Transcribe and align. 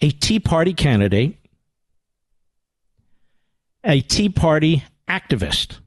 A 0.01 0.11
Tea 0.11 0.41
Party 0.41 0.73
candidate, 0.73 1.37
a 3.85 4.01
Tea 4.01 4.31
Party 4.31 4.85
activist, 5.07 5.81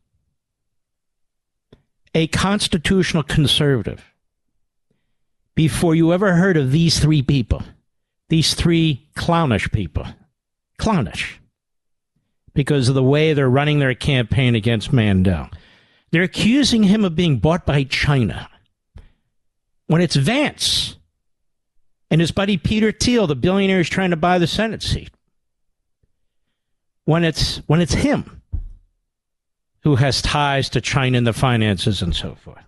a 2.13 2.27
constitutional 2.27 3.23
conservative. 3.23 4.05
Before 5.55 5.95
you 5.95 6.13
ever 6.13 6.33
heard 6.33 6.57
of 6.57 6.71
these 6.71 6.99
three 6.99 7.23
people, 7.23 7.63
these 8.29 8.53
three 8.53 9.07
clownish 9.15 9.71
people, 9.71 10.05
clownish 10.77 11.39
because 12.53 12.89
of 12.89 12.95
the 12.95 13.03
way 13.03 13.33
they're 13.33 13.49
running 13.49 13.79
their 13.79 13.95
campaign 13.95 14.55
against 14.55 14.93
Mandel. 14.93 15.49
They're 16.11 16.23
accusing 16.23 16.83
him 16.83 17.03
of 17.03 17.15
being 17.15 17.39
bought 17.39 17.65
by 17.65 17.83
China 17.83 18.49
when 19.87 20.01
it's 20.01 20.15
Vance 20.15 20.97
and 22.09 22.21
his 22.21 22.31
buddy 22.31 22.57
Peter 22.57 22.91
Thiel, 22.91 23.27
the 23.27 23.35
billionaire 23.35 23.79
is 23.79 23.89
trying 23.89 24.11
to 24.11 24.15
buy 24.15 24.39
the 24.39 24.47
Senate 24.47 24.81
seat. 24.81 25.11
When 27.05 27.23
it's 27.23 27.57
when 27.67 27.81
it's 27.81 27.93
him 27.93 28.41
who 29.81 29.95
has 29.95 30.21
ties 30.21 30.69
to 30.69 30.81
China 30.81 31.17
and 31.17 31.27
the 31.27 31.33
finances 31.33 32.01
and 32.01 32.15
so 32.15 32.35
forth. 32.35 32.63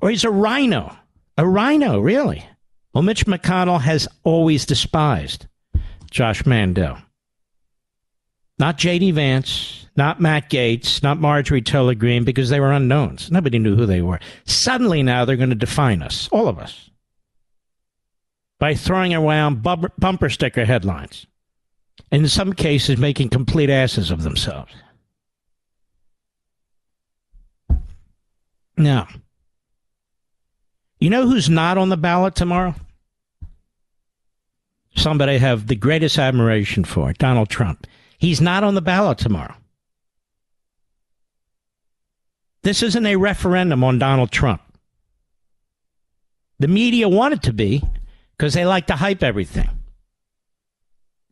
Or 0.00 0.10
he's 0.10 0.24
a 0.24 0.30
rhino. 0.30 0.96
A 1.38 1.46
rhino, 1.46 2.00
really. 2.00 2.44
Well, 2.92 3.02
Mitch 3.02 3.24
McConnell 3.26 3.80
has 3.80 4.08
always 4.24 4.66
despised 4.66 5.46
Josh 6.10 6.44
Mandel. 6.44 6.98
Not 8.60 8.76
J.D. 8.76 9.12
Vance, 9.12 9.86
not 9.96 10.20
Matt 10.20 10.50
Gaetz, 10.50 11.02
not 11.02 11.18
Marjorie 11.18 11.62
Taylor 11.62 11.94
Greene, 11.94 12.24
because 12.24 12.50
they 12.50 12.60
were 12.60 12.72
unknowns. 12.72 13.30
Nobody 13.30 13.58
knew 13.58 13.74
who 13.74 13.86
they 13.86 14.02
were. 14.02 14.20
Suddenly 14.44 15.02
now 15.02 15.24
they're 15.24 15.36
going 15.36 15.48
to 15.48 15.56
define 15.56 16.02
us, 16.02 16.28
all 16.30 16.46
of 16.46 16.58
us, 16.58 16.90
by 18.58 18.74
throwing 18.74 19.14
around 19.14 19.62
bumper, 19.62 20.28
sticker 20.28 20.66
headlines. 20.66 21.26
And 22.12 22.24
in 22.24 22.28
some 22.28 22.52
cases, 22.52 22.98
making 22.98 23.30
complete 23.30 23.70
asses 23.70 24.10
of 24.10 24.24
themselves. 24.24 24.74
Now, 28.76 29.08
you 30.98 31.08
know 31.08 31.26
who's 31.26 31.48
not 31.48 31.78
on 31.78 31.88
the 31.88 31.96
ballot 31.96 32.34
tomorrow? 32.34 32.74
Somebody 34.96 35.32
I 35.32 35.38
have 35.38 35.66
the 35.66 35.76
greatest 35.76 36.18
admiration 36.18 36.84
for 36.84 37.14
Donald 37.14 37.48
Trump. 37.48 37.86
He's 38.20 38.40
not 38.40 38.62
on 38.62 38.74
the 38.74 38.82
ballot 38.82 39.16
tomorrow. 39.16 39.54
This 42.62 42.82
isn't 42.82 43.06
a 43.06 43.16
referendum 43.16 43.82
on 43.82 43.98
Donald 43.98 44.30
Trump. 44.30 44.60
The 46.58 46.68
media 46.68 47.08
want 47.08 47.32
it 47.32 47.42
to 47.44 47.54
be 47.54 47.82
because 48.36 48.52
they 48.52 48.66
like 48.66 48.86
to 48.88 48.96
hype 48.96 49.22
everything. 49.22 49.70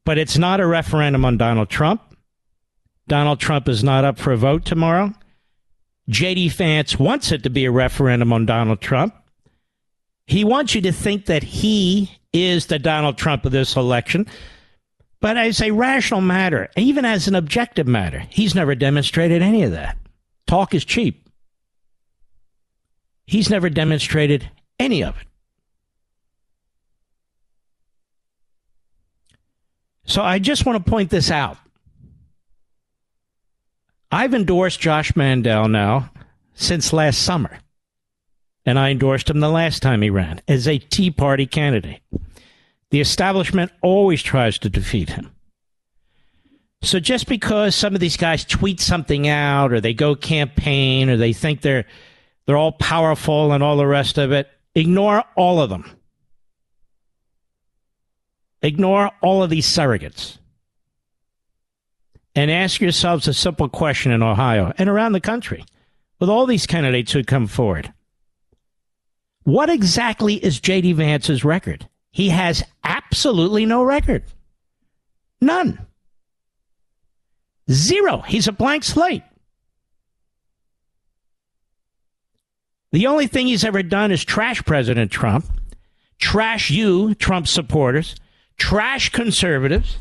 But 0.06 0.16
it's 0.16 0.38
not 0.38 0.60
a 0.60 0.66
referendum 0.66 1.26
on 1.26 1.36
Donald 1.36 1.68
Trump. 1.68 2.00
Donald 3.06 3.38
Trump 3.38 3.68
is 3.68 3.84
not 3.84 4.06
up 4.06 4.18
for 4.18 4.32
a 4.32 4.38
vote 4.38 4.64
tomorrow. 4.64 5.12
JD 6.08 6.52
Vance 6.52 6.98
wants 6.98 7.30
it 7.32 7.42
to 7.42 7.50
be 7.50 7.66
a 7.66 7.70
referendum 7.70 8.32
on 8.32 8.46
Donald 8.46 8.80
Trump. 8.80 9.14
He 10.26 10.42
wants 10.42 10.74
you 10.74 10.80
to 10.80 10.92
think 10.92 11.26
that 11.26 11.42
he 11.42 12.18
is 12.32 12.66
the 12.66 12.78
Donald 12.78 13.18
Trump 13.18 13.44
of 13.44 13.52
this 13.52 13.76
election. 13.76 14.26
But 15.20 15.36
as 15.36 15.60
a 15.60 15.72
rational 15.72 16.20
matter, 16.20 16.68
even 16.76 17.04
as 17.04 17.26
an 17.26 17.34
objective 17.34 17.86
matter, 17.86 18.20
he's 18.30 18.54
never 18.54 18.74
demonstrated 18.74 19.42
any 19.42 19.62
of 19.62 19.72
that. 19.72 19.98
Talk 20.46 20.74
is 20.74 20.84
cheap. 20.84 21.28
He's 23.26 23.50
never 23.50 23.68
demonstrated 23.68 24.48
any 24.78 25.02
of 25.02 25.16
it. 25.20 25.26
So 30.04 30.22
I 30.22 30.38
just 30.38 30.64
want 30.64 30.82
to 30.82 30.90
point 30.90 31.10
this 31.10 31.30
out. 31.30 31.58
I've 34.10 34.32
endorsed 34.32 34.80
Josh 34.80 35.14
Mandel 35.14 35.68
now 35.68 36.10
since 36.54 36.94
last 36.94 37.22
summer. 37.22 37.58
And 38.64 38.78
I 38.78 38.90
endorsed 38.90 39.28
him 39.28 39.40
the 39.40 39.50
last 39.50 39.82
time 39.82 40.02
he 40.02 40.10
ran 40.10 40.40
as 40.48 40.66
a 40.66 40.78
Tea 40.78 41.10
Party 41.10 41.46
candidate. 41.46 42.00
The 42.90 43.00
establishment 43.00 43.72
always 43.82 44.22
tries 44.22 44.58
to 44.60 44.70
defeat 44.70 45.10
him. 45.10 45.34
So 46.82 47.00
just 47.00 47.26
because 47.26 47.74
some 47.74 47.94
of 47.94 48.00
these 48.00 48.16
guys 48.16 48.44
tweet 48.44 48.80
something 48.80 49.28
out 49.28 49.72
or 49.72 49.80
they 49.80 49.94
go 49.94 50.14
campaign 50.14 51.10
or 51.10 51.16
they 51.16 51.32
think 51.32 51.60
they're 51.60 51.84
they're 52.46 52.56
all 52.56 52.72
powerful 52.72 53.52
and 53.52 53.62
all 53.62 53.76
the 53.76 53.86
rest 53.86 54.16
of 54.16 54.32
it, 54.32 54.48
ignore 54.74 55.22
all 55.36 55.60
of 55.60 55.68
them. 55.68 55.90
Ignore 58.62 59.10
all 59.20 59.42
of 59.42 59.50
these 59.50 59.66
surrogates. 59.66 60.38
And 62.34 62.50
ask 62.50 62.80
yourselves 62.80 63.28
a 63.28 63.34
simple 63.34 63.68
question 63.68 64.12
in 64.12 64.22
Ohio 64.22 64.72
and 64.78 64.88
around 64.88 65.12
the 65.12 65.20
country 65.20 65.64
with 66.20 66.30
all 66.30 66.46
these 66.46 66.66
candidates 66.66 67.12
who 67.12 67.22
come 67.22 67.48
forward. 67.48 67.92
What 69.42 69.68
exactly 69.68 70.34
is 70.34 70.58
J.D. 70.58 70.92
Vance's 70.92 71.44
record? 71.44 71.86
He 72.10 72.30
has 72.30 72.62
absolutely 72.84 73.66
no 73.66 73.82
record. 73.82 74.24
None. 75.40 75.86
Zero. 77.70 78.18
He's 78.18 78.48
a 78.48 78.52
blank 78.52 78.84
slate. 78.84 79.22
The 82.92 83.06
only 83.06 83.26
thing 83.26 83.46
he's 83.46 83.64
ever 83.64 83.82
done 83.82 84.10
is 84.10 84.24
trash 84.24 84.64
President 84.64 85.10
Trump, 85.10 85.44
trash 86.18 86.70
you, 86.70 87.14
Trump 87.14 87.46
supporters, 87.46 88.16
trash 88.56 89.10
conservatives. 89.10 89.98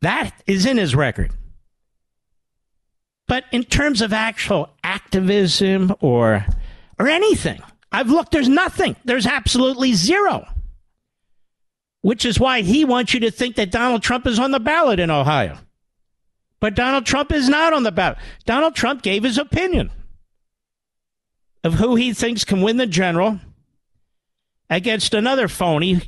That 0.00 0.32
is 0.46 0.66
in 0.66 0.76
his 0.76 0.94
record. 0.94 1.32
But 3.26 3.44
in 3.52 3.64
terms 3.64 4.02
of 4.02 4.12
actual 4.12 4.70
activism 4.82 5.94
or 6.00 6.44
or 6.98 7.08
anything, 7.08 7.62
I've 7.94 8.10
looked, 8.10 8.32
there's 8.32 8.48
nothing. 8.48 8.96
There's 9.04 9.26
absolutely 9.26 9.92
zero. 9.92 10.46
Which 12.02 12.24
is 12.24 12.40
why 12.40 12.62
he 12.62 12.84
wants 12.84 13.14
you 13.14 13.20
to 13.20 13.30
think 13.30 13.54
that 13.54 13.70
Donald 13.70 14.02
Trump 14.02 14.26
is 14.26 14.40
on 14.40 14.50
the 14.50 14.58
ballot 14.58 14.98
in 14.98 15.10
Ohio. 15.10 15.58
But 16.58 16.74
Donald 16.74 17.06
Trump 17.06 17.30
is 17.30 17.48
not 17.48 17.72
on 17.72 17.84
the 17.84 17.92
ballot. 17.92 18.18
Donald 18.46 18.74
Trump 18.74 19.02
gave 19.02 19.22
his 19.22 19.38
opinion 19.38 19.92
of 21.62 21.74
who 21.74 21.94
he 21.94 22.12
thinks 22.12 22.44
can 22.44 22.62
win 22.62 22.78
the 22.78 22.86
general 22.86 23.38
against 24.68 25.14
another 25.14 25.46
phony 25.46 26.02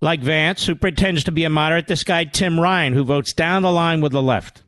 like 0.00 0.20
Vance, 0.20 0.66
who 0.66 0.74
pretends 0.74 1.24
to 1.24 1.32
be 1.32 1.44
a 1.44 1.50
moderate, 1.50 1.86
this 1.88 2.04
guy, 2.04 2.24
Tim 2.24 2.60
Ryan, 2.60 2.92
who 2.92 3.04
votes 3.04 3.32
down 3.32 3.62
the 3.62 3.72
line 3.72 4.00
with 4.00 4.12
the 4.12 4.22
left. 4.22 4.62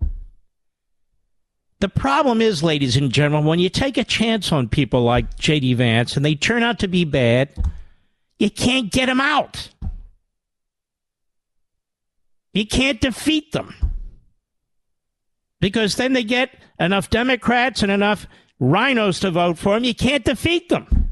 The 1.78 1.88
problem 1.88 2.40
is, 2.40 2.62
ladies 2.62 2.96
and 2.96 3.12
gentlemen, 3.12 3.46
when 3.46 3.58
you 3.58 3.69
take 3.69 3.99
a 3.99 4.05
chance 4.05 4.50
on 4.50 4.69
people 4.69 5.02
like 5.02 5.38
J.D. 5.38 5.75
Vance 5.75 6.17
and 6.17 6.25
they 6.25 6.34
turn 6.34 6.62
out 6.62 6.78
to 6.78 6.88
be 6.88 7.05
bad, 7.05 7.50
you 8.38 8.50
can't 8.50 8.90
get 8.90 9.06
them 9.06 9.20
out. 9.20 9.69
You 12.55 12.67
can't 12.67 13.00
defeat 13.00 13.52
them. 13.52 13.75
Because 15.61 15.96
then 15.96 16.14
they 16.14 16.25
get 16.25 16.50
enough 16.81 17.11
Democrats 17.11 17.82
and 17.82 17.93
enough 17.93 18.26
rhinos 18.58 19.20
to 19.20 19.31
vote 19.31 19.58
for 19.58 19.75
them. 19.75 19.84
You 19.84 19.94
can't 19.94 20.25
defeat 20.25 20.70
them. 20.70 21.11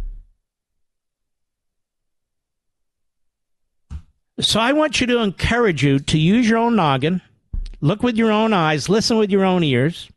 So 4.41 4.59
I 4.61 4.73
want 4.73 5.01
you 5.01 5.07
to 5.09 5.19
encourage 5.19 5.85
you 5.85 5.99
to 6.01 6.19
use 6.19 6.49
your 6.49 6.59
own 6.59 6.75
noggin, 6.75 7.21
look 7.81 8.03
with 8.03 8.17
your 8.17 8.33
own 8.33 8.53
eyes, 8.53 8.89
listen 8.89 9.19
with 9.19 9.31
your 9.31 9.45
own 9.45 9.63
ears. 9.63 10.09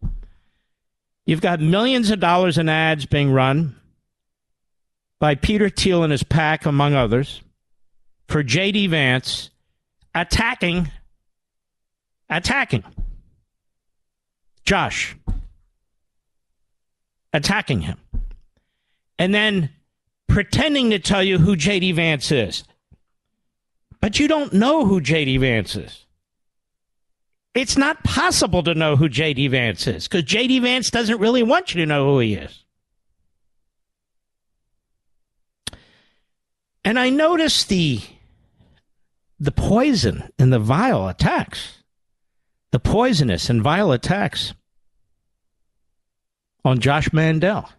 You've 1.27 1.41
got 1.41 1.59
millions 1.59 2.09
of 2.09 2.21
dollars 2.21 2.57
in 2.57 2.69
ads 2.69 3.06
being 3.06 3.31
run 3.31 3.75
by 5.19 5.35
Peter 5.35 5.69
Thiel 5.69 6.03
and 6.03 6.12
his 6.12 6.24
pack, 6.24 6.65
among 6.65 6.94
others, 6.94 7.41
for 8.29 8.44
J.D. 8.44 8.88
Vance 8.88 9.50
attacking, 10.15 10.89
attacking 12.29 12.85
Josh, 14.63 15.18
attacking 17.33 17.81
him, 17.81 17.97
and 19.19 19.35
then 19.35 19.69
pretending 20.29 20.91
to 20.91 21.00
tell 21.00 21.21
you 21.21 21.39
who 21.39 21.57
J.D. 21.57 21.91
Vance 21.91 22.31
is. 22.31 22.63
But 24.00 24.18
you 24.18 24.29
don't 24.29 24.53
know 24.53 24.85
who 24.85 25.01
J.D. 25.01 25.35
Vance 25.38 25.75
is. 25.75 26.06
It's 27.57 27.75
not 27.75 28.04
possible 28.04 28.62
to 28.62 28.75
know 28.75 28.95
who 28.95 29.09
J.D. 29.09 29.48
Vance 29.48 29.88
is 29.88 30.07
because 30.07 30.24
J.D. 30.24 30.59
Vance 30.59 30.92
doesn't 30.92 31.19
really 31.19 31.42
want 31.42 31.74
you 31.74 31.81
to 31.81 31.88
know 31.88 32.06
who 32.06 32.19
he 32.19 32.36
is. 32.36 32.63
And 36.86 37.00
I 37.00 37.09
noticed 37.09 37.68
the 37.68 38.01
the 39.39 39.51
poison 39.51 40.31
and 40.38 40.54
the 40.54 40.59
vile 40.59 41.07
attacks, 41.07 41.83
the 42.71 42.80
poisonous 42.80 43.50
and 43.50 43.63
vile 43.63 43.92
attacks 43.92 44.53
on 46.63 46.80
Josh 46.80 47.12
Mandel 47.12 47.69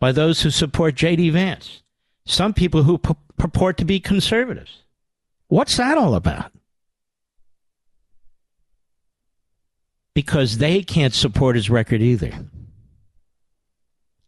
by 0.00 0.10
those 0.10 0.40
who 0.40 0.48
support 0.48 0.94
J.D. 0.94 1.28
Vance. 1.30 1.82
Some 2.24 2.54
people 2.54 2.84
who 2.84 2.96
purport 2.96 3.76
to 3.76 3.84
be 3.84 4.00
conservatives. 4.00 4.84
What's 5.48 5.76
that 5.76 5.98
all 5.98 6.14
about? 6.14 6.55
Because 10.16 10.56
they 10.56 10.82
can't 10.82 11.12
support 11.12 11.56
his 11.56 11.68
record 11.68 12.00
either. 12.00 12.32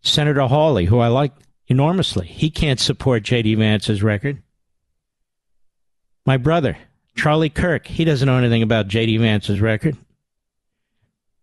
Senator 0.03 0.43
Hawley, 0.43 0.85
who 0.85 0.99
I 0.99 1.09
like 1.09 1.33
enormously, 1.67 2.27
he 2.27 2.51
can't 2.51 2.79
support 2.79 3.23
J.D. 3.23 3.55
Vance's 3.55 4.03
record. 4.03 4.43
My 6.27 6.37
brother, 6.37 6.77
Charlie 7.17 7.49
Kirk, 7.49 7.87
he 7.87 8.05
doesn't 8.05 8.27
know 8.27 8.37
anything 8.37 8.63
about 8.63 8.89
J.D. 8.89 9.17
Vance's 9.17 9.63
record. 9.63 9.97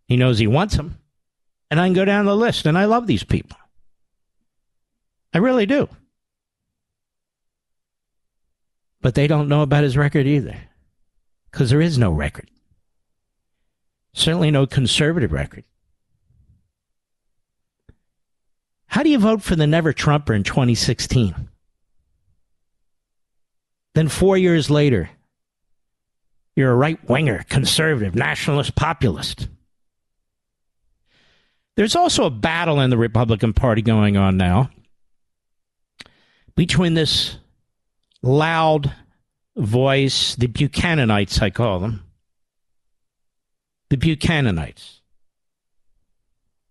He 0.07 0.15
knows 0.15 0.37
he 0.37 0.45
wants 0.45 0.75
him. 0.75 0.99
And 1.71 1.81
I 1.81 1.87
can 1.87 1.93
go 1.93 2.05
down 2.05 2.25
the 2.25 2.37
list, 2.37 2.67
and 2.67 2.77
I 2.77 2.85
love 2.85 3.07
these 3.07 3.23
people. 3.23 3.57
I 5.33 5.39
really 5.39 5.65
do. 5.65 5.89
But 9.01 9.15
they 9.15 9.25
don't 9.25 9.49
know 9.49 9.63
about 9.63 9.83
his 9.83 9.97
record 9.97 10.27
either. 10.27 10.55
Because 11.49 11.71
there 11.71 11.81
is 11.81 11.97
no 11.97 12.11
record. 12.11 12.47
Certainly 14.15 14.51
no 14.51 14.65
conservative 14.65 15.33
record. 15.33 15.65
How 18.87 19.03
do 19.03 19.09
you 19.09 19.19
vote 19.19 19.43
for 19.43 19.57
the 19.57 19.67
never 19.67 19.91
Trumper 19.91 20.33
in 20.33 20.43
2016? 20.43 21.49
Then 23.93 24.07
four 24.07 24.37
years 24.37 24.69
later, 24.69 25.09
you're 26.55 26.71
a 26.71 26.75
right 26.75 26.97
winger, 27.09 27.43
conservative, 27.49 28.15
nationalist, 28.15 28.73
populist. 28.75 29.49
There's 31.75 31.97
also 31.97 32.23
a 32.23 32.29
battle 32.29 32.79
in 32.79 32.89
the 32.89 32.97
Republican 32.97 33.51
Party 33.51 33.81
going 33.81 34.15
on 34.15 34.37
now 34.37 34.69
between 36.55 36.93
this 36.93 37.35
loud 38.21 38.93
voice, 39.57 40.35
the 40.35 40.47
Buchananites, 40.47 41.41
I 41.41 41.49
call 41.49 41.79
them, 41.79 42.05
the 43.89 43.97
Buchananites 43.97 45.01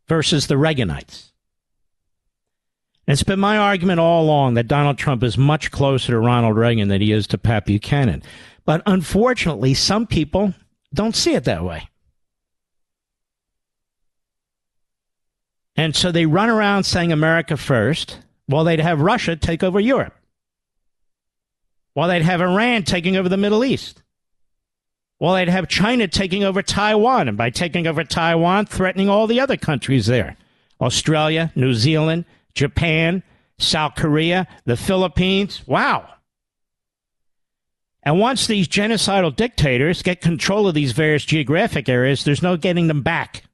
versus 0.09 0.47
the 0.47 0.55
Reaganites. 0.55 1.31
And 3.07 3.13
it's 3.13 3.23
been 3.23 3.41
my 3.41 3.59
argument 3.59 4.01
all 4.01 4.25
along 4.25 4.55
that 4.55 4.69
Donald 4.69 4.99
Trump 4.99 5.23
is 5.23 5.37
much 5.37 5.71
closer 5.71 6.13
to 6.13 6.19
Ronald 6.19 6.57
Reagan 6.57 6.89
than 6.89 7.01
he 7.01 7.13
is 7.13 7.27
to 7.29 7.39
Pat 7.39 7.67
Buchanan. 7.67 8.23
But 8.65 8.83
unfortunately, 8.87 9.75
some 9.75 10.07
people 10.07 10.55
don't 10.93 11.15
see 11.15 11.35
it 11.35 11.45
that 11.45 11.65
way. 11.65 11.89
And 15.77 15.95
so 15.95 16.13
they 16.13 16.25
run 16.25 16.49
around 16.49 16.85
saying 16.85 17.13
America 17.13 17.57
first 17.57 18.21
while 18.47 18.65
they'd 18.65 18.81
have 18.81 19.01
Russia 19.01 19.37
take 19.37 19.63
over 19.63 19.81
Europe 19.81 20.15
while 21.95 22.09
they'd 22.09 22.23
have 22.23 22.41
Iran 22.41 22.83
taking 22.83 23.17
over 23.17 23.29
the 23.29 23.37
Middle 23.37 23.65
East, 23.65 24.03
while 25.19 25.35
they'd 25.35 25.49
have 25.49 25.69
China 25.69 26.09
taking 26.09 26.45
over 26.45 26.63
Taiwan, 26.63 27.29
and 27.29 27.37
by 27.37 27.51
taking 27.51 27.87
over 27.87 28.05
Taiwan, 28.05 28.67
threatening 28.67 29.09
all 29.09 29.27
the 29.27 29.41
other 29.41 29.57
countries 29.57 30.07
there 30.07 30.37
Australia, 30.81 31.53
New 31.55 31.75
Zealand, 31.75 32.25
Japan, 32.55 33.23
South 33.59 33.95
Korea, 33.95 34.47
the 34.65 34.77
Philippines. 34.77 35.67
Wow. 35.67 36.09
And 38.03 38.21
once 38.21 38.47
these 38.47 38.69
genocidal 38.69 39.35
dictators 39.35 40.03
get 40.03 40.21
control 40.21 40.69
of 40.69 40.75
these 40.75 40.93
various 40.93 41.25
geographic 41.25 41.89
areas, 41.89 42.25
there's 42.25 42.43
no 42.43 42.57
getting 42.57 42.87
them 42.89 43.03
back. 43.03 43.45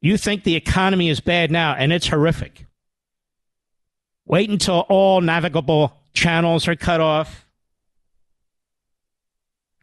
You 0.00 0.18
think 0.18 0.44
the 0.44 0.54
economy 0.54 1.08
is 1.08 1.20
bad 1.20 1.50
now, 1.50 1.74
and 1.74 1.92
it's 1.92 2.08
horrific. 2.08 2.66
Wait 4.26 4.50
until 4.50 4.80
all 4.90 5.22
navigable 5.22 5.96
channels 6.12 6.68
are 6.68 6.76
cut 6.76 7.00
off. 7.00 7.47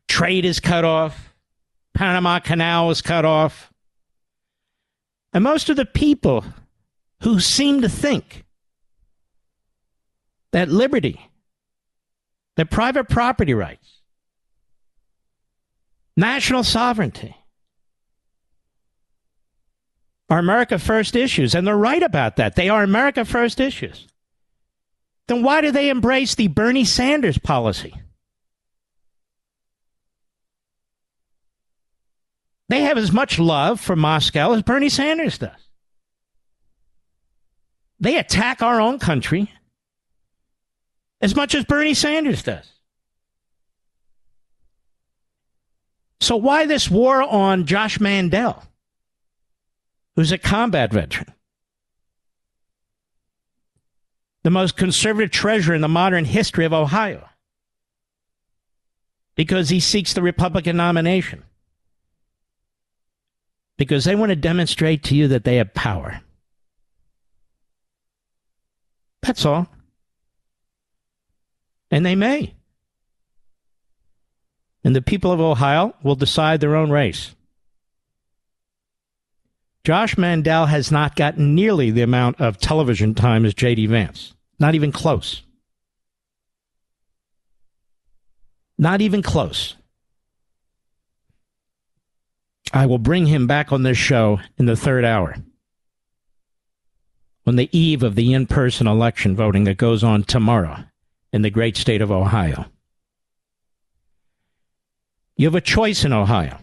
Trade 0.07 0.45
is 0.45 0.59
cut 0.59 0.85
off. 0.85 1.33
Panama 1.93 2.39
Canal 2.39 2.89
is 2.91 3.01
cut 3.01 3.25
off. 3.25 3.71
And 5.33 5.43
most 5.43 5.69
of 5.69 5.75
the 5.75 5.85
people 5.85 6.45
who 7.21 7.39
seem 7.39 7.81
to 7.81 7.89
think 7.89 8.45
that 10.51 10.69
liberty, 10.69 11.19
that 12.55 12.69
private 12.69 13.09
property 13.09 13.53
rights, 13.53 14.01
national 16.15 16.63
sovereignty 16.63 17.35
are 20.29 20.39
America 20.39 20.79
First 20.79 21.15
issues, 21.15 21.53
and 21.53 21.67
they're 21.67 21.77
right 21.77 22.01
about 22.01 22.37
that. 22.37 22.55
They 22.55 22.69
are 22.69 22.83
America 22.83 23.25
First 23.25 23.59
issues. 23.59 24.07
Then 25.27 25.43
why 25.43 25.61
do 25.61 25.71
they 25.71 25.89
embrace 25.89 26.35
the 26.35 26.47
Bernie 26.47 26.85
Sanders 26.85 27.37
policy? 27.37 27.93
They 32.69 32.81
have 32.81 32.97
as 32.97 33.11
much 33.11 33.37
love 33.37 33.79
for 33.79 33.95
Moscow 33.95 34.53
as 34.53 34.63
Bernie 34.63 34.89
Sanders 34.89 35.37
does. 35.37 35.51
They 37.99 38.17
attack 38.17 38.61
our 38.61 38.81
own 38.81 38.99
country 38.99 39.51
as 41.21 41.35
much 41.35 41.55
as 41.55 41.63
Bernie 41.65 41.93
Sanders 41.93 42.43
does. 42.43 42.69
So, 46.19 46.35
why 46.35 46.65
this 46.65 46.89
war 46.89 47.21
on 47.21 47.65
Josh 47.65 47.99
Mandel, 47.99 48.63
who's 50.15 50.31
a 50.31 50.37
combat 50.37 50.91
veteran? 50.91 51.33
The 54.43 54.49
most 54.49 54.75
conservative 54.77 55.31
treasurer 55.31 55.75
in 55.75 55.81
the 55.81 55.87
modern 55.87 56.25
history 56.25 56.65
of 56.65 56.73
Ohio. 56.73 57.27
Because 59.35 59.69
he 59.69 59.79
seeks 59.79 60.13
the 60.13 60.21
Republican 60.21 60.77
nomination 60.77 61.43
because 63.77 64.05
they 64.05 64.15
want 64.15 64.29
to 64.29 64.35
demonstrate 64.35 65.03
to 65.03 65.15
you 65.15 65.27
that 65.29 65.43
they 65.43 65.57
have 65.57 65.73
power. 65.73 66.21
That's 69.21 69.45
all. 69.45 69.67
And 71.91 72.05
they 72.05 72.15
may. 72.15 72.53
And 74.83 74.95
the 74.95 75.01
people 75.01 75.31
of 75.31 75.41
Ohio 75.41 75.95
will 76.03 76.15
decide 76.15 76.61
their 76.61 76.75
own 76.75 76.91
race. 76.91 77.35
Josh 79.83 80.17
Mandel 80.17 80.65
has 80.65 80.91
not 80.91 81.15
gotten 81.15 81.53
nearly 81.53 81.91
the 81.91 82.01
amount 82.01 82.41
of 82.41 82.57
television 82.57 83.13
time 83.13 83.45
as 83.45 83.53
J.D. 83.53 83.85
Vance. 83.87 84.33
Not 84.59 84.73
even 84.75 84.91
close. 84.91 85.43
Not 88.77 89.01
even 89.01 89.21
close. 89.21 89.75
I 92.75 92.85
will 92.87 92.97
bring 92.97 93.25
him 93.27 93.47
back 93.47 93.71
on 93.71 93.83
this 93.83 93.97
show 93.97 94.41
in 94.57 94.65
the 94.65 94.75
third 94.75 95.05
hour 95.05 95.37
on 97.47 97.55
the 97.55 97.69
eve 97.71 98.03
of 98.03 98.15
the 98.15 98.33
in 98.33 98.47
person 98.47 98.85
election 98.85 99.33
voting 99.33 99.63
that 99.63 99.77
goes 99.77 100.03
on 100.03 100.23
tomorrow 100.23 100.83
in 101.31 101.41
the 101.41 101.49
great 101.49 101.77
state 101.77 102.01
of 102.01 102.11
Ohio. 102.11 102.65
You 105.37 105.47
have 105.47 105.55
a 105.55 105.61
choice 105.61 106.03
in 106.03 106.11
Ohio 106.11 106.57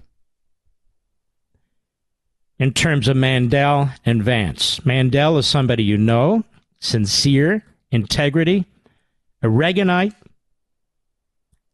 in 2.58 2.74
terms 2.74 3.08
of 3.08 3.16
Mandel 3.16 3.88
and 4.04 4.22
Vance. 4.22 4.84
Mandel 4.84 5.38
is 5.38 5.46
somebody 5.46 5.82
you 5.82 5.96
know, 5.96 6.44
sincere, 6.78 7.64
integrity, 7.90 8.66
a 9.42 9.46
Reaganite, 9.46 10.14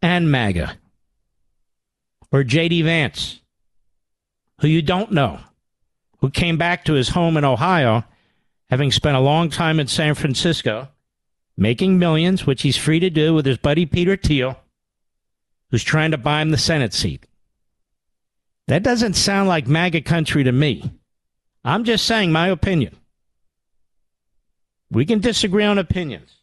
and 0.01 0.31
MAGA. 0.31 0.77
Or 2.31 2.45
J.D. 2.45 2.83
Vance 2.83 3.41
who 4.61 4.69
you 4.69 4.83
don't 4.83 5.13
know, 5.13 5.41
who 6.19 6.31
came 6.31 6.57
back 6.57 6.85
to 6.85 6.95
his 6.95 7.11
home 7.11 7.37
in 7.37 7.45
Ohio, 7.45 8.05
having 8.71 8.93
spent 8.93 9.17
a 9.17 9.21
long 9.21 9.51
time 9.51 9.81
in 9.81 9.87
San 9.87 10.15
Francisco, 10.15 10.89
making 11.57 11.99
millions, 11.99 12.47
which 12.47 12.63
he's 12.63 12.77
free 12.77 13.01
to 13.01 13.11
do 13.11 13.35
with 13.35 13.47
his 13.47 13.59
buddy 13.59 13.87
Peter 13.87 14.17
Thiel, 14.17 14.57
who's 15.71 15.85
trying 15.85 16.11
to 16.11 16.19
buy 16.19 16.43
him 16.43 16.51
the 16.51 16.59
Senate 16.59 16.93
seat. 16.93 17.27
That 18.67 18.83
doesn't 18.83 19.15
sound 19.15 19.49
like 19.49 19.67
MAGA 19.67 20.03
country 20.03 20.45
to 20.45 20.53
me. 20.53 20.93
I'm 21.65 21.85
just 21.85 22.05
saying 22.05 22.33
my 22.33 22.49
opinion. 22.49 22.97
We 24.91 25.05
can 25.05 25.21
disagree 25.21 25.65
on 25.65 25.79
opinions. 25.79 26.38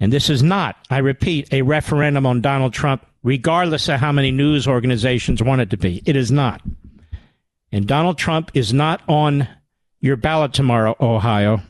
And 0.00 0.12
this 0.12 0.30
is 0.30 0.42
not, 0.42 0.76
I 0.88 0.98
repeat, 0.98 1.52
a 1.52 1.62
referendum 1.62 2.24
on 2.24 2.40
Donald 2.40 2.72
Trump 2.72 3.06
regardless 3.22 3.88
of 3.88 4.00
how 4.00 4.12
many 4.12 4.30
news 4.30 4.66
organizations 4.66 5.42
want 5.42 5.60
it 5.60 5.70
to 5.70 5.76
be. 5.76 6.02
It 6.06 6.16
is 6.16 6.32
not. 6.32 6.62
And 7.70 7.86
Donald 7.86 8.18
Trump 8.18 8.50
is 8.54 8.72
not 8.72 9.02
on 9.08 9.46
your 10.00 10.16
ballot 10.16 10.54
tomorrow, 10.54 10.96
Ohio. 10.98 11.60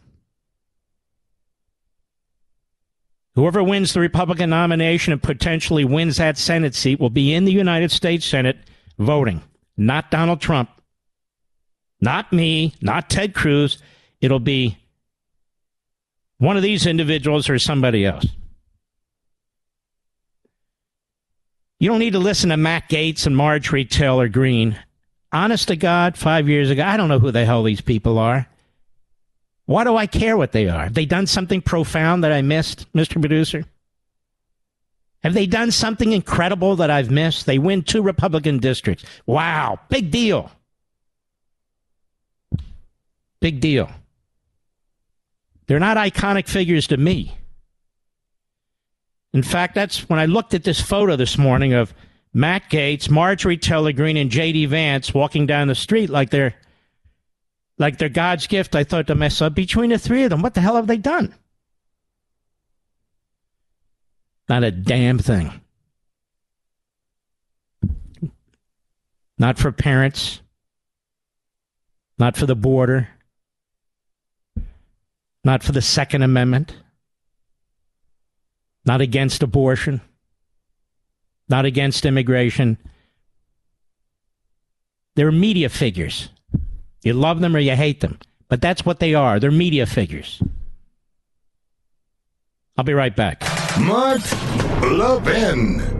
Whoever 3.35 3.63
wins 3.63 3.93
the 3.93 4.01
Republican 4.01 4.51
nomination 4.51 5.13
and 5.13 5.23
potentially 5.23 5.85
wins 5.85 6.17
that 6.17 6.39
Senate 6.39 6.75
seat 6.75 7.01
will 7.01 7.11
be 7.11 7.35
in 7.35 7.45
the 7.45 7.53
United 7.53 7.91
States 7.91 8.25
Senate 8.25 8.59
voting, 8.99 9.43
not 9.77 10.11
Donald 10.11 10.41
Trump, 10.41 10.71
not 12.01 12.33
me, 12.33 12.75
not 12.81 13.11
Ted 13.11 13.35
Cruz. 13.35 13.79
It'll 14.21 14.41
be 14.41 14.79
one 16.41 16.57
of 16.57 16.63
these 16.63 16.87
individuals 16.87 17.51
or 17.51 17.59
somebody 17.59 18.05
else. 18.07 18.27
You 21.79 21.91
don't 21.91 21.99
need 21.99 22.15
to 22.15 22.19
listen 22.19 22.49
to 22.49 22.57
Matt 22.57 22.89
Gaetz 22.89 23.27
and 23.27 23.37
Marjorie 23.37 23.85
Taylor 23.85 24.27
Greene. 24.27 24.79
Honest 25.33 25.69
to 25.69 25.77
God, 25.77 26.17
five 26.17 26.49
years 26.49 26.71
ago, 26.71 26.83
I 26.83 26.97
don't 26.97 27.09
know 27.09 27.19
who 27.19 27.31
the 27.31 27.45
hell 27.45 27.63
these 27.63 27.83
people 27.83 28.19
are. 28.19 28.49
Why 29.67 29.85
do 29.85 29.97
I 29.97 30.07
care 30.07 30.37
what 30.37 30.53
they 30.53 30.67
are? 30.69 30.85
Have 30.85 30.95
they 30.95 31.05
done 31.05 31.27
something 31.27 31.61
profound 31.61 32.25
that 32.25 32.33
I 32.33 32.41
missed, 32.41 32.91
Mr. 32.95 33.21
Producer? 33.21 33.65
Have 35.23 35.35
they 35.35 35.47
done 35.47 35.71
something 35.71 36.13
incredible 36.13 36.77
that 36.77 36.91
I've 36.91 37.11
missed? 37.11 37.45
They 37.45 37.59
win 37.59 37.83
two 37.83 38.03
Republican 38.03 38.59
districts. 38.59 39.05
Wow, 39.27 39.79
big 39.91 40.11
deal. 40.11 40.51
Big 43.41 43.61
deal. 43.61 43.91
They're 45.71 45.79
not 45.79 45.97
iconic 45.97 46.49
figures 46.49 46.89
to 46.89 46.97
me. 46.97 47.33
In 49.33 49.45
fact, 49.45 49.77
that's 49.77 50.09
when 50.09 50.19
I 50.19 50.27
looked 50.27 50.53
at 50.53 50.65
this 50.65 50.81
photo 50.81 51.15
this 51.15 51.39
morning 51.39 51.75
of 51.75 51.95
Matt 52.35 52.69
Gaetz, 52.69 53.09
Marjorie 53.09 53.57
Taylor 53.57 53.93
Greene, 53.93 54.17
and 54.17 54.33
J.D. 54.33 54.67
Vance 54.67 55.15
walking 55.15 55.47
down 55.47 55.69
the 55.69 55.77
street 55.77 56.11
like 56.11 56.31
they're 56.31 56.57
like 57.79 57.99
they're 57.99 58.09
God's 58.09 58.49
gift. 58.49 58.75
I 58.75 58.83
thought 58.83 59.07
to 59.07 59.15
myself, 59.15 59.55
between 59.55 59.91
the 59.91 59.99
three 60.01 60.25
of 60.25 60.31
them, 60.31 60.43
what 60.43 60.55
the 60.55 60.61
hell 60.61 60.75
have 60.75 60.89
they 60.89 60.97
done? 60.97 61.37
Not 64.49 64.65
a 64.65 64.73
damn 64.73 65.21
thing. 65.21 65.53
Not 69.39 69.57
for 69.57 69.71
parents. 69.71 70.41
Not 72.19 72.37
for 72.37 72.47
the 72.47 72.57
border. 72.57 73.09
Not 75.43 75.63
for 75.63 75.73
the 75.73 75.83
Second 75.83 76.23
Amendment 76.23 76.75
not 78.85 79.01
against 79.01 79.43
abortion, 79.43 80.01
not 81.49 81.65
against 81.65 82.05
immigration. 82.07 82.79
They're 85.17 85.33
media 85.33 85.69
figures. 85.69 86.31
You 87.03 87.15
love 87.15 87.41
them 87.41 87.57
or 87.57 87.59
you 87.59 87.77
hate 87.77 88.01
them, 88.01 88.19
but 88.49 88.61
that's 88.61 88.85
what 88.85 89.01
they 89.01 89.15
are. 89.15 89.41
They're 89.41 89.51
media 89.51 89.87
figures. 89.87 90.43
I'll 92.77 92.85
be 92.85 92.95
right 92.95 93.15
back. 93.15 93.43
Mark 93.79 94.23
Levin. 94.83 96.00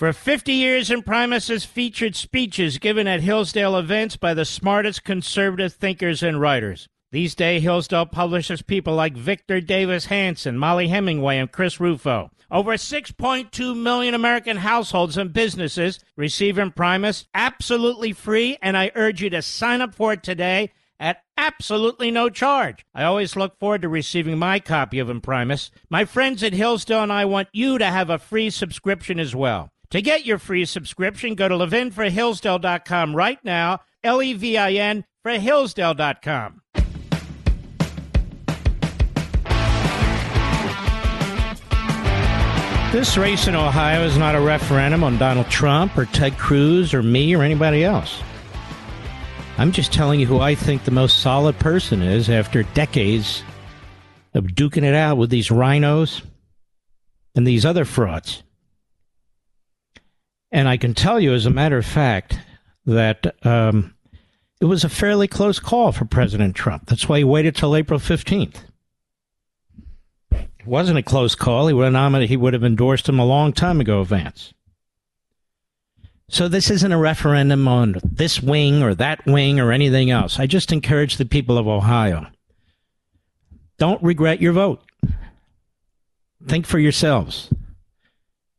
For 0.00 0.14
50 0.14 0.54
years, 0.54 0.90
Imprimis 0.90 1.48
has 1.48 1.66
featured 1.66 2.16
speeches 2.16 2.78
given 2.78 3.06
at 3.06 3.20
Hillsdale 3.20 3.76
events 3.76 4.16
by 4.16 4.32
the 4.32 4.46
smartest 4.46 5.04
conservative 5.04 5.74
thinkers 5.74 6.22
and 6.22 6.40
writers. 6.40 6.88
These 7.12 7.34
days, 7.34 7.62
Hillsdale 7.62 8.06
publishes 8.06 8.62
people 8.62 8.94
like 8.94 9.14
Victor 9.14 9.60
Davis 9.60 10.06
Hanson, 10.06 10.56
Mollie 10.56 10.88
Hemingway, 10.88 11.36
and 11.36 11.52
Chris 11.52 11.80
Rufo. 11.80 12.30
Over 12.50 12.78
6.2 12.78 13.76
million 13.76 14.14
American 14.14 14.56
households 14.56 15.18
and 15.18 15.34
businesses 15.34 16.00
receive 16.16 16.56
Imprimis 16.56 17.26
absolutely 17.34 18.14
free, 18.14 18.56
and 18.62 18.78
I 18.78 18.92
urge 18.94 19.20
you 19.20 19.28
to 19.28 19.42
sign 19.42 19.82
up 19.82 19.94
for 19.94 20.14
it 20.14 20.22
today 20.22 20.70
at 20.98 21.22
absolutely 21.36 22.10
no 22.10 22.30
charge. 22.30 22.86
I 22.94 23.04
always 23.04 23.36
look 23.36 23.58
forward 23.58 23.82
to 23.82 23.88
receiving 23.90 24.38
my 24.38 24.60
copy 24.60 24.98
of 24.98 25.10
Imprimis. 25.10 25.70
My 25.90 26.06
friends 26.06 26.42
at 26.42 26.54
Hillsdale 26.54 27.02
and 27.02 27.12
I 27.12 27.26
want 27.26 27.48
you 27.52 27.76
to 27.76 27.84
have 27.86 28.08
a 28.08 28.18
free 28.18 28.48
subscription 28.48 29.20
as 29.20 29.34
well. 29.34 29.70
To 29.90 30.00
get 30.00 30.24
your 30.24 30.38
free 30.38 30.64
subscription, 30.66 31.34
go 31.34 31.48
to 31.48 31.54
levinforhillsdale.com 31.56 33.16
right 33.16 33.44
now, 33.44 33.80
L 34.04 34.22
E 34.22 34.34
V 34.34 34.56
I 34.56 34.72
N 34.72 35.04
for 35.22 35.32
Hillsdale.com. 35.32 36.62
This 42.92 43.16
race 43.16 43.46
in 43.46 43.54
Ohio 43.54 44.04
is 44.04 44.16
not 44.16 44.34
a 44.34 44.40
referendum 44.40 45.04
on 45.04 45.16
Donald 45.16 45.48
Trump 45.48 45.96
or 45.96 46.06
Ted 46.06 46.36
Cruz 46.38 46.92
or 46.92 47.02
me 47.02 47.34
or 47.34 47.42
anybody 47.42 47.84
else. 47.84 48.20
I'm 49.58 49.70
just 49.70 49.92
telling 49.92 50.18
you 50.18 50.26
who 50.26 50.40
I 50.40 50.54
think 50.54 50.84
the 50.84 50.90
most 50.90 51.20
solid 51.20 51.58
person 51.58 52.02
is 52.02 52.28
after 52.28 52.62
decades 52.62 53.44
of 54.34 54.44
duking 54.44 54.82
it 54.82 54.94
out 54.94 55.18
with 55.18 55.30
these 55.30 55.50
rhinos 55.50 56.22
and 57.36 57.46
these 57.46 57.64
other 57.64 57.84
frauds. 57.84 58.42
And 60.52 60.68
I 60.68 60.76
can 60.76 60.94
tell 60.94 61.20
you, 61.20 61.32
as 61.32 61.46
a 61.46 61.50
matter 61.50 61.78
of 61.78 61.86
fact, 61.86 62.38
that 62.86 63.34
um, 63.46 63.94
it 64.60 64.64
was 64.64 64.84
a 64.84 64.88
fairly 64.88 65.28
close 65.28 65.58
call 65.58 65.92
for 65.92 66.04
President 66.04 66.56
Trump. 66.56 66.86
That's 66.86 67.08
why 67.08 67.18
he 67.18 67.24
waited 67.24 67.54
till 67.54 67.76
April 67.76 68.00
15th. 68.00 68.56
It 70.32 70.66
wasn't 70.66 70.98
a 70.98 71.02
close 71.02 71.34
call. 71.34 71.68
He 71.68 71.74
would 71.74 71.92
have 71.92 72.22
he 72.28 72.36
would 72.36 72.52
have 72.52 72.64
endorsed 72.64 73.08
him 73.08 73.18
a 73.18 73.24
long 73.24 73.52
time 73.52 73.80
ago, 73.80 74.04
Vance. 74.04 74.52
So 76.28 76.46
this 76.46 76.70
isn't 76.70 76.92
a 76.92 76.98
referendum 76.98 77.66
on 77.66 77.96
this 78.04 78.40
wing 78.40 78.82
or 78.82 78.94
that 78.94 79.24
wing 79.26 79.58
or 79.58 79.72
anything 79.72 80.10
else. 80.10 80.38
I 80.38 80.46
just 80.46 80.70
encourage 80.70 81.16
the 81.16 81.24
people 81.24 81.58
of 81.58 81.66
Ohio. 81.66 82.26
Don't 83.78 84.02
regret 84.02 84.40
your 84.40 84.52
vote. 84.52 84.80
Think 86.46 86.66
for 86.66 86.78
yourselves. 86.78 87.52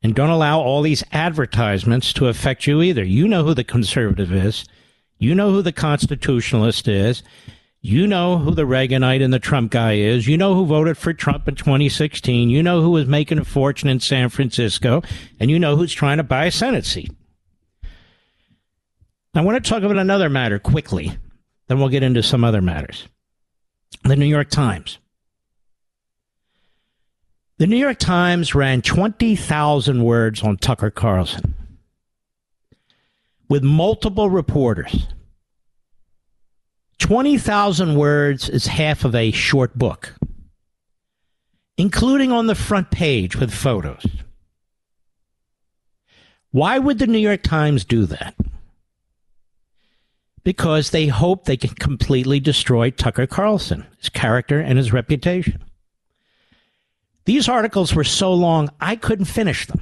And 0.03 0.15
don't 0.15 0.29
allow 0.29 0.59
all 0.59 0.81
these 0.81 1.03
advertisements 1.11 2.11
to 2.13 2.27
affect 2.27 2.65
you 2.65 2.81
either. 2.81 3.03
You 3.03 3.27
know 3.27 3.43
who 3.43 3.53
the 3.53 3.63
conservative 3.63 4.33
is. 4.33 4.65
You 5.19 5.35
know 5.35 5.51
who 5.51 5.61
the 5.61 5.71
constitutionalist 5.71 6.87
is. 6.87 7.21
You 7.81 8.07
know 8.07 8.37
who 8.37 8.55
the 8.55 8.65
Reaganite 8.65 9.23
and 9.23 9.33
the 9.33 9.39
Trump 9.39 9.71
guy 9.71 9.93
is. 9.93 10.27
You 10.27 10.37
know 10.37 10.55
who 10.55 10.65
voted 10.65 10.97
for 10.97 11.13
Trump 11.13 11.47
in 11.47 11.55
2016. 11.55 12.49
You 12.49 12.63
know 12.63 12.81
who 12.81 12.91
was 12.91 13.07
making 13.07 13.39
a 13.39 13.45
fortune 13.45 13.89
in 13.89 13.99
San 13.99 14.29
Francisco. 14.29 15.03
And 15.39 15.51
you 15.51 15.59
know 15.59 15.75
who's 15.75 15.93
trying 15.93 16.17
to 16.17 16.23
buy 16.23 16.45
a 16.45 16.51
Senate 16.51 16.85
seat. 16.85 17.11
I 19.33 19.41
want 19.41 19.63
to 19.63 19.69
talk 19.69 19.83
about 19.83 19.97
another 19.97 20.29
matter 20.29 20.59
quickly. 20.59 21.17
Then 21.67 21.79
we'll 21.79 21.89
get 21.89 22.03
into 22.03 22.21
some 22.21 22.43
other 22.43 22.61
matters. 22.61 23.07
The 24.03 24.15
New 24.15 24.25
York 24.25 24.49
Times. 24.49 24.99
The 27.61 27.67
New 27.67 27.77
York 27.77 27.99
Times 27.99 28.55
ran 28.55 28.81
20,000 28.81 30.03
words 30.03 30.41
on 30.41 30.57
Tucker 30.57 30.89
Carlson 30.89 31.53
with 33.49 33.61
multiple 33.61 34.31
reporters. 34.31 35.05
20,000 36.97 37.93
words 37.93 38.49
is 38.49 38.65
half 38.65 39.05
of 39.05 39.13
a 39.13 39.29
short 39.29 39.77
book, 39.77 40.15
including 41.77 42.31
on 42.31 42.47
the 42.47 42.55
front 42.55 42.89
page 42.89 43.35
with 43.35 43.53
photos. 43.53 44.07
Why 46.49 46.79
would 46.79 46.97
the 46.97 47.05
New 47.05 47.19
York 47.19 47.43
Times 47.43 47.85
do 47.85 48.07
that? 48.07 48.33
Because 50.43 50.89
they 50.89 51.05
hope 51.05 51.45
they 51.45 51.57
can 51.57 51.75
completely 51.75 52.39
destroy 52.39 52.89
Tucker 52.89 53.27
Carlson, 53.27 53.85
his 53.99 54.09
character, 54.09 54.59
and 54.59 54.79
his 54.79 54.91
reputation. 54.91 55.63
These 57.25 57.47
articles 57.47 57.93
were 57.93 58.03
so 58.03 58.33
long, 58.33 58.69
I 58.79 58.95
couldn't 58.95 59.25
finish 59.25 59.67
them. 59.67 59.81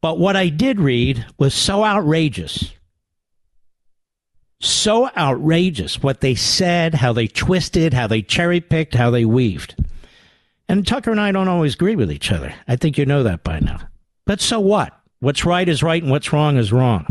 But 0.00 0.18
what 0.18 0.36
I 0.36 0.48
did 0.48 0.80
read 0.80 1.26
was 1.38 1.54
so 1.54 1.84
outrageous 1.84 2.72
so 4.60 5.08
outrageous 5.16 6.02
what 6.02 6.20
they 6.20 6.34
said, 6.34 6.94
how 6.94 7.12
they 7.12 7.28
twisted, 7.28 7.94
how 7.94 8.06
they 8.06 8.22
cherry 8.22 8.60
picked, 8.60 8.94
how 8.94 9.10
they 9.10 9.24
weaved. 9.24 9.76
And 10.68 10.86
Tucker 10.86 11.10
and 11.10 11.20
I 11.20 11.32
don't 11.32 11.48
always 11.48 11.74
agree 11.74 11.96
with 11.96 12.12
each 12.12 12.32
other. 12.32 12.54
I 12.66 12.76
think 12.76 12.98
you 12.98 13.06
know 13.06 13.22
that 13.22 13.44
by 13.44 13.60
now. 13.60 13.80
But 14.26 14.40
so 14.40 14.60
what? 14.60 14.98
What's 15.20 15.44
right 15.44 15.68
is 15.68 15.82
right 15.82 16.02
and 16.02 16.10
what's 16.10 16.32
wrong 16.32 16.56
is 16.56 16.72
wrong. 16.72 17.06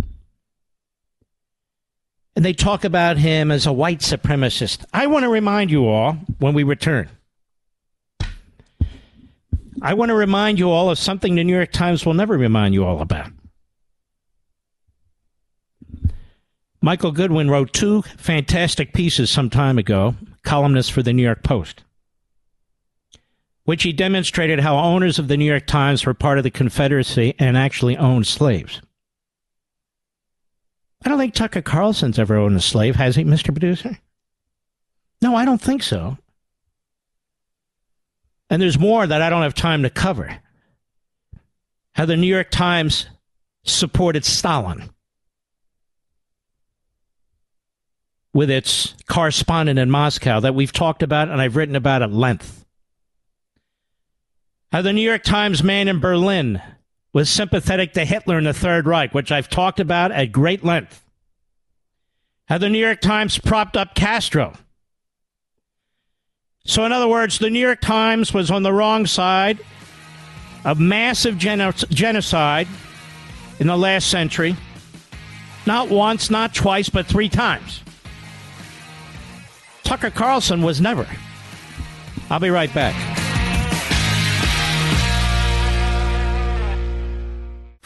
And 2.35 2.45
they 2.45 2.53
talk 2.53 2.83
about 2.83 3.17
him 3.17 3.49
as 3.49 3.65
a 3.65 3.73
white 3.73 3.99
supremacist. 3.99 4.85
I 4.93 5.07
want 5.07 5.23
to 5.23 5.29
remind 5.29 5.71
you 5.71 5.87
all 5.87 6.13
when 6.37 6.53
we 6.53 6.63
return. 6.63 7.09
I 9.81 9.93
want 9.93 10.09
to 10.09 10.15
remind 10.15 10.59
you 10.59 10.71
all 10.71 10.89
of 10.89 10.97
something 10.97 11.35
the 11.35 11.43
New 11.43 11.55
York 11.55 11.71
Times 11.71 12.05
will 12.05 12.13
never 12.13 12.37
remind 12.37 12.73
you 12.73 12.85
all 12.85 13.01
about. 13.01 13.31
Michael 16.81 17.11
Goodwin 17.11 17.49
wrote 17.49 17.73
two 17.73 18.01
fantastic 18.17 18.93
pieces 18.93 19.29
some 19.29 19.49
time 19.49 19.77
ago, 19.77 20.15
columnist 20.43 20.91
for 20.91 21.03
the 21.03 21.13
New 21.13 21.23
York 21.23 21.43
Post, 21.43 21.83
which 23.65 23.83
he 23.83 23.91
demonstrated 23.91 24.59
how 24.59 24.77
owners 24.77 25.19
of 25.19 25.27
the 25.27 25.37
New 25.37 25.45
York 25.45 25.67
Times 25.67 26.05
were 26.05 26.13
part 26.13 26.37
of 26.37 26.43
the 26.43 26.51
Confederacy 26.51 27.35
and 27.39 27.57
actually 27.57 27.97
owned 27.97 28.25
slaves. 28.25 28.81
I 31.03 31.09
don't 31.09 31.19
think 31.19 31.33
Tucker 31.33 31.61
Carlson's 31.61 32.19
ever 32.19 32.35
owned 32.35 32.55
a 32.55 32.61
slave, 32.61 32.95
has 32.95 33.15
he, 33.15 33.23
Mr. 33.23 33.47
Producer? 33.47 33.99
No, 35.21 35.35
I 35.35 35.45
don't 35.45 35.61
think 35.61 35.83
so. 35.83 36.17
And 38.49 38.61
there's 38.61 38.79
more 38.79 39.05
that 39.05 39.21
I 39.21 39.29
don't 39.29 39.43
have 39.43 39.53
time 39.53 39.83
to 39.83 39.89
cover. 39.89 40.39
How 41.93 42.05
the 42.05 42.15
New 42.15 42.27
York 42.27 42.51
Times 42.51 43.07
supported 43.63 44.23
Stalin 44.23 44.89
with 48.33 48.49
its 48.49 48.93
correspondent 49.07 49.79
in 49.79 49.89
Moscow 49.89 50.39
that 50.39 50.53
we've 50.53 50.71
talked 50.71 51.01
about 51.01 51.27
and 51.29 51.41
I've 51.41 51.55
written 51.55 51.75
about 51.75 52.03
at 52.03 52.11
length. 52.11 52.65
How 54.71 54.81
the 54.81 54.93
New 54.93 55.01
York 55.01 55.23
Times 55.23 55.63
man 55.63 55.87
in 55.87 55.99
Berlin 55.99 56.61
was 57.13 57.29
sympathetic 57.29 57.93
to 57.93 58.05
Hitler 58.05 58.37
and 58.37 58.45
the 58.45 58.53
Third 58.53 58.85
Reich, 58.85 59.13
which 59.13 59.31
I've 59.31 59.49
talked 59.49 59.79
about 59.79 60.11
at 60.11 60.31
great 60.31 60.63
length. 60.63 61.03
How 62.45 62.59
the 62.59 62.69
New 62.69 62.77
York 62.77 63.01
Times 63.01 63.39
propped 63.39 63.75
up 63.75 63.95
Castro. 63.95 64.53
So, 66.67 66.85
in 66.85 66.91
other 66.91 67.07
words, 67.07 67.39
the 67.39 67.49
New 67.49 67.61
York 67.61 67.79
Times 67.79 68.33
was 68.33 68.51
on 68.51 68.61
the 68.61 68.73
wrong 68.73 69.05
side 69.05 69.57
of 70.65 70.79
massive 70.81 71.37
genocide 71.37 72.67
in 73.59 73.67
the 73.67 73.77
last 73.77 74.09
century. 74.09 74.55
Not 75.65 75.89
once, 75.89 76.29
not 76.29 76.53
twice, 76.53 76.89
but 76.89 77.05
three 77.05 77.29
times. 77.29 77.81
Tucker 79.83 80.11
Carlson 80.11 80.61
was 80.61 80.81
never. 80.81 81.07
I'll 82.29 82.41
be 82.41 82.49
right 82.49 82.73
back. 82.73 83.26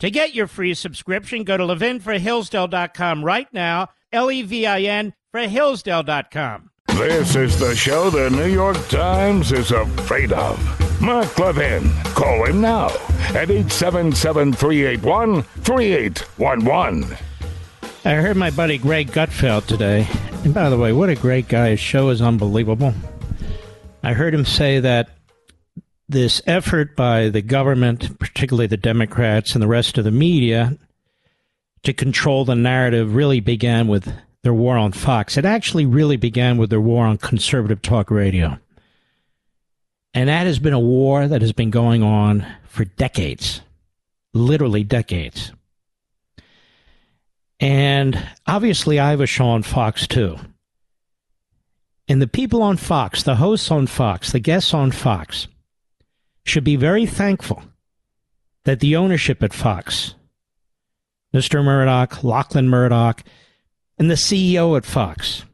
To 0.00 0.10
get 0.10 0.32
your 0.32 0.46
free 0.46 0.74
subscription, 0.74 1.42
go 1.42 1.56
to 1.56 1.64
levinforhillsdale.com 1.64 3.24
right 3.24 3.52
now, 3.52 3.88
L 4.12 4.30
E 4.30 4.42
V 4.42 4.64
I 4.64 4.82
N 4.82 5.12
for 5.32 5.40
Hillsdale.com. 5.40 6.70
This 6.86 7.34
is 7.34 7.58
the 7.58 7.74
show 7.74 8.08
the 8.08 8.30
New 8.30 8.46
York 8.46 8.76
Times 8.88 9.50
is 9.50 9.72
afraid 9.72 10.32
of. 10.32 11.00
Mark 11.00 11.36
Levin. 11.38 11.90
Call 12.14 12.44
him 12.46 12.60
now 12.60 12.86
at 13.34 13.50
877 13.50 14.52
381 14.52 15.42
3811. 15.42 17.16
I 18.04 18.14
heard 18.14 18.36
my 18.36 18.50
buddy 18.50 18.78
Greg 18.78 19.08
Gutfeld 19.08 19.66
today. 19.66 20.06
And 20.44 20.54
by 20.54 20.70
the 20.70 20.78
way, 20.78 20.92
what 20.92 21.08
a 21.08 21.16
great 21.16 21.48
guy. 21.48 21.70
His 21.70 21.80
show 21.80 22.10
is 22.10 22.22
unbelievable. 22.22 22.94
I 24.04 24.12
heard 24.12 24.32
him 24.32 24.44
say 24.44 24.78
that 24.80 25.10
this 26.08 26.40
effort 26.46 26.96
by 26.96 27.28
the 27.28 27.42
government, 27.42 28.18
particularly 28.18 28.66
the 28.66 28.76
Democrats 28.76 29.54
and 29.54 29.62
the 29.62 29.68
rest 29.68 29.98
of 29.98 30.04
the 30.04 30.10
media, 30.10 30.78
to 31.82 31.92
control 31.92 32.44
the 32.44 32.54
narrative 32.54 33.14
really 33.14 33.40
began 33.40 33.88
with 33.88 34.12
their 34.42 34.54
war 34.54 34.76
on 34.76 34.92
Fox. 34.92 35.36
It 35.36 35.44
actually 35.44 35.86
really 35.86 36.16
began 36.16 36.56
with 36.56 36.70
their 36.70 36.80
war 36.80 37.04
on 37.06 37.18
conservative 37.18 37.82
talk 37.82 38.10
radio. 38.10 38.58
And 40.14 40.28
that 40.28 40.46
has 40.46 40.58
been 40.58 40.72
a 40.72 40.80
war 40.80 41.28
that 41.28 41.42
has 41.42 41.52
been 41.52 41.70
going 41.70 42.02
on 42.02 42.46
for 42.66 42.84
decades, 42.84 43.60
literally 44.32 44.84
decades. 44.84 45.52
And 47.60 48.26
obviously, 48.46 48.98
I 48.98 49.10
have 49.10 49.20
a 49.20 49.26
show 49.26 49.46
on 49.46 49.62
Fox 49.62 50.06
too. 50.06 50.38
And 52.08 52.22
the 52.22 52.26
people 52.26 52.62
on 52.62 52.78
Fox, 52.78 53.22
the 53.22 53.36
hosts 53.36 53.70
on 53.70 53.86
Fox, 53.86 54.32
the 54.32 54.40
guests 54.40 54.72
on 54.72 54.92
Fox, 54.92 55.46
should 56.48 56.64
be 56.64 56.76
very 56.76 57.06
thankful 57.06 57.62
that 58.64 58.80
the 58.80 58.96
ownership 58.96 59.42
at 59.42 59.52
Fox, 59.52 60.14
Mr. 61.34 61.64
Murdoch, 61.64 62.22
Lachlan 62.24 62.68
Murdoch, 62.68 63.22
and 63.98 64.10
the 64.10 64.14
CEO 64.14 64.76
at 64.76 64.84
Fox, 64.84 65.44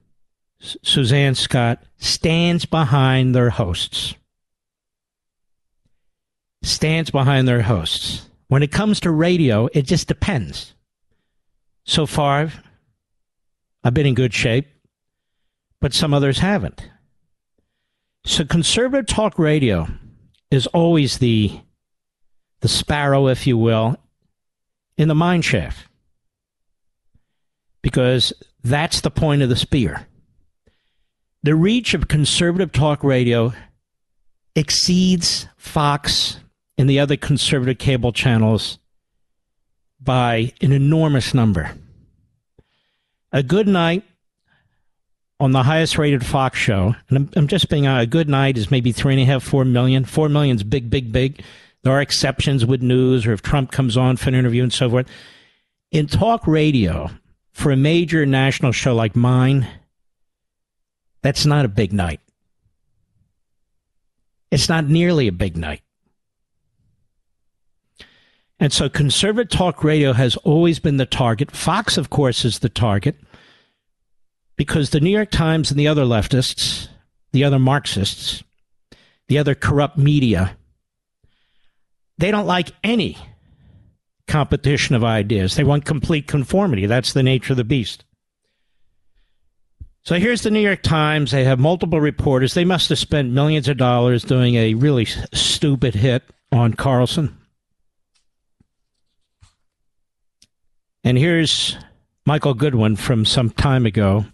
Suzanne 0.58 1.34
Scott, 1.34 1.82
stands 1.98 2.64
behind 2.64 3.34
their 3.34 3.50
hosts. 3.50 4.14
Stands 6.62 7.10
behind 7.10 7.46
their 7.46 7.62
hosts. 7.62 8.28
When 8.48 8.62
it 8.62 8.72
comes 8.72 9.00
to 9.00 9.10
radio, 9.10 9.68
it 9.72 9.82
just 9.82 10.08
depends. 10.08 10.74
So 11.84 12.06
far, 12.06 12.50
I've 13.82 13.94
been 13.94 14.06
in 14.06 14.14
good 14.14 14.32
shape, 14.32 14.66
but 15.80 15.92
some 15.92 16.14
others 16.14 16.38
haven't. 16.38 16.88
So 18.24 18.44
conservative 18.44 19.06
talk 19.06 19.38
radio 19.38 19.86
is 20.54 20.66
always 20.68 21.18
the 21.18 21.60
the 22.60 22.68
sparrow, 22.68 23.28
if 23.28 23.46
you 23.46 23.58
will, 23.58 23.96
in 24.96 25.08
the 25.08 25.14
mine 25.14 25.42
shaft. 25.42 25.86
Because 27.82 28.32
that's 28.62 29.02
the 29.02 29.10
point 29.10 29.42
of 29.42 29.50
the 29.50 29.56
spear. 29.56 30.06
The 31.42 31.54
reach 31.54 31.92
of 31.92 32.08
conservative 32.08 32.72
talk 32.72 33.04
radio 33.04 33.52
exceeds 34.56 35.46
Fox 35.58 36.38
and 36.78 36.88
the 36.88 37.00
other 37.00 37.18
conservative 37.18 37.76
cable 37.76 38.12
channels 38.12 38.78
by 40.00 40.52
an 40.62 40.72
enormous 40.72 41.34
number. 41.34 41.72
A 43.30 43.42
good 43.42 43.68
night 43.68 44.04
on 45.40 45.52
the 45.52 45.62
highest 45.62 45.98
rated 45.98 46.24
Fox 46.24 46.58
show, 46.58 46.94
and 47.08 47.18
I'm, 47.18 47.30
I'm 47.36 47.48
just 47.48 47.68
being 47.68 47.86
uh, 47.86 48.00
a 48.00 48.06
good 48.06 48.28
night 48.28 48.56
is 48.56 48.70
maybe 48.70 48.92
three 48.92 49.14
and 49.14 49.22
a 49.22 49.24
half, 49.24 49.42
four 49.42 49.64
million. 49.64 50.04
Four 50.04 50.28
million's 50.28 50.62
big, 50.62 50.90
big, 50.90 51.12
big. 51.12 51.42
There 51.82 51.92
are 51.92 52.00
exceptions 52.00 52.64
with 52.64 52.82
news 52.82 53.26
or 53.26 53.32
if 53.32 53.42
Trump 53.42 53.72
comes 53.72 53.96
on 53.96 54.16
for 54.16 54.28
an 54.28 54.34
interview 54.34 54.62
and 54.62 54.72
so 54.72 54.88
forth. 54.88 55.06
In 55.90 56.06
talk 56.06 56.46
radio, 56.46 57.10
for 57.52 57.70
a 57.70 57.76
major 57.76 58.26
national 58.26 58.72
show 58.72 58.94
like 58.94 59.14
mine, 59.14 59.68
that's 61.22 61.46
not 61.46 61.64
a 61.64 61.68
big 61.68 61.92
night. 61.92 62.20
It's 64.50 64.68
not 64.68 64.88
nearly 64.88 65.28
a 65.28 65.32
big 65.32 65.56
night. 65.56 65.82
And 68.60 68.72
so 68.72 68.88
conservative 68.88 69.50
talk 69.50 69.84
radio 69.84 70.12
has 70.12 70.36
always 70.38 70.78
been 70.78 70.96
the 70.96 71.06
target. 71.06 71.50
Fox, 71.50 71.96
of 71.96 72.10
course, 72.10 72.44
is 72.44 72.60
the 72.60 72.68
target 72.68 73.16
because 74.56 74.90
the 74.90 75.00
New 75.00 75.10
York 75.10 75.30
Times 75.30 75.70
and 75.70 75.78
the 75.78 75.88
other 75.88 76.04
leftists, 76.04 76.88
the 77.32 77.44
other 77.44 77.58
Marxists, 77.58 78.42
the 79.28 79.38
other 79.38 79.54
corrupt 79.54 79.98
media, 79.98 80.56
they 82.18 82.30
don't 82.30 82.46
like 82.46 82.70
any 82.82 83.16
competition 84.26 84.94
of 84.94 85.04
ideas. 85.04 85.56
They 85.56 85.64
want 85.64 85.84
complete 85.84 86.26
conformity. 86.26 86.86
That's 86.86 87.12
the 87.12 87.22
nature 87.22 87.52
of 87.52 87.56
the 87.56 87.64
beast. 87.64 88.04
So 90.04 90.16
here's 90.16 90.42
the 90.42 90.50
New 90.50 90.60
York 90.60 90.82
Times. 90.82 91.30
They 91.30 91.44
have 91.44 91.58
multiple 91.58 92.00
reporters. 92.00 92.52
They 92.52 92.64
must 92.64 92.90
have 92.90 92.98
spent 92.98 93.32
millions 93.32 93.68
of 93.68 93.78
dollars 93.78 94.22
doing 94.22 94.54
a 94.54 94.74
really 94.74 95.06
stupid 95.06 95.94
hit 95.94 96.22
on 96.52 96.74
Carlson. 96.74 97.36
And 101.02 101.18
here's 101.18 101.76
Michael 102.26 102.54
Goodwin 102.54 102.96
from 102.96 103.24
some 103.24 103.50
time 103.50 103.86
ago. 103.86 104.26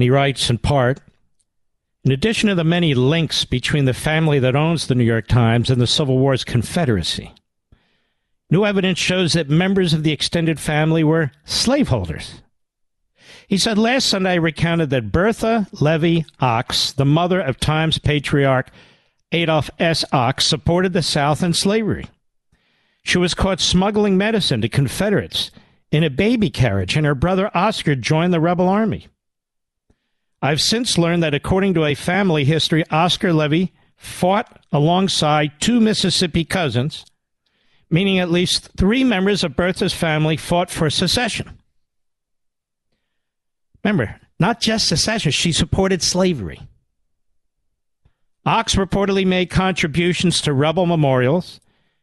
And 0.00 0.04
he 0.04 0.08
writes 0.08 0.48
in 0.48 0.56
part 0.56 0.98
In 2.04 2.10
addition 2.10 2.48
to 2.48 2.54
the 2.54 2.64
many 2.64 2.94
links 2.94 3.44
between 3.44 3.84
the 3.84 3.92
family 3.92 4.38
that 4.38 4.56
owns 4.56 4.86
the 4.86 4.94
New 4.94 5.04
York 5.04 5.26
Times 5.28 5.68
and 5.68 5.78
the 5.78 5.86
Civil 5.86 6.16
War's 6.16 6.42
Confederacy, 6.42 7.34
new 8.48 8.64
evidence 8.64 8.98
shows 8.98 9.34
that 9.34 9.50
members 9.50 9.92
of 9.92 10.02
the 10.02 10.10
extended 10.10 10.58
family 10.58 11.04
were 11.04 11.32
slaveholders. 11.44 12.40
He 13.46 13.58
said 13.58 13.76
last 13.76 14.06
Sunday 14.06 14.30
I 14.30 14.36
recounted 14.36 14.88
that 14.88 15.12
Bertha 15.12 15.68
Levy 15.70 16.24
Ochs, 16.40 16.94
the 16.94 17.04
mother 17.04 17.38
of 17.38 17.60
Times 17.60 17.98
patriarch 17.98 18.70
Adolph 19.32 19.68
S. 19.78 20.02
Ochs, 20.14 20.44
supported 20.44 20.94
the 20.94 21.02
South 21.02 21.42
in 21.42 21.52
slavery. 21.52 22.06
She 23.02 23.18
was 23.18 23.34
caught 23.34 23.60
smuggling 23.60 24.16
medicine 24.16 24.62
to 24.62 24.68
Confederates 24.70 25.50
in 25.92 26.02
a 26.02 26.08
baby 26.08 26.48
carriage, 26.48 26.96
and 26.96 27.04
her 27.04 27.14
brother 27.14 27.50
Oscar 27.52 27.94
joined 27.94 28.32
the 28.32 28.40
rebel 28.40 28.66
army. 28.66 29.06
I've 30.42 30.60
since 30.60 30.96
learned 30.96 31.22
that 31.22 31.34
according 31.34 31.74
to 31.74 31.84
a 31.84 31.94
family 31.94 32.44
history, 32.44 32.84
Oscar 32.90 33.32
Levy 33.32 33.72
fought 33.96 34.64
alongside 34.72 35.52
two 35.60 35.80
Mississippi 35.80 36.44
cousins, 36.44 37.04
meaning 37.90 38.18
at 38.18 38.30
least 38.30 38.70
three 38.76 39.04
members 39.04 39.44
of 39.44 39.56
Bertha's 39.56 39.92
family 39.92 40.36
fought 40.36 40.70
for 40.70 40.88
secession. 40.88 41.58
Remember, 43.84 44.18
not 44.38 44.60
just 44.60 44.88
secession, 44.88 45.32
she 45.32 45.52
supported 45.52 46.02
slavery. 46.02 46.60
Ochs 48.46 48.76
reportedly 48.76 49.26
made 49.26 49.50
contributions 49.50 50.40
to 50.40 50.54
rebel 50.54 50.86
memorials 50.86 51.60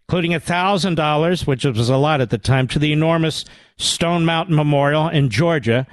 including 0.08 0.32
$1,000, 0.32 1.46
which 1.46 1.66
was 1.66 1.90
a 1.90 1.98
lot 1.98 2.22
at 2.22 2.30
the 2.30 2.38
time, 2.38 2.66
to 2.66 2.80
the 2.80 2.94
enormous 2.94 3.44
Stone 3.76 4.24
Mountain 4.24 4.56
Memorial 4.56 5.10
in 5.10 5.30
Georgia 5.30 5.86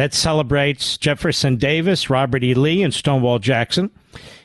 that 0.00 0.14
celebrates 0.14 0.96
Jefferson 0.96 1.56
Davis, 1.56 2.08
Robert 2.08 2.42
E. 2.42 2.54
Lee, 2.54 2.82
and 2.82 2.94
Stonewall 2.94 3.38
Jackson. 3.38 3.90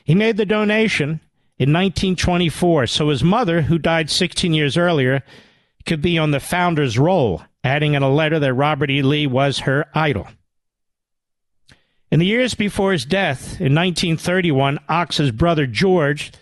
He 0.04 0.14
made 0.14 0.36
the 0.36 0.44
donation 0.44 1.18
in 1.56 1.72
1924, 1.72 2.88
so 2.88 3.08
his 3.08 3.24
mother, 3.24 3.62
who 3.62 3.78
died 3.78 4.10
16 4.10 4.52
years 4.52 4.76
earlier, 4.76 5.22
could 5.86 6.02
be 6.02 6.18
on 6.18 6.30
the 6.30 6.40
founder's 6.40 6.98
roll, 6.98 7.42
adding 7.64 7.94
in 7.94 8.02
a 8.02 8.12
letter 8.12 8.38
that 8.38 8.52
Robert 8.52 8.90
E. 8.90 9.00
Lee 9.00 9.26
was 9.26 9.60
her 9.60 9.86
idol. 9.94 10.28
In 12.10 12.18
the 12.18 12.26
years 12.26 12.52
before 12.52 12.92
his 12.92 13.06
death, 13.06 13.52
in 13.58 13.74
1931, 13.74 14.78
Ochs's 14.90 15.30
brother 15.30 15.66
George 15.66 16.32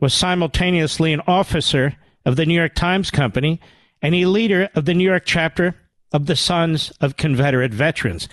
was 0.00 0.14
simultaneously 0.14 1.12
an 1.12 1.20
officer 1.26 1.96
of 2.24 2.36
the 2.36 2.46
New 2.46 2.54
York 2.54 2.74
Times 2.74 3.10
Company 3.10 3.60
and 4.00 4.14
a 4.14 4.24
leader 4.24 4.70
of 4.74 4.86
the 4.86 4.94
New 4.94 5.04
York 5.04 5.24
chapter 5.26 5.74
of 6.14 6.24
the 6.24 6.36
Sons 6.36 6.92
of 7.02 7.18
Confederate 7.18 7.74
Veterans. 7.74 8.26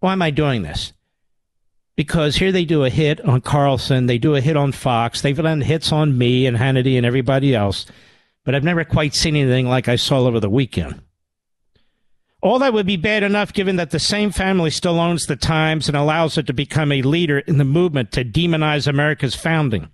Why 0.00 0.12
am 0.12 0.22
I 0.22 0.30
doing 0.30 0.62
this? 0.62 0.92
Because 1.96 2.36
here 2.36 2.50
they 2.50 2.64
do 2.64 2.84
a 2.84 2.90
hit 2.90 3.20
on 3.20 3.42
Carlson, 3.42 4.06
they 4.06 4.18
do 4.18 4.34
a 4.34 4.40
hit 4.40 4.56
on 4.56 4.72
Fox, 4.72 5.20
they've 5.20 5.36
done 5.36 5.60
hits 5.60 5.92
on 5.92 6.16
me 6.16 6.46
and 6.46 6.56
Hannity 6.56 6.96
and 6.96 7.04
everybody 7.04 7.54
else, 7.54 7.86
but 8.44 8.54
I've 8.54 8.64
never 8.64 8.84
quite 8.84 9.14
seen 9.14 9.36
anything 9.36 9.68
like 9.68 9.86
I 9.88 9.96
saw 9.96 10.20
over 10.20 10.40
the 10.40 10.48
weekend. 10.48 11.02
All 12.42 12.58
that 12.60 12.72
would 12.72 12.86
be 12.86 12.96
bad 12.96 13.22
enough 13.22 13.52
given 13.52 13.76
that 13.76 13.90
the 13.90 13.98
same 13.98 14.30
family 14.30 14.70
still 14.70 14.98
owns 14.98 15.26
the 15.26 15.36
Times 15.36 15.88
and 15.88 15.96
allows 15.96 16.38
it 16.38 16.46
to 16.46 16.54
become 16.54 16.90
a 16.90 17.02
leader 17.02 17.40
in 17.40 17.58
the 17.58 17.64
movement 17.64 18.12
to 18.12 18.24
demonize 18.24 18.86
America's 18.86 19.34
founding. 19.34 19.90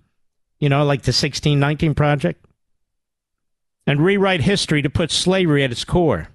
You 0.59 0.69
know, 0.69 0.85
like 0.85 1.01
the 1.01 1.09
1619 1.09 1.93
Project 1.93 2.45
and 3.85 4.01
rewrite 4.01 4.41
history 4.41 4.81
to 4.81 4.89
put 4.89 5.11
slavery 5.11 5.63
at 5.63 5.71
its 5.71 5.83
core. 5.83 6.29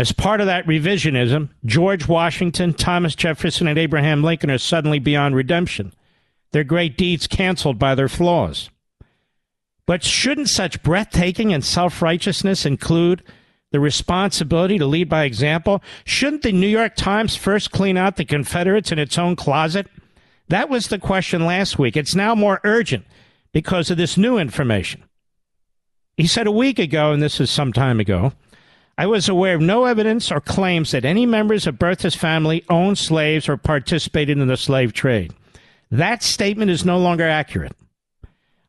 As 0.00 0.12
part 0.12 0.40
of 0.40 0.46
that 0.46 0.64
revisionism, 0.64 1.50
George 1.66 2.08
Washington, 2.08 2.72
Thomas 2.72 3.14
Jefferson, 3.14 3.68
and 3.68 3.78
Abraham 3.78 4.22
Lincoln 4.22 4.50
are 4.50 4.56
suddenly 4.56 4.98
beyond 4.98 5.36
redemption, 5.36 5.92
their 6.52 6.64
great 6.64 6.96
deeds 6.96 7.26
canceled 7.26 7.78
by 7.78 7.94
their 7.94 8.08
flaws. 8.08 8.70
But 9.84 10.02
shouldn't 10.02 10.48
such 10.48 10.82
breathtaking 10.82 11.52
and 11.52 11.62
self 11.62 12.00
righteousness 12.00 12.64
include 12.64 13.22
the 13.72 13.78
responsibility 13.78 14.78
to 14.78 14.86
lead 14.86 15.10
by 15.10 15.24
example? 15.24 15.82
Shouldn't 16.06 16.44
the 16.44 16.52
New 16.52 16.66
York 16.66 16.96
Times 16.96 17.36
first 17.36 17.70
clean 17.70 17.98
out 17.98 18.16
the 18.16 18.24
Confederates 18.24 18.90
in 18.90 18.98
its 18.98 19.18
own 19.18 19.36
closet? 19.36 19.86
That 20.48 20.70
was 20.70 20.88
the 20.88 20.98
question 20.98 21.44
last 21.44 21.78
week. 21.78 21.94
It's 21.94 22.14
now 22.14 22.34
more 22.34 22.62
urgent 22.64 23.04
because 23.52 23.90
of 23.90 23.98
this 23.98 24.16
new 24.16 24.38
information. 24.38 25.04
He 26.16 26.26
said 26.26 26.46
a 26.46 26.50
week 26.50 26.78
ago, 26.78 27.12
and 27.12 27.22
this 27.22 27.38
is 27.38 27.50
some 27.50 27.74
time 27.74 28.00
ago, 28.00 28.32
I 29.00 29.06
was 29.06 29.30
aware 29.30 29.54
of 29.54 29.62
no 29.62 29.86
evidence 29.86 30.30
or 30.30 30.42
claims 30.42 30.90
that 30.90 31.06
any 31.06 31.24
members 31.24 31.66
of 31.66 31.78
Bertha's 31.78 32.14
family 32.14 32.62
owned 32.68 32.98
slaves 32.98 33.48
or 33.48 33.56
participated 33.56 34.36
in 34.36 34.46
the 34.46 34.58
slave 34.58 34.92
trade. 34.92 35.32
That 35.90 36.22
statement 36.22 36.70
is 36.70 36.84
no 36.84 36.98
longer 36.98 37.26
accurate. 37.26 37.72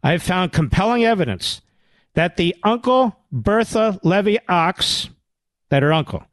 I 0.02 0.14
have 0.14 0.24
found 0.24 0.54
compelling 0.54 1.04
evidence 1.04 1.60
that 2.14 2.38
the 2.38 2.56
uncle 2.64 3.18
Bertha 3.30 4.00
Levy 4.04 4.40
Ochs, 4.48 5.10
that 5.68 5.84
her 5.84 5.92
uncle, 5.92 6.24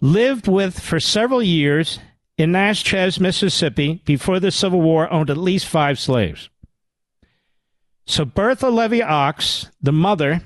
lived 0.00 0.48
with 0.48 0.80
for 0.80 0.98
several 0.98 1.42
years 1.42 1.98
in 2.38 2.52
Natchez, 2.52 3.20
Mississippi, 3.20 4.00
before 4.06 4.40
the 4.40 4.50
Civil 4.50 4.80
War, 4.80 5.12
owned 5.12 5.28
at 5.28 5.36
least 5.36 5.66
five 5.66 6.00
slaves. 6.00 6.48
So 8.06 8.24
Bertha 8.24 8.70
Levy 8.70 9.00
Ochs, 9.00 9.68
the 9.82 9.92
mother 9.92 10.40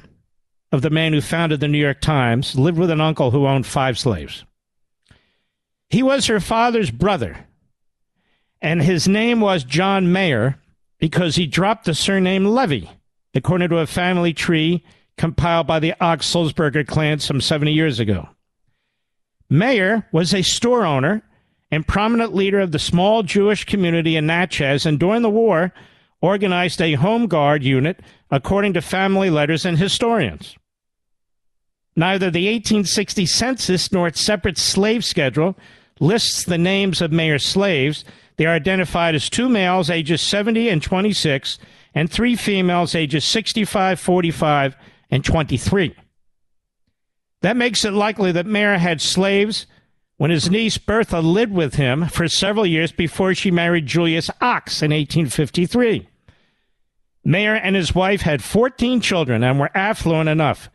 of 0.73 0.83
the 0.83 0.91
man 0.91 1.13
who 1.13 1.21
founded 1.21 1.61
the 1.61 1.69
New 1.69 1.79
York 1.79 2.01
Times, 2.01 2.59
lived 2.59 2.79
with 2.79 2.91
an 2.91 3.01
uncle 3.01 3.31
who 3.31 3.47
owned 3.47 3.67
five 3.67 3.99
slaves. 3.99 4.45
He 5.89 6.03
was 6.03 6.27
her 6.27 6.41
father's 6.41 6.91
brother, 6.91 7.47
and 8.61 8.83
his 8.83 9.09
name 9.09 9.41
was 9.41 9.65
John 9.65 10.13
Mayer 10.13 10.59
because 10.99 11.37
he 11.37 11.47
dropped 11.47 11.87
the 11.87 11.95
surname 11.95 12.45
Levy, 12.45 12.91
according 13.35 13.71
to 13.71 13.79
a 13.79 13.87
family 13.87 14.35
tree 14.35 14.85
compiled 15.17 15.67
by 15.67 15.79
the 15.79 15.95
Ochs 16.01 16.25
Sulzberger 16.25 16.87
clan 16.87 17.19
some 17.19 17.41
70 17.41 17.73
years 17.73 17.99
ago. 17.99 18.29
Mayer 19.49 20.07
was 20.13 20.35
a 20.35 20.43
store 20.43 20.85
owner 20.85 21.23
and 21.71 21.87
prominent 21.87 22.35
leader 22.35 22.61
of 22.61 22.73
the 22.73 22.79
small 22.79 23.23
Jewish 23.23 23.65
community 23.65 24.17
in 24.17 24.27
Natchez, 24.27 24.87
and 24.87 24.99
during 24.99 25.23
the 25.23 25.31
war, 25.31 25.73
organized 26.21 26.81
a 26.81 26.95
home 26.95 27.27
guard 27.27 27.63
unit 27.63 28.01
according 28.31 28.75
to 28.75 28.83
family 28.83 29.31
letters 29.31 29.65
and 29.65 29.79
historians. 29.79 30.57
Neither 31.97 32.31
the 32.31 32.47
1860 32.47 33.27
census 33.27 33.91
nor 33.91 34.07
its 34.07 34.21
separate 34.21 34.59
slave 34.59 35.05
schedule 35.05 35.57
lists 36.01 36.45
the 36.45 36.59
names 36.59 37.01
of 37.01 37.11
Mayer's 37.11 37.45
slaves. 37.45 38.05
They 38.37 38.47
are 38.47 38.55
identified 38.55 39.15
as 39.15 39.29
two 39.29 39.49
males 39.49 39.91
ages 39.91 40.21
70 40.21 40.69
and 40.69 40.83
26 40.83 41.59
and 41.95 42.11
three 42.11 42.37
females 42.37 42.95
ages 42.95 43.25
65, 43.25 43.99
45, 43.99 44.77
and 45.11 45.25
23. 45.25 45.95
That 47.41 47.57
makes 47.57 47.85
it 47.85 47.93
likely 47.93 48.33
that 48.33 48.47
Mayer 48.47 48.79
had 48.79 49.01
slaves 49.01 49.67
when 50.17 50.31
his 50.31 50.51
niece 50.51 50.79
Bertha 50.79 51.21
lived 51.21 51.53
with 51.53 51.75
him 51.75 52.07
for 52.09 52.29
several 52.29 52.67
years 52.67 52.93
before 52.93 53.35
she 53.35 53.51
married 53.51 53.87
Julius 53.87 54.29
Ochs 54.41 54.83
in 54.83 54.91
1853. 54.91 56.09
Mayer 57.25 57.55
and 57.55 57.77
his 57.77 57.95
wife 57.95 58.23
had 58.23 58.43
14 58.43 59.01
children 59.01 59.43
and 59.43 59.59
were 59.59 59.71
affluent 59.75 60.29
enough 60.29 60.71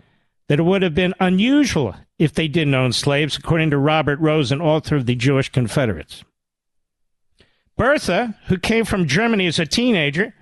that 0.47 0.59
it 0.59 0.63
would 0.63 0.81
have 0.81 0.93
been 0.93 1.13
unusual 1.19 1.95
if 2.19 2.33
they 2.33 2.47
didn't 2.47 2.75
own 2.75 2.93
slaves, 2.93 3.37
according 3.37 3.71
to 3.71 3.77
Robert 3.77 4.19
Rosen, 4.19 4.61
author 4.61 4.95
of 4.95 5.05
the 5.05 5.15
Jewish 5.15 5.49
Confederates. 5.49 6.23
Bertha, 7.75 8.37
who 8.47 8.57
came 8.57 8.85
from 8.85 9.07
Germany 9.07 9.47
as 9.47 9.57
a 9.57 9.65
teenager, 9.65 10.33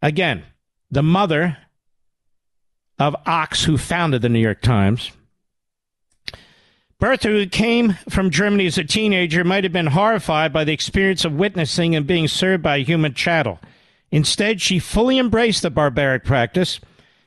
again, 0.00 0.44
the 0.90 1.02
mother 1.02 1.58
of 2.98 3.14
Ochs, 3.26 3.64
who 3.64 3.76
founded 3.76 4.22
the 4.22 4.28
New 4.28 4.40
York 4.40 4.62
Times. 4.62 5.12
Bertha, 6.98 7.28
who 7.28 7.46
came 7.46 7.96
from 8.08 8.30
Germany 8.30 8.66
as 8.66 8.76
a 8.78 8.84
teenager, 8.84 9.42
might 9.42 9.64
have 9.64 9.72
been 9.72 9.88
horrified 9.88 10.52
by 10.52 10.64
the 10.64 10.72
experience 10.72 11.24
of 11.24 11.32
witnessing 11.32 11.94
and 11.94 12.06
being 12.06 12.28
served 12.28 12.62
by 12.62 12.80
human 12.80 13.14
chattel. 13.14 13.58
Instead, 14.12 14.60
she 14.60 14.78
fully 14.78 15.18
embraced 15.18 15.62
the 15.62 15.70
barbaric 15.70 16.24
practice 16.24 16.80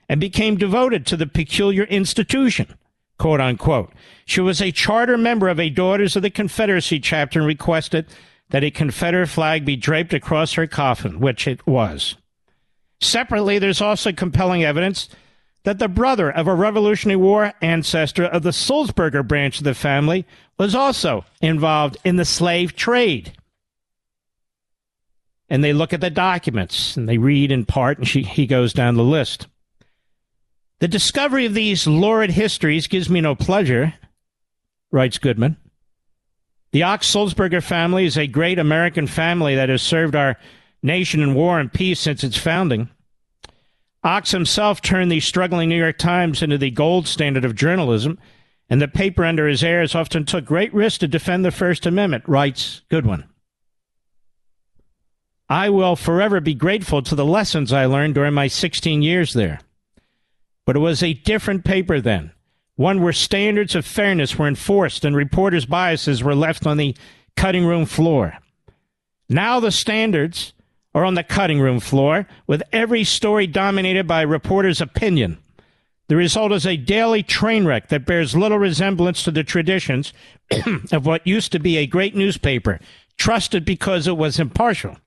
and 0.09 0.19
became 0.19 0.57
devoted 0.57 1.05
to 1.05 1.17
the 1.17 1.27
peculiar 1.27 1.83
institution, 1.83 2.75
quote 3.17 3.39
unquote. 3.39 3.93
She 4.25 4.41
was 4.41 4.61
a 4.61 4.71
charter 4.71 5.17
member 5.17 5.47
of 5.47 5.59
a 5.59 5.69
Daughters 5.69 6.15
of 6.15 6.21
the 6.21 6.29
Confederacy 6.29 6.99
chapter 6.99 7.39
and 7.39 7.47
requested 7.47 8.05
that 8.49 8.63
a 8.63 8.71
Confederate 8.71 9.27
flag 9.27 9.65
be 9.65 9.75
draped 9.75 10.13
across 10.13 10.53
her 10.53 10.67
coffin, 10.67 11.19
which 11.19 11.47
it 11.47 11.65
was. 11.65 12.15
Separately, 13.01 13.59
there's 13.59 13.81
also 13.81 14.11
compelling 14.11 14.63
evidence 14.63 15.09
that 15.63 15.79
the 15.79 15.87
brother 15.87 16.29
of 16.29 16.47
a 16.47 16.53
Revolutionary 16.53 17.15
War 17.15 17.53
ancestor 17.61 18.25
of 18.25 18.43
the 18.43 18.51
Sulzberger 18.51 19.25
branch 19.25 19.57
of 19.57 19.63
the 19.63 19.73
family 19.73 20.25
was 20.57 20.75
also 20.75 21.25
involved 21.41 21.97
in 22.03 22.17
the 22.17 22.25
slave 22.25 22.75
trade. 22.75 23.33
And 25.53 25.63
they 25.63 25.71
look 25.71 25.93
at 25.93 26.01
the 26.01 26.09
documents 26.09 26.97
and 26.97 27.07
they 27.07 27.19
read 27.19 27.51
in 27.51 27.63
part, 27.63 27.99
and 27.99 28.07
she, 28.07 28.23
he 28.23 28.47
goes 28.47 28.73
down 28.73 28.95
the 28.95 29.03
list. 29.03 29.45
The 30.79 30.87
discovery 30.87 31.45
of 31.45 31.53
these 31.53 31.85
lurid 31.85 32.31
histories 32.31 32.87
gives 32.87 33.07
me 33.07 33.21
no 33.21 33.35
pleasure, 33.35 33.93
writes 34.89 35.19
Goodman. 35.19 35.57
The 36.71 36.81
Ochs 36.81 37.03
Sulzberger 37.03 37.61
family 37.61 38.07
is 38.07 38.17
a 38.17 38.25
great 38.25 38.57
American 38.57 39.05
family 39.05 39.53
that 39.53 39.69
has 39.69 39.83
served 39.83 40.15
our 40.15 40.39
nation 40.81 41.21
in 41.21 41.35
war 41.35 41.59
and 41.59 41.71
peace 41.71 41.99
since 41.99 42.23
its 42.23 42.35
founding. 42.35 42.89
Ochs 44.03 44.31
himself 44.31 44.81
turned 44.81 45.11
the 45.11 45.19
struggling 45.19 45.69
New 45.69 45.77
York 45.77 45.99
Times 45.99 46.41
into 46.41 46.57
the 46.57 46.71
gold 46.71 47.07
standard 47.07 47.45
of 47.45 47.53
journalism, 47.53 48.17
and 48.71 48.81
the 48.81 48.87
paper 48.87 49.23
under 49.23 49.47
his 49.47 49.63
heirs 49.63 49.93
often 49.93 50.25
took 50.25 50.45
great 50.45 50.73
risks 50.73 50.97
to 50.97 51.07
defend 51.07 51.45
the 51.45 51.51
First 51.51 51.85
Amendment, 51.85 52.23
writes 52.27 52.81
Goodwin. 52.89 53.25
I 55.49 55.69
will 55.69 55.95
forever 55.95 56.39
be 56.39 56.53
grateful 56.53 57.01
to 57.01 57.15
the 57.15 57.25
lessons 57.25 57.73
I 57.73 57.85
learned 57.85 58.15
during 58.15 58.33
my 58.33 58.47
16 58.47 59.01
years 59.01 59.33
there. 59.33 59.59
But 60.65 60.75
it 60.75 60.79
was 60.79 61.03
a 61.03 61.13
different 61.13 61.65
paper 61.65 61.99
then, 61.99 62.31
one 62.75 63.01
where 63.01 63.13
standards 63.13 63.75
of 63.75 63.85
fairness 63.85 64.37
were 64.37 64.47
enforced 64.47 65.03
and 65.03 65.15
reporters' 65.15 65.65
biases 65.65 66.23
were 66.23 66.35
left 66.35 66.65
on 66.65 66.77
the 66.77 66.95
cutting 67.35 67.65
room 67.65 67.85
floor. 67.85 68.37
Now 69.29 69.59
the 69.59 69.71
standards 69.71 70.53
are 70.95 71.05
on 71.05 71.15
the 71.15 71.23
cutting 71.23 71.59
room 71.59 71.79
floor, 71.79 72.27
with 72.45 72.61
every 72.71 73.03
story 73.03 73.47
dominated 73.47 74.07
by 74.07 74.21
a 74.21 74.27
reporter's 74.27 74.79
opinion. 74.79 75.39
The 76.07 76.15
result 76.15 76.51
is 76.51 76.67
a 76.67 76.77
daily 76.77 77.23
train 77.23 77.65
wreck 77.65 77.89
that 77.89 78.05
bears 78.05 78.35
little 78.35 78.59
resemblance 78.59 79.23
to 79.23 79.31
the 79.31 79.43
traditions 79.43 80.13
of 80.91 81.05
what 81.05 81.25
used 81.25 81.51
to 81.53 81.59
be 81.59 81.77
a 81.77 81.87
great 81.87 82.15
newspaper, 82.15 82.79
trusted 83.17 83.65
because 83.65 84.07
it 84.07 84.17
was 84.17 84.39
impartial. 84.39 84.97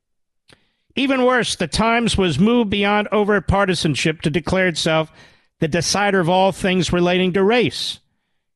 Even 0.96 1.24
worse, 1.24 1.54
the 1.54 1.66
Times 1.66 2.16
was 2.16 2.38
moved 2.38 2.70
beyond 2.70 3.08
overt 3.12 3.46
partisanship 3.46 4.22
to 4.22 4.30
declare 4.30 4.66
itself 4.66 5.12
the 5.60 5.68
decider 5.68 6.20
of 6.20 6.28
all 6.28 6.52
things 6.52 6.92
relating 6.92 7.34
to 7.34 7.42
race. 7.42 8.00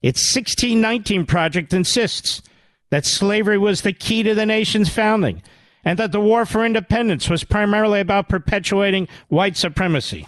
Its 0.02 0.34
1619 0.34 1.26
project 1.26 1.74
insists 1.74 2.42
that 2.90 3.04
slavery 3.04 3.58
was 3.58 3.82
the 3.82 3.92
key 3.92 4.22
to 4.22 4.34
the 4.34 4.46
nation's 4.46 4.88
founding 4.88 5.42
and 5.84 5.98
that 5.98 6.12
the 6.12 6.20
war 6.20 6.46
for 6.46 6.64
independence 6.64 7.28
was 7.28 7.44
primarily 7.44 8.00
about 8.00 8.28
perpetuating 8.28 9.06
white 9.28 9.56
supremacy. 9.56 10.26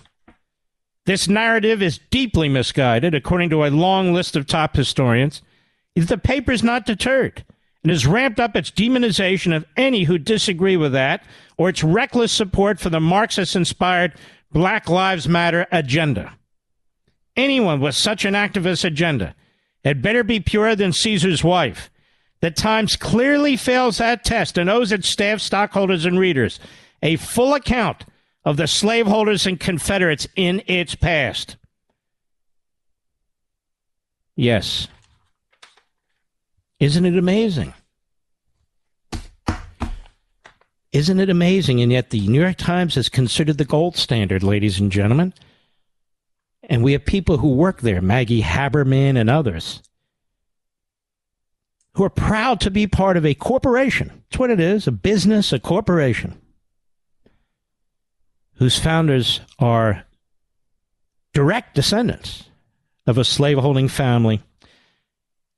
This 1.05 1.29
narrative 1.29 1.83
is 1.83 2.01
deeply 2.11 2.49
misguided, 2.49 3.15
according 3.15 3.51
to 3.51 3.65
a 3.65 3.71
long 3.71 4.13
list 4.13 4.37
of 4.37 4.47
top 4.47 4.77
historians. 4.77 5.43
The 5.97 6.19
paper's 6.19 6.63
not 6.63 6.87
deterred 6.87 7.45
and 7.83 7.91
has 7.91 8.07
ramped 8.07 8.39
up 8.39 8.55
its 8.55 8.71
demonization 8.71 9.55
of 9.55 9.65
any 9.77 10.05
who 10.05 10.19
disagree 10.19 10.77
with 10.77 10.93
that 10.93 11.25
or 11.57 11.69
its 11.69 11.83
reckless 11.83 12.33
support 12.33 12.79
for 12.79 12.91
the 12.91 13.01
Marxist 13.01 13.57
inspired 13.57 14.15
Black 14.53 14.89
Lives 14.89 15.29
Matter 15.29 15.67
agenda. 15.73 16.35
Anyone 17.37 17.81
with 17.81 17.95
such 17.95 18.25
an 18.25 18.35
activist 18.35 18.85
agenda 18.85 19.35
had 19.85 20.03
better 20.03 20.23
be 20.23 20.39
purer 20.39 20.77
than 20.77 20.93
Caesar's 20.93 21.43
wife. 21.43 21.91
The 22.41 22.51
Times 22.51 22.97
clearly 22.97 23.57
fails 23.57 23.99
that 23.99 24.25
test 24.25 24.59
and 24.59 24.69
owes 24.69 24.93
its 24.93 25.09
staff, 25.09 25.41
stockholders, 25.41 26.05
and 26.05 26.19
readers 26.19 26.61
a 27.03 27.17
full 27.17 27.55
account 27.55 28.05
of 28.45 28.57
the 28.57 28.67
slaveholders 28.67 29.47
and 29.47 29.59
Confederates 29.59 30.29
in 30.37 30.63
its 30.67 30.95
past. 30.95 31.57
Yes. 34.37 34.89
Isn't 36.83 37.07
it 37.07 37.17
amazing? 37.17 37.75
Isn't 40.91 41.21
it 41.21 41.31
amazing? 41.31 41.81
And 41.81 41.93
yet 41.93 42.11
the 42.11 42.27
New 42.27 42.41
York 42.41 42.57
Times 42.57 42.97
is 42.97 43.09
considered 43.09 43.59
the 43.59 43.65
gold 43.65 43.97
standard, 43.97 44.43
ladies 44.43 44.81
and 44.81 44.91
gentlemen. 44.91 45.33
And 46.65 46.83
we 46.83 46.91
have 46.91 47.05
people 47.05 47.37
who 47.37 47.55
work 47.55 47.83
there, 47.83 48.03
Maggie 48.03 48.43
Haberman 48.43 49.17
and 49.17 49.31
others. 49.31 49.81
who 51.95 52.05
are 52.05 52.11
proud 52.11 52.61
to 52.61 52.71
be 52.71 52.87
part 52.87 53.17
of 53.17 53.27
a 53.27 53.35
corporation. 53.35 54.09
That's 54.31 54.39
what 54.39 54.51
it 54.51 54.61
is 54.61 54.87
a 54.87 54.93
business, 54.93 55.53
a 55.53 55.59
corporation, 55.59 56.41
whose 58.55 58.79
founders 58.79 59.41
are 59.59 60.05
direct 61.35 61.75
descendants 61.75 62.45
of 63.07 63.19
a 63.19 63.25
slaveholding 63.25 63.89
family 63.89 64.43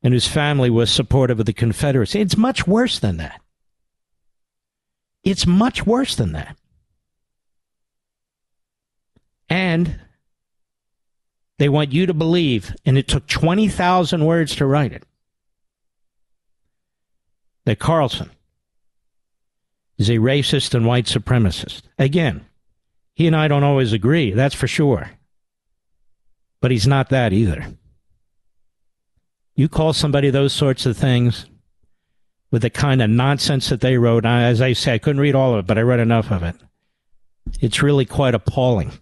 and 0.05 0.13
whose 0.13 0.29
family 0.29 0.69
was 0.69 0.91
supportive 0.91 1.41
of 1.41 1.47
the 1.47 1.53
Confederacy. 1.55 2.21
It's 2.21 2.37
much 2.37 2.67
worse 2.67 2.99
than 2.99 3.17
that. 3.17 3.41
It's 5.25 5.47
much 5.47 5.87
worse 5.87 6.15
than 6.15 6.33
that. 6.33 6.57
And 9.49 9.99
they 11.59 11.71
want 11.71 11.93
you 11.93 12.05
to 12.05 12.13
believe, 12.13 12.75
and 12.85 12.99
it 12.99 13.09
took 13.09 13.27
20,000 13.27 14.25
words 14.25 14.55
to 14.57 14.67
write 14.67 14.93
it, 14.93 15.05
that 17.65 17.79
Carlson 17.79 18.31
is 19.97 20.11
a 20.11 20.19
racist 20.19 20.75
and 20.75 20.85
white 20.85 21.07
supremacist. 21.07 21.83
Again, 21.99 22.45
he 23.15 23.27
and 23.27 23.35
I 23.35 23.49
don't 23.49 23.63
always 23.63 23.95
agree, 23.95 24.33
that's 24.33 24.55
for 24.55 24.69
sure. 24.69 25.13
But 26.61 26.73
he's 26.73 26.87
not 26.87 27.09
that 27.09 27.33
either. 27.33 27.67
You 29.57 29.69
call 29.69 29.93
somebody 29.93 30.31
those 30.31 30.53
sorts 30.53 30.85
of 30.87 30.97
things 30.97 31.47
with 32.51 32.63
the 32.63 32.71
kind 32.71 33.03
of 33.03 33.11
nonsense 33.11 33.69
that 33.69 33.81
they 33.81 33.99
wrote. 33.99 34.25
As 34.25 34.61
I 34.61 34.73
say, 34.73 34.95
I 34.95 34.99
couldn't 34.99 35.21
read 35.21 35.35
all 35.35 35.55
of 35.55 35.61
it, 35.61 35.67
but 35.67 35.79
I 35.79 35.83
read 35.83 36.01
enough 36.01 36.31
of 36.31 36.43
it. 36.43 36.57
It's 37.61 37.83
really 37.83 38.05
quite 38.05 38.35
appalling. 38.35 38.93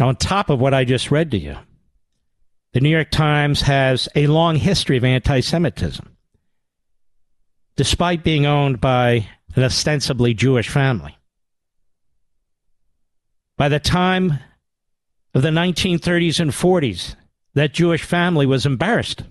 On 0.00 0.16
top 0.16 0.48
of 0.48 0.60
what 0.60 0.72
I 0.72 0.84
just 0.84 1.10
read 1.10 1.30
to 1.32 1.38
you, 1.38 1.56
the 2.72 2.80
New 2.80 2.88
York 2.88 3.10
Times 3.10 3.62
has 3.62 4.08
a 4.14 4.28
long 4.28 4.56
history 4.56 4.96
of 4.96 5.04
anti 5.04 5.40
Semitism, 5.40 6.08
despite 7.76 8.24
being 8.24 8.46
owned 8.46 8.80
by 8.80 9.28
an 9.56 9.64
ostensibly 9.64 10.32
Jewish 10.32 10.68
family. 10.68 11.16
By 13.58 13.68
the 13.68 13.80
time 13.80 14.38
of 15.34 15.42
the 15.42 15.50
1930s 15.50 16.40
and 16.40 16.50
40s, 16.50 17.14
that 17.54 17.72
Jewish 17.72 18.02
family 18.02 18.46
was 18.46 18.66
embarrassed 18.66 19.24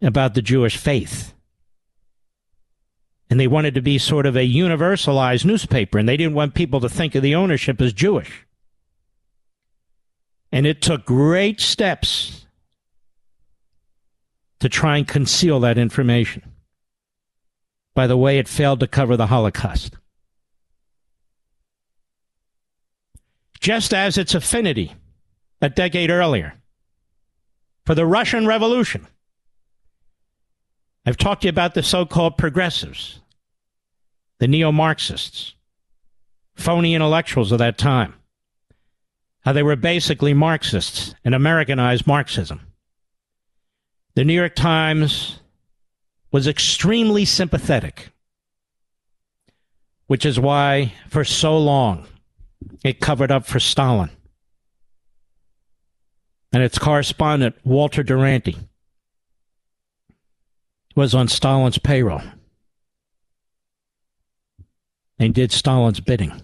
about 0.00 0.34
the 0.34 0.42
Jewish 0.42 0.76
faith. 0.76 1.34
And 3.30 3.40
they 3.40 3.46
wanted 3.46 3.74
to 3.74 3.80
be 3.80 3.96
sort 3.96 4.26
of 4.26 4.36
a 4.36 4.46
universalized 4.46 5.44
newspaper, 5.44 5.98
and 5.98 6.08
they 6.08 6.16
didn't 6.16 6.34
want 6.34 6.54
people 6.54 6.80
to 6.80 6.88
think 6.88 7.14
of 7.14 7.22
the 7.22 7.34
ownership 7.34 7.80
as 7.80 7.92
Jewish. 7.92 8.46
And 10.50 10.66
it 10.66 10.82
took 10.82 11.06
great 11.06 11.60
steps 11.60 12.46
to 14.60 14.68
try 14.68 14.98
and 14.98 15.08
conceal 15.08 15.60
that 15.60 15.78
information. 15.78 16.42
By 17.94 18.06
the 18.06 18.16
way, 18.16 18.38
it 18.38 18.48
failed 18.48 18.80
to 18.80 18.86
cover 18.86 19.16
the 19.16 19.26
Holocaust. 19.28 19.96
Just 23.62 23.94
as 23.94 24.18
its 24.18 24.34
affinity 24.34 24.92
a 25.62 25.70
decade 25.70 26.10
earlier 26.10 26.54
for 27.86 27.94
the 27.94 28.04
Russian 28.04 28.46
Revolution. 28.46 29.06
I've 31.06 31.16
talked 31.16 31.42
to 31.42 31.46
you 31.46 31.50
about 31.50 31.74
the 31.74 31.82
so 31.82 32.04
called 32.04 32.36
progressives, 32.36 33.20
the 34.38 34.48
neo 34.48 34.70
Marxists, 34.70 35.54
phony 36.54 36.94
intellectuals 36.94 37.52
of 37.52 37.58
that 37.58 37.78
time 37.78 38.14
how 39.44 39.52
they 39.52 39.62
were 39.62 39.76
basically 39.76 40.34
Marxists 40.34 41.14
and 41.24 41.34
Americanized 41.34 42.06
Marxism. 42.06 42.60
The 44.14 44.24
New 44.24 44.34
York 44.34 44.54
Times 44.54 45.40
was 46.30 46.46
extremely 46.46 47.24
sympathetic, 47.24 48.10
which 50.06 50.24
is 50.24 50.38
why, 50.38 50.92
for 51.08 51.24
so 51.24 51.58
long, 51.58 52.06
it 52.84 53.00
covered 53.00 53.30
up 53.30 53.46
for 53.46 53.60
Stalin. 53.60 54.10
And 56.52 56.62
its 56.62 56.78
correspondent, 56.78 57.56
Walter 57.64 58.02
Duranty, 58.02 58.56
was 60.94 61.14
on 61.14 61.28
Stalin's 61.28 61.78
payroll 61.78 62.20
and 65.18 65.34
did 65.34 65.52
Stalin's 65.52 66.00
bidding. 66.00 66.42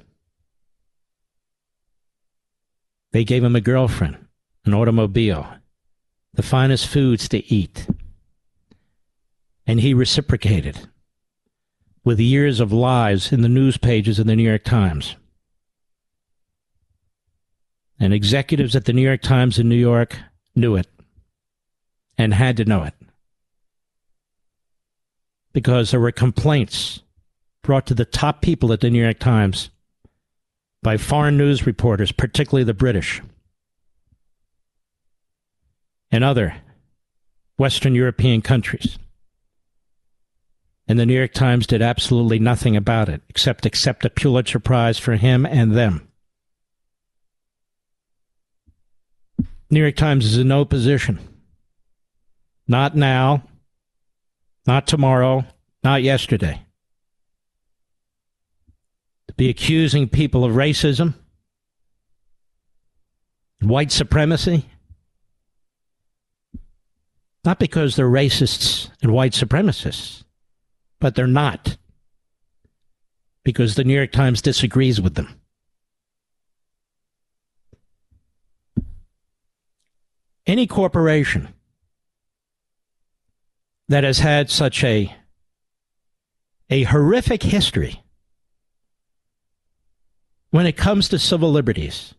They 3.12 3.24
gave 3.24 3.42
him 3.42 3.56
a 3.56 3.60
girlfriend, 3.60 4.16
an 4.64 4.74
automobile, 4.74 5.46
the 6.34 6.42
finest 6.42 6.86
foods 6.86 7.28
to 7.30 7.52
eat. 7.52 7.86
And 9.66 9.80
he 9.80 9.92
reciprocated 9.92 10.88
with 12.04 12.20
years 12.20 12.60
of 12.60 12.72
lies 12.72 13.32
in 13.32 13.42
the 13.42 13.48
news 13.48 13.76
pages 13.76 14.18
of 14.18 14.26
the 14.26 14.36
New 14.36 14.44
York 14.44 14.64
Times. 14.64 15.16
And 18.00 18.14
executives 18.14 18.76
at 18.76 18.84
the 18.84 18.92
New 18.92 19.02
York 19.02 19.22
Times 19.22 19.58
in 19.58 19.68
New 19.68 19.76
York 19.76 20.16
knew 20.54 20.76
it 20.76 20.86
and 22.16 22.32
had 22.32 22.56
to 22.58 22.64
know 22.64 22.84
it 22.84 22.94
because 25.52 25.90
there 25.90 26.00
were 26.00 26.12
complaints 26.12 27.00
brought 27.62 27.86
to 27.86 27.94
the 27.94 28.04
top 28.04 28.40
people 28.40 28.72
at 28.72 28.80
the 28.80 28.90
New 28.90 29.02
York 29.02 29.18
Times 29.18 29.70
by 30.82 30.96
foreign 30.96 31.36
news 31.36 31.66
reporters, 31.66 32.12
particularly 32.12 32.64
the 32.64 32.74
British 32.74 33.20
and 36.10 36.24
other 36.24 36.56
Western 37.56 37.94
European 37.94 38.40
countries. 38.40 38.98
And 40.86 40.98
the 40.98 41.04
New 41.04 41.16
York 41.16 41.34
Times 41.34 41.66
did 41.66 41.82
absolutely 41.82 42.38
nothing 42.38 42.76
about 42.76 43.08
it 43.08 43.20
except 43.28 43.66
accept 43.66 44.04
a 44.04 44.10
Pulitzer 44.10 44.58
Prize 44.58 44.98
for 44.98 45.16
him 45.16 45.44
and 45.44 45.76
them. 45.76 46.07
New 49.70 49.80
York 49.80 49.96
Times 49.96 50.24
is 50.24 50.38
in 50.38 50.48
no 50.48 50.64
position. 50.64 51.18
Not 52.66 52.96
now, 52.96 53.44
not 54.66 54.86
tomorrow, 54.86 55.44
not 55.82 56.02
yesterday 56.02 56.62
To 59.28 59.34
be 59.34 59.48
accusing 59.48 60.08
people 60.08 60.44
of 60.44 60.52
racism, 60.52 61.14
white 63.60 63.92
supremacy. 63.92 64.66
Not 67.44 67.58
because 67.58 67.96
they're 67.96 68.08
racists 68.08 68.90
and 69.00 69.12
white 69.12 69.32
supremacists, 69.32 70.24
but 70.98 71.14
they're 71.14 71.26
not. 71.26 71.76
Because 73.44 73.74
the 73.74 73.84
New 73.84 73.94
York 73.94 74.12
Times 74.12 74.42
disagrees 74.42 75.00
with 75.00 75.14
them. 75.14 75.40
Any 80.48 80.66
corporation 80.66 81.50
that 83.86 84.02
has 84.02 84.18
had 84.20 84.48
such 84.48 84.82
a, 84.82 85.14
a 86.70 86.84
horrific 86.84 87.42
history 87.42 88.02
when 90.48 90.64
it 90.64 90.78
comes 90.78 91.10
to 91.10 91.18
civil 91.18 91.52
liberties, 91.52 92.14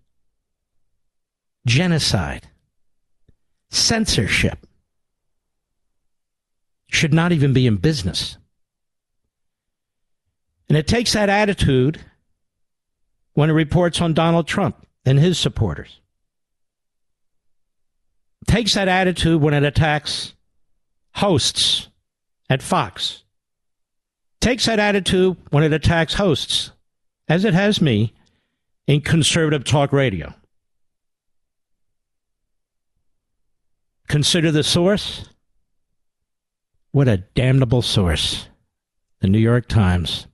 genocide, 1.65 2.47
censorship, 3.71 4.59
should 6.85 7.13
not 7.15 7.31
even 7.31 7.51
be 7.51 7.65
in 7.65 7.77
business. 7.77 8.37
And 10.67 10.77
it 10.77 10.87
takes 10.87 11.13
that 11.13 11.29
attitude 11.29 11.99
when 13.33 13.49
it 13.49 13.53
reports 13.53 13.99
on 14.01 14.13
Donald 14.13 14.47
Trump 14.47 14.85
and 15.03 15.17
his 15.17 15.39
supporters. 15.39 15.99
Takes 18.49 18.73
that 18.73 18.87
attitude 18.87 19.43
when 19.43 19.53
it 19.53 19.63
attacks 19.63 20.33
hosts 21.13 21.87
at 22.49 22.63
Fox. 22.63 23.23
Takes 24.41 24.65
that 24.65 24.79
attitude 24.79 25.37
when 25.51 25.63
it 25.63 25.71
attacks 25.71 26.15
hosts, 26.15 26.71
as 27.27 27.45
it 27.45 27.53
has 27.53 27.79
me, 27.79 28.11
in 28.87 29.01
conservative 29.01 29.65
talk 29.65 29.93
radio. 29.93 30.33
Consider 34.07 34.51
the 34.51 34.63
source. 34.63 35.29
What 36.89 37.07
a 37.07 37.17
damnable 37.17 37.83
source. 37.83 38.47
The 39.19 39.27
New 39.27 39.37
York 39.37 39.67
Times. 39.67 40.25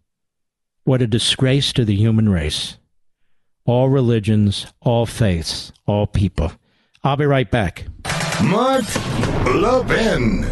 What 0.86 1.02
a 1.02 1.08
disgrace 1.08 1.74
to 1.74 1.84
the 1.84 1.98
human 1.98 2.30
race. 2.30 2.78
All 3.66 3.89
religions, 3.89 4.68
all 4.80 5.06
faiths, 5.06 5.74
all 5.86 6.08
people. 6.08 6.54
I'll 7.04 7.18
be 7.18 7.26
right 7.26 7.52
back. 7.52 7.88
Mark 8.44 8.84
Levin. 9.46 10.44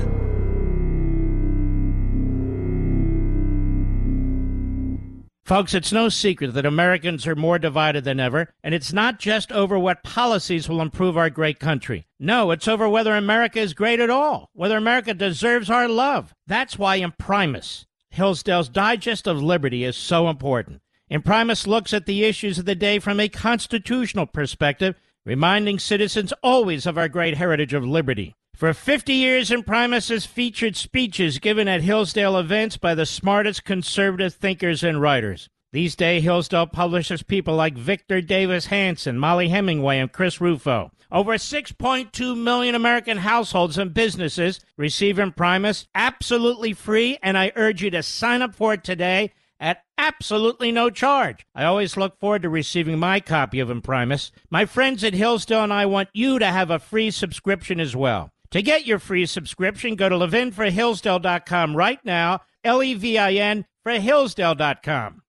Folks, 5.44 5.74
it's 5.74 5.92
no 5.92 6.08
secret 6.08 6.54
that 6.54 6.66
Americans 6.66 7.28
are 7.28 7.36
more 7.36 7.60
divided 7.60 8.06
than 8.06 8.20
ever, 8.20 8.54
and 8.64 8.74
it's 8.74 8.94
not 8.94 9.20
just 9.20 9.52
over 9.52 9.78
what 9.78 10.02
policies 10.02 10.70
will 10.70 10.82
improve 10.82 11.18
our 11.18 11.30
great 11.30 11.60
country. 11.60 12.06
No, 12.18 12.52
it's 12.52 12.68
over 12.68 12.88
whether 12.88 13.14
America 13.16 13.60
is 13.60 13.74
great 13.74 14.00
at 14.00 14.10
all, 14.10 14.50
whether 14.54 14.78
America 14.78 15.14
deserves 15.14 15.70
our 15.70 15.90
love. 15.90 16.34
That's 16.48 16.80
why 16.80 17.00
Imprimis, 17.00 17.86
Hillsdale's 18.10 18.70
Digest 18.70 19.28
of 19.28 19.44
Liberty, 19.44 19.84
is 19.84 19.98
so 19.98 20.30
important. 20.30 20.82
Imprimis 21.10 21.68
looks 21.68 21.94
at 21.94 22.06
the 22.06 22.24
issues 22.24 22.58
of 22.58 22.66
the 22.66 22.76
day 22.76 22.98
from 23.00 23.20
a 23.20 23.28
constitutional 23.28 24.26
perspective, 24.26 24.96
reminding 25.26 25.80
citizens 25.80 26.34
always 26.44 26.86
of 26.86 26.98
our 26.98 27.08
great 27.08 27.38
heritage 27.38 27.74
of 27.74 27.86
liberty. 27.86 28.36
For 28.56 28.74
50 28.74 29.14
years, 29.14 29.52
Imprimis 29.52 30.10
has 30.10 30.26
featured 30.26 30.76
speeches 30.76 31.40
given 31.40 31.68
at 31.68 31.82
Hillsdale 31.82 32.38
events 32.38 32.78
by 32.78 32.94
the 32.94 33.06
smartest 33.06 33.64
conservative 33.64 34.34
thinkers 34.34 34.84
and 34.84 35.02
writers. 35.02 35.50
These 35.72 35.96
days, 35.96 36.24
Hillsdale 36.24 36.68
publishes 36.68 37.24
people 37.24 37.56
like 37.56 37.76
Victor 37.76 38.22
Davis 38.22 38.68
Hanson, 38.68 39.18
Mollie 39.18 39.50
Hemingway, 39.50 39.98
and 39.98 40.12
Chris 40.12 40.40
Rufo. 40.40 40.92
Over 41.12 41.34
6.2 41.34 42.38
million 42.38 42.76
American 42.76 43.18
households 43.18 43.78
and 43.78 43.94
businesses 43.94 44.60
receive 44.78 45.18
Imprimis 45.18 45.88
absolutely 45.96 46.74
free, 46.74 47.18
and 47.24 47.38
I 47.38 47.52
urge 47.56 47.82
you 47.82 47.90
to 47.92 48.04
sign 48.04 48.42
up 48.44 48.54
for 48.54 48.74
it 48.74 48.84
today 48.84 49.32
at 49.64 49.82
absolutely 49.97 50.72
no 50.74 50.89
charge. 50.89 51.47
I 51.55 51.64
always 51.64 51.95
look 51.95 52.20
forward 52.20 52.41
to 52.41 52.49
receiving 52.49 52.99
my 52.99 53.22
copy 53.22 53.61
of 53.61 53.70
Imprimis. 53.70 54.30
My 54.51 54.66
friends 54.66 55.05
at 55.05 55.14
Hillsdale 55.14 55.64
and 55.64 55.74
I 55.74 55.86
want 55.86 56.09
you 56.14 56.38
to 56.38 56.47
have 56.47 56.70
a 56.70 56.80
free 56.80 57.09
subscription 57.09 57.80
as 57.80 57.95
well. 57.95 58.30
To 58.51 58.61
get 58.61 58.86
your 58.86 58.99
free 58.99 59.26
subscription, 59.26 59.95
go 59.95 60.09
to 60.09 60.16
levinforhillsdale.com 60.16 61.78
right 61.78 61.99
now, 62.03 62.41
L 62.64 62.84
E 62.84 62.93
V 62.93 63.18
I 63.18 63.32
N 63.34 63.66
for 63.82 63.93
Hillsdale.com. 63.93 65.22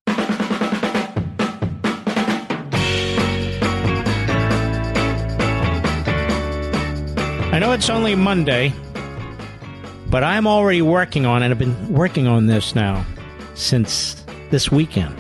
I 7.53 7.59
know 7.61 7.71
it's 7.71 7.89
only 7.89 8.17
Monday, 8.17 8.73
but 10.11 10.25
I'm 10.25 10.49
already 10.49 10.83
working 10.83 11.25
on 11.25 11.45
it. 11.45 11.53
I've 11.53 11.59
been 11.59 11.89
working 11.93 12.27
on 12.27 12.47
this 12.47 12.75
now 12.75 13.07
since 13.55 14.24
this 14.51 14.71
weekend 14.71 15.15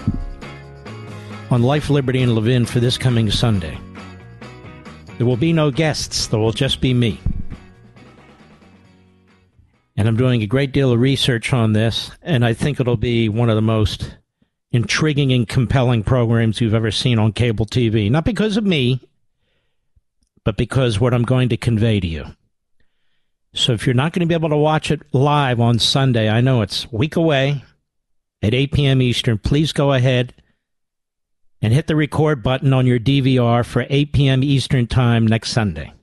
on 1.51 1.63
Life, 1.63 1.91
Liberty, 1.91 2.23
and 2.23 2.35
Levin 2.35 2.67
for 2.67 2.81
this 2.81 2.99
coming 2.99 3.31
Sunday. 3.31 3.79
There 5.19 5.27
will 5.27 5.37
be 5.37 5.53
no 5.53 5.71
guests, 5.71 6.27
there 6.27 6.41
will 6.41 6.53
just 6.53 6.81
be 6.81 6.93
me. 6.95 7.21
And 9.97 10.09
I'm 10.09 10.17
doing 10.17 10.43
a 10.43 10.47
great 10.47 10.73
deal 10.73 10.93
of 10.93 10.99
research 10.99 11.53
on 11.53 11.73
this, 11.73 12.11
and 12.23 12.45
I 12.45 12.53
think 12.53 12.81
it'll 12.81 12.97
be 12.97 13.29
one 13.29 13.49
of 13.49 13.57
the 13.57 13.63
most 13.63 14.17
intriguing 14.73 15.33
and 15.33 15.49
compelling 15.49 16.03
programs 16.03 16.61
you've 16.61 16.75
ever 16.75 16.91
seen 16.91 17.19
on 17.19 17.33
cable 17.33 17.67
TV. 17.67 18.11
Not 18.11 18.25
because 18.25 18.57
of 18.57 18.65
me, 18.65 19.01
but 20.45 20.57
because 20.57 20.99
what 20.99 21.15
I'm 21.15 21.23
going 21.23 21.49
to 21.51 21.57
convey 21.57 22.01
to 22.01 22.07
you. 22.07 22.27
So 23.55 23.73
if 23.73 23.87
you're 23.87 23.95
not 23.95 24.13
going 24.13 24.21
to 24.21 24.27
be 24.27 24.35
able 24.35 24.49
to 24.49 24.57
watch 24.57 24.91
it 24.91 25.03
live 25.13 25.61
on 25.61 25.79
Sunday, 25.79 26.29
I 26.29 26.41
know 26.41 26.63
it's 26.63 26.91
week 26.93 27.15
away 27.15 27.63
at 28.45 28.53
8 28.53 28.73
p.m. 28.73 29.01
Eastern. 29.01 29.39
Please 29.39 29.73
go 29.73 29.95
ahead 29.95 30.35
and 31.63 31.73
hit 31.73 31.87
the 31.87 31.97
record 31.97 32.43
button 32.43 32.75
on 32.75 32.87
your 32.87 33.01
DVR 33.01 33.65
for 33.65 33.87
8 33.89 34.13
p.m. 34.13 34.45
Eastern 34.45 34.87
Time 34.87 35.27
next 35.27 35.51
Sunday. 35.51 35.95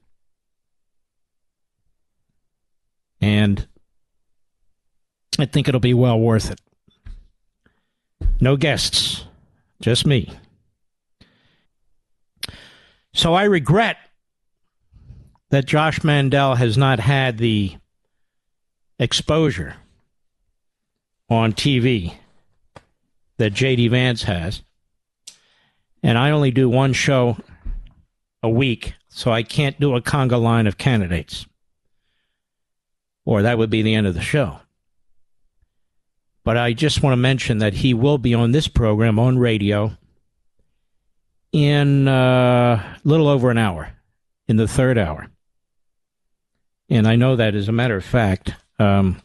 And 3.22 3.68
I 5.38 5.46
think 5.46 5.68
it'll 5.68 5.80
be 5.80 5.94
well 5.94 6.20
worth 6.20 6.50
it. 6.50 6.60
No 8.40 8.58
guests, 8.58 9.24
just 9.80 10.08
me. 10.08 10.34
So 13.14 13.36
I 13.36 13.44
regret 13.44 13.98
that 15.52 15.68
Josh 15.68 16.04
Mandel 16.04 16.56
has 16.56 16.76
not 16.76 17.00
had 17.00 17.38
the 17.38 17.78
exposure 18.98 19.76
on 21.30 21.54
TV 21.54 22.16
that 23.42 23.54
JD 23.54 23.90
Vance 23.90 24.24
has. 24.24 24.62
And 26.04 26.16
I 26.16 26.30
only 26.30 26.52
do 26.52 26.70
one 26.70 26.94
show 26.94 27.38
a 28.44 28.50
week, 28.50 28.94
so 29.10 29.32
I 29.32 29.42
can't 29.42 29.80
do 29.80 29.96
a 29.96 30.02
conga 30.02 30.40
line 30.40 30.68
of 30.68 30.78
candidates. 30.78 31.48
Or 33.26 33.42
that 33.42 33.58
would 33.58 33.72
be 33.72 33.82
the 33.82 33.96
end 33.96 34.06
of 34.06 34.14
the 34.14 34.22
show. 34.22 34.60
But 36.44 36.58
I 36.58 36.74
just 36.74 37.02
want 37.02 37.14
to 37.14 37.18
mention 37.18 37.58
that 37.60 37.74
he 37.74 37.96
will 37.96 38.20
be 38.20 38.36
on 38.36 38.52
this 38.52 38.68
program 38.68 39.18
on 39.18 39.40
radio 39.40 39.98
in 41.52 42.08
uh, 42.08 42.76
a 42.96 43.02
little 43.04 43.28
over 43.28 43.50
an 43.50 43.58
hour, 43.58 43.92
in 44.48 44.58
the 44.58 44.68
third 44.68 45.00
hour. 45.00 45.28
And 46.90 47.08
I 47.08 47.16
know 47.16 47.36
that 47.36 47.56
as 47.56 47.68
a 47.68 47.72
matter 47.72 47.96
of 47.96 48.06
fact, 48.06 48.54
um, 48.78 49.20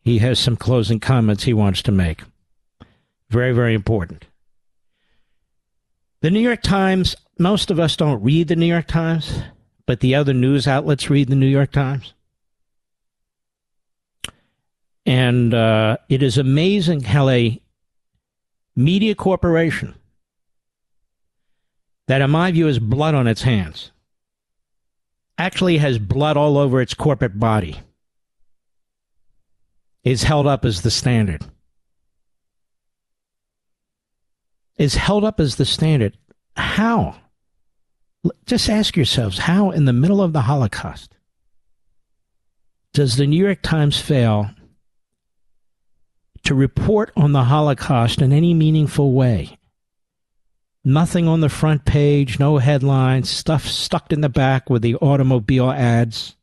he 0.00 0.18
has 0.18 0.38
some 0.38 0.56
closing 0.56 1.00
comments 1.00 1.44
he 1.44 1.52
wants 1.52 1.82
to 1.82 1.92
make. 1.92 2.22
Very, 3.28 3.52
very 3.52 3.74
important. 3.74 4.26
The 6.20 6.30
New 6.30 6.40
York 6.40 6.62
Times, 6.62 7.16
most 7.38 7.70
of 7.70 7.78
us 7.78 7.96
don't 7.96 8.22
read 8.22 8.48
the 8.48 8.56
New 8.56 8.66
York 8.66 8.86
Times, 8.86 9.42
but 9.84 10.00
the 10.00 10.14
other 10.14 10.32
news 10.32 10.66
outlets 10.66 11.10
read 11.10 11.28
the 11.28 11.36
New 11.36 11.46
York 11.46 11.72
Times. 11.72 12.14
And 15.04 15.54
uh, 15.54 15.98
it 16.08 16.22
is 16.22 16.38
amazing 16.38 17.02
how 17.02 17.28
a 17.28 17.60
media 18.74 19.14
corporation 19.14 19.94
that, 22.08 22.20
in 22.20 22.30
my 22.30 22.50
view, 22.50 22.66
has 22.66 22.78
blood 22.78 23.14
on 23.14 23.26
its 23.26 23.42
hands 23.42 23.92
actually 25.38 25.78
has 25.78 25.98
blood 25.98 26.36
all 26.36 26.56
over 26.56 26.80
its 26.80 26.94
corporate 26.94 27.38
body 27.38 27.80
is 30.04 30.22
held 30.22 30.46
up 30.46 30.64
as 30.64 30.82
the 30.82 30.90
standard. 30.90 31.42
Is 34.78 34.94
held 34.94 35.24
up 35.24 35.40
as 35.40 35.56
the 35.56 35.64
standard. 35.64 36.16
How? 36.56 37.16
Just 38.44 38.68
ask 38.68 38.96
yourselves 38.96 39.38
how, 39.38 39.70
in 39.70 39.84
the 39.84 39.92
middle 39.92 40.20
of 40.20 40.32
the 40.32 40.42
Holocaust, 40.42 41.16
does 42.92 43.16
the 43.16 43.26
New 43.26 43.42
York 43.42 43.62
Times 43.62 44.00
fail 44.00 44.50
to 46.44 46.54
report 46.54 47.12
on 47.16 47.32
the 47.32 47.44
Holocaust 47.44 48.22
in 48.22 48.32
any 48.32 48.54
meaningful 48.54 49.12
way. 49.12 49.58
Nothing 50.84 51.26
on 51.26 51.40
the 51.40 51.48
front 51.48 51.84
page, 51.84 52.38
no 52.38 52.58
headlines, 52.58 53.28
stuff 53.28 53.66
stuck 53.66 54.12
in 54.12 54.20
the 54.20 54.28
back 54.28 54.70
with 54.70 54.82
the 54.82 54.94
automobile 54.96 55.70
ads. 55.70 56.36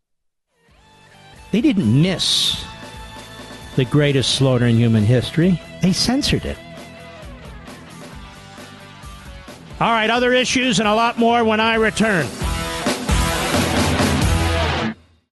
They 1.52 1.62
didn't 1.62 2.02
miss 2.02 2.66
the 3.78 3.86
greatest 3.86 4.36
slaughter 4.36 4.66
in 4.66 4.76
human 4.76 5.04
history, 5.04 5.62
they 5.82 5.94
censored 5.94 6.46
it. 6.46 6.58
All 9.84 9.92
right, 9.92 10.10
other 10.10 10.32
issues 10.32 10.80
and 10.80 10.88
a 10.88 10.96
lot 10.96 11.20
more 11.20 11.44
when 11.44 11.60
I 11.60 11.76
return. 11.76 12.26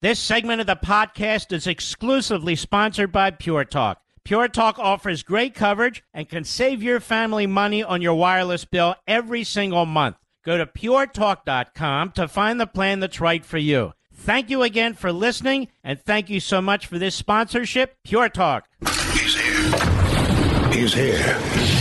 This 0.02 0.20
segment 0.20 0.60
of 0.60 0.68
the 0.68 0.76
podcast 0.76 1.54
is 1.54 1.68
exclusively 1.68 2.58
sponsored 2.58 3.14
by 3.14 3.32
Pure 3.32 3.64
Talk. 3.66 4.02
Pure 4.26 4.50
Talk 4.50 4.78
offers 4.78 5.24
great 5.24 5.56
coverage 5.56 6.04
and 6.14 6.28
can 6.28 6.44
save 6.44 6.84
your 6.84 7.00
family 7.00 7.48
money 7.48 7.82
on 7.82 8.02
your 8.02 8.16
wireless 8.16 8.66
bill 8.66 8.96
every 9.08 9.46
single 9.46 9.86
month. 9.86 10.18
Go 10.44 10.58
to 10.58 10.66
puretalk.com 10.66 12.12
to 12.12 12.28
find 12.28 12.60
the 12.60 12.68
plan 12.68 13.00
that's 13.00 13.22
right 13.22 13.46
for 13.46 13.58
you. 13.58 13.94
Thank 14.14 14.50
you 14.50 14.64
again 14.64 14.96
for 14.96 15.14
listening, 15.14 15.70
and 15.82 15.98
thank 15.98 16.30
you 16.30 16.42
so 16.42 16.62
much 16.62 16.88
for 16.88 17.00
this 17.00 17.16
sponsorship, 17.16 17.96
Pure 18.04 18.28
Talk. 18.28 18.66
He's 19.14 19.34
here. 19.34 20.74
He's 20.74 20.94
here. 20.94 21.81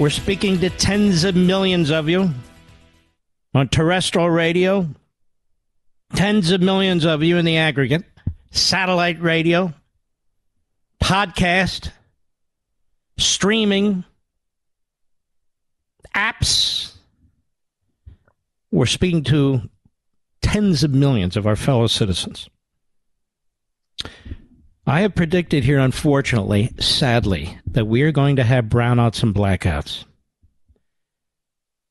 We're 0.00 0.08
speaking 0.08 0.58
to 0.60 0.70
tens 0.70 1.24
of 1.24 1.36
millions 1.36 1.90
of 1.90 2.08
you 2.08 2.30
on 3.52 3.68
terrestrial 3.68 4.30
radio, 4.30 4.88
tens 6.14 6.50
of 6.52 6.62
millions 6.62 7.04
of 7.04 7.22
you 7.22 7.36
in 7.36 7.44
the 7.44 7.58
aggregate, 7.58 8.04
satellite 8.50 9.20
radio, 9.20 9.74
podcast, 11.04 11.90
streaming, 13.18 14.04
apps. 16.16 16.94
We're 18.70 18.86
speaking 18.86 19.22
to 19.24 19.68
tens 20.40 20.82
of 20.82 20.94
millions 20.94 21.36
of 21.36 21.46
our 21.46 21.56
fellow 21.56 21.88
citizens. 21.88 22.48
I 24.90 25.02
have 25.02 25.14
predicted 25.14 25.62
here, 25.62 25.78
unfortunately, 25.78 26.72
sadly, 26.80 27.56
that 27.64 27.86
we 27.86 28.02
are 28.02 28.10
going 28.10 28.34
to 28.34 28.42
have 28.42 28.64
brownouts 28.64 29.22
and 29.22 29.32
blackouts 29.32 30.04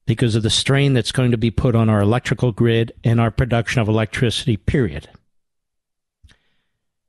because 0.05 0.35
of 0.35 0.43
the 0.43 0.49
strain 0.49 0.93
that's 0.93 1.13
going 1.13 1.31
to 1.31 1.37
be 1.37 1.49
put 1.49 1.75
on 1.75 1.87
our 1.87 2.01
electrical 2.01 2.51
grid 2.51 2.91
and 3.05 3.21
our 3.21 3.31
production 3.31 3.81
of 3.81 3.87
electricity, 3.87 4.57
period. 4.57 5.07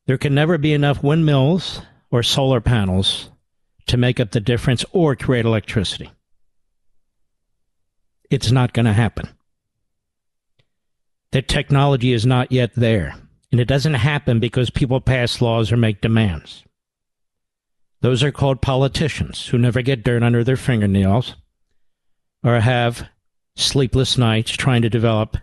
There 0.07 0.16
can 0.16 0.32
never 0.32 0.59
be 0.59 0.72
enough 0.74 1.03
windmills 1.03 1.82
or 2.12 2.22
solar 2.22 2.61
panels 2.61 3.28
to 3.88 3.97
make 3.97 4.20
up 4.20 4.30
the 4.30 4.38
difference 4.38 4.84
or 4.93 5.16
create 5.16 5.45
electricity. 5.45 6.12
It's 8.30 8.53
not 8.53 8.74
going 8.74 8.86
to 8.86 8.93
happen. 8.93 9.28
The 11.32 11.43
technology 11.43 12.12
is 12.12 12.24
not 12.24 12.53
yet 12.53 12.76
there. 12.76 13.16
And 13.51 13.61
it 13.61 13.66
doesn't 13.66 13.94
happen 13.94 14.38
because 14.38 14.70
people 14.70 15.01
pass 15.01 15.40
laws 15.40 15.72
or 15.72 15.76
make 15.76 16.01
demands. 16.01 16.64
Those 18.01 18.22
are 18.22 18.32
called 18.32 18.62
politicians 18.62 19.46
who 19.48 19.59
never 19.59 19.82
get 19.82 20.05
dirt 20.05 20.22
under 20.22 20.42
their 20.42 20.57
fingernails 20.57 21.36
or 22.42 22.61
have 22.61 23.09
sleepless 23.57 24.16
nights 24.16 24.53
trying 24.53 24.82
to 24.82 24.88
develop 24.88 25.36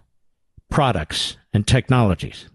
products 0.70 1.38
and 1.53 1.68
technologies. 1.68 2.49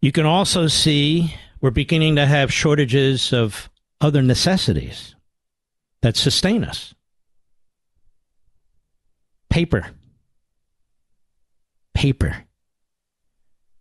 You 0.00 0.12
can 0.12 0.26
also 0.26 0.68
see 0.68 1.34
we're 1.60 1.70
beginning 1.70 2.16
to 2.16 2.26
have 2.26 2.52
shortages 2.52 3.32
of 3.32 3.68
other 4.00 4.22
necessities 4.22 5.16
that 6.02 6.16
sustain 6.16 6.64
us. 6.64 6.94
Paper. 9.50 9.90
Paper. 11.98 12.44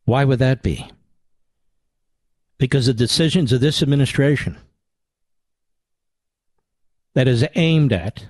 Why 0.06 0.26
would 0.26 0.40
that 0.40 0.64
be? 0.64 0.90
Because 2.58 2.88
the 2.88 2.94
decisions 2.96 3.54
of 3.54 3.62
this 3.62 3.84
administration 3.84 4.58
that 7.14 7.28
is 7.28 7.46
aimed 7.54 7.94
at 7.94 8.26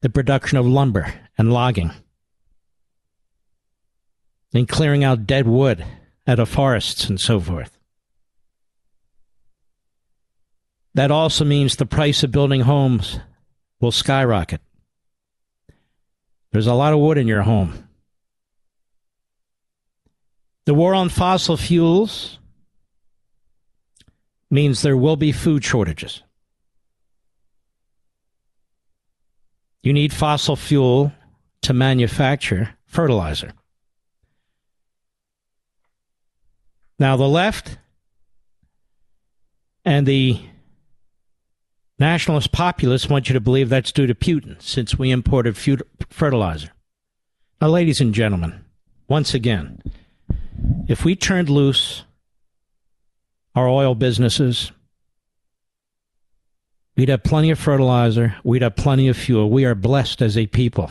the 0.00 0.08
production 0.08 0.56
of 0.56 0.64
lumber 0.64 1.12
and 1.36 1.52
logging 1.52 1.90
and 4.54 4.66
clearing 4.66 5.04
out 5.04 5.26
dead 5.26 5.46
wood 5.46 5.84
out 6.26 6.38
of 6.38 6.48
forests 6.48 7.06
and 7.10 7.20
so 7.20 7.38
forth. 7.38 7.76
That 10.94 11.10
also 11.10 11.44
means 11.44 11.76
the 11.76 11.84
price 11.84 12.22
of 12.22 12.32
building 12.32 12.62
homes 12.62 13.20
will 13.82 13.92
skyrocket. 13.92 14.62
There's 16.52 16.66
a 16.66 16.72
lot 16.72 16.94
of 16.94 17.00
wood 17.00 17.18
in 17.18 17.28
your 17.28 17.42
home. 17.42 17.83
The 20.66 20.74
war 20.74 20.94
on 20.94 21.08
fossil 21.08 21.56
fuels 21.56 22.38
means 24.50 24.82
there 24.82 24.96
will 24.96 25.16
be 25.16 25.32
food 25.32 25.64
shortages. 25.64 26.22
You 29.82 29.92
need 29.92 30.12
fossil 30.12 30.56
fuel 30.56 31.12
to 31.62 31.74
manufacture 31.74 32.76
fertilizer. 32.86 33.52
Now, 36.98 37.16
the 37.16 37.28
left 37.28 37.76
and 39.84 40.06
the 40.06 40.40
Nationalist 41.98 42.50
populists 42.52 43.08
want 43.08 43.28
you 43.28 43.34
to 43.34 43.40
believe 43.40 43.68
that's 43.68 43.92
due 43.92 44.06
to 44.06 44.14
Putin, 44.14 44.60
since 44.60 44.98
we 44.98 45.10
imported 45.10 45.56
fertilizer. 46.08 46.70
Now, 47.60 47.68
ladies 47.68 48.00
and 48.00 48.14
gentlemen, 48.14 48.64
once 49.06 49.34
again, 49.34 49.80
if 50.88 51.04
we 51.04 51.16
turned 51.16 51.48
loose 51.48 52.04
our 53.54 53.68
oil 53.68 53.94
businesses, 53.94 54.72
we'd 56.96 57.08
have 57.08 57.22
plenty 57.22 57.50
of 57.50 57.58
fertilizer, 57.58 58.36
we'd 58.44 58.62
have 58.62 58.76
plenty 58.76 59.08
of 59.08 59.16
fuel. 59.16 59.50
We 59.50 59.64
are 59.64 59.74
blessed 59.74 60.22
as 60.22 60.36
a 60.36 60.46
people 60.46 60.90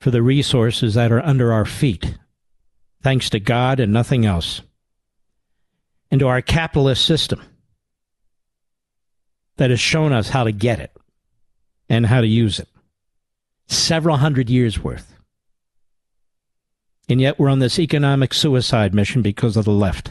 for 0.00 0.10
the 0.10 0.22
resources 0.22 0.94
that 0.94 1.10
are 1.10 1.24
under 1.24 1.52
our 1.52 1.64
feet, 1.64 2.18
thanks 3.02 3.30
to 3.30 3.40
God 3.40 3.80
and 3.80 3.92
nothing 3.92 4.24
else, 4.24 4.62
and 6.10 6.20
to 6.20 6.28
our 6.28 6.40
capitalist 6.40 7.04
system 7.04 7.42
that 9.56 9.70
has 9.70 9.80
shown 9.80 10.12
us 10.12 10.28
how 10.28 10.44
to 10.44 10.52
get 10.52 10.78
it 10.78 10.96
and 11.88 12.06
how 12.06 12.20
to 12.20 12.26
use 12.26 12.60
it. 12.60 12.68
Several 13.66 14.16
hundred 14.16 14.48
years 14.48 14.82
worth. 14.82 15.17
And 17.08 17.20
yet 17.20 17.38
we're 17.38 17.48
on 17.48 17.58
this 17.58 17.78
economic 17.78 18.34
suicide 18.34 18.94
mission 18.94 19.22
because 19.22 19.56
of 19.56 19.64
the 19.64 19.72
left. 19.72 20.10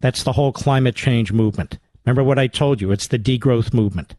That's 0.00 0.22
the 0.22 0.32
whole 0.32 0.52
climate 0.52 0.94
change 0.94 1.32
movement. 1.32 1.78
Remember 2.04 2.24
what 2.24 2.38
I 2.38 2.46
told 2.46 2.80
you? 2.80 2.92
It's 2.92 3.08
the 3.08 3.18
degrowth 3.18 3.74
movement. 3.74 4.14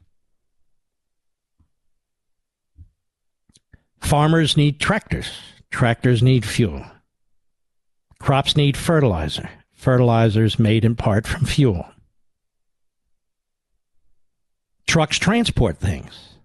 Farmers 3.99 4.57
need 4.57 4.79
tractors. 4.79 5.31
Tractors 5.71 6.21
need 6.21 6.45
fuel. 6.45 6.85
Crops 8.19 8.57
need 8.57 8.75
fertilizer. 8.75 9.49
Fertilizers 9.73 10.59
made 10.59 10.85
in 10.85 10.95
part 10.95 11.25
from 11.25 11.45
fuel. 11.45 11.85
Trucks 14.85 15.17
transport 15.17 15.77
things. 15.77 16.35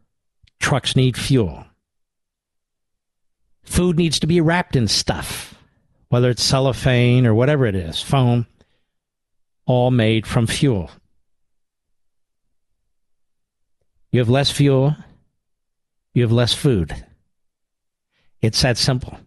Trucks 0.61 0.95
need 0.95 1.17
fuel. 1.19 1.65
Food 3.67 3.99
needs 3.99 4.21
to 4.21 4.27
be 4.27 4.41
wrapped 4.41 4.77
in 4.77 4.89
stuff, 4.89 5.55
whether 6.09 6.31
it's 6.31 6.43
cellophane 6.43 7.27
or 7.27 7.35
whatever 7.35 7.67
it 7.67 7.75
is, 7.75 8.01
foam, 8.01 8.47
all 9.67 9.91
made 9.91 10.27
from 10.27 10.47
fuel. 10.47 10.91
You 14.13 14.21
have 14.21 14.31
less 14.31 14.51
fuel, 14.51 14.97
you 16.15 16.23
have 16.23 16.33
less 16.33 16.55
food. 16.55 17.05
It's 18.41 18.63
that 18.63 18.79
simple. 18.79 19.19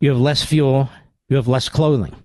You 0.00 0.08
have 0.08 0.18
less 0.18 0.42
fuel, 0.42 0.88
you 1.28 1.36
have 1.36 1.46
less 1.46 1.68
clothing. 1.68 2.16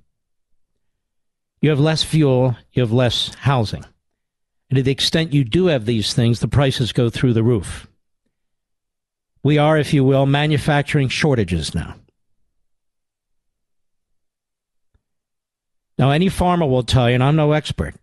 You 1.61 1.69
have 1.69 1.79
less 1.79 2.01
fuel, 2.01 2.55
you 2.71 2.81
have 2.81 2.93
less 2.93 3.35
housing. 3.35 3.83
And 4.69 4.77
to 4.77 4.83
the 4.83 4.91
extent 4.91 5.33
you 5.33 5.43
do 5.43 5.65
have 5.65 5.85
these 5.85 6.13
things, 6.13 6.39
the 6.39 6.47
prices 6.47 6.93
go 6.93 7.09
through 7.09 7.33
the 7.33 7.43
roof. 7.43 7.88
We 9.43 9.57
are, 9.57 9.77
if 9.77 9.93
you 9.93 10.03
will, 10.03 10.25
manufacturing 10.25 11.09
shortages 11.09 11.73
now. 11.73 11.95
Now, 15.97 16.11
any 16.11 16.29
farmer 16.29 16.65
will 16.65 16.83
tell 16.83 17.09
you, 17.09 17.15
and 17.15 17.23
I'm 17.23 17.35
no 17.35 17.51
expert, 17.51 17.95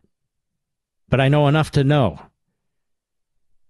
but 1.08 1.20
I 1.20 1.28
know 1.28 1.48
enough 1.48 1.70
to 1.72 1.84
know 1.84 2.20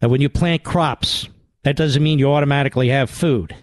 that 0.01 0.11
when 0.11 0.21
you 0.21 0.29
plant 0.29 0.65
crops, 0.65 1.29
that 1.63 1.77
doesn't 1.77 2.03
mean 2.03 2.19
you 2.19 2.33
automatically 2.33 2.89
have 2.89 3.11
food. 3.11 3.55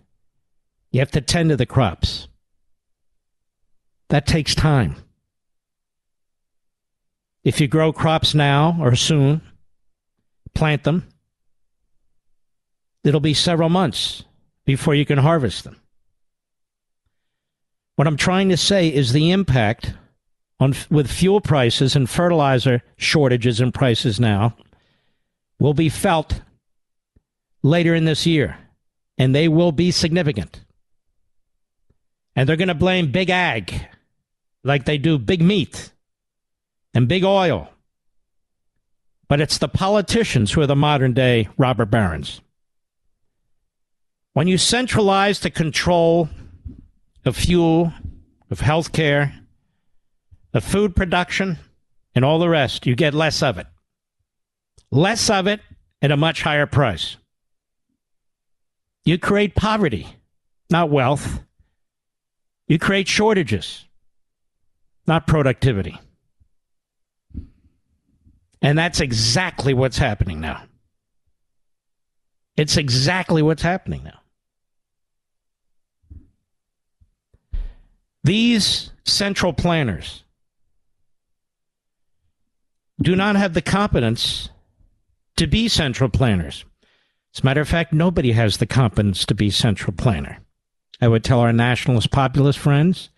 You 0.91 0.99
have 0.99 1.11
to 1.11 1.21
tend 1.21 1.49
to 1.49 1.57
the 1.57 1.65
crops. 1.65 2.27
That 4.09 4.27
takes 4.27 4.55
time. 4.55 4.95
If 7.43 7.59
you 7.59 7.67
grow 7.67 7.91
crops 7.91 8.33
now 8.33 8.77
or 8.79 8.95
soon, 8.95 9.41
plant 10.53 10.83
them, 10.83 11.07
it'll 13.03 13.19
be 13.19 13.33
several 13.33 13.69
months 13.69 14.23
before 14.65 14.95
you 14.95 15.05
can 15.05 15.17
harvest 15.17 15.63
them. 15.63 15.79
What 17.95 18.07
I'm 18.07 18.17
trying 18.17 18.49
to 18.49 18.57
say 18.57 18.87
is 18.87 19.13
the 19.13 19.31
impact 19.31 19.93
on 20.59 20.73
with 20.89 21.11
fuel 21.11 21.41
prices 21.41 21.95
and 21.95 22.09
fertilizer 22.09 22.81
shortages 22.97 23.59
and 23.59 23.73
prices 23.73 24.19
now 24.19 24.55
will 25.59 25.73
be 25.73 25.89
felt 25.89 26.41
later 27.61 27.93
in 27.93 28.05
this 28.05 28.25
year 28.25 28.57
and 29.17 29.35
they 29.35 29.47
will 29.47 29.71
be 29.71 29.91
significant. 29.91 30.61
And 32.35 32.49
they're 32.49 32.55
going 32.55 32.67
to 32.67 32.73
blame 32.73 33.11
big 33.11 33.29
ag 33.29 33.87
like 34.63 34.85
they 34.85 34.97
do 34.97 35.17
big 35.19 35.41
meat 35.41 35.91
and 36.93 37.07
big 37.07 37.23
oil. 37.23 37.69
But 39.27 39.41
it's 39.41 39.57
the 39.57 39.67
politicians 39.67 40.51
who 40.51 40.61
are 40.61 40.67
the 40.67 40.75
modern 40.75 41.13
day 41.13 41.47
robber 41.57 41.85
barons. 41.85 42.41
When 44.33 44.47
you 44.47 44.57
centralize 44.57 45.39
the 45.39 45.51
control 45.51 46.29
of 47.23 47.37
fuel, 47.37 47.93
of 48.49 48.59
health 48.59 48.91
care, 48.91 49.33
of 50.53 50.63
food 50.63 50.95
production, 50.95 51.59
and 52.15 52.25
all 52.25 52.39
the 52.39 52.49
rest, 52.49 52.85
you 52.85 52.95
get 52.95 53.13
less 53.13 53.41
of 53.41 53.57
it. 53.57 53.67
Less 54.91 55.29
of 55.29 55.47
it 55.47 55.61
at 56.01 56.11
a 56.11 56.17
much 56.17 56.41
higher 56.41 56.65
price. 56.65 57.17
You 59.05 59.17
create 59.17 59.55
poverty, 59.55 60.07
not 60.69 60.89
wealth. 60.89 61.39
You 62.67 62.79
create 62.79 63.07
shortages, 63.07 63.85
not 65.05 65.27
productivity. 65.27 65.99
And 68.61 68.77
that's 68.77 69.01
exactly 69.01 69.73
what's 69.73 69.97
happening 69.97 70.39
now. 70.39 70.63
It's 72.55 72.77
exactly 72.77 73.41
what's 73.41 73.61
happening 73.61 74.03
now. 74.03 74.19
These 78.23 78.91
central 79.05 79.51
planners 79.53 80.23
do 83.01 83.15
not 83.15 83.35
have 83.35 83.53
the 83.53 83.61
competence 83.61 84.49
to 85.35 85.47
be 85.47 85.67
central 85.67 86.09
planners. 86.09 86.63
As 87.35 87.41
a 87.41 87.45
matter 87.45 87.61
of 87.61 87.67
fact, 87.67 87.91
nobody 87.91 88.31
has 88.31 88.57
the 88.57 88.65
competence 88.65 89.25
to 89.25 89.35
be 89.35 89.49
central 89.49 89.93
planner. 89.93 90.39
I 91.01 91.07
would 91.07 91.23
tell 91.23 91.39
our 91.39 91.51
nationalist 91.51 92.11
populist 92.11 92.59
friends, 92.59 93.09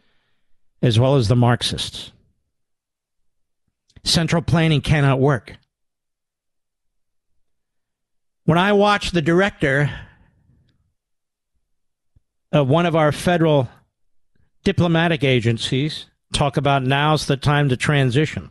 as 0.82 1.00
well 1.00 1.18
as 1.18 1.28
the 1.28 1.36
Marxists. 1.36 2.12
Central 4.04 4.42
planning 4.42 4.82
cannot 4.82 5.20
work. 5.20 5.58
When 8.46 8.58
I 8.58 8.74
watch 8.74 9.12
the 9.12 9.22
director 9.22 9.92
of 12.52 12.70
one 12.70 12.86
of 12.86 12.96
our 12.96 13.12
federal 13.12 13.70
diplomatic 14.66 15.24
agencies 15.24 16.08
talk 16.34 16.58
about 16.58 16.84
now's 16.84 17.28
the 17.28 17.38
time 17.38 17.70
to 17.70 17.78
transition 17.78 18.50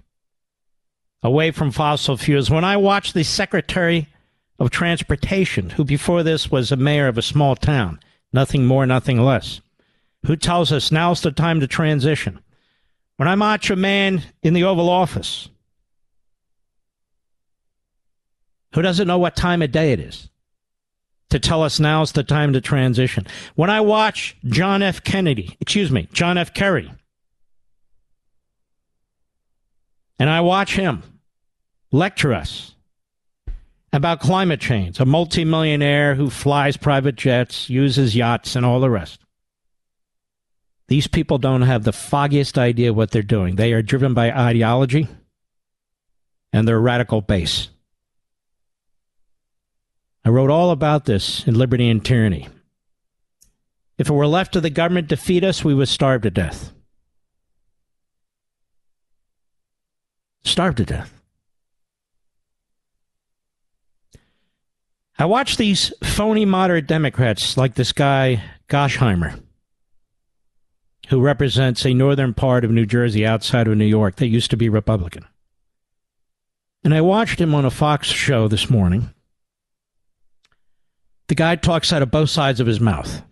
away 1.23 1.51
from 1.51 1.71
fossil 1.71 2.17
fuels, 2.19 2.51
when 2.51 2.65
I 2.65 2.77
watch 2.77 3.13
the 3.13 3.25
Secretary 3.25 4.09
of 4.59 4.71
Transportation, 4.71 5.71
who 5.71 5.83
before 5.83 6.23
this 6.23 6.51
was 6.51 6.71
a 6.71 6.77
mayor 6.77 7.09
of 7.09 7.17
a 7.17 7.23
small 7.23 7.57
town, 7.57 7.99
nothing 8.33 8.67
more, 8.67 8.85
nothing 8.85 9.21
less, 9.21 9.63
who 10.27 10.37
tells 10.37 10.71
us 10.71 10.93
now's 10.93 11.23
the 11.23 11.33
time 11.33 11.61
to 11.61 11.67
transition. 11.67 12.41
When 13.17 13.27
I 13.27 13.37
watch 13.37 13.71
a 13.71 13.77
man 13.77 14.23
in 14.43 14.53
the 14.55 14.65
Oval 14.65 14.91
Office 14.91 15.49
who 18.75 18.83
doesn't 18.83 19.09
know 19.09 19.19
what 19.19 19.37
time 19.37 19.63
of 19.63 19.73
day 19.73 19.93
it 19.93 20.01
is 20.01 20.29
to 21.31 21.39
tell 21.39 21.63
us 21.63 21.81
now's 21.81 22.13
the 22.13 22.23
time 22.23 22.53
to 22.53 22.61
transition. 22.61 23.27
When 23.55 23.71
I 23.71 23.81
watch 23.81 24.37
John 24.45 24.83
F. 24.83 25.03
Kennedy, 25.03 25.57
excuse 25.61 25.91
me, 25.91 26.09
John 26.13 26.39
F. 26.39 26.55
Kerry, 26.55 26.91
and 30.19 30.31
I 30.31 30.41
watch 30.41 30.77
him 30.77 31.03
lecture 31.91 32.33
us 32.33 32.75
about 33.93 34.21
climate 34.21 34.61
change, 34.61 34.99
a 34.99 35.05
multimillionaire 35.05 36.17
who 36.17 36.29
flies 36.29 36.77
private 36.77 37.15
jets, 37.15 37.71
uses 37.71 38.17
yachts, 38.17 38.57
and 38.57 38.67
all 38.67 38.81
the 38.81 38.91
rest. 38.91 39.21
These 40.89 41.07
people 41.07 41.39
don't 41.39 41.63
have 41.63 41.85
the 41.85 41.93
foggiest 41.93 42.59
idea 42.59 42.93
what 42.93 43.11
they're 43.11 43.23
doing. 43.23 43.57
They 43.57 43.73
are 43.73 43.83
driven 43.83 44.13
by 44.13 44.33
ideology 44.33 45.09
and 46.53 46.69
their 46.69 46.81
radical 46.81 47.21
base. 47.21 47.69
I 50.25 50.31
wrote 50.31 50.51
all 50.51 50.71
about 50.71 51.05
this 51.05 51.47
in 51.47 51.55
Liberty 51.55 51.89
and 51.89 52.05
Tyranny. 52.05 52.49
If 53.99 54.09
it 54.09 54.13
were 54.13 54.27
left 54.27 54.55
to 54.55 54.61
the 54.61 54.71
government 54.71 55.09
to 55.11 55.17
feed 55.17 55.45
us, 55.45 55.65
we 55.65 55.75
would 55.75 55.89
starve 55.89 56.23
to 56.23 56.31
death. 56.31 56.73
Starve 60.45 60.77
to 60.77 60.85
death. 60.85 61.13
I 65.19 65.27
watch 65.27 65.57
these 65.57 65.93
phony 66.03 66.45
moderate 66.45 66.89
Democrats 66.89 67.57
like 67.57 67.75
this 67.75 67.93
guy, 67.93 68.43
Gottheimer, 68.69 69.41
who 71.09 71.21
represents 71.21 71.87
a 71.87 71.95
northern 71.95 72.35
part 72.35 72.65
of 72.65 72.73
New 72.73 72.85
Jersey 72.85 73.25
outside 73.25 73.69
of 73.69 73.77
New 73.77 73.85
York 73.85 74.17
that 74.17 74.27
used 74.27 74.51
to 74.51 74.57
be 74.57 74.69
Republican. 74.69 75.25
And 76.83 76.93
I 76.93 77.01
watched 77.01 77.41
him 77.41 77.55
on 77.55 77.65
a 77.65 77.71
Fox 77.71 78.09
show 78.09 78.49
this 78.49 78.69
morning 78.69 79.14
the 81.29 81.35
guy 81.35 81.57
talks 81.57 81.93
out 81.93 82.03
of 82.03 82.11
both 82.11 82.31
sides 82.31 82.61
of 82.61 82.67
his 82.67 82.81
mouth. 82.81 83.23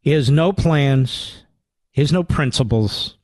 He 0.00 0.10
has 0.10 0.30
no 0.30 0.52
plans. 0.52 1.44
He 1.90 2.00
has 2.00 2.12
no 2.12 2.22
principles. 2.22 3.16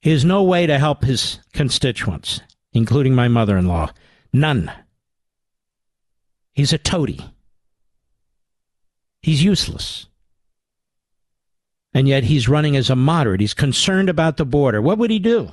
He 0.00 0.10
has 0.10 0.24
no 0.24 0.42
way 0.42 0.66
to 0.66 0.78
help 0.78 1.04
his 1.04 1.38
constituents, 1.52 2.40
including 2.72 3.14
my 3.14 3.28
mother 3.28 3.56
in 3.56 3.66
law. 3.66 3.90
None. 4.32 4.70
He's 6.52 6.72
a 6.72 6.78
toady. 6.78 7.20
He's 9.22 9.42
useless. 9.42 10.06
And 11.94 12.08
yet 12.08 12.24
he's 12.24 12.48
running 12.48 12.76
as 12.76 12.90
a 12.90 12.96
moderate. 12.96 13.40
He's 13.40 13.54
concerned 13.54 14.08
about 14.08 14.36
the 14.36 14.44
border. 14.44 14.82
What 14.82 14.98
would 14.98 15.10
he 15.10 15.18
do? 15.18 15.52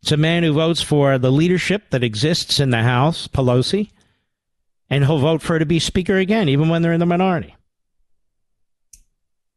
It's 0.00 0.12
a 0.12 0.16
man 0.16 0.42
who 0.42 0.52
votes 0.52 0.82
for 0.82 1.18
the 1.18 1.32
leadership 1.32 1.90
that 1.90 2.04
exists 2.04 2.60
in 2.60 2.70
the 2.70 2.82
House, 2.82 3.26
Pelosi, 3.26 3.90
and 4.90 5.04
he'll 5.04 5.18
vote 5.18 5.42
for 5.42 5.54
her 5.54 5.58
to 5.58 5.66
be 5.66 5.78
Speaker 5.78 6.16
again, 6.16 6.48
even 6.48 6.68
when 6.68 6.82
they're 6.82 6.92
in 6.92 7.00
the 7.00 7.06
minority. 7.06 7.54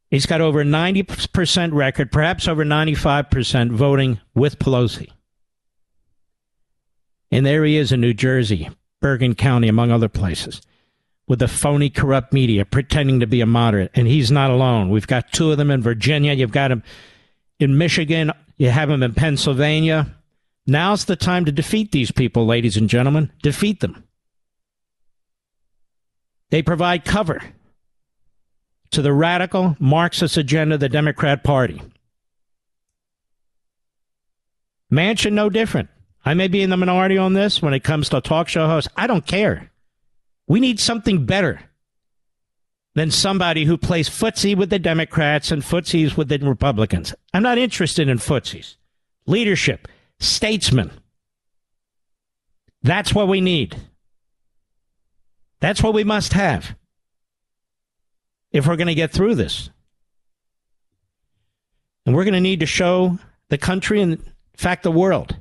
He's 0.09 0.25
got 0.25 0.39
over 0.39 0.63
90% 0.63 1.73
record, 1.73 2.11
perhaps 2.11 2.47
over 2.47 2.63
95% 2.63 3.71
voting 3.71 4.19
with 4.34 4.57
Pelosi. 4.57 5.09
And 7.30 7.45
there 7.45 7.65
he 7.65 7.75
is 7.75 7.91
in 7.91 7.99
New 7.99 8.13
Jersey, 8.13 8.69
Bergen 9.01 9.36
County, 9.36 9.67
among 9.67 9.91
other 9.91 10.07
places, 10.07 10.61
with 11.28 11.39
the 11.39 11.47
phony, 11.49 11.89
corrupt 11.89 12.32
media 12.32 12.63
pretending 12.63 13.19
to 13.19 13.28
be 13.28 13.41
a 13.41 13.45
moderate. 13.45 13.91
And 13.95 14.07
he's 14.07 14.32
not 14.32 14.49
alone. 14.49 14.89
We've 14.89 15.07
got 15.07 15.34
two 15.34 15.51
of 15.51 15.57
them 15.57 15.71
in 15.71 15.82
Virginia. 15.82 16.32
You've 16.32 16.51
got 16.51 16.71
him 16.71 16.84
in 17.59 17.78
Michigan. 17.78 18.32
You 18.55 18.69
have 18.69 18.89
him 18.89 19.03
in 19.03 19.13
Pennsylvania. 19.13 20.15
Now's 20.65 21.05
the 21.05 21.17
time 21.17 21.43
to 21.45 21.51
defeat 21.51 21.91
these 21.91 22.11
people, 22.11 22.45
ladies 22.45 22.78
and 22.78 22.89
gentlemen. 22.89 23.32
Defeat 23.41 23.82
them. 23.82 24.06
They 26.49 26.61
provide 26.61 27.05
cover 27.05 27.41
to 28.91 29.01
the 29.01 29.13
radical 29.13 29.75
Marxist 29.79 30.37
agenda 30.37 30.75
of 30.75 30.79
the 30.79 30.89
Democrat 30.89 31.43
Party. 31.43 31.81
Manchin, 34.91 35.33
no 35.33 35.49
different. 35.49 35.89
I 36.23 36.33
may 36.33 36.47
be 36.47 36.61
in 36.61 36.69
the 36.69 36.77
minority 36.77 37.17
on 37.17 37.33
this 37.33 37.61
when 37.61 37.73
it 37.73 37.83
comes 37.83 38.09
to 38.09 38.21
talk 38.21 38.47
show 38.47 38.67
hosts. 38.67 38.89
I 38.95 39.07
don't 39.07 39.25
care. 39.25 39.71
We 40.47 40.59
need 40.59 40.79
something 40.79 41.25
better 41.25 41.61
than 42.95 43.11
somebody 43.11 43.65
who 43.65 43.77
plays 43.77 44.09
footsie 44.09 44.55
with 44.55 44.69
the 44.69 44.79
Democrats 44.79 45.51
and 45.51 45.61
footsies 45.61 46.17
with 46.17 46.29
the 46.29 46.39
Republicans. 46.39 47.13
I'm 47.33 47.43
not 47.43 47.57
interested 47.57 48.09
in 48.09 48.17
footsies. 48.17 48.75
Leadership, 49.25 49.87
statesmen. 50.19 50.91
That's 52.81 53.13
what 53.13 53.27
we 53.27 53.41
need. 53.41 53.75
That's 55.59 55.81
what 55.81 55.93
we 55.93 56.03
must 56.03 56.33
have 56.33 56.75
if 58.51 58.67
we're 58.67 58.75
going 58.75 58.87
to 58.87 58.95
get 58.95 59.11
through 59.11 59.35
this. 59.35 59.69
And 62.05 62.15
we're 62.15 62.23
going 62.23 62.33
to 62.33 62.41
need 62.41 62.61
to 62.61 62.65
show 62.65 63.19
the 63.49 63.57
country 63.57 64.01
and, 64.01 64.13
in 64.13 64.33
fact, 64.55 64.83
the 64.83 64.91
world 64.91 65.35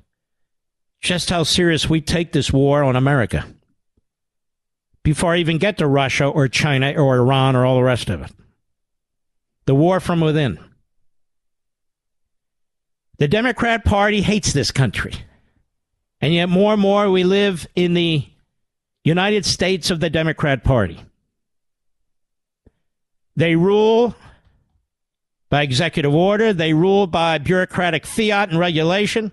just 1.00 1.30
how 1.30 1.42
serious 1.42 1.88
we 1.88 2.00
take 2.00 2.32
this 2.32 2.52
war 2.52 2.82
on 2.82 2.96
America 2.96 3.46
before 5.02 5.34
I 5.34 5.38
even 5.38 5.58
get 5.58 5.78
to 5.78 5.86
Russia 5.86 6.26
or 6.26 6.48
China 6.48 6.92
or 6.92 7.16
Iran 7.16 7.54
or 7.54 7.64
all 7.64 7.76
the 7.76 7.82
rest 7.82 8.10
of 8.10 8.22
it. 8.22 8.32
The 9.66 9.74
war 9.74 10.00
from 10.00 10.20
within. 10.20 10.58
The 13.18 13.28
Democrat 13.28 13.84
Party 13.84 14.20
hates 14.20 14.52
this 14.52 14.70
country. 14.70 15.14
And 16.20 16.34
yet, 16.34 16.48
more 16.48 16.72
and 16.72 16.82
more, 16.82 17.10
we 17.10 17.24
live 17.24 17.66
in 17.76 17.94
the 17.94 18.26
United 19.06 19.46
States 19.46 19.92
of 19.92 20.00
the 20.00 20.10
Democrat 20.10 20.64
Party. 20.64 21.00
They 23.36 23.54
rule 23.54 24.16
by 25.48 25.62
executive 25.62 26.12
order, 26.12 26.52
they 26.52 26.72
rule 26.72 27.06
by 27.06 27.38
bureaucratic 27.38 28.04
fiat 28.04 28.50
and 28.50 28.58
regulation. 28.58 29.30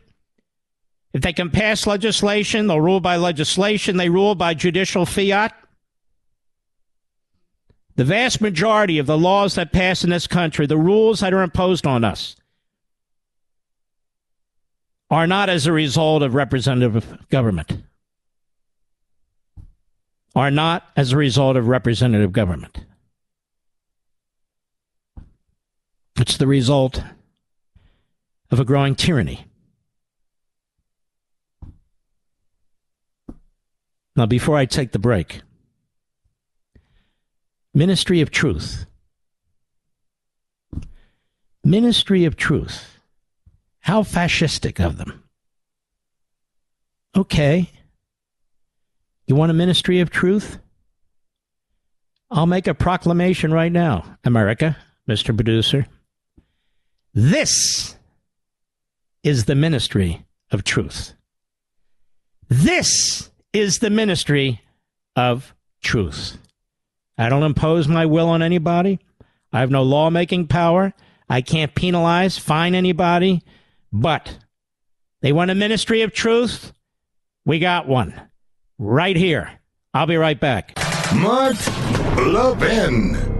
If 1.11 1.24
they 1.24 1.34
can 1.34 1.49
pass 1.49 1.88
legislation, 1.88 2.67
they'll 2.67 2.82
rule 2.82 2.99
by 2.99 3.15
legislation, 3.15 3.97
they 3.97 4.09
rule 4.09 4.36
by 4.36 4.53
judicial 4.53 5.07
fiat. 5.07 5.55
The 7.95 8.05
vast 8.05 8.41
majority 8.41 8.99
of 8.99 9.07
the 9.07 9.17
laws 9.17 9.55
that 9.55 9.74
pass 9.74 10.03
in 10.03 10.11
this 10.11 10.28
country, 10.28 10.67
the 10.67 10.78
rules 10.78 11.21
that 11.21 11.34
are 11.34 11.41
imposed 11.41 11.88
on 11.88 12.03
us, 12.03 12.36
are 15.09 15.26
not 15.26 15.49
as 15.49 15.65
a 15.65 15.71
result 15.71 16.21
of 16.21 16.36
representative 16.36 17.28
government 17.32 17.82
are 20.36 20.51
not 20.51 20.89
as 20.95 21.11
a 21.11 21.17
result 21.17 21.55
of 21.57 21.67
representative 21.67 22.31
government. 22.31 22.86
It's 26.17 26.38
the 26.38 26.47
result 26.47 27.03
of 28.51 28.59
a 28.59 28.65
growing 28.65 28.95
tyranny. 28.95 29.45
Now, 34.15 34.27
before 34.27 34.57
I 34.57 34.65
take 34.65 34.91
the 34.91 34.99
break, 34.99 35.41
Ministry 37.73 38.21
of 38.21 38.29
Truth. 38.29 38.86
Ministry 41.63 42.25
of 42.25 42.36
Truth. 42.36 42.99
How 43.79 44.03
fascistic 44.03 44.79
of 44.79 44.97
them. 44.97 45.23
Okay. 47.15 47.69
You 49.26 49.36
want 49.36 49.51
a 49.51 49.53
ministry 49.53 49.99
of 49.99 50.09
truth? 50.09 50.59
I'll 52.30 52.45
make 52.45 52.67
a 52.67 52.74
proclamation 52.74 53.53
right 53.53 53.71
now, 53.71 54.17
America, 54.24 54.76
Mr. 55.07 55.36
Producer. 55.36 55.88
This 57.13 57.95
is 59.24 59.45
the 59.45 59.55
ministry 59.55 60.26
of 60.51 60.63
truth. 60.63 61.13
This 62.49 63.30
is 63.53 63.80
the 63.80 63.89
ministry 63.89 64.61
of 65.15 65.53
truth. 65.82 66.38
I 67.17 67.30
don't 67.30 67.43
impose 67.43 67.88
my 67.88 68.05
will 68.05 68.30
on 68.30 68.41
anybody. 68.41 68.99
I 69.51 69.59
have 69.59 69.71
no 69.71 69.84
lawmaking 69.84 70.47
power. 70.47 70.93
I 71.30 71.41
can't 71.41 71.76
penalize, 71.76 72.38
fine 72.38 72.76
anybody. 72.76 73.43
But 73.91 74.38
they 75.21 75.32
want 75.32 75.51
a 75.51 75.55
ministry 75.55 76.01
of 76.01 76.13
truth. 76.13 76.74
We 77.45 77.59
got 77.59 77.88
one 77.88 78.19
right 78.84 79.15
here. 79.15 79.49
I'll 79.93 80.07
be 80.07 80.17
right 80.17 80.39
back. 80.39 80.73
Mark 81.15 81.55
Levin. 82.17 83.32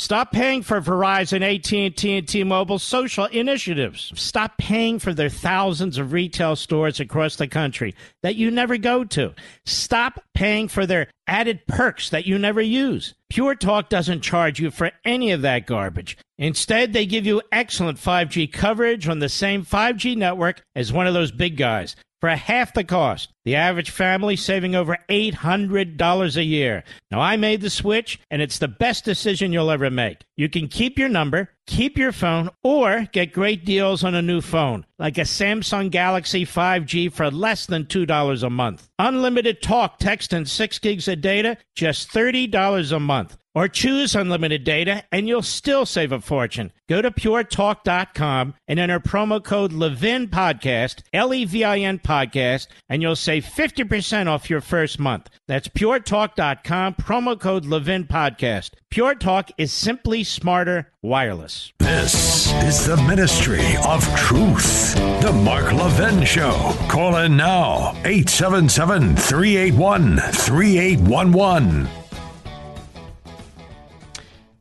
Stop 0.00 0.32
paying 0.32 0.62
for 0.62 0.80
Verizon, 0.80 1.42
AT&T, 1.42 2.16
and 2.16 2.26
T-Mobile 2.26 2.78
social 2.78 3.26
initiatives. 3.26 4.10
Stop 4.16 4.56
paying 4.56 4.98
for 4.98 5.12
their 5.12 5.28
thousands 5.28 5.98
of 5.98 6.14
retail 6.14 6.56
stores 6.56 7.00
across 7.00 7.36
the 7.36 7.46
country 7.46 7.94
that 8.22 8.34
you 8.34 8.50
never 8.50 8.78
go 8.78 9.04
to. 9.04 9.34
Stop 9.66 10.24
paying 10.34 10.68
for 10.68 10.86
their 10.86 11.08
added 11.26 11.66
perks 11.66 12.08
that 12.08 12.24
you 12.24 12.38
never 12.38 12.62
use. 12.62 13.12
Pure 13.28 13.56
Talk 13.56 13.90
doesn't 13.90 14.22
charge 14.22 14.58
you 14.58 14.70
for 14.70 14.90
any 15.04 15.32
of 15.32 15.42
that 15.42 15.66
garbage. 15.66 16.16
Instead, 16.38 16.94
they 16.94 17.04
give 17.04 17.26
you 17.26 17.42
excellent 17.52 17.98
5G 17.98 18.50
coverage 18.50 19.06
on 19.06 19.18
the 19.18 19.28
same 19.28 19.66
5G 19.66 20.16
network 20.16 20.62
as 20.74 20.94
one 20.94 21.08
of 21.08 21.12
those 21.12 21.30
big 21.30 21.58
guys 21.58 21.94
for 22.20 22.28
half 22.28 22.74
the 22.74 22.84
cost. 22.84 23.30
The 23.44 23.56
average 23.56 23.90
family 23.90 24.36
saving 24.36 24.74
over 24.74 24.98
$800 25.08 26.36
a 26.36 26.44
year. 26.44 26.84
Now, 27.10 27.20
I 27.20 27.36
made 27.36 27.62
the 27.62 27.70
switch, 27.70 28.20
and 28.30 28.42
it's 28.42 28.58
the 28.58 28.68
best 28.68 29.04
decision 29.04 29.52
you'll 29.52 29.70
ever 29.70 29.90
make. 29.90 30.18
You 30.40 30.48
can 30.48 30.68
keep 30.68 30.98
your 30.98 31.10
number, 31.10 31.50
keep 31.66 31.98
your 31.98 32.12
phone, 32.12 32.48
or 32.62 33.06
get 33.12 33.34
great 33.34 33.66
deals 33.66 34.02
on 34.02 34.14
a 34.14 34.22
new 34.22 34.40
phone, 34.40 34.86
like 34.98 35.18
a 35.18 35.28
Samsung 35.28 35.90
Galaxy 35.90 36.46
5G 36.46 37.12
for 37.12 37.30
less 37.30 37.66
than 37.66 37.84
$2 37.84 38.42
a 38.42 38.48
month. 38.48 38.88
Unlimited 38.98 39.60
talk, 39.60 39.98
text, 39.98 40.32
and 40.32 40.48
6 40.48 40.78
gigs 40.78 41.08
of 41.08 41.20
data, 41.20 41.58
just 41.76 42.10
$30 42.10 42.90
a 42.90 42.98
month. 42.98 43.36
Or 43.54 43.68
choose 43.68 44.14
unlimited 44.14 44.64
data 44.64 45.04
and 45.12 45.28
you'll 45.28 45.42
still 45.42 45.84
save 45.84 46.12
a 46.12 46.20
fortune. 46.20 46.72
Go 46.88 47.02
to 47.02 47.10
puretalk.com 47.10 48.54
and 48.66 48.78
enter 48.78 49.00
promo 49.00 49.44
code 49.44 49.72
Levin 49.72 50.28
Podcast, 50.28 51.02
L 51.12 51.34
E 51.34 51.44
V 51.44 51.64
I 51.64 51.80
N 51.80 51.98
Podcast, 51.98 52.68
and 52.88 53.02
you'll 53.02 53.16
save 53.16 53.44
50% 53.44 54.28
off 54.28 54.48
your 54.48 54.60
first 54.60 55.00
month. 55.00 55.28
That's 55.48 55.68
puretalk.com, 55.68 56.94
promo 56.94 57.38
code 57.38 57.66
Levin 57.66 58.06
Podcast. 58.06 58.70
Pure 58.90 59.14
Talk 59.14 59.52
is 59.56 59.72
simply 59.72 60.24
smarter 60.24 60.90
wireless. 61.00 61.72
This 61.78 62.52
is 62.64 62.86
the 62.86 62.96
ministry 62.96 63.64
of 63.86 64.04
truth. 64.16 64.96
The 65.22 65.32
Mark 65.32 65.72
Levin 65.72 66.24
Show. 66.24 66.74
Call 66.88 67.16
in 67.18 67.36
now 67.36 67.92
877 67.98 69.14
381 69.14 70.16
3811. 70.16 71.88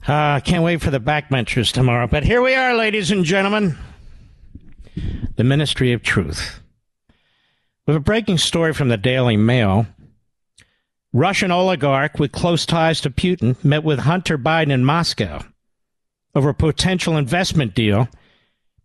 I 0.07 0.35
uh, 0.35 0.39
can't 0.41 0.63
wait 0.63 0.81
for 0.81 0.91
the 0.91 0.99
backbenchers 0.99 1.73
tomorrow. 1.73 2.05
But 2.05 2.23
here 2.23 2.43
we 2.43 2.53
are, 2.53 2.75
ladies 2.75 3.09
and 3.09 3.25
gentlemen. 3.25 3.79
The 5.37 5.43
Ministry 5.43 5.91
of 5.91 6.03
Truth. 6.03 6.59
We 7.87 7.93
have 7.93 8.01
a 8.01 8.03
breaking 8.03 8.37
story 8.37 8.75
from 8.75 8.89
the 8.89 8.97
Daily 8.97 9.37
Mail, 9.37 9.87
Russian 11.11 11.49
oligarch 11.51 12.19
with 12.19 12.31
close 12.31 12.65
ties 12.65 13.01
to 13.01 13.09
Putin 13.09 13.61
met 13.63 13.83
with 13.83 13.99
Hunter 13.99 14.37
Biden 14.37 14.71
in 14.71 14.85
Moscow 14.85 15.43
over 16.35 16.49
a 16.49 16.53
potential 16.53 17.17
investment 17.17 17.73
deal 17.73 18.07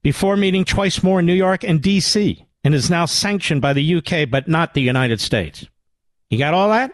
before 0.03 0.37
meeting 0.37 0.65
twice 0.65 1.03
more 1.03 1.21
in 1.21 1.27
New 1.27 1.35
York 1.35 1.63
and 1.65 1.83
D.C. 1.83 2.47
and 2.63 2.75
is 2.75 2.89
now 2.89 3.05
sanctioned 3.05 3.61
by 3.61 3.75
the 3.75 3.97
UK 3.97 4.29
but 4.31 4.49
not 4.49 4.73
the 4.73 4.81
United 4.81 5.21
States. 5.21 5.67
You 6.31 6.39
got 6.39 6.55
all 6.55 6.71
that? 6.71 6.93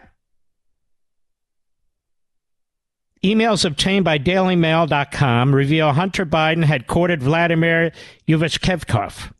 Emails 3.23 3.63
obtained 3.63 4.03
by 4.03 4.17
DailyMail.com 4.17 5.55
reveal 5.55 5.93
Hunter 5.93 6.25
Biden 6.25 6.63
had 6.63 6.87
courted 6.87 7.21
Vladimir 7.21 7.91
Yevtushenkov. 8.27 9.31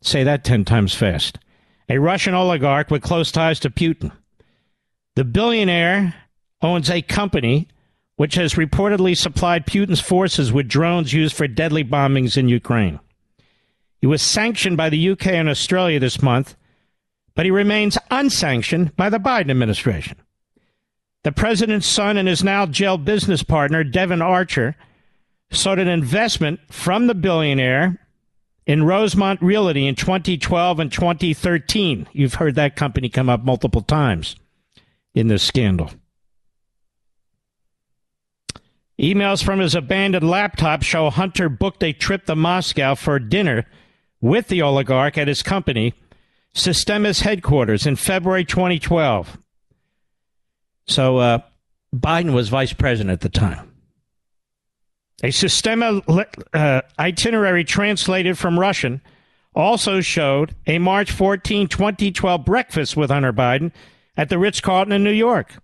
Say 0.00 0.24
that 0.24 0.44
10 0.44 0.64
times 0.64 0.94
fast. 0.94 1.38
A 1.88 1.98
Russian 1.98 2.34
oligarch 2.34 2.90
with 2.90 3.02
close 3.02 3.30
ties 3.30 3.60
to 3.60 3.70
Putin. 3.70 4.12
The 5.14 5.24
billionaire 5.24 6.14
owns 6.62 6.88
a 6.88 7.02
company 7.02 7.68
which 8.16 8.34
has 8.36 8.54
reportedly 8.54 9.16
supplied 9.16 9.66
Putin's 9.66 10.00
forces 10.00 10.52
with 10.52 10.68
drones 10.68 11.12
used 11.12 11.36
for 11.36 11.46
deadly 11.48 11.84
bombings 11.84 12.36
in 12.36 12.48
Ukraine. 12.48 12.98
He 14.00 14.06
was 14.06 14.22
sanctioned 14.22 14.76
by 14.76 14.88
the 14.88 15.10
UK 15.10 15.28
and 15.28 15.48
Australia 15.48 16.00
this 16.00 16.22
month, 16.22 16.56
but 17.34 17.44
he 17.44 17.50
remains 17.50 17.98
unsanctioned 18.10 18.96
by 18.96 19.10
the 19.10 19.18
Biden 19.18 19.50
administration. 19.50 20.16
The 21.24 21.32
president's 21.32 21.86
son 21.86 22.16
and 22.16 22.26
his 22.26 22.42
now 22.42 22.66
jail 22.66 22.98
business 22.98 23.42
partner, 23.42 23.84
Devon 23.84 24.22
Archer, 24.22 24.76
sought 25.50 25.78
an 25.78 25.88
investment 25.88 26.60
from 26.70 27.06
the 27.06 27.14
billionaire 27.14 27.98
in 28.66 28.84
Rosemont 28.84 29.42
Realty 29.42 29.86
in 29.86 29.94
2012 29.94 30.80
and 30.80 30.90
2013. 30.90 32.08
You've 32.12 32.34
heard 32.34 32.54
that 32.54 32.76
company 32.76 33.08
come 33.08 33.28
up 33.28 33.44
multiple 33.44 33.82
times 33.82 34.36
in 35.14 35.28
this 35.28 35.42
scandal. 35.42 35.90
Emails 39.00 39.42
from 39.42 39.58
his 39.58 39.74
abandoned 39.74 40.28
laptop 40.28 40.82
show 40.82 41.10
Hunter 41.10 41.48
booked 41.48 41.82
a 41.82 41.92
trip 41.92 42.26
to 42.26 42.36
Moscow 42.36 42.94
for 42.94 43.18
dinner 43.18 43.66
with 44.20 44.48
the 44.48 44.62
oligarch 44.62 45.18
at 45.18 45.28
his 45.28 45.42
company, 45.42 45.94
Sistemas 46.54 47.22
headquarters, 47.22 47.86
in 47.86 47.96
February 47.96 48.44
2012. 48.44 49.38
So 50.86 51.18
uh, 51.18 51.38
Biden 51.94 52.32
was 52.32 52.48
vice 52.48 52.72
president 52.72 53.10
at 53.10 53.20
the 53.20 53.28
time. 53.28 53.72
A 55.22 55.28
Sistema 55.28 56.02
uh, 56.52 56.82
itinerary 56.98 57.64
translated 57.64 58.38
from 58.38 58.58
Russian 58.58 59.00
also 59.54 60.00
showed 60.00 60.54
a 60.66 60.78
March 60.78 61.10
14, 61.10 61.68
2012 61.68 62.44
breakfast 62.44 62.96
with 62.96 63.10
Hunter 63.10 63.32
Biden 63.32 63.72
at 64.16 64.28
the 64.28 64.38
Ritz 64.38 64.60
Carlton 64.60 64.92
in 64.92 65.04
New 65.04 65.10
York. 65.10 65.54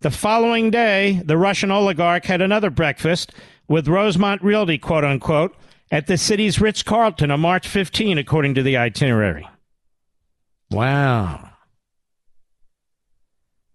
The 0.00 0.10
following 0.10 0.70
day, 0.70 1.22
the 1.24 1.38
Russian 1.38 1.70
oligarch 1.70 2.26
had 2.26 2.42
another 2.42 2.70
breakfast 2.70 3.32
with 3.68 3.88
Rosemont 3.88 4.42
Realty, 4.42 4.78
quote 4.78 5.04
unquote, 5.04 5.56
at 5.90 6.06
the 6.06 6.18
city's 6.18 6.60
Ritz 6.60 6.82
Carlton 6.82 7.30
on 7.30 7.40
March 7.40 7.66
15, 7.68 8.18
according 8.18 8.54
to 8.54 8.62
the 8.62 8.76
itinerary. 8.76 9.48
Wow. 10.70 11.50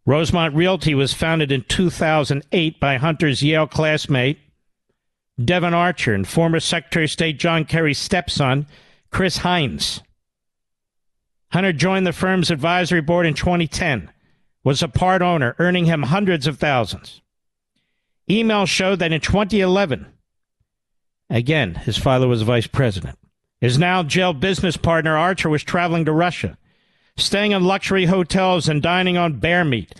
Rosemont 0.06 0.56
Realty 0.56 0.96
was 0.96 1.14
founded 1.14 1.52
in 1.52 1.64
2008 1.64 2.80
by 2.80 2.98
Hunter's 2.98 3.44
Yale 3.44 3.68
classmate, 3.68 4.40
Devon 5.44 5.74
Archer, 5.74 6.14
and 6.14 6.28
former 6.28 6.60
Secretary 6.60 7.06
of 7.06 7.12
State 7.12 7.40
John 7.40 7.64
Kerry's 7.64 8.00
stepson, 8.00 8.68
Chris 9.12 9.38
Heinz. 9.38 10.02
Hunter 11.52 11.74
joined 11.74 12.06
the 12.06 12.14
firm's 12.14 12.52
advisory 12.52 13.02
board 13.02 13.26
in 13.26 13.34
2010, 13.34 14.12
was 14.64 14.84
a 14.84 14.88
part 14.88 15.22
owner, 15.22 15.56
earning 15.60 15.86
him 15.86 16.04
hundreds 16.04 16.48
of 16.48 16.58
thousands. 16.58 17.22
Emails 18.30 18.68
showed 18.68 19.00
that 19.00 19.12
in 19.12 19.22
2011, 19.22 20.06
again, 21.30 21.76
his 21.76 21.98
father 21.98 22.28
was 22.28 22.44
vice 22.44 22.68
president. 22.68 23.18
His 23.60 23.78
now 23.78 24.04
jail 24.04 24.34
business 24.34 24.78
partner, 24.78 25.18
Archer, 25.18 25.50
was 25.50 25.64
traveling 25.64 26.06
to 26.06 26.12
Russia 26.12 26.58
staying 27.20 27.52
in 27.52 27.64
luxury 27.64 28.06
hotels 28.06 28.68
and 28.68 28.82
dining 28.82 29.18
on 29.18 29.40
bear 29.40 29.64
meat, 29.64 29.94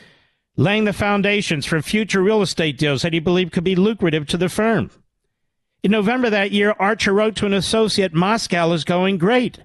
laying 0.56 0.86
the 0.86 0.94
foundations 0.94 1.66
for 1.66 1.82
future 1.82 2.22
real 2.22 2.42
estate 2.42 2.78
deals 2.78 3.02
that 3.02 3.14
he 3.14 3.20
believed 3.20 3.52
could 3.52 3.64
be 3.64 3.76
lucrative 3.76 4.26
to 4.28 4.38
the 4.38 4.50
firm. 4.50 4.90
In 5.84 5.92
November 5.92 6.30
that 6.30 6.52
year, 6.52 6.76
Archer 6.80 7.14
wrote 7.14 7.36
to 7.38 7.46
an 7.46 7.54
associate, 7.54 8.14
Moscow 8.14 8.72
is 8.74 8.84
going 8.84 9.18
great. 9.18 9.60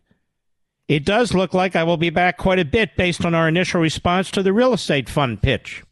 It 0.87 1.05
does 1.05 1.33
look 1.33 1.55
like 1.55 1.77
I 1.77 1.85
will 1.85 1.97
be 1.97 2.11
back 2.11 2.37
quite 2.37 2.59
a 2.59 2.65
bit 2.65 2.97
based 2.97 3.25
on 3.25 3.35
our 3.35 3.49
initial 3.49 3.81
response 3.81 4.31
to 4.33 4.43
the 4.43 4.53
real 4.53 4.75
estate 4.75 5.09
fund 5.09 5.41
pitch. 5.41 5.83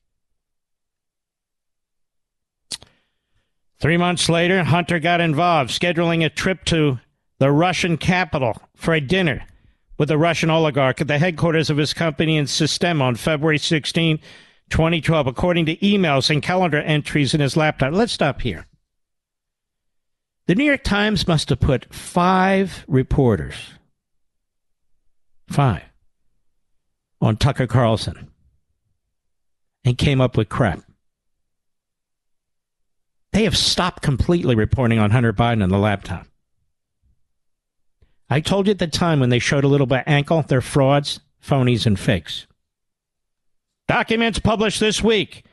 Three 3.80 3.97
months 3.97 4.28
later, 4.28 4.62
Hunter 4.62 5.01
got 5.01 5.20
involved, 5.20 5.70
scheduling 5.70 6.24
a 6.24 6.28
trip 6.28 6.64
to 6.66 7.01
the 7.38 7.51
Russian 7.51 7.97
capital 7.97 8.57
for 8.76 8.95
a 8.95 9.01
dinner 9.01 9.45
with 9.99 10.11
a 10.11 10.18
Russian 10.18 10.51
oligarch 10.51 11.01
at 11.01 11.09
the 11.09 11.18
headquarters 11.18 11.70
of 11.70 11.78
his 11.78 11.93
company 11.93 12.36
in 12.36 12.47
System 12.47 13.03
on 13.03 13.16
February 13.16 13.59
16, 13.59 14.18
2012, 14.70 15.26
according 15.26 15.66
to 15.66 15.76
emails 15.76 16.30
and 16.30 16.43
calendar 16.43 16.80
entries 16.80 17.34
in 17.34 17.40
his 17.40 17.57
laptop. 17.57 17.93
Let's 17.93 18.12
stop 18.12 18.43
here. 18.43 18.66
The 20.47 20.55
New 20.55 20.64
York 20.64 20.84
Times 20.84 21.26
must 21.26 21.49
have 21.49 21.61
put 21.61 21.93
five 21.93 22.84
reporters, 22.86 23.55
five, 25.53 25.82
on 27.20 27.36
Tucker 27.36 27.66
Carlson 27.66 28.30
and 29.84 29.98
came 29.98 30.20
up 30.20 30.36
with 30.36 30.48
crap. 30.48 30.80
They 33.32 33.44
have 33.44 33.57
stopped 33.57 34.03
completely 34.03 34.55
reporting 34.55 34.98
on 34.98 35.11
Hunter 35.11 35.32
Biden 35.32 35.62
on 35.62 35.70
the 35.70 35.78
laptop. 35.78 36.26
I 38.28 38.40
told 38.40 38.66
you 38.66 38.72
at 38.72 38.78
the 38.78 38.86
time 38.86 39.20
when 39.20 39.30
they 39.30 39.38
showed 39.38 39.64
a 39.64 39.68
little 39.68 39.86
bit 39.86 40.05
ankle, 40.07 40.42
they're 40.42 40.61
frauds, 40.61 41.20
phonies, 41.44 41.86
and 41.86 41.98
fakes. 41.98 42.46
Documents 43.88 44.38
published 44.38 44.80
this 44.80 45.03
week 45.03 45.44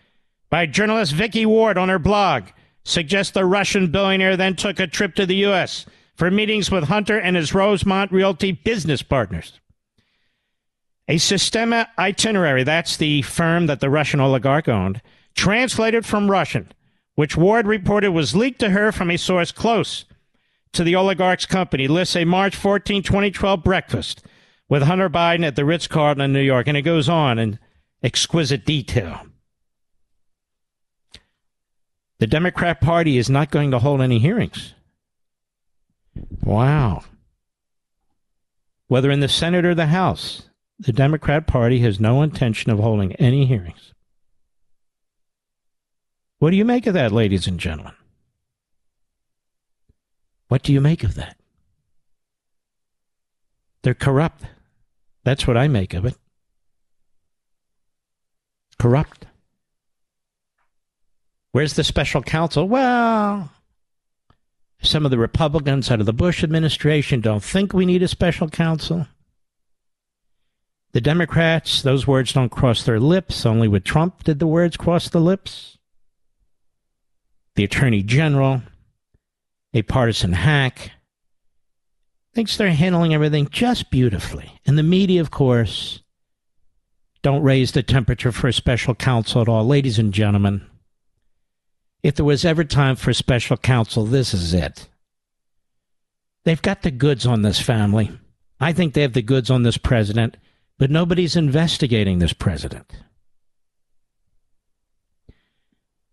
by 0.49 0.65
journalist 0.65 1.13
Vicky 1.13 1.45
Ward 1.45 1.77
on 1.77 1.89
her 1.89 1.99
blog 1.99 2.45
suggest 2.83 3.33
the 3.33 3.45
Russian 3.45 3.91
billionaire 3.91 4.37
then 4.37 4.55
took 4.55 4.79
a 4.79 4.87
trip 4.87 5.15
to 5.15 5.25
the 5.25 5.35
U.S. 5.37 5.85
for 6.15 6.31
meetings 6.31 6.71
with 6.71 6.85
Hunter 6.85 7.19
and 7.19 7.35
his 7.35 7.53
Rosemont 7.53 8.11
Realty 8.11 8.51
business 8.51 9.01
partners. 9.01 9.59
A 11.09 11.15
Sistema 11.15 11.87
itinerary, 11.97 12.63
that's 12.63 12.95
the 12.95 13.23
firm 13.23 13.65
that 13.65 13.79
the 13.79 13.89
Russian 13.89 14.19
oligarch 14.19 14.69
owned, 14.69 15.01
translated 15.35 16.05
from 16.05 16.29
Russian, 16.29 16.71
which 17.15 17.35
Ward 17.35 17.65
reported 17.65 18.11
was 18.11 18.35
leaked 18.35 18.59
to 18.59 18.69
her 18.69 18.91
from 18.91 19.09
a 19.09 19.17
source 19.17 19.51
close 19.51 20.05
to 20.71 20.83
the 20.83 20.95
oligarch's 20.95 21.47
company, 21.47 21.87
lists 21.87 22.15
a 22.15 22.25
March 22.25 22.55
14, 22.55 23.01
2012 23.01 23.63
breakfast 23.63 24.23
with 24.69 24.83
Hunter 24.83 25.09
Biden 25.09 25.43
at 25.43 25.55
the 25.55 25.65
Ritz 25.65 25.87
Carlton 25.87 26.21
in 26.21 26.31
New 26.31 26.41
York. 26.41 26.67
And 26.67 26.77
it 26.77 26.83
goes 26.83 27.09
on 27.09 27.39
in 27.39 27.57
exquisite 28.03 28.63
detail. 28.63 29.25
The 32.19 32.27
Democrat 32.27 32.81
Party 32.81 33.17
is 33.17 33.31
not 33.31 33.49
going 33.49 33.71
to 33.71 33.79
hold 33.79 34.01
any 34.01 34.19
hearings. 34.19 34.75
Wow. 36.43 37.03
Whether 38.87 39.09
in 39.09 39.21
the 39.21 39.27
Senate 39.27 39.65
or 39.65 39.73
the 39.73 39.87
House, 39.87 40.48
the 40.79 40.93
Democrat 40.93 41.45
Party 41.45 41.79
has 41.79 41.99
no 41.99 42.21
intention 42.21 42.71
of 42.71 42.79
holding 42.79 43.13
any 43.15 43.45
hearings. 43.45 43.93
What 46.39 46.51
do 46.51 46.55
you 46.55 46.63
make 46.63 46.87
of 46.87 46.93
that, 46.93 47.11
ladies 47.11 47.47
and 47.47 47.59
gentlemen? 47.59 47.93
What 50.47 50.63
do 50.63 50.71
you 50.71 50.79
make 50.79 51.03
of 51.03 51.15
that? 51.15 51.35
They're 53.81 53.93
corrupt. 53.93 54.43
That's 55.23 55.45
what 55.45 55.57
I 55.57 55.67
make 55.67 55.93
of 55.93 56.05
it. 56.05 56.15
Corrupt. 58.77 59.25
Where's 61.51 61.73
the 61.73 61.83
special 61.83 62.21
counsel? 62.21 62.67
Well, 62.67 63.51
some 64.81 65.03
of 65.03 65.11
the 65.11 65.17
Republicans 65.17 65.91
out 65.91 65.99
of 65.99 66.05
the 66.05 66.13
Bush 66.13 66.41
administration 66.41 67.19
don't 67.19 67.43
think 67.43 67.73
we 67.73 67.85
need 67.85 68.01
a 68.01 68.07
special 68.07 68.47
counsel. 68.47 69.07
The 70.91 71.01
Democrats, 71.01 71.81
those 71.81 72.07
words 72.07 72.33
don't 72.33 72.49
cross 72.49 72.83
their 72.83 72.99
lips. 72.99 73.45
Only 73.45 73.67
with 73.67 73.83
Trump 73.83 74.23
did 74.23 74.39
the 74.39 74.47
words 74.47 74.75
cross 74.77 75.09
the 75.09 75.19
lips. 75.19 75.77
The 77.55 77.63
Attorney 77.63 78.03
General, 78.03 78.63
a 79.73 79.81
partisan 79.83 80.33
hack, 80.33 80.91
thinks 82.33 82.57
they're 82.57 82.71
handling 82.71 83.13
everything 83.13 83.49
just 83.49 83.91
beautifully. 83.91 84.59
And 84.65 84.77
the 84.77 84.83
media, 84.83 85.21
of 85.21 85.29
course, 85.29 86.01
don't 87.21 87.43
raise 87.43 87.73
the 87.73 87.83
temperature 87.83 88.31
for 88.31 88.47
a 88.47 88.53
special 88.53 88.95
counsel 88.95 89.41
at 89.41 89.49
all. 89.49 89.67
Ladies 89.67 89.99
and 89.99 90.13
gentlemen, 90.13 90.65
if 92.01 92.15
there 92.15 92.25
was 92.25 92.45
ever 92.45 92.63
time 92.63 92.95
for 92.95 93.09
a 93.09 93.15
special 93.15 93.57
counsel, 93.57 94.05
this 94.05 94.33
is 94.33 94.53
it. 94.53 94.87
They've 96.45 96.61
got 96.61 96.81
the 96.81 96.91
goods 96.91 97.25
on 97.25 97.41
this 97.41 97.59
family. 97.59 98.09
I 98.59 98.73
think 98.73 98.93
they 98.93 99.01
have 99.01 99.13
the 99.13 99.21
goods 99.21 99.49
on 99.49 99.63
this 99.63 99.77
president, 99.77 100.37
but 100.79 100.89
nobody's 100.89 101.35
investigating 101.35 102.17
this 102.17 102.33
president. 102.33 102.91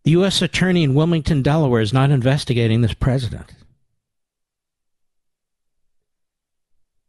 The 0.02 0.10
U.S. 0.12 0.42
Attorney 0.42 0.82
in 0.82 0.94
Wilmington, 0.94 1.40
Delaware 1.40 1.80
is 1.80 1.92
not 1.92 2.10
investigating 2.10 2.80
this 2.80 2.92
president. 2.92 3.54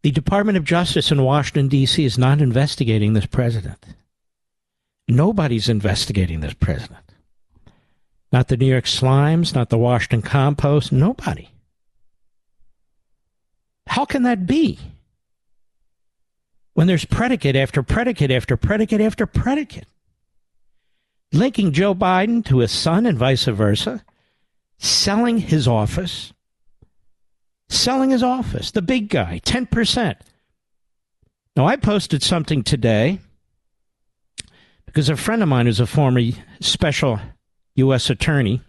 The 0.04 0.12
Department 0.12 0.58
of 0.58 0.64
Justice 0.64 1.12
in 1.12 1.22
Washington, 1.24 1.68
D.C. 1.68 2.06
is 2.06 2.18
not 2.18 2.42
investigating 2.42 3.14
this 3.14 3.26
president. 3.26 3.84
Nobody's 5.08 5.68
investigating 5.68 6.42
this 6.42 6.54
president. 6.54 7.04
Not 8.32 8.50
the 8.50 8.58
New 8.58 8.68
York 8.68 8.86
Slimes, 8.86 9.56
not 9.56 9.70
the 9.70 9.78
Washington 9.78 10.22
Compost, 10.22 10.92
nobody. 10.92 11.50
How 13.88 14.06
can 14.06 14.24
that 14.24 14.46
be? 14.46 14.80
When 16.78 16.86
there's 16.86 17.06
predicate 17.06 17.56
after 17.56 17.82
predicate 17.82 18.30
after 18.30 18.56
predicate 18.56 19.02
after 19.02 19.26
predicate, 19.26 19.88
linking 21.34 21.72
Joe 21.72 21.96
Biden 21.96 22.46
to 22.46 22.60
his 22.60 22.72
son 22.72 23.08
and 23.08 23.18
vice 23.18 23.46
versa, 23.46 24.06
selling 24.78 25.40
his 25.40 25.68
office, 25.68 26.34
selling 27.68 28.12
his 28.12 28.22
office, 28.22 28.70
the 28.70 28.84
big 28.84 29.10
guy, 29.10 29.42
10%. 29.44 30.18
Now, 31.56 31.66
I 31.66 31.78
posted 31.78 32.22
something 32.22 32.62
today 32.62 33.22
because 34.86 35.10
a 35.10 35.18
friend 35.18 35.42
of 35.42 35.50
mine 35.50 35.66
who's 35.66 35.80
a 35.80 35.88
former 35.88 36.22
special 36.60 37.20
U.S. 37.74 38.12
attorney, 38.12 38.62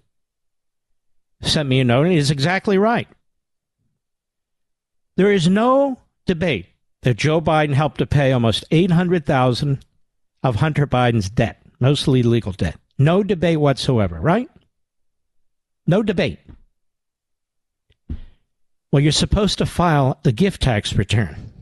sent 1.43 1.69
me 1.69 1.79
a 1.81 1.85
note, 1.85 2.05
and 2.05 2.15
he's 2.15 2.31
exactly 2.31 2.79
right. 2.79 3.09
There 5.17 5.31
is 5.31 5.47
no 5.47 5.99
debate 6.25 6.69
that 7.03 7.17
Joe 7.17 7.41
Biden 7.41 7.75
helped 7.75 7.99
to 7.99 8.07
pay 8.07 8.33
almost 8.33 8.65
800,000 8.71 9.85
of 10.43 10.57
Hunter 10.57 10.87
Biden's 10.87 11.31
debt, 11.31 11.63
mostly 11.81 12.23
legal 12.23 12.53
debt. 12.53 12.77
No 12.99 13.23
debate 13.23 13.61
whatsoever, 13.61 14.21
right? 14.21 14.49
No 15.87 16.03
debate. 16.03 16.39
Well, 18.91 19.01
you're 19.01 19.13
supposed 19.13 19.59
to 19.59 19.67
file 19.67 20.19
the 20.23 20.33
gift 20.33 20.63
tax 20.63 20.95
return 20.95 21.53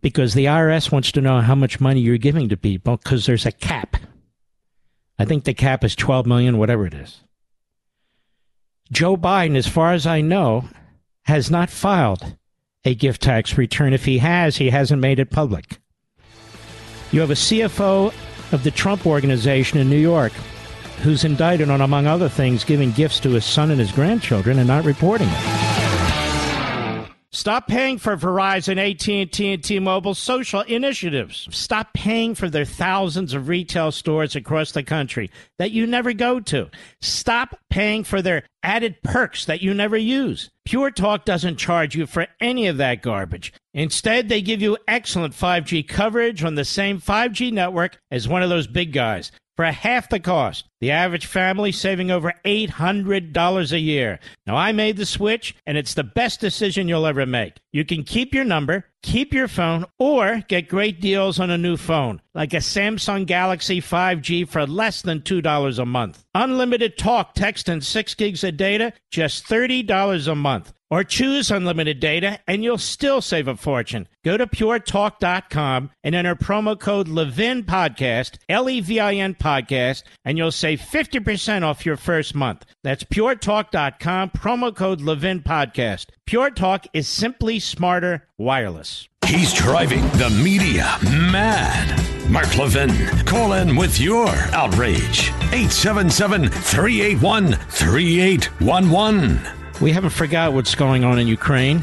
because 0.00 0.34
the 0.34 0.44
IRS 0.44 0.92
wants 0.92 1.10
to 1.12 1.20
know 1.20 1.40
how 1.40 1.54
much 1.54 1.80
money 1.80 2.00
you're 2.00 2.18
giving 2.18 2.48
to 2.48 2.56
people 2.56 2.98
because 2.98 3.26
there's 3.26 3.46
a 3.46 3.52
cap. 3.52 3.96
I 5.18 5.24
think 5.24 5.44
the 5.44 5.54
cap 5.54 5.82
is 5.82 5.96
12 5.96 6.26
million, 6.26 6.58
whatever 6.58 6.86
it 6.86 6.94
is. 6.94 7.22
Joe 8.92 9.16
Biden, 9.16 9.56
as 9.56 9.66
far 9.66 9.92
as 9.92 10.06
I 10.06 10.20
know, 10.20 10.68
has 11.24 11.50
not 11.50 11.68
filed 11.70 12.36
a 12.84 12.94
gift 12.94 13.22
tax 13.22 13.58
return. 13.58 13.92
If 13.92 14.04
he 14.04 14.18
has, 14.18 14.56
he 14.56 14.70
hasn't 14.70 15.00
made 15.00 15.18
it 15.18 15.30
public. 15.30 15.78
You 17.10 17.20
have 17.20 17.30
a 17.30 17.34
CFO 17.34 18.12
of 18.52 18.64
the 18.64 18.70
Trump 18.70 19.06
Organization 19.06 19.78
in 19.78 19.88
New 19.88 19.98
York 19.98 20.32
who's 21.02 21.24
indicted 21.24 21.70
on, 21.70 21.80
among 21.80 22.06
other 22.06 22.28
things, 22.28 22.64
giving 22.64 22.90
gifts 22.92 23.20
to 23.20 23.30
his 23.30 23.44
son 23.44 23.70
and 23.70 23.78
his 23.78 23.92
grandchildren 23.92 24.58
and 24.58 24.66
not 24.66 24.84
reporting 24.84 25.28
it. 25.30 25.77
Stop 27.38 27.68
paying 27.68 27.98
for 27.98 28.16
Verizon, 28.16 28.78
AT&T, 28.78 29.52
and 29.52 29.62
T-Mobile 29.62 30.16
social 30.16 30.62
initiatives. 30.62 31.46
Stop 31.52 31.94
paying 31.94 32.34
for 32.34 32.50
their 32.50 32.64
thousands 32.64 33.32
of 33.32 33.46
retail 33.46 33.92
stores 33.92 34.34
across 34.34 34.72
the 34.72 34.82
country 34.82 35.30
that 35.56 35.70
you 35.70 35.86
never 35.86 36.12
go 36.12 36.40
to. 36.40 36.68
Stop 37.00 37.56
paying 37.70 38.02
for 38.02 38.20
their 38.20 38.42
added 38.64 39.00
perks 39.04 39.44
that 39.44 39.62
you 39.62 39.72
never 39.72 39.96
use. 39.96 40.50
Pure 40.64 40.90
Talk 40.90 41.24
doesn't 41.24 41.58
charge 41.58 41.94
you 41.94 42.06
for 42.06 42.26
any 42.40 42.66
of 42.66 42.78
that 42.78 43.02
garbage. 43.02 43.52
Instead, 43.72 44.28
they 44.28 44.42
give 44.42 44.60
you 44.60 44.76
excellent 44.88 45.32
5G 45.32 45.86
coverage 45.86 46.42
on 46.42 46.56
the 46.56 46.64
same 46.64 47.00
5G 47.00 47.52
network 47.52 47.98
as 48.10 48.26
one 48.26 48.42
of 48.42 48.50
those 48.50 48.66
big 48.66 48.92
guys 48.92 49.30
for 49.58 49.64
half 49.64 50.08
the 50.08 50.20
cost. 50.20 50.68
The 50.80 50.92
average 50.92 51.26
family 51.26 51.72
saving 51.72 52.12
over 52.12 52.32
$800 52.44 53.72
a 53.72 53.78
year. 53.80 54.20
Now, 54.46 54.54
I 54.54 54.70
made 54.70 54.96
the 54.96 55.04
switch, 55.04 55.56
and 55.66 55.76
it's 55.76 55.94
the 55.94 56.04
best 56.04 56.38
decision 56.38 56.86
you'll 56.86 57.08
ever 57.08 57.26
make. 57.26 57.54
You 57.72 57.84
can 57.84 58.04
keep 58.04 58.32
your 58.32 58.44
number, 58.44 58.84
keep 59.02 59.34
your 59.34 59.48
phone, 59.48 59.84
or 59.98 60.44
get 60.46 60.68
great 60.68 61.00
deals 61.00 61.40
on 61.40 61.50
a 61.50 61.58
new 61.58 61.76
phone, 61.76 62.22
like 62.34 62.54
a 62.54 62.58
Samsung 62.58 63.26
Galaxy 63.26 63.80
5G 63.80 64.48
for 64.48 64.64
less 64.64 65.02
than 65.02 65.22
$2 65.22 65.78
a 65.80 65.84
month. 65.84 66.24
Unlimited 66.36 66.96
talk, 66.96 67.34
text, 67.34 67.68
and 67.68 67.82
6 67.82 68.14
gigs 68.14 68.44
of 68.44 68.56
data, 68.56 68.92
just 69.10 69.44
$30 69.46 70.28
a 70.28 70.36
month. 70.36 70.72
Or 70.90 71.04
choose 71.04 71.50
unlimited 71.50 72.00
data 72.00 72.40
and 72.46 72.64
you'll 72.64 72.78
still 72.78 73.20
save 73.20 73.46
a 73.46 73.56
fortune. 73.56 74.08
Go 74.24 74.36
to 74.36 74.46
puretalk.com 74.46 75.90
and 76.02 76.14
enter 76.14 76.34
promo 76.34 76.78
code 76.78 77.08
Levin 77.08 77.64
Podcast, 77.64 78.38
L 78.48 78.70
E 78.70 78.80
V 78.80 79.00
I 79.00 79.14
N 79.14 79.34
Podcast, 79.34 80.02
and 80.24 80.38
you'll 80.38 80.52
save 80.52 80.80
50% 80.80 81.62
off 81.62 81.84
your 81.84 81.96
first 81.96 82.34
month. 82.34 82.64
That's 82.82 83.04
puretalk.com, 83.04 84.30
promo 84.30 84.74
code 84.74 85.00
Levin 85.00 85.42
Podcast. 85.42 86.06
Pure 86.26 86.50
Talk 86.52 86.86
is 86.92 87.08
simply 87.08 87.58
smarter 87.58 88.26
wireless. 88.38 89.08
He's 89.26 89.52
driving 89.52 90.02
the 90.12 90.30
media 90.42 90.96
mad. 91.30 92.30
Mark 92.30 92.56
Levin, 92.56 92.90
call 93.26 93.54
in 93.54 93.76
with 93.76 94.00
your 94.00 94.28
outrage. 94.28 95.28
877 95.52 96.48
381 96.48 97.52
3811. 97.52 99.57
We 99.80 99.92
haven't 99.92 100.10
forgot 100.10 100.52
what's 100.52 100.74
going 100.74 101.04
on 101.04 101.18
in 101.18 101.28
Ukraine. 101.28 101.82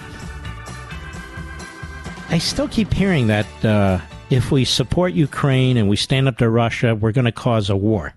I 2.30 2.40
still 2.40 2.68
keep 2.68 2.94
hearing 2.94 3.28
that 3.28 3.66
uh, 3.66 4.00
if 4.30 4.52
we 4.52 4.66
support 4.66 5.14
Ukraine 5.14 5.78
and 5.78 5.88
we 5.88 5.96
stand 5.96 6.28
up 6.28 6.38
to 6.40 6.50
Russia, 6.50 6.94
we're 6.94 7.14
going 7.14 7.26
to 7.26 7.32
cause 7.32 7.70
a 7.70 7.76
war. 7.76 8.14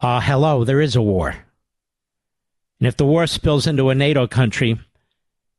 Uh, 0.00 0.20
hello, 0.20 0.64
there 0.64 0.80
is 0.80 0.96
a 0.96 1.02
war. 1.02 1.34
And 2.80 2.86
if 2.86 2.96
the 2.96 3.04
war 3.04 3.26
spills 3.26 3.66
into 3.66 3.90
a 3.90 3.94
NATO 3.94 4.26
country, 4.26 4.78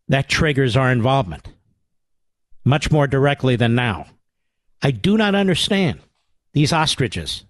that 0.07 0.27
triggers 0.27 0.75
our 0.75 0.91
involvement 0.91 1.49
much 2.65 2.91
more 2.91 3.07
directly 3.07 3.55
than 3.55 3.75
now. 3.75 4.05
I 4.81 4.91
do 4.91 5.17
not 5.17 5.35
understand 5.35 5.99
these 6.53 6.73
ostriches. 6.73 7.43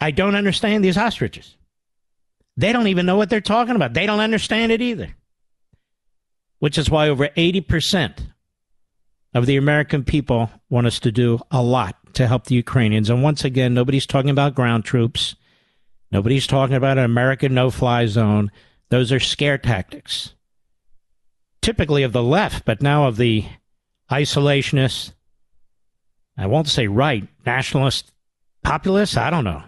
I 0.00 0.10
don't 0.10 0.34
understand 0.34 0.84
these 0.84 0.98
ostriches. 0.98 1.56
They 2.56 2.72
don't 2.72 2.86
even 2.88 3.06
know 3.06 3.16
what 3.16 3.30
they're 3.30 3.40
talking 3.40 3.76
about. 3.76 3.94
They 3.94 4.06
don't 4.06 4.20
understand 4.20 4.72
it 4.72 4.80
either. 4.80 5.14
Which 6.58 6.78
is 6.78 6.88
why 6.88 7.08
over 7.08 7.28
80% 7.28 8.18
of 9.34 9.46
the 9.46 9.56
American 9.56 10.04
people 10.04 10.50
want 10.70 10.86
us 10.86 11.00
to 11.00 11.12
do 11.12 11.40
a 11.50 11.62
lot 11.62 11.96
to 12.14 12.28
help 12.28 12.44
the 12.44 12.54
Ukrainians. 12.54 13.10
And 13.10 13.22
once 13.22 13.44
again, 13.44 13.74
nobody's 13.74 14.06
talking 14.06 14.30
about 14.30 14.54
ground 14.54 14.84
troops. 14.84 15.34
Nobody's 16.12 16.46
talking 16.46 16.76
about 16.76 16.98
an 16.98 17.04
American 17.04 17.54
no 17.54 17.70
fly 17.70 18.06
zone. 18.06 18.52
Those 18.90 19.10
are 19.10 19.20
scare 19.20 19.58
tactics. 19.58 20.34
Typically 21.60 22.04
of 22.04 22.12
the 22.12 22.22
left, 22.22 22.64
but 22.64 22.80
now 22.80 23.08
of 23.08 23.16
the 23.16 23.44
isolationists. 24.10 25.12
I 26.36 26.46
won't 26.46 26.68
say 26.68 26.86
right, 26.86 27.26
nationalist, 27.44 28.12
populist, 28.62 29.16
I 29.16 29.30
don't 29.30 29.44
know. 29.44 29.62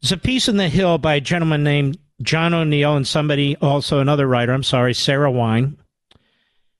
There's 0.00 0.12
a 0.12 0.16
piece 0.16 0.48
in 0.48 0.56
The 0.56 0.68
Hill 0.68 0.98
by 0.98 1.14
a 1.14 1.20
gentleman 1.20 1.64
named 1.64 1.98
John 2.22 2.54
O'Neill 2.54 2.96
and 2.96 3.06
somebody, 3.06 3.56
also 3.56 3.98
another 3.98 4.26
writer, 4.26 4.52
I'm 4.52 4.62
sorry, 4.62 4.94
Sarah 4.94 5.30
Wine. 5.30 5.76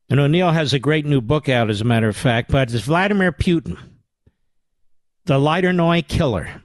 And 0.08 0.20
O'Neill 0.20 0.52
has 0.52 0.72
a 0.72 0.78
great 0.78 1.04
new 1.04 1.20
book 1.20 1.48
out, 1.48 1.68
as 1.68 1.80
a 1.80 1.84
matter 1.84 2.08
of 2.08 2.16
fact, 2.16 2.50
but 2.50 2.72
it's 2.72 2.84
Vladimir 2.84 3.32
Putin, 3.32 3.76
the 5.24 5.38
Liternoye 5.38 6.06
Killer. 6.06 6.62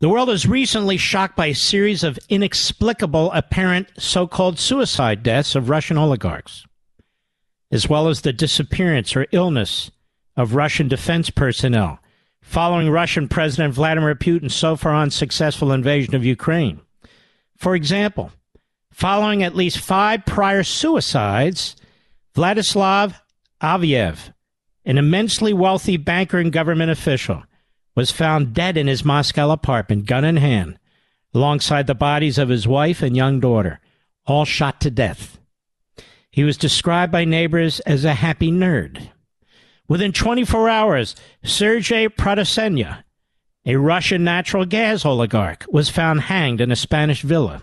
The 0.00 0.08
world 0.08 0.30
is 0.30 0.46
recently 0.46 0.96
shocked 0.96 1.36
by 1.36 1.46
a 1.46 1.54
series 1.54 2.04
of 2.04 2.18
inexplicable 2.28 3.32
apparent 3.32 3.88
so 3.98 4.26
called 4.26 4.58
suicide 4.58 5.22
deaths 5.22 5.54
of 5.54 5.68
Russian 5.68 5.98
oligarchs, 5.98 6.64
as 7.70 7.88
well 7.88 8.08
as 8.08 8.20
the 8.20 8.32
disappearance 8.32 9.14
or 9.14 9.26
illness 9.32 9.90
of 10.36 10.54
Russian 10.54 10.88
defense 10.88 11.28
personnel 11.28 11.98
following 12.50 12.90
Russian 12.90 13.28
President 13.28 13.72
Vladimir 13.72 14.16
Putin's 14.16 14.56
so 14.56 14.74
far 14.74 14.96
unsuccessful 14.96 15.70
invasion 15.70 16.16
of 16.16 16.24
Ukraine. 16.24 16.80
For 17.56 17.76
example, 17.76 18.32
following 18.92 19.44
at 19.44 19.54
least 19.54 19.78
five 19.78 20.26
prior 20.26 20.64
suicides, 20.64 21.76
Vladislav 22.34 23.14
Avayev, 23.62 24.32
an 24.84 24.98
immensely 24.98 25.52
wealthy 25.52 25.96
banker 25.96 26.38
and 26.38 26.52
government 26.52 26.90
official, 26.90 27.44
was 27.94 28.10
found 28.10 28.52
dead 28.52 28.76
in 28.76 28.88
his 28.88 29.04
Moscow 29.04 29.52
apartment, 29.52 30.06
gun 30.06 30.24
in 30.24 30.38
hand, 30.38 30.76
alongside 31.32 31.86
the 31.86 31.94
bodies 31.94 32.36
of 32.36 32.48
his 32.48 32.66
wife 32.66 33.00
and 33.00 33.16
young 33.16 33.38
daughter, 33.38 33.78
all 34.26 34.44
shot 34.44 34.80
to 34.80 34.90
death. 34.90 35.38
He 36.32 36.42
was 36.42 36.56
described 36.56 37.12
by 37.12 37.24
neighbors 37.24 37.78
as 37.80 38.04
a 38.04 38.14
happy 38.14 38.50
nerd. 38.50 39.10
Within 39.90 40.12
24 40.12 40.68
hours, 40.68 41.16
Sergei 41.42 42.06
Protosenya, 42.06 43.02
a 43.66 43.74
Russian 43.74 44.22
natural 44.22 44.64
gas 44.64 45.04
oligarch, 45.04 45.66
was 45.68 45.90
found 45.90 46.20
hanged 46.20 46.60
in 46.60 46.70
a 46.70 46.76
Spanish 46.76 47.22
villa. 47.22 47.60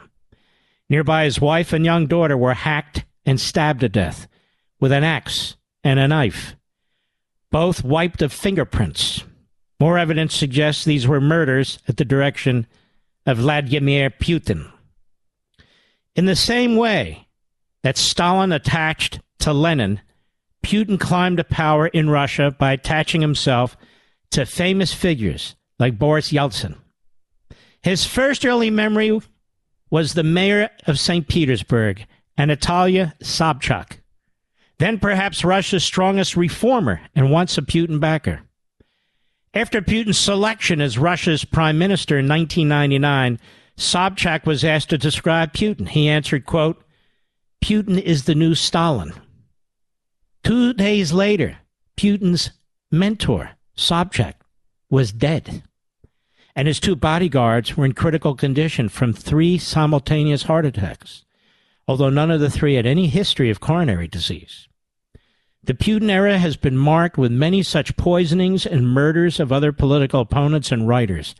Nearby, 0.89 1.23
his 1.23 1.39
wife 1.39 1.71
and 1.71 1.85
young 1.85 2.05
daughter 2.05 2.35
were 2.35 2.53
hacked 2.53 3.05
and 3.25 3.39
stabbed 3.39 3.79
to 3.79 3.87
death 3.87 4.27
with 4.77 4.91
an 4.91 5.05
axe 5.05 5.55
and 5.85 6.01
a 6.01 6.07
knife, 6.09 6.57
both 7.49 7.85
wiped 7.85 8.21
of 8.21 8.33
fingerprints. 8.33 9.23
More 9.79 9.97
evidence 9.97 10.35
suggests 10.35 10.83
these 10.83 11.07
were 11.07 11.21
murders 11.21 11.79
at 11.87 11.95
the 11.95 12.03
direction 12.03 12.67
of 13.25 13.37
Vladimir 13.37 14.09
Putin. 14.09 14.69
In 16.13 16.25
the 16.25 16.35
same 16.35 16.75
way 16.75 17.29
that 17.83 17.95
Stalin 17.95 18.51
attached 18.51 19.21
to 19.39 19.53
Lenin, 19.53 20.01
Putin 20.63 20.99
climbed 20.99 21.37
to 21.37 21.43
power 21.43 21.87
in 21.87 22.09
Russia 22.09 22.55
by 22.57 22.73
attaching 22.73 23.21
himself 23.21 23.77
to 24.31 24.45
famous 24.45 24.93
figures 24.93 25.55
like 25.79 25.99
Boris 25.99 26.31
Yeltsin. 26.31 26.75
His 27.81 28.05
first 28.05 28.45
early 28.45 28.69
memory 28.69 29.19
was 29.89 30.13
the 30.13 30.23
mayor 30.23 30.69
of 30.85 30.99
St. 30.99 31.27
Petersburg, 31.27 32.05
Anatoly 32.37 33.13
Sobchak, 33.19 33.99
then 34.79 34.99
perhaps 34.99 35.45
Russia's 35.45 35.83
strongest 35.83 36.35
reformer 36.35 37.01
and 37.15 37.31
once 37.31 37.57
a 37.57 37.61
Putin 37.61 37.99
backer. 37.99 38.41
After 39.53 39.81
Putin's 39.81 40.19
selection 40.19 40.81
as 40.81 40.97
Russia's 40.97 41.45
prime 41.45 41.79
minister 41.79 42.19
in 42.19 42.27
1999, 42.27 43.39
Sobchak 43.77 44.45
was 44.45 44.63
asked 44.63 44.89
to 44.89 44.97
describe 44.97 45.53
Putin. 45.53 45.87
He 45.87 46.09
answered, 46.09 46.45
quote, 46.45 46.83
Putin 47.63 48.01
is 48.01 48.25
the 48.25 48.35
new 48.35 48.53
Stalin. 48.53 49.13
Two 50.47 50.71
days 50.71 51.11
later, 51.11 51.57
Putin's 51.97 52.51
mentor, 52.89 53.49
Sobchak, 53.75 54.35
was 54.89 55.11
dead. 55.11 55.61
And 56.55 56.69
his 56.69 56.79
two 56.79 56.95
bodyguards 56.95 57.75
were 57.75 57.83
in 57.83 57.91
critical 57.91 58.33
condition 58.33 58.87
from 58.87 59.11
three 59.11 59.57
simultaneous 59.57 60.43
heart 60.43 60.65
attacks, 60.65 61.25
although 61.85 62.09
none 62.09 62.31
of 62.31 62.39
the 62.39 62.49
three 62.49 62.75
had 62.75 62.85
any 62.85 63.07
history 63.07 63.49
of 63.49 63.59
coronary 63.59 64.07
disease. 64.07 64.69
The 65.65 65.73
Putin 65.73 66.09
era 66.09 66.37
has 66.37 66.55
been 66.55 66.77
marked 66.77 67.17
with 67.17 67.29
many 67.29 67.61
such 67.61 67.97
poisonings 67.97 68.65
and 68.65 68.87
murders 68.87 69.41
of 69.41 69.51
other 69.51 69.73
political 69.73 70.21
opponents 70.21 70.71
and 70.71 70.87
writers. 70.87 71.35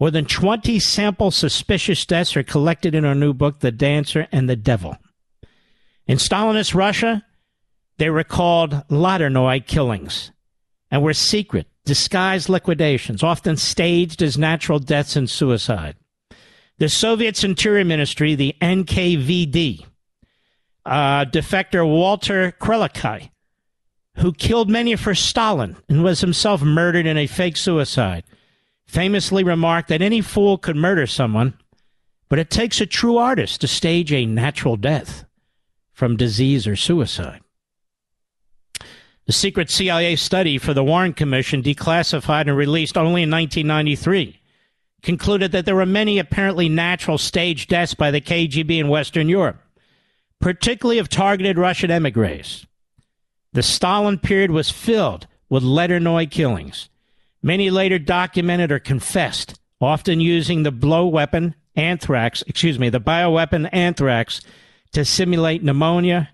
More 0.00 0.10
than 0.10 0.24
20 0.24 0.80
sample 0.80 1.30
suspicious 1.30 2.04
deaths 2.04 2.36
are 2.36 2.42
collected 2.42 2.96
in 2.96 3.04
our 3.04 3.14
new 3.14 3.34
book, 3.34 3.60
The 3.60 3.70
Dancer 3.70 4.26
and 4.32 4.50
the 4.50 4.56
Devil. 4.56 4.96
In 6.08 6.18
Stalinist 6.18 6.74
Russia, 6.74 7.24
they 7.98 8.10
were 8.10 8.24
called 8.24 8.84
Liternoye 8.88 9.66
killings 9.66 10.32
and 10.90 11.02
were 11.02 11.12
secret, 11.12 11.66
disguised 11.84 12.48
liquidations, 12.48 13.22
often 13.22 13.56
staged 13.56 14.22
as 14.22 14.38
natural 14.38 14.78
deaths 14.78 15.16
and 15.16 15.28
suicide. 15.28 15.96
The 16.78 16.88
Soviet 16.88 17.42
Interior 17.42 17.84
Ministry, 17.84 18.34
the 18.36 18.54
NKVD, 18.62 19.84
uh, 20.86 21.24
defector 21.24 21.86
Walter 21.86 22.52
Krivitsky, 22.52 23.30
who 24.18 24.32
killed 24.32 24.70
many 24.70 24.94
for 24.96 25.14
Stalin 25.14 25.76
and 25.88 26.04
was 26.04 26.20
himself 26.20 26.62
murdered 26.62 27.06
in 27.06 27.18
a 27.18 27.26
fake 27.26 27.56
suicide, 27.56 28.24
famously 28.86 29.42
remarked 29.42 29.88
that 29.88 30.02
any 30.02 30.20
fool 30.20 30.56
could 30.56 30.76
murder 30.76 31.06
someone, 31.06 31.54
but 32.28 32.38
it 32.38 32.48
takes 32.48 32.80
a 32.80 32.86
true 32.86 33.16
artist 33.16 33.60
to 33.60 33.68
stage 33.68 34.12
a 34.12 34.24
natural 34.24 34.76
death 34.76 35.24
from 35.92 36.16
disease 36.16 36.66
or 36.66 36.76
suicide. 36.76 37.40
The 39.28 39.34
secret 39.34 39.70
CIA 39.70 40.16
study 40.16 40.56
for 40.56 40.72
the 40.72 40.82
Warren 40.82 41.12
Commission, 41.12 41.62
declassified 41.62 42.48
and 42.48 42.56
released 42.56 42.96
only 42.96 43.24
in 43.24 43.30
1993, 43.30 44.40
concluded 45.02 45.52
that 45.52 45.66
there 45.66 45.76
were 45.76 45.84
many 45.84 46.18
apparently 46.18 46.70
natural 46.70 47.18
stage 47.18 47.66
deaths 47.66 47.92
by 47.92 48.10
the 48.10 48.22
KGB 48.22 48.78
in 48.78 48.88
Western 48.88 49.28
Europe, 49.28 49.60
particularly 50.40 50.98
of 50.98 51.10
targeted 51.10 51.58
Russian 51.58 51.90
emigres. 51.90 52.66
The 53.52 53.62
Stalin 53.62 54.18
period 54.18 54.50
was 54.50 54.70
filled 54.70 55.26
with 55.50 55.62
Liternoye 55.62 56.30
killings. 56.30 56.88
Many 57.42 57.68
later 57.68 57.98
documented 57.98 58.72
or 58.72 58.78
confessed, 58.78 59.60
often 59.78 60.22
using 60.22 60.62
the 60.62 60.72
blow 60.72 61.06
weapon 61.06 61.54
anthrax, 61.76 62.42
excuse 62.46 62.78
me, 62.78 62.88
the 62.88 62.98
bioweapon 62.98 63.68
anthrax 63.74 64.40
to 64.92 65.04
simulate 65.04 65.62
pneumonia 65.62 66.30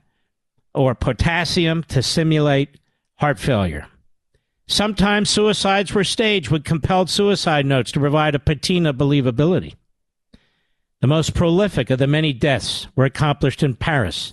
or 0.74 0.94
potassium 0.94 1.82
to 1.88 2.00
simulate 2.00 2.78
heart 3.16 3.38
failure. 3.38 3.86
Sometimes 4.66 5.28
suicides 5.28 5.92
were 5.92 6.04
staged 6.04 6.50
with 6.50 6.64
compelled 6.64 7.10
suicide 7.10 7.66
notes 7.66 7.92
to 7.92 8.00
provide 8.00 8.34
a 8.34 8.38
patina 8.38 8.94
believability. 8.94 9.74
The 11.00 11.06
most 11.06 11.34
prolific 11.34 11.90
of 11.90 11.98
the 11.98 12.06
many 12.06 12.32
deaths 12.32 12.86
were 12.96 13.04
accomplished 13.04 13.62
in 13.62 13.74
Paris 13.74 14.32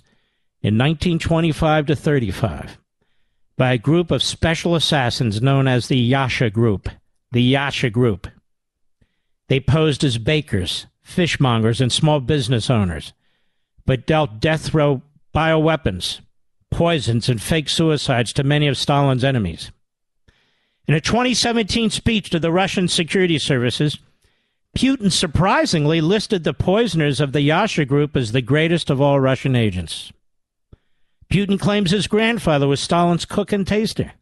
in 0.62 0.78
1925 0.78 1.88
to 1.88 1.96
35 1.96 2.78
by 3.58 3.74
a 3.74 3.78
group 3.78 4.10
of 4.10 4.24
special 4.24 4.76
assassins 4.76 5.42
known 5.42 5.68
as 5.68 5.88
the 5.88 5.98
Yasha 5.98 6.50
Group. 6.50 6.90
The 7.32 7.44
Yasha 7.44 7.90
Group. 7.90 8.28
They 9.50 9.60
posed 9.60 10.04
as 10.04 10.18
bakers, 10.18 10.88
fishmongers, 11.06 11.82
and 11.82 11.92
small 11.92 12.22
business 12.22 12.70
owners, 12.70 13.14
but 13.86 14.08
dealt 14.08 14.40
death 14.40 14.74
row 14.74 15.02
bioweapons, 15.36 16.22
poisons, 16.72 17.30
and 17.30 17.42
fake 17.42 17.70
suicides 17.70 18.34
to 18.34 18.44
many 18.44 18.68
of 18.68 18.78
Stalin's 18.78 19.24
enemies. 19.24 19.72
In 20.88 20.96
a 20.96 21.02
2017 21.02 21.92
speech 21.92 22.30
to 22.32 22.40
the 22.40 22.52
Russian 22.52 22.88
security 22.88 23.38
services, 23.38 24.00
Putin 24.76 25.12
surprisingly 25.12 26.02
listed 26.02 26.44
the 26.44 26.54
poisoners 26.54 27.20
of 27.20 27.34
the 27.34 27.42
Yasha 27.42 27.86
group 27.86 28.16
as 28.16 28.32
the 28.32 28.42
greatest 28.42 28.90
of 28.90 29.00
all 29.00 29.20
Russian 29.20 29.56
agents. 29.56 30.12
Putin 31.32 31.60
claims 31.60 31.92
his 31.92 32.08
grandfather 32.08 32.68
was 32.68 32.80
Stalin's 32.80 33.26
cook 33.26 33.52
and 33.52 33.68
taster. 33.68 34.14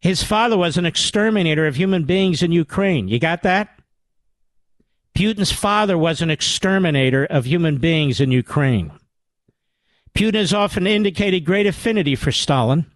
His 0.00 0.22
father 0.22 0.56
was 0.56 0.76
an 0.76 0.86
exterminator 0.86 1.66
of 1.66 1.76
human 1.76 2.04
beings 2.04 2.42
in 2.42 2.52
Ukraine. 2.52 3.08
You 3.08 3.18
got 3.18 3.42
that? 3.42 3.80
Putin's 5.14 5.52
father 5.52 5.98
was 5.98 6.22
an 6.22 6.30
exterminator 6.30 7.24
of 7.26 7.44
human 7.46 7.78
beings 7.78 8.20
in 8.20 8.30
Ukraine. 8.30 8.92
Putin 10.14 10.34
has 10.34 10.52
often 10.52 10.86
indicated 10.86 11.44
great 11.44 11.66
affinity 11.66 12.14
for 12.14 12.32
Stalin, 12.32 12.86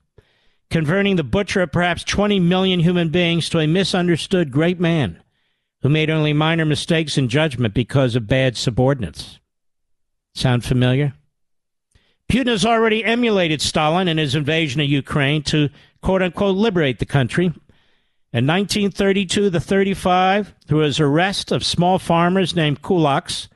converting 0.70 1.16
the 1.16 1.24
butcher 1.24 1.62
of 1.62 1.72
perhaps 1.72 2.04
20 2.04 2.40
million 2.40 2.80
human 2.80 3.10
beings 3.10 3.48
to 3.48 3.60
a 3.60 3.66
misunderstood 3.66 4.50
great 4.50 4.80
man 4.80 5.22
who 5.82 5.88
made 5.88 6.10
only 6.10 6.32
minor 6.32 6.64
mistakes 6.64 7.18
in 7.18 7.28
judgment 7.28 7.74
because 7.74 8.16
of 8.16 8.26
bad 8.26 8.56
subordinates. 8.56 9.38
Sound 10.34 10.64
familiar? 10.64 11.14
Putin 12.28 12.48
has 12.48 12.64
already 12.64 13.04
emulated 13.04 13.60
Stalin 13.60 14.08
in 14.08 14.18
his 14.18 14.34
invasion 14.34 14.80
of 14.80 14.88
Ukraine 14.88 15.42
to 15.44 15.68
quote 16.00 16.22
unquote 16.22 16.56
liberate 16.56 16.98
the 16.98 17.06
country. 17.06 17.46
In 18.32 18.46
1932 18.46 19.50
to 19.50 19.60
35, 19.60 20.54
through 20.66 20.78
his 20.78 20.98
arrest 20.98 21.52
of 21.52 21.64
small 21.64 21.98
farmers 21.98 22.56
named 22.56 22.82
kulaks 22.82 23.48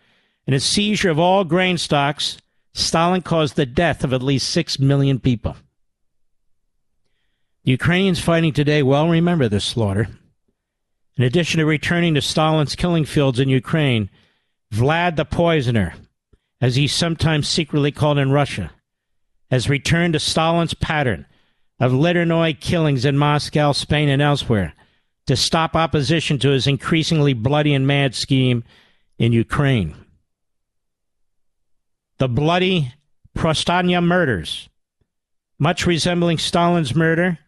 and 0.47 0.55
his 0.55 0.65
seizure 0.65 1.11
of 1.11 1.19
all 1.19 1.45
grain 1.45 1.79
stocks, 1.79 2.39
Stalin 2.75 3.23
caused 3.23 3.57
the 3.57 3.67
death 3.67 4.05
of 4.05 4.13
at 4.13 4.23
least 4.23 4.51
6 4.51 4.79
million 4.79 5.19
people. 5.19 5.57
The 7.65 7.73
Ukrainians 7.73 8.21
fighting 8.21 8.53
today 8.53 8.83
well 8.83 9.09
remember 9.09 9.49
this 9.49 9.65
slaughter. 9.65 10.09
In 11.17 11.25
addition 11.25 11.59
to 11.59 11.67
returning 11.67 12.15
to 12.15 12.23
Stalin's 12.23 12.77
killing 12.77 13.05
fields 13.05 13.41
in 13.41 13.49
Ukraine, 13.49 14.09
Vlad 14.73 15.17
the 15.17 15.25
Poisoner, 15.25 15.95
as 16.61 16.77
he's 16.77 16.95
sometimes 16.95 17.49
secretly 17.49 17.91
called 17.91 18.19
in 18.19 18.31
Russia, 18.31 18.71
has 19.51 19.69
returned 19.69 20.13
to 20.13 20.21
Stalin's 20.21 20.75
pattern 20.75 21.27
of 21.81 21.93
Liternoye 21.93 22.59
killings 22.61 23.05
in 23.05 23.17
Moscow, 23.19 23.73
Spain, 23.73 24.09
and 24.09 24.23
elsewhere 24.23 24.75
to 25.27 25.37
stop 25.37 25.77
opposition 25.77 26.39
to 26.39 26.51
his 26.51 26.67
increasingly 26.67 27.35
bloody 27.35 27.75
and 27.75 27.87
mad 27.87 28.15
scheme 28.15 28.65
in 29.19 29.33
Ukraine. 29.33 29.95
The 32.19 32.29
bloody 32.29 32.95
Protosenya 33.37 34.03
murders, 34.03 34.69
much 35.59 35.87
resembling 35.87 36.39
Stalin's 36.39 36.95
murder, 36.95 37.39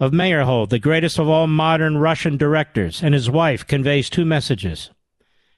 of 0.00 0.12
Meyerhold, 0.12 0.70
the 0.70 0.78
greatest 0.78 1.18
of 1.18 1.28
all 1.28 1.46
modern 1.46 1.98
Russian 1.98 2.36
directors, 2.36 3.02
and 3.02 3.14
his 3.14 3.30
wife 3.30 3.66
conveys 3.66 4.10
two 4.10 4.24
messages. 4.24 4.90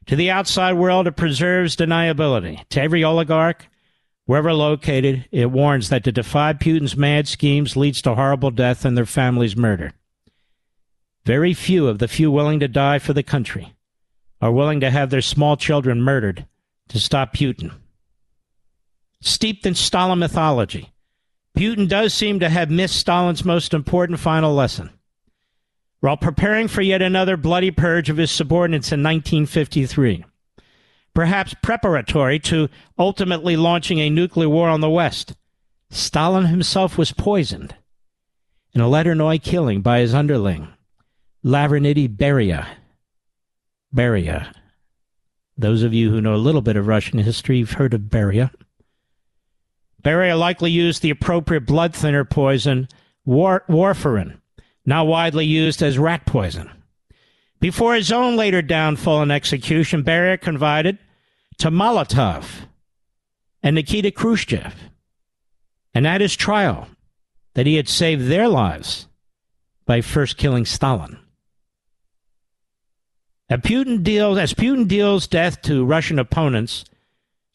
To 0.06 0.16
the 0.16 0.30
outside 0.30 0.74
world, 0.74 1.06
it 1.06 1.16
preserves 1.16 1.76
deniability. 1.76 2.66
To 2.70 2.80
every 2.80 3.04
oligarch, 3.04 3.66
wherever 4.24 4.52
located, 4.52 5.26
it 5.30 5.50
warns 5.50 5.88
that 5.88 6.04
to 6.04 6.12
defy 6.12 6.52
Putin's 6.52 6.96
mad 6.96 7.28
schemes 7.28 7.76
leads 7.76 8.00
to 8.02 8.14
horrible 8.14 8.50
death 8.50 8.84
and 8.84 8.96
their 8.96 9.06
families' 9.06 9.56
murder. 9.56 9.92
Very 11.24 11.52
few 11.52 11.86
of 11.86 11.98
the 11.98 12.08
few 12.08 12.30
willing 12.30 12.60
to 12.60 12.68
die 12.68 12.98
for 12.98 13.12
the 13.12 13.22
country 13.22 13.74
are 14.40 14.52
willing 14.52 14.80
to 14.80 14.90
have 14.90 15.10
their 15.10 15.20
small 15.20 15.56
children 15.56 16.00
murdered 16.00 16.46
to 16.88 16.98
stop 16.98 17.34
Putin. 17.34 17.72
Steeped 19.20 19.66
in 19.66 19.74
Stalin 19.74 20.18
mythology, 20.18 20.92
Putin 21.56 21.88
does 21.88 22.14
seem 22.14 22.40
to 22.40 22.48
have 22.48 22.70
missed 22.70 22.96
Stalin's 22.96 23.44
most 23.44 23.74
important 23.74 24.18
final 24.18 24.54
lesson. 24.54 24.90
While 26.00 26.16
preparing 26.16 26.68
for 26.68 26.80
yet 26.80 27.02
another 27.02 27.36
bloody 27.36 27.70
purge 27.70 28.08
of 28.08 28.16
his 28.16 28.30
subordinates 28.30 28.92
in 28.92 29.02
1953, 29.02 30.24
perhaps 31.12 31.54
preparatory 31.62 32.38
to 32.40 32.70
ultimately 32.98 33.56
launching 33.56 33.98
a 33.98 34.08
nuclear 34.08 34.48
war 34.48 34.68
on 34.68 34.80
the 34.80 34.88
West, 34.88 35.34
Stalin 35.90 36.46
himself 36.46 36.96
was 36.96 37.12
poisoned 37.12 37.74
in 38.72 38.80
a 38.80 38.86
Liternoye 38.86 39.42
killing 39.42 39.82
by 39.82 39.98
his 39.98 40.14
underling, 40.14 40.68
Lavrentiy 41.44 42.08
Beria. 42.08 42.66
Beria. 43.94 44.54
Those 45.58 45.82
of 45.82 45.92
you 45.92 46.10
who 46.10 46.20
know 46.20 46.34
a 46.34 46.36
little 46.36 46.62
bit 46.62 46.76
of 46.76 46.86
Russian 46.86 47.18
history 47.18 47.58
have 47.58 47.72
heard 47.72 47.92
of 47.92 48.02
Beria. 48.02 48.50
Beria 50.02 50.38
likely 50.38 50.70
used 50.70 51.02
the 51.02 51.10
appropriate 51.10 51.66
blood 51.66 51.94
thinner 51.94 52.24
poison, 52.24 52.88
war- 53.24 53.64
warfarin, 53.68 54.40
now 54.86 55.04
widely 55.04 55.44
used 55.44 55.82
as 55.82 55.98
rat 55.98 56.24
poison. 56.26 56.70
Before 57.60 57.94
his 57.94 58.10
own 58.10 58.36
later 58.36 58.62
downfall 58.62 59.22
and 59.22 59.32
execution, 59.32 60.02
Beria 60.02 60.40
confided 60.40 60.98
to 61.58 61.70
Molotov 61.70 62.66
and 63.62 63.74
Nikita 63.74 64.10
Khrushchev, 64.10 64.74
and 65.92 66.06
at 66.06 66.22
his 66.22 66.34
trial, 66.34 66.88
that 67.54 67.66
he 67.66 67.74
had 67.74 67.88
saved 67.88 68.28
their 68.28 68.48
lives 68.48 69.06
by 69.84 70.00
first 70.00 70.38
killing 70.38 70.64
Stalin. 70.64 71.18
As 73.50 73.60
Putin 73.60 74.02
deals, 74.02 74.38
as 74.38 74.54
Putin 74.54 74.86
deals 74.86 75.26
death 75.26 75.60
to 75.62 75.84
Russian 75.84 76.18
opponents 76.18 76.84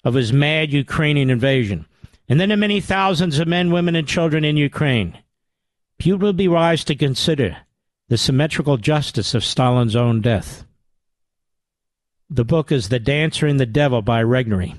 of 0.03 0.13
his 0.13 0.33
mad 0.33 0.71
Ukrainian 0.71 1.29
invasion, 1.29 1.85
and 2.27 2.39
then 2.39 2.49
to 2.49 2.57
many 2.57 2.81
thousands 2.81 3.39
of 3.39 3.47
men, 3.47 3.71
women, 3.71 3.95
and 3.95 4.07
children 4.07 4.43
in 4.43 4.57
Ukraine. 4.57 5.17
Putin 5.99 6.19
will 6.19 6.33
be 6.33 6.47
wise 6.47 6.83
to 6.85 6.95
consider 6.95 7.57
the 8.09 8.17
symmetrical 8.17 8.77
justice 8.77 9.33
of 9.33 9.43
Stalin's 9.43 9.95
own 9.95 10.21
death. 10.21 10.65
The 12.29 12.45
book 12.45 12.71
is 12.71 12.89
The 12.89 12.99
Dancer 12.99 13.47
and 13.47 13.59
the 13.59 13.65
Devil 13.65 14.01
by 14.01 14.23
Regnery. 14.23 14.75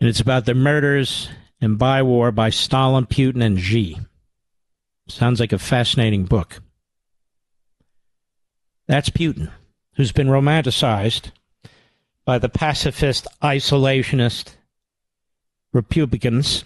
And 0.00 0.08
it's 0.08 0.20
about 0.20 0.46
the 0.46 0.54
murders 0.54 1.28
and 1.60 1.78
by 1.78 2.02
war 2.02 2.32
by 2.32 2.50
Stalin, 2.50 3.06
Putin, 3.06 3.42
and 3.42 3.60
Xi. 3.60 3.98
Sounds 5.08 5.40
like 5.40 5.52
a 5.52 5.58
fascinating 5.58 6.24
book. 6.24 6.60
That's 8.86 9.10
Putin, 9.10 9.50
who's 9.96 10.12
been 10.12 10.28
romanticized 10.28 11.30
by 12.24 12.38
the 12.38 12.48
pacifist, 12.48 13.26
isolationist 13.42 14.54
Republicans, 15.72 16.64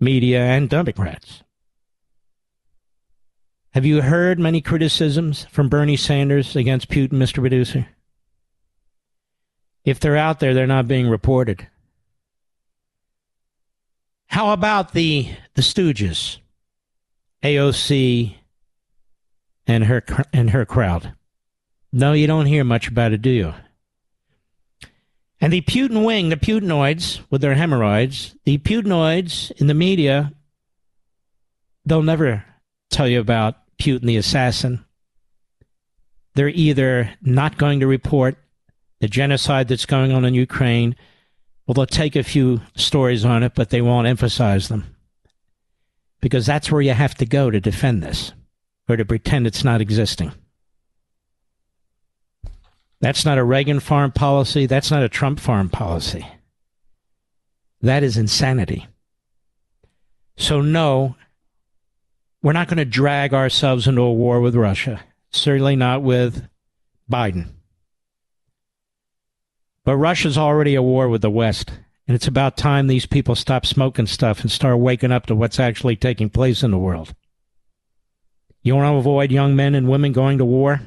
media, 0.00 0.40
and 0.40 0.68
Democrats. 0.68 1.42
Have 3.70 3.84
you 3.84 4.02
heard 4.02 4.38
many 4.38 4.60
criticisms 4.60 5.46
from 5.50 5.68
Bernie 5.68 5.96
Sanders 5.96 6.54
against 6.56 6.90
Putin, 6.90 7.14
Mr. 7.14 7.40
Producer? 7.40 7.88
If 9.84 9.98
they're 9.98 10.16
out 10.16 10.40
there, 10.40 10.54
they're 10.54 10.66
not 10.66 10.86
being 10.86 11.08
reported. 11.08 11.66
How 14.26 14.52
about 14.52 14.92
the 14.92 15.28
the 15.54 15.62
Stooges, 15.62 16.38
AOC, 17.42 18.36
and 19.66 19.84
her 19.84 20.02
and 20.32 20.50
her 20.50 20.64
crowd? 20.64 21.14
No, 21.92 22.12
you 22.12 22.26
don't 22.26 22.46
hear 22.46 22.64
much 22.64 22.88
about 22.88 23.12
it, 23.12 23.20
do 23.20 23.30
you? 23.30 23.54
And 25.42 25.52
the 25.52 25.60
Putin 25.62 26.06
wing, 26.06 26.28
the 26.28 26.36
Putinoids 26.36 27.20
with 27.28 27.40
their 27.40 27.56
hemorrhoids, 27.56 28.36
the 28.44 28.58
Putinoids 28.58 29.50
in 29.60 29.66
the 29.66 29.74
media, 29.74 30.32
they'll 31.84 32.04
never 32.04 32.44
tell 32.90 33.08
you 33.08 33.18
about 33.18 33.56
Putin 33.76 34.02
the 34.02 34.16
assassin. 34.16 34.84
They're 36.36 36.48
either 36.48 37.10
not 37.22 37.58
going 37.58 37.80
to 37.80 37.88
report 37.88 38.36
the 39.00 39.08
genocide 39.08 39.66
that's 39.66 39.84
going 39.84 40.12
on 40.12 40.24
in 40.24 40.34
Ukraine, 40.34 40.94
or 41.66 41.74
they'll 41.74 41.86
take 41.86 42.14
a 42.14 42.22
few 42.22 42.60
stories 42.76 43.24
on 43.24 43.42
it, 43.42 43.56
but 43.56 43.70
they 43.70 43.82
won't 43.82 44.06
emphasize 44.06 44.68
them. 44.68 44.94
Because 46.20 46.46
that's 46.46 46.70
where 46.70 46.82
you 46.82 46.92
have 46.92 47.16
to 47.16 47.26
go 47.26 47.50
to 47.50 47.60
defend 47.60 48.00
this, 48.00 48.32
or 48.88 48.96
to 48.96 49.04
pretend 49.04 49.48
it's 49.48 49.64
not 49.64 49.80
existing. 49.80 50.30
That's 53.02 53.24
not 53.24 53.36
a 53.36 53.42
Reagan 53.42 53.80
foreign 53.80 54.12
policy. 54.12 54.66
That's 54.66 54.92
not 54.92 55.02
a 55.02 55.08
Trump 55.08 55.40
foreign 55.40 55.68
policy. 55.68 56.24
That 57.80 58.04
is 58.04 58.16
insanity. 58.16 58.86
So, 60.36 60.60
no, 60.60 61.16
we're 62.44 62.52
not 62.52 62.68
going 62.68 62.78
to 62.78 62.84
drag 62.84 63.34
ourselves 63.34 63.88
into 63.88 64.02
a 64.02 64.12
war 64.12 64.40
with 64.40 64.54
Russia. 64.54 65.02
Certainly 65.32 65.76
not 65.76 66.02
with 66.02 66.46
Biden. 67.10 67.48
But 69.84 69.96
Russia's 69.96 70.38
already 70.38 70.76
at 70.76 70.84
war 70.84 71.08
with 71.08 71.22
the 71.22 71.30
West. 71.30 71.72
And 72.06 72.14
it's 72.14 72.28
about 72.28 72.56
time 72.56 72.86
these 72.86 73.06
people 73.06 73.34
stop 73.34 73.66
smoking 73.66 74.06
stuff 74.06 74.42
and 74.42 74.50
start 74.50 74.78
waking 74.78 75.10
up 75.10 75.26
to 75.26 75.34
what's 75.34 75.58
actually 75.58 75.96
taking 75.96 76.30
place 76.30 76.62
in 76.62 76.70
the 76.70 76.78
world. 76.78 77.16
You 78.62 78.76
want 78.76 78.92
to 78.92 78.98
avoid 78.98 79.32
young 79.32 79.56
men 79.56 79.74
and 79.74 79.88
women 79.88 80.12
going 80.12 80.38
to 80.38 80.44
war? 80.44 80.82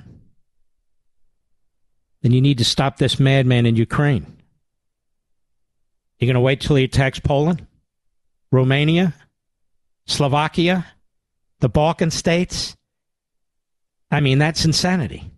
Then 2.26 2.31
you 2.31 2.41
need 2.41 2.57
to 2.57 2.65
stop 2.65 2.97
this 2.97 3.19
madman 3.19 3.68
in 3.68 3.76
Ukraine. 3.76 4.26
You're 6.18 6.26
going 6.26 6.34
to 6.34 6.39
wait 6.39 6.60
till 6.60 6.76
he 6.76 6.84
attacks 6.84 7.19
Poland, 7.19 7.68
Romania, 8.52 9.14
Slovakia, 10.07 10.88
the 11.60 11.69
Balkan 11.69 12.10
states? 12.10 12.76
I 14.10 14.22
mean, 14.22 14.39
that's 14.39 14.65
insanity. 14.65 15.30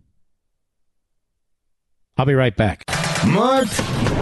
I'll 2.16 2.24
be 2.24 2.32
right 2.32 2.56
back. 2.56 2.84
Mark 3.26 3.68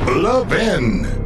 Levin. 0.09 1.25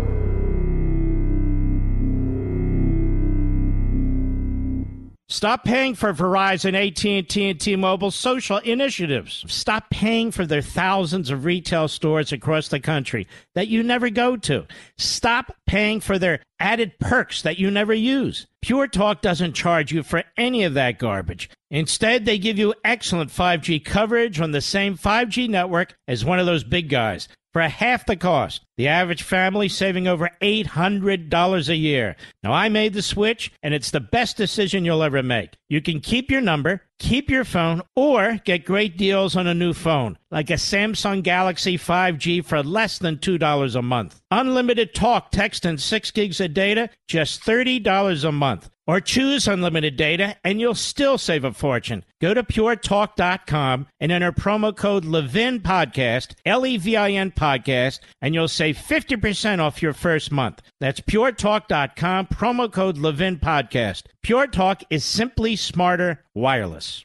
Stop 5.31 5.63
paying 5.63 5.95
for 5.95 6.13
Verizon, 6.13 6.75
AT&T, 6.75 7.49
and 7.51 7.61
T-Mobile 7.61 8.11
social 8.11 8.59
initiatives. 8.59 9.45
Stop 9.47 9.89
paying 9.89 10.33
for 10.33 10.45
their 10.45 10.61
thousands 10.61 11.31
of 11.31 11.45
retail 11.45 11.87
stores 11.87 12.33
across 12.33 12.67
the 12.67 12.81
country 12.81 13.29
that 13.55 13.69
you 13.69 13.85
never 13.85 14.11
go 14.11 14.37
to. 14.37 14.67
Stop 14.99 15.55
paying 15.69 16.01
for 16.01 16.19
their 16.19 16.41
added 16.59 16.99
perks 16.99 17.43
that 17.43 17.61
you 17.61 17.71
never 17.71 17.95
use. 17.95 18.49
Pure 18.61 18.89
Talk 18.89 19.21
doesn't 19.23 19.53
charge 19.53 19.93
you 19.93 20.03
for 20.03 20.25
any 20.37 20.65
of 20.65 20.75
that 20.75 20.99
garbage. 20.99 21.49
Instead, 21.71 22.25
they 22.25 22.37
give 22.37 22.59
you 22.59 22.75
excellent 22.83 23.31
5G 23.31 23.85
coverage 23.85 24.41
on 24.41 24.51
the 24.51 24.61
same 24.61 24.99
5G 24.99 25.49
network 25.49 25.95
as 26.09 26.25
one 26.25 26.41
of 26.41 26.47
those 26.47 26.65
big 26.65 26.89
guys 26.89 27.29
for 27.53 27.63
half 27.63 28.07
the 28.07 28.17
cost. 28.17 28.63
The 28.77 28.89
average 28.89 29.23
family 29.23 29.69
saving 29.69 30.09
over 30.09 30.31
$800 30.41 31.69
a 31.69 31.77
year. 31.77 32.17
Now, 32.43 32.53
I 32.53 32.69
made 32.69 32.95
the 32.95 33.03
switch, 33.03 33.53
and 33.63 33.75
it's 33.75 33.91
the 33.91 34.01
best 34.01 34.37
decision 34.37 34.85
you'll 34.85 35.03
ever 35.03 35.23
make. 35.23 35.51
You 35.69 35.83
can 35.83 36.01
keep 36.01 36.31
your 36.31 36.41
number, 36.41 36.83
keep 36.99 37.29
your 37.29 37.45
phone, 37.45 37.83
or 37.95 38.39
get 38.45 38.65
great 38.65 38.97
deals 38.97 39.37
on 39.37 39.47
a 39.47 39.55
new 39.55 39.75
phone, 39.75 40.17
like 40.31 40.49
a 40.51 40.55
Samsung 40.55 41.23
Galaxy 41.23 41.77
5G 41.77 42.45
for 42.45 42.63
less 42.63 42.99
than 42.99 43.19
$2 43.19 43.77
a 43.77 43.83
month. 43.83 44.21
Unlimited 44.31 44.95
talk, 44.95 45.31
text, 45.31 45.67
and 45.67 45.81
6 45.81 46.11
gigs 46.13 46.41
of 46.41 46.55
data, 46.55 46.89
just 47.07 47.43
$30 47.45 48.25
a 48.25 48.33
month. 48.33 48.71
Or 48.91 48.99
choose 49.01 49.47
unlimited 49.47 49.97
data 49.97 50.35
and 50.43 50.59
you'll 50.59 50.75
still 50.75 51.17
save 51.17 51.45
a 51.45 51.53
fortune. 51.53 52.05
Go 52.21 52.35
to 52.35 52.43
puretalk.com 52.43 53.87
and 54.01 54.11
enter 54.11 54.33
promo 54.33 54.77
code 54.77 55.05
Levin 55.05 55.61
Podcast, 55.61 56.35
L 56.45 56.67
E 56.67 56.77
V 56.77 56.97
I 56.97 57.13
N 57.13 57.31
Podcast, 57.31 58.01
and 58.21 58.35
you'll 58.35 58.49
save 58.49 58.77
50% 58.77 59.61
off 59.61 59.81
your 59.81 59.93
first 59.93 60.33
month. 60.33 60.61
That's 60.81 60.99
puretalk.com, 60.99 62.27
promo 62.27 62.73
code 62.73 62.99
Levin 62.99 63.39
Podcast. 63.39 64.07
Pure 64.23 64.49
Talk 64.49 64.83
is 64.91 65.05
simply 65.05 65.55
smarter 65.55 66.25
wireless. 66.35 67.05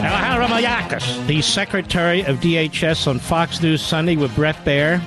Alejandro 0.00 0.46
Mayorkas, 0.46 1.26
the 1.26 1.42
Secretary 1.42 2.22
of 2.22 2.38
DHS 2.38 3.06
on 3.06 3.18
Fox 3.18 3.60
News 3.60 3.82
Sunday 3.82 4.16
with 4.16 4.34
Bret 4.34 4.56
Baier. 4.64 5.02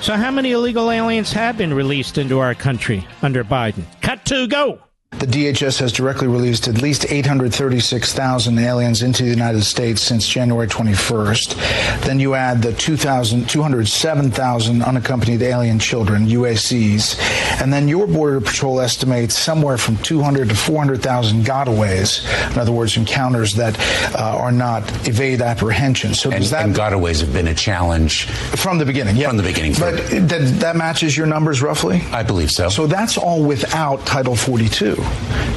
So, 0.00 0.14
how 0.14 0.30
many 0.30 0.52
illegal 0.52 0.90
aliens 0.90 1.32
have 1.32 1.58
been 1.58 1.74
released 1.74 2.16
into 2.16 2.38
our 2.38 2.54
country 2.54 3.06
under 3.22 3.42
Biden? 3.42 3.84
Cut 4.02 4.24
to 4.26 4.46
go. 4.46 4.85
The 5.18 5.26
DHS 5.26 5.80
has 5.80 5.92
directly 5.92 6.28
released 6.28 6.68
at 6.68 6.82
least 6.82 7.06
836,000 7.08 8.58
aliens 8.58 9.02
into 9.02 9.22
the 9.22 9.30
United 9.30 9.62
States 9.62 10.02
since 10.02 10.28
January 10.28 10.66
21st. 10.66 12.04
Then 12.04 12.20
you 12.20 12.34
add 12.34 12.60
the 12.60 12.74
207,000 12.74 14.82
unaccompanied 14.82 15.40
alien 15.40 15.78
children, 15.78 16.26
UACs, 16.26 17.18
and 17.62 17.72
then 17.72 17.88
your 17.88 18.06
Border 18.06 18.42
Patrol 18.42 18.78
estimates 18.78 19.38
somewhere 19.38 19.78
from 19.78 19.96
200 19.98 20.50
to 20.50 20.54
400,000 20.54 21.46
gotaways. 21.46 22.22
In 22.52 22.58
other 22.58 22.72
words, 22.72 22.98
encounters 22.98 23.54
that 23.54 23.78
uh, 24.14 24.36
are 24.36 24.52
not 24.52 24.82
evade 25.08 25.40
apprehension. 25.40 26.12
So 26.12 26.30
and, 26.30 26.44
that, 26.44 26.66
and 26.66 26.74
gotaways 26.74 27.22
have 27.22 27.32
been 27.32 27.48
a 27.48 27.54
challenge 27.54 28.26
from 28.26 28.76
the 28.76 28.84
beginning. 28.84 29.16
Yeah, 29.16 29.28
from 29.28 29.38
the 29.38 29.44
beginning. 29.44 29.72
But 29.78 29.96
that, 30.28 30.58
that 30.60 30.76
matches 30.76 31.16
your 31.16 31.26
numbers 31.26 31.62
roughly. 31.62 32.02
I 32.12 32.22
believe 32.22 32.50
so. 32.50 32.68
So 32.68 32.86
that's 32.86 33.16
all 33.16 33.42
without 33.42 34.04
Title 34.04 34.36
42 34.36 34.95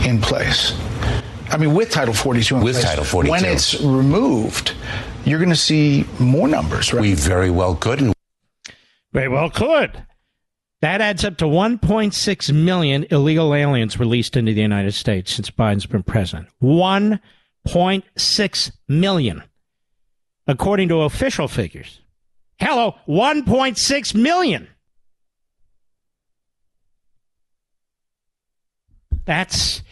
in 0.06 0.22
place. 0.22 0.74
I 1.52 1.58
mean, 1.58 1.74
with 1.74 1.92
Title 1.92 2.14
42 2.14 2.58
in 2.58 2.64
with 2.64 2.76
place. 2.76 2.86
Title 2.86 3.04
42. 3.04 3.32
When 3.32 3.46
it's 3.46 3.82
removed, 3.82 4.74
you're 5.26 5.40
going 5.40 5.50
to 5.50 5.56
see 5.56 6.06
more 6.20 6.48
numbers, 6.48 6.94
right? 6.94 7.02
We 7.02 7.14
very 7.14 7.50
well 7.50 7.76
could. 7.76 8.14
Very 9.12 9.28
well 9.28 9.50
could. 9.50 10.06
That 10.82 11.02
adds 11.02 11.26
up 11.26 11.36
to 11.38 11.46
1.6 11.46 12.54
million 12.54 13.06
illegal 13.12 13.54
aliens 13.54 14.00
released 14.00 14.38
into 14.38 14.54
the 14.54 14.62
United 14.62 14.94
States 14.94 15.34
since 15.34 15.52
Biden's 15.52 15.86
been 15.86 16.04
president. 16.04 16.48
1.6 16.64 18.72
million, 18.88 19.44
according 20.48 20.88
to 20.90 21.02
official 21.02 21.50
figures. 21.50 22.00
Hello, 22.60 22.96
1.6 23.08 24.16
million. 24.16 24.70
That's. 29.30 29.84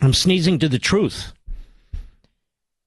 I'm 0.00 0.14
sneezing 0.14 0.60
to 0.60 0.68
the 0.68 0.78
truth. 0.78 1.32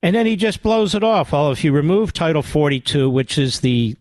And 0.01 0.15
then 0.15 0.25
he 0.25 0.37
just 0.37 0.63
blows 0.63 0.95
it 0.95 1.03
off. 1.03 1.33
Well, 1.33 1.51
if 1.51 1.65
you 1.65 1.73
remove 1.73 2.13
Title 2.13 2.41
42, 2.41 3.09
which 3.09 3.37
is 3.37 3.59
the 3.59 3.97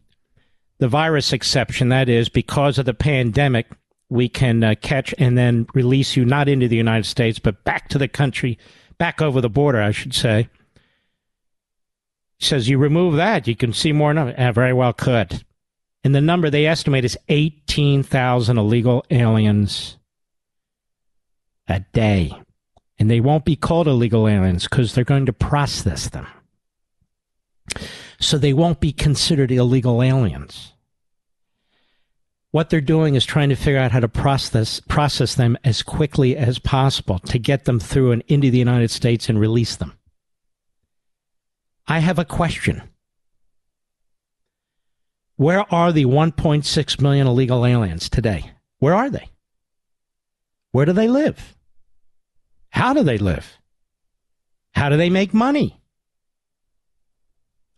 the 0.79 0.87
virus 0.87 1.33
exception, 1.33 1.89
that 1.89 2.09
is, 2.09 2.29
because 2.29 2.79
of 2.79 2.87
the 2.87 2.95
pandemic, 2.95 3.67
we 4.11 4.29
can 4.29 4.63
uh, 4.63 4.77
catch 4.81 5.13
and 5.19 5.37
then 5.37 5.67
release 5.75 6.15
you 6.15 6.25
not 6.25 6.49
into 6.49 6.69
the 6.69 6.77
United 6.77 7.07
States, 7.07 7.41
but 7.41 7.65
back 7.65 7.89
to 7.89 7.99
the 7.99 8.07
country, 8.07 8.61
back 8.99 9.21
over 9.21 9.41
the 9.41 9.51
border, 9.51 9.83
I 9.83 9.91
should 9.91 10.15
say. 10.15 10.49
He 12.39 12.45
says 12.45 12.69
you 12.69 12.79
remove 12.79 13.17
that, 13.17 13.49
you 13.49 13.57
can 13.57 13.73
see 13.73 13.91
more 13.91 14.15
number. 14.15 14.35
Uh, 14.35 14.53
very 14.53 14.73
well 14.73 14.93
could. 14.93 15.45
And 16.05 16.15
the 16.15 16.21
number 16.21 16.49
they 16.49 16.67
estimate 16.67 17.05
is 17.05 17.19
18,000 17.29 18.57
illegal 18.57 19.05
aliens 19.11 19.97
a 21.69 21.81
day. 21.93 22.33
And 22.99 23.11
they 23.11 23.21
won't 23.21 23.45
be 23.45 23.57
called 23.57 23.89
illegal 23.89 24.29
aliens 24.29 24.65
because 24.65 24.95
they're 24.95 25.05
going 25.05 25.27
to 25.27 25.33
process 25.33 26.09
them. 26.09 26.27
So 28.21 28.39
they 28.39 28.53
won't 28.53 28.81
be 28.81 28.93
considered 28.93 29.51
illegal 29.51 30.03
aliens. 30.03 30.73
What 32.53 32.69
they're 32.69 32.83
doing 32.83 33.15
is 33.15 33.25
trying 33.25 33.49
to 33.49 33.57
figure 33.57 33.81
out 33.81 33.93
how 33.93 34.01
to 34.01 34.09
process 34.09 34.79
process 34.81 35.35
them 35.35 35.57
as 35.65 35.83
quickly 35.83 36.37
as 36.37 36.59
possible 36.59 37.19
to 37.21 37.39
get 37.39 37.65
them 37.65 37.81
through 37.81 38.13
and 38.13 38.23
into 38.29 38.51
the 38.51 38.59
United 38.59 38.91
States 38.91 39.31
and 39.31 39.41
release 39.41 39.75
them. 39.75 39.99
I 41.89 42.01
have 42.01 42.19
a 42.19 42.27
question. 42.27 42.83
Where 45.37 45.65
are 45.75 45.93
the 45.93 46.05
1.6 46.05 47.01
million 47.01 47.27
illegal 47.27 47.65
aliens 47.67 48.09
today? 48.09 48.53
Where 48.79 48.95
are 48.95 49.09
they? 49.09 49.32
Where 50.73 50.87
do 50.87 50.93
they 50.93 51.09
live? 51.09 51.57
How 52.71 52.95
do 52.95 53.03
they 53.03 53.19
live? 53.19 53.59
How 54.73 54.89
do 54.89 54.97
they 54.97 55.11
make 55.11 55.33
money? 55.33 55.81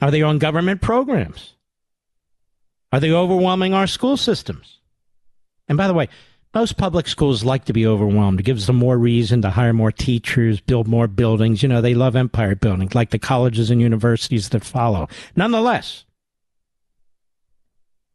Are 0.01 0.11
they 0.11 0.23
on 0.23 0.39
government 0.39 0.81
programs? 0.81 1.55
Are 2.93 3.01
they 3.01 3.11
overwhelming 3.11 3.75
our 3.75 3.89
school 3.89 4.16
systems? 4.16 4.79
And 5.69 5.77
by 5.77 5.89
the 5.89 5.95
way, 5.95 6.09
most 6.55 6.77
public 6.77 7.09
schools 7.09 7.43
like 7.43 7.65
to 7.65 7.73
be 7.73 7.85
overwhelmed. 7.85 8.39
It 8.39 8.45
gives 8.45 8.69
them 8.69 8.77
more 8.77 8.97
reason 8.97 9.43
to 9.43 9.51
hire 9.51 9.73
more 9.73 9.91
teachers, 9.91 10.61
build 10.61 10.87
more 10.87 11.09
buildings. 11.09 11.62
You 11.65 11.69
know, 11.69 11.81
they 11.81 11.95
love 11.95 12.15
empire 12.15 12.55
buildings 12.55 12.95
like 12.95 13.11
the 13.11 13.19
colleges 13.19 13.71
and 13.71 13.81
universities 13.81 14.51
that 14.51 14.65
follow. 14.65 15.09
Nonetheless, 15.35 16.05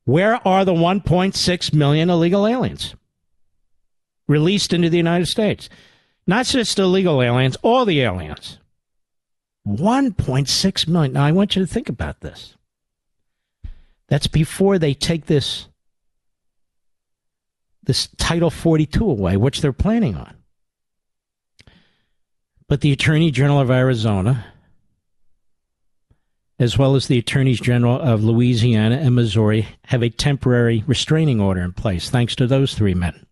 where 0.05 0.47
are 0.47 0.63
the 0.63 0.73
1.6 0.73 1.73
million 1.73 2.09
illegal 2.09 2.47
aliens 2.47 2.95
released 4.29 4.71
into 4.71 4.89
the 4.89 4.97
United 4.97 5.25
States? 5.25 5.67
Not 6.25 6.45
just 6.45 6.79
illegal 6.79 7.21
aliens, 7.21 7.57
all 7.61 7.83
the 7.83 7.99
aliens. 7.99 8.59
1.6 9.67 10.87
million. 10.87 11.13
Now, 11.13 11.25
I 11.25 11.31
want 11.31 11.55
you 11.55 11.65
to 11.65 11.71
think 11.71 11.89
about 11.89 12.21
this. 12.21 12.55
That's 14.07 14.27
before 14.27 14.79
they 14.79 14.93
take 14.93 15.25
this 15.25 15.67
this 17.83 18.07
Title 18.17 18.51
42 18.51 19.09
away, 19.09 19.35
which 19.35 19.61
they're 19.61 19.73
planning 19.73 20.15
on. 20.15 20.35
But 22.67 22.81
the 22.81 22.91
Attorney 22.91 23.31
General 23.31 23.61
of 23.61 23.71
Arizona, 23.71 24.45
as 26.59 26.77
well 26.77 26.95
as 26.95 27.07
the 27.07 27.17
Attorneys 27.17 27.59
General 27.59 27.99
of 27.99 28.23
Louisiana 28.23 28.97
and 28.97 29.15
Missouri, 29.15 29.67
have 29.85 30.03
a 30.03 30.11
temporary 30.11 30.83
restraining 30.85 31.41
order 31.41 31.61
in 31.61 31.73
place, 31.73 32.11
thanks 32.11 32.35
to 32.35 32.45
those 32.45 32.75
three 32.75 32.93
men. 32.93 33.25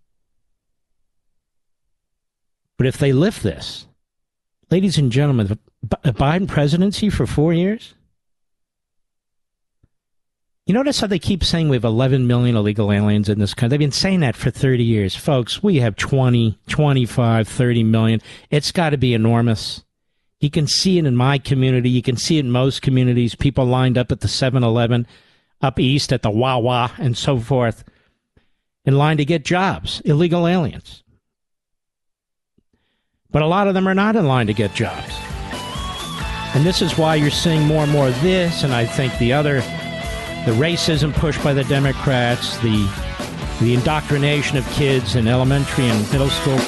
But 2.77 2.87
if 2.87 2.97
they 2.97 3.11
lift 3.11 3.43
this, 3.43 3.87
ladies 4.69 4.97
and 4.97 5.11
gentlemen, 5.11 5.57
a 6.03 6.13
Biden 6.13 6.47
presidency 6.47 7.09
for 7.09 7.25
four 7.25 7.53
years? 7.53 7.93
You 10.65 10.73
notice 10.73 10.99
how 10.99 11.07
they 11.07 11.17
keep 11.17 11.45
saying 11.45 11.69
we 11.69 11.77
have 11.77 11.85
11 11.85 12.27
million 12.27 12.57
illegal 12.57 12.91
aliens 12.91 13.29
in 13.29 13.39
this 13.39 13.53
country? 13.53 13.69
They've 13.69 13.87
been 13.87 13.91
saying 13.93 14.19
that 14.19 14.35
for 14.35 14.51
30 14.51 14.83
years. 14.83 15.15
Folks, 15.15 15.63
we 15.63 15.77
have 15.77 15.95
20, 15.95 16.59
25, 16.67 17.47
30 17.47 17.83
million. 17.83 18.21
It's 18.49 18.73
got 18.73 18.89
to 18.89 18.97
be 18.97 19.13
enormous. 19.13 19.85
You 20.41 20.51
can 20.51 20.67
see 20.67 20.97
it 20.97 21.05
in 21.05 21.15
my 21.15 21.37
community. 21.37 21.89
You 21.89 22.01
can 22.01 22.17
see 22.17 22.37
it 22.37 22.41
in 22.45 22.51
most 22.51 22.81
communities. 22.81 23.33
People 23.33 23.65
lined 23.65 23.97
up 23.97 24.11
at 24.11 24.19
the 24.19 24.27
7 24.27 24.61
Eleven 24.61 25.07
up 25.61 25.79
east 25.79 26.11
at 26.11 26.21
the 26.21 26.29
Wawa 26.29 26.91
and 26.97 27.17
so 27.17 27.39
forth 27.39 27.85
in 28.85 28.97
line 28.97 29.17
to 29.17 29.25
get 29.25 29.45
jobs, 29.45 30.01
illegal 30.01 30.47
aliens. 30.47 31.03
But 33.31 33.41
a 33.41 33.47
lot 33.47 33.67
of 33.67 33.73
them 33.73 33.87
are 33.87 33.93
not 33.93 34.15
in 34.15 34.27
line 34.27 34.47
to 34.47 34.53
get 34.53 34.73
jobs. 34.73 35.13
And 36.55 36.65
this 36.65 36.81
is 36.81 36.97
why 36.97 37.15
you're 37.15 37.29
seeing 37.29 37.63
more 37.63 37.83
and 37.83 37.91
more 37.91 38.07
of 38.07 38.21
this, 38.21 38.63
and 38.63 38.73
I 38.73 38.85
think 38.85 39.17
the 39.17 39.33
other, 39.33 39.55
the 40.45 40.53
racism 40.53 41.13
pushed 41.13 41.43
by 41.43 41.53
the 41.53 41.65
Democrats, 41.65 42.57
the 42.59 42.89
the 43.59 43.73
indoctrination 43.73 44.55
of 44.55 44.69
kids 44.69 45.15
in 45.15 45.27
elementary 45.27 45.85
and 45.85 46.11
middle 46.11 46.29
school. 46.29 46.59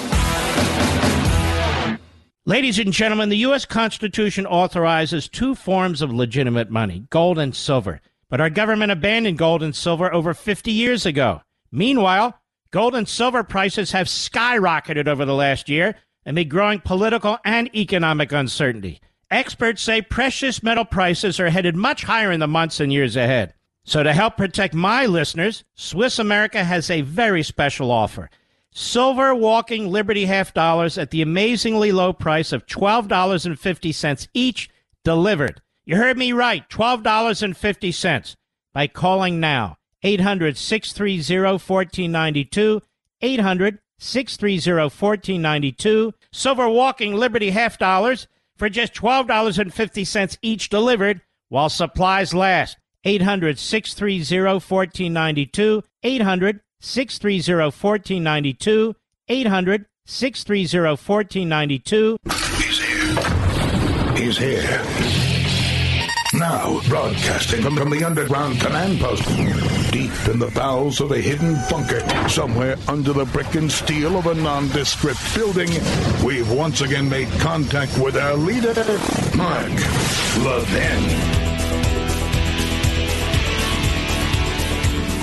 Ladies 2.46 2.80
and 2.80 2.92
gentlemen, 2.92 3.30
the 3.30 3.38
U.S. 3.38 3.64
Constitution 3.64 4.48
authorizes 4.48 5.30
two 5.30 5.54
forms 5.54 6.02
of 6.02 6.12
legitimate 6.12 6.72
money 6.72 7.06
gold 7.12 7.38
and 7.38 7.56
silver. 7.56 8.02
But 8.28 8.42
our 8.42 8.50
government 8.50 8.92
abandoned 8.92 9.38
gold 9.38 9.62
and 9.62 9.76
silver 9.76 10.12
over 10.12 10.34
50 10.34 10.72
years 10.72 11.06
ago. 11.06 11.42
Meanwhile, 11.72 12.40
gold 12.72 12.96
and 12.96 13.08
silver 13.08 13.44
prices 13.44 13.92
have 13.92 14.08
skyrocketed 14.08 15.08
over 15.08 15.26
the 15.26 15.36
last 15.36 15.70
year 15.70 15.96
amid 16.30 16.48
growing 16.48 16.80
political 16.80 17.40
and 17.44 17.76
economic 17.76 18.32
uncertainty. 18.32 19.02
Experts 19.32 19.82
say 19.82 20.00
precious 20.00 20.62
metal 20.62 20.86
prices 20.86 21.40
are 21.40 21.50
headed 21.50 21.76
much 21.76 22.04
higher 22.04 22.32
in 22.32 22.40
the 22.40 22.48
months 22.48 22.80
and 22.80 22.94
years 22.94 23.16
ahead. 23.16 23.56
So, 23.84 24.04
to 24.04 24.14
help 24.14 24.38
protect 24.38 24.76
my 24.76 25.08
listeners, 25.08 25.64
Swiss 25.74 26.20
America 26.20 26.64
has 26.64 26.92
a 26.92 27.02
very 27.02 27.42
special 27.42 27.90
offer. 27.90 28.30
Silver 28.72 29.34
walking 29.34 29.88
Liberty 29.88 30.26
half 30.26 30.54
dollars 30.54 31.00
at 31.00 31.10
the 31.10 31.24
amazingly 31.24 31.92
low 31.92 32.14
price 32.14 32.52
of 32.52 32.68
$12.50 32.68 34.28
each 34.36 34.70
delivered. 35.04 35.62
You 35.84 35.96
heard 35.96 36.20
me 36.20 36.32
right, 36.32 36.70
$12.50 36.70 38.36
by 38.72 38.86
calling 38.86 39.40
now. 39.40 39.78
800 40.04 40.58
630 40.58 41.58
1492. 41.58 42.82
800 43.22 43.80
630 44.00 44.82
1492. 44.82 46.14
Silver 46.32 46.68
walking 46.68 47.14
Liberty 47.14 47.52
half 47.52 47.78
dollars 47.78 48.28
for 48.58 48.70
just 48.70 48.94
$12.50 48.94 50.38
each 50.42 50.70
delivered 50.70 51.22
while 51.50 51.70
supplies 51.70 52.34
last. 52.34 52.78
800 53.06 53.60
630 53.60 54.44
1492. 54.44 55.84
800 56.04 56.62
630 56.82 57.64
1492. 57.64 58.96
800 59.28 59.86
630 60.06 60.90
1492. 60.90 62.18
He's 62.58 62.80
here. 62.82 64.16
He's 64.18 64.38
here. 64.38 65.29
Now, 66.40 66.80
broadcasting 66.88 67.64
from, 67.64 67.90
the 67.90 68.06
underground 68.06 68.62
command 68.62 69.02
post, 69.02 69.28
deep 69.92 70.10
in 70.30 70.40
the 70.40 70.50
bowels 70.56 71.02
of 71.02 71.12
a 71.12 71.18
hidden 71.20 71.58
bunker, 71.70 72.00
somewhere 72.30 72.78
under 72.88 73.12
the 73.12 73.26
brick 73.26 73.56
and 73.56 73.70
steel 73.70 74.18
of 74.18 74.26
a 74.26 74.34
nondescript 74.34 75.20
building, 75.36 75.70
we've 76.24 76.50
once 76.50 76.80
again 76.80 77.10
made 77.10 77.28
contact 77.42 77.98
with 77.98 78.16
our 78.16 78.36
leader, 78.36 78.74
Mark 79.36 79.70
Levin. 80.46 81.50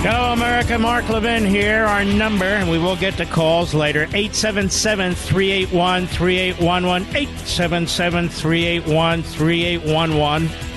Hello, 0.03 0.33
America. 0.33 0.77
Mark 0.77 1.09
Levin 1.09 1.43
here. 1.43 1.83
Our 1.85 2.05
number, 2.05 2.45
and 2.45 2.69
we 2.69 2.77
will 2.77 2.95
get 2.95 3.17
to 3.17 3.25
calls 3.25 3.73
later 3.73 4.03
877 4.03 5.15
381 5.15 6.05
3811. 6.05 7.07
877 7.15 8.29
381 8.29 9.23
3811. 9.23 10.76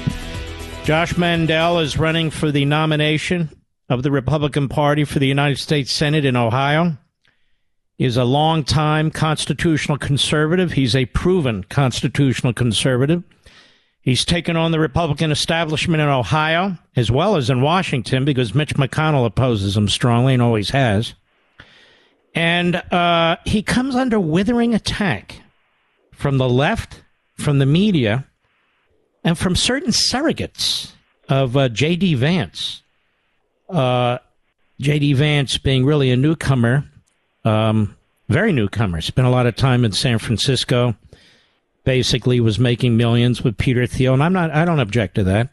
Josh 0.85 1.17
Mandel 1.17 1.79
is 1.79 1.99
running 1.99 2.31
for 2.31 2.51
the 2.51 2.65
nomination 2.65 3.51
of 3.89 4.03
the 4.03 4.11
Republican 4.11 4.69
Party 4.69 5.05
for 5.05 5.19
the 5.19 5.27
United 5.27 5.59
States 5.59 5.93
Senate 5.93 6.25
in 6.25 6.37
Ohio. 6.37 6.97
He 7.97 8.07
is 8.07 8.17
a 8.17 8.25
longtime 8.25 9.11
constitutional 9.11 9.99
conservative. 9.99 10.73
He's 10.73 10.97
a 10.97 11.05
proven 11.07 11.65
constitutional 11.65 12.55
conservative. 12.55 13.23
He's 14.01 14.25
taken 14.25 14.57
on 14.57 14.73
the 14.73 14.81
Republican 14.81 15.31
establishment 15.31 16.01
in 16.01 16.09
Ohio 16.09 16.79
as 16.97 17.11
well 17.11 17.37
as 17.37 17.51
in 17.51 17.61
Washington 17.61 18.25
because 18.25 18.55
Mitch 18.55 18.75
McConnell 18.75 19.27
opposes 19.27 19.77
him 19.77 19.87
strongly 19.87 20.33
and 20.33 20.43
always 20.43 20.71
has. 20.71 21.15
And 22.35 22.77
uh, 22.77 23.37
he 23.45 23.63
comes 23.63 23.95
under 23.95 24.19
withering 24.19 24.75
attack 24.75 25.43
from 26.13 26.39
the 26.39 26.49
left, 26.49 27.03
from 27.35 27.59
the 27.59 27.67
media, 27.67 28.27
and 29.25 29.39
from 29.39 29.55
certain 29.57 29.91
surrogates 29.91 30.93
of 31.29 31.57
uh, 31.57 31.69
J.D. 31.69 32.15
Vance. 32.15 32.83
Uh, 33.69 34.19
J.D. 34.81 35.13
Vance 35.15 35.59
being 35.59 35.85
really 35.85 36.11
a 36.11 36.17
newcomer, 36.17 36.85
um, 37.45 37.97
very 38.29 38.53
newcomer, 38.53 39.01
spent 39.01 39.29
a 39.29 39.31
lot 39.31 39.47
of 39.47 39.57
time 39.57 39.85
in 39.85 39.93
San 39.93 40.19
Francisco 40.19 40.95
basically 41.85 42.41
was 42.41 42.59
making 42.59 42.97
millions 42.97 43.43
with 43.43 43.59
Peter 43.59 43.87
Thiel, 43.87 44.15
and 44.15 44.23
I'm 44.23 44.33
not. 44.33 44.51
I 44.51 44.65
don't 44.65 44.81
object 44.81 45.17
to 45.17 45.25
that. 45.25 45.49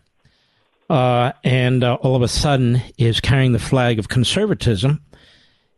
Uh, 0.90 1.32
and 1.44 1.84
uh, 1.84 1.96
all 1.96 2.16
of 2.16 2.22
a 2.22 2.28
sudden 2.28 2.82
is 2.98 3.20
carrying 3.20 3.52
the 3.52 3.60
flag 3.60 4.00
of 4.00 4.08
conservatism. 4.08 5.02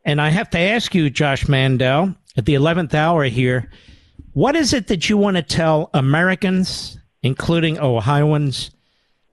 And 0.05 0.21
I 0.21 0.29
have 0.29 0.49
to 0.51 0.59
ask 0.59 0.93
you, 0.93 1.09
Josh 1.09 1.47
Mandel, 1.47 2.13
at 2.37 2.45
the 2.45 2.55
eleventh 2.55 2.93
hour 2.93 3.23
here, 3.23 3.71
what 4.33 4.55
is 4.55 4.73
it 4.73 4.87
that 4.87 5.09
you 5.09 5.17
want 5.17 5.37
to 5.37 5.43
tell 5.43 5.89
Americans, 5.93 6.98
including 7.21 7.79
Ohioans, 7.79 8.71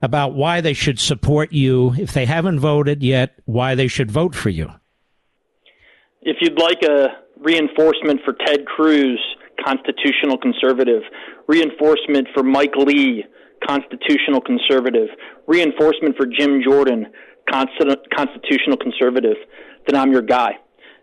about 0.02 0.34
why 0.34 0.60
they 0.60 0.74
should 0.74 1.00
support 1.00 1.52
you 1.52 1.94
if 1.98 2.12
they 2.12 2.26
haven't 2.26 2.60
voted 2.60 3.02
yet? 3.02 3.34
Why 3.44 3.74
they 3.74 3.88
should 3.88 4.10
vote 4.10 4.34
for 4.34 4.50
you? 4.50 4.70
If 6.22 6.36
you'd 6.40 6.58
like 6.58 6.82
a 6.82 7.08
reinforcement 7.38 8.20
for 8.24 8.34
Ted 8.46 8.66
Cruz 8.66 9.18
constitutional 9.64 10.38
conservative, 10.38 11.02
reinforcement 11.48 12.28
for 12.34 12.42
Mike 12.42 12.74
Lee, 12.76 13.24
constitutional 13.66 14.40
conservative, 14.40 15.08
reinforcement 15.46 16.16
for 16.16 16.26
Jim 16.26 16.60
Jordan, 16.62 17.06
constitutional 17.50 18.76
conservative, 18.76 19.36
then 19.86 20.00
I'm 20.00 20.12
your 20.12 20.22
guy. 20.22 20.52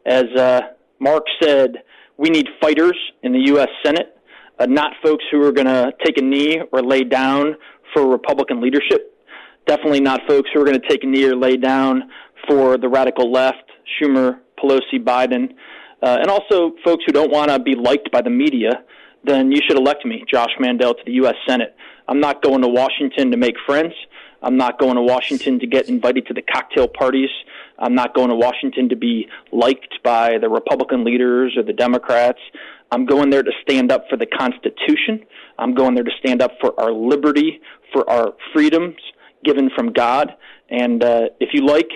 As 0.05 0.25
uh, 0.37 0.61
Mark 0.99 1.23
said, 1.41 1.77
we 2.17 2.29
need 2.29 2.47
fighters 2.61 2.97
in 3.23 3.31
the 3.33 3.39
U.S. 3.47 3.69
Senate, 3.83 4.17
uh, 4.59 4.65
not 4.65 4.93
folks 5.03 5.23
who 5.31 5.41
are 5.43 5.51
going 5.51 5.67
to 5.67 5.91
take 6.03 6.17
a 6.17 6.21
knee 6.21 6.61
or 6.71 6.81
lay 6.81 7.03
down 7.03 7.55
for 7.93 8.07
Republican 8.07 8.61
leadership. 8.61 9.17
Definitely 9.65 10.01
not 10.01 10.21
folks 10.27 10.49
who 10.53 10.61
are 10.61 10.65
going 10.65 10.79
to 10.79 10.87
take 10.87 11.03
a 11.03 11.07
knee 11.07 11.25
or 11.25 11.35
lay 11.35 11.57
down 11.57 12.09
for 12.47 12.77
the 12.77 12.89
radical 12.89 13.31
left, 13.31 13.63
Schumer, 13.99 14.39
Pelosi, 14.59 15.01
Biden 15.03 15.53
uh, 16.03 16.17
and 16.19 16.29
also 16.29 16.73
folks 16.83 17.05
who 17.05 17.13
don't 17.13 17.31
want 17.31 17.49
to 17.49 17.57
be 17.59 17.75
liked 17.75 18.11
by 18.11 18.21
the 18.21 18.29
media, 18.29 18.83
then 19.23 19.53
you 19.53 19.61
should 19.65 19.77
elect 19.77 20.05
me, 20.05 20.25
Josh 20.29 20.49
Mandel, 20.59 20.93
to 20.93 21.01
the 21.05 21.13
U.S. 21.13 21.35
Senate. 21.47 21.75
I'm 22.09 22.19
not 22.19 22.43
going 22.43 22.61
to 22.61 22.67
Washington 22.67 23.31
to 23.31 23.37
make 23.37 23.55
friends. 23.65 23.93
I'm 24.41 24.57
not 24.57 24.77
going 24.77 24.95
to 24.95 25.01
Washington 25.01 25.59
to 25.59 25.67
get 25.67 25.87
invited 25.87 26.27
to 26.27 26.33
the 26.33 26.41
cocktail 26.41 26.89
parties. 26.89 27.29
I'm 27.79 27.95
not 27.95 28.13
going 28.13 28.27
to 28.29 28.35
Washington 28.35 28.89
to 28.89 28.97
be 28.97 29.29
liked 29.53 29.99
by 30.03 30.37
the 30.39 30.49
Republican 30.49 31.05
leaders 31.05 31.55
or 31.55 31.63
the 31.63 31.71
Democrats. 31.71 32.39
I'm 32.93 33.07
going 33.07 33.31
there 33.31 33.41
to 33.41 33.51
stand 33.63 33.91
up 33.91 34.05
for 34.07 34.17
the 34.17 34.27
Constitution. 34.27 35.25
I'm 35.57 35.73
going 35.73 35.95
there 35.95 36.03
to 36.03 36.11
stand 36.19 36.43
up 36.43 36.51
for 36.61 36.79
our 36.79 36.93
liberty, 36.93 37.59
for 37.91 38.07
our 38.07 38.33
freedoms 38.53 38.97
given 39.43 39.71
from 39.75 39.93
God. 39.93 40.31
And 40.69 41.03
uh, 41.03 41.29
if 41.39 41.49
you 41.53 41.65
like 41.65 41.89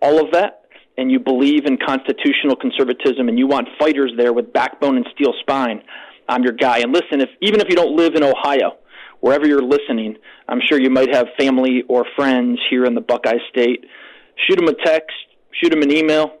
all 0.00 0.24
of 0.24 0.32
that, 0.32 0.62
and 0.98 1.10
you 1.10 1.18
believe 1.18 1.66
in 1.66 1.76
constitutional 1.76 2.56
conservatism 2.56 3.28
and 3.28 3.38
you 3.38 3.46
want 3.46 3.68
fighters 3.78 4.12
there 4.16 4.32
with 4.32 4.52
backbone 4.52 4.96
and 4.96 5.06
steel 5.14 5.34
spine, 5.40 5.82
I'm 6.28 6.42
your 6.42 6.54
guy. 6.54 6.78
And 6.78 6.92
listen, 6.92 7.20
if 7.20 7.28
even 7.42 7.60
if 7.60 7.66
you 7.68 7.76
don't 7.76 7.94
live 7.96 8.14
in 8.14 8.22
Ohio, 8.22 8.78
wherever 9.20 9.46
you're 9.46 9.62
listening, 9.62 10.16
I'm 10.48 10.60
sure 10.66 10.80
you 10.80 10.88
might 10.88 11.14
have 11.14 11.26
family 11.38 11.82
or 11.88 12.06
friends 12.16 12.58
here 12.70 12.86
in 12.86 12.94
the 12.94 13.00
Buckeye 13.00 13.38
State. 13.50 13.84
Shoot 14.46 14.56
them 14.56 14.68
a 14.68 14.84
text, 14.84 15.16
shoot 15.60 15.70
them 15.70 15.82
an 15.82 15.92
email, 15.92 16.38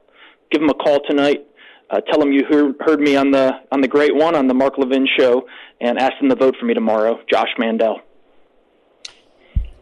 give 0.50 0.62
them 0.62 0.70
a 0.70 0.74
call 0.74 1.00
tonight. 1.06 1.44
Uh, 1.88 2.00
tell 2.00 2.18
them 2.18 2.32
you 2.32 2.44
heard, 2.50 2.74
heard 2.80 3.00
me 3.00 3.16
on 3.16 3.30
the 3.30 3.52
on 3.70 3.80
the 3.80 3.88
great 3.88 4.14
one 4.14 4.34
on 4.34 4.48
the 4.48 4.54
Mark 4.54 4.76
Levin 4.76 5.06
show, 5.18 5.46
and 5.80 5.98
ask 5.98 6.14
them 6.20 6.28
to 6.28 6.34
vote 6.34 6.56
for 6.58 6.66
me 6.66 6.74
tomorrow. 6.74 7.20
Josh 7.30 7.50
Mandel. 7.58 8.00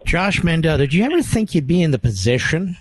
Josh 0.05 0.45
Mandel, 0.45 0.77
did 0.77 0.93
you 0.93 1.03
ever 1.05 1.23
think 1.23 1.55
you'd 1.55 1.67
be 1.67 1.83
in 1.83 1.91
the 1.91 1.99
position 1.99 2.77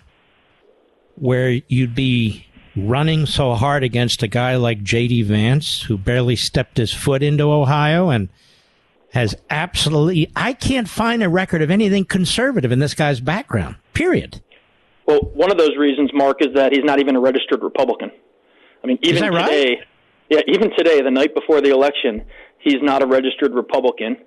where 1.16 1.62
you'd 1.68 1.96
be 1.96 2.48
running 2.76 3.26
so 3.26 3.54
hard 3.54 3.84
against 3.84 4.24
a 4.24 4.28
guy 4.28 4.56
like 4.56 4.84
J.D. 4.84 5.24
Vance, 5.24 5.84
who 5.84 5.98
barely 5.98 6.36
stepped 6.36 6.78
his 6.78 6.94
foot 6.94 7.24
into 7.24 7.52
Ohio 7.52 8.10
and 8.10 8.30
has 9.14 9.36
absolutely, 9.50 10.32
I 10.36 10.54
can't 10.54 10.90
find 10.90 11.22
a 11.22 11.30
record 11.30 11.62
of 11.62 11.70
anything 11.70 12.06
conservative 12.06 12.72
in 12.72 12.80
this 12.80 12.96
guy's 12.96 13.20
background, 13.20 13.76
period. 13.94 14.42
Well, 15.06 15.20
one 15.34 15.52
of 15.52 15.58
those 15.58 15.78
reasons, 15.78 16.10
Mark, 16.14 16.38
is 16.42 16.56
that 16.56 16.72
he's 16.72 16.84
not 16.84 17.00
even 17.00 17.16
a 17.16 17.20
registered 17.20 17.62
Republican. 17.62 18.12
I 18.84 18.88
mean, 18.88 19.00
even 19.02 19.32
today. 19.32 19.82
Yeah, 20.30 20.40
even 20.48 20.72
today, 20.76 21.02
the 21.02 21.12
night 21.12 21.36
before 21.36 21.62
the 21.62 21.70
election, 21.70 22.24
he's 22.60 22.82
not 22.82 23.04
a 23.04 23.06
registered 23.06 23.54
Republican. 23.54 24.18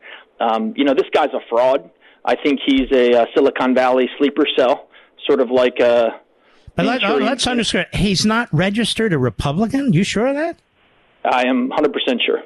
Um, 0.40 0.72
you 0.76 0.84
know, 0.84 0.94
this 0.94 1.08
guy's 1.12 1.30
a 1.30 1.40
fraud. 1.48 1.90
I 2.24 2.36
think 2.36 2.60
he's 2.64 2.90
a, 2.92 3.22
uh, 3.22 3.26
Silicon 3.34 3.74
Valley 3.74 4.08
sleeper 4.18 4.46
cell, 4.56 4.88
sort 5.26 5.40
of 5.40 5.50
like 5.50 5.78
a. 5.80 6.20
But 6.74 6.86
let, 6.86 7.02
us 7.02 7.46
understand. 7.46 7.86
He's 7.92 8.26
not 8.26 8.48
registered 8.52 9.12
a 9.12 9.18
Republican. 9.18 9.92
You 9.94 10.04
sure 10.04 10.26
of 10.26 10.34
that? 10.36 10.58
I 11.24 11.46
am 11.46 11.70
100% 11.70 11.92
sure. 12.24 12.42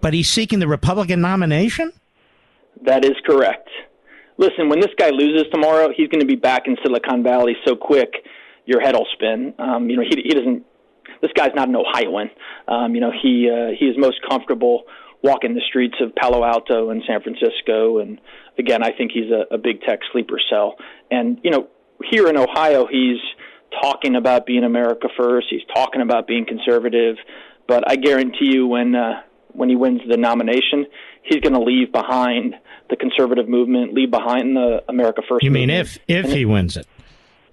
But 0.00 0.14
he's 0.14 0.30
seeking 0.30 0.58
the 0.58 0.68
Republican 0.68 1.20
nomination? 1.20 1.92
That 2.82 3.04
is 3.04 3.14
correct. 3.26 3.68
Listen, 4.38 4.68
when 4.68 4.80
this 4.80 4.90
guy 4.98 5.10
loses 5.10 5.44
tomorrow, 5.52 5.90
he's 5.94 6.08
going 6.08 6.20
to 6.20 6.26
be 6.26 6.34
back 6.34 6.66
in 6.66 6.76
Silicon 6.82 7.22
Valley 7.22 7.56
so 7.64 7.76
quick, 7.76 8.10
your 8.66 8.80
head 8.80 8.94
will 8.94 9.06
spin. 9.12 9.54
Um, 9.58 9.90
you 9.90 9.96
know, 9.96 10.02
he, 10.02 10.22
he 10.22 10.30
doesn't. 10.30 10.64
This 11.20 11.30
guy's 11.34 11.52
not 11.54 11.68
an 11.68 11.76
Ohioan. 11.76 12.30
Um, 12.68 12.94
you 12.94 13.00
know, 13.00 13.10
he 13.10 13.48
uh, 13.50 13.76
he 13.78 13.86
is 13.86 13.96
most 13.98 14.18
comfortable 14.28 14.84
walking 15.22 15.54
the 15.54 15.62
streets 15.66 15.94
of 16.00 16.14
Palo 16.14 16.44
Alto 16.44 16.90
and 16.90 17.02
San 17.06 17.22
Francisco. 17.22 17.98
And 17.98 18.20
again, 18.58 18.82
I 18.82 18.90
think 18.92 19.12
he's 19.12 19.30
a, 19.30 19.54
a 19.54 19.58
big 19.58 19.80
tech 19.80 20.00
sleeper 20.12 20.38
cell. 20.50 20.76
And 21.10 21.38
you 21.42 21.50
know, 21.50 21.68
here 22.10 22.28
in 22.28 22.36
Ohio, 22.36 22.86
he's 22.86 23.18
talking 23.82 24.16
about 24.16 24.46
being 24.46 24.64
America 24.64 25.08
first. 25.16 25.46
He's 25.50 25.64
talking 25.74 26.02
about 26.02 26.26
being 26.26 26.46
conservative. 26.46 27.16
But 27.66 27.90
I 27.90 27.96
guarantee 27.96 28.50
you, 28.52 28.66
when 28.66 28.94
uh, 28.94 29.22
when 29.52 29.68
he 29.68 29.76
wins 29.76 30.02
the 30.08 30.16
nomination, 30.16 30.86
he's 31.22 31.40
going 31.40 31.54
to 31.54 31.60
leave 31.60 31.92
behind 31.92 32.54
the 32.90 32.96
conservative 32.96 33.48
movement, 33.48 33.94
leave 33.94 34.10
behind 34.10 34.56
the 34.56 34.82
America 34.88 35.22
First. 35.26 35.42
You 35.42 35.50
mean 35.50 35.68
movement. 35.68 36.00
if 36.08 36.26
if 36.26 36.32
he 36.32 36.44
wins 36.44 36.76
it? 36.76 36.86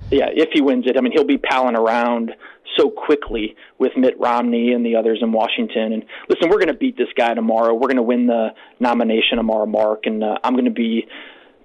Yeah, 0.09 0.29
if 0.31 0.49
he 0.51 0.61
wins 0.61 0.85
it, 0.87 0.97
I 0.97 1.01
mean 1.01 1.11
he'll 1.11 1.23
be 1.23 1.37
palling 1.37 1.75
around 1.75 2.31
so 2.77 2.89
quickly 2.89 3.55
with 3.77 3.91
Mitt 3.97 4.19
Romney 4.19 4.73
and 4.73 4.85
the 4.85 4.95
others 4.95 5.19
in 5.21 5.31
Washington. 5.31 5.93
And 5.93 6.05
listen, 6.29 6.49
we're 6.49 6.57
going 6.57 6.67
to 6.67 6.73
beat 6.73 6.97
this 6.97 7.07
guy 7.15 7.33
tomorrow. 7.33 7.73
We're 7.73 7.87
going 7.87 7.97
to 7.97 8.03
win 8.03 8.27
the 8.27 8.49
nomination 8.79 9.37
tomorrow, 9.37 9.65
Mark, 9.65 10.05
and 10.05 10.23
uh, 10.23 10.37
I'm 10.43 10.53
going 10.53 10.65
to 10.65 10.71
be 10.71 11.07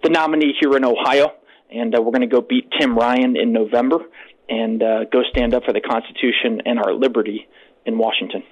the 0.02 0.10
nominee 0.10 0.54
here 0.60 0.76
in 0.76 0.84
Ohio, 0.84 1.32
and 1.70 1.94
uh, 1.94 2.00
we're 2.00 2.12
going 2.12 2.28
to 2.28 2.34
go 2.34 2.40
beat 2.40 2.70
Tim 2.78 2.96
Ryan 2.96 3.36
in 3.36 3.52
November 3.52 3.98
and 4.48 4.82
uh, 4.82 5.04
go 5.04 5.22
stand 5.30 5.54
up 5.54 5.64
for 5.64 5.72
the 5.72 5.80
Constitution 5.80 6.62
and 6.64 6.78
our 6.78 6.92
liberty 6.92 7.48
in 7.84 7.98
Washington. 7.98 8.42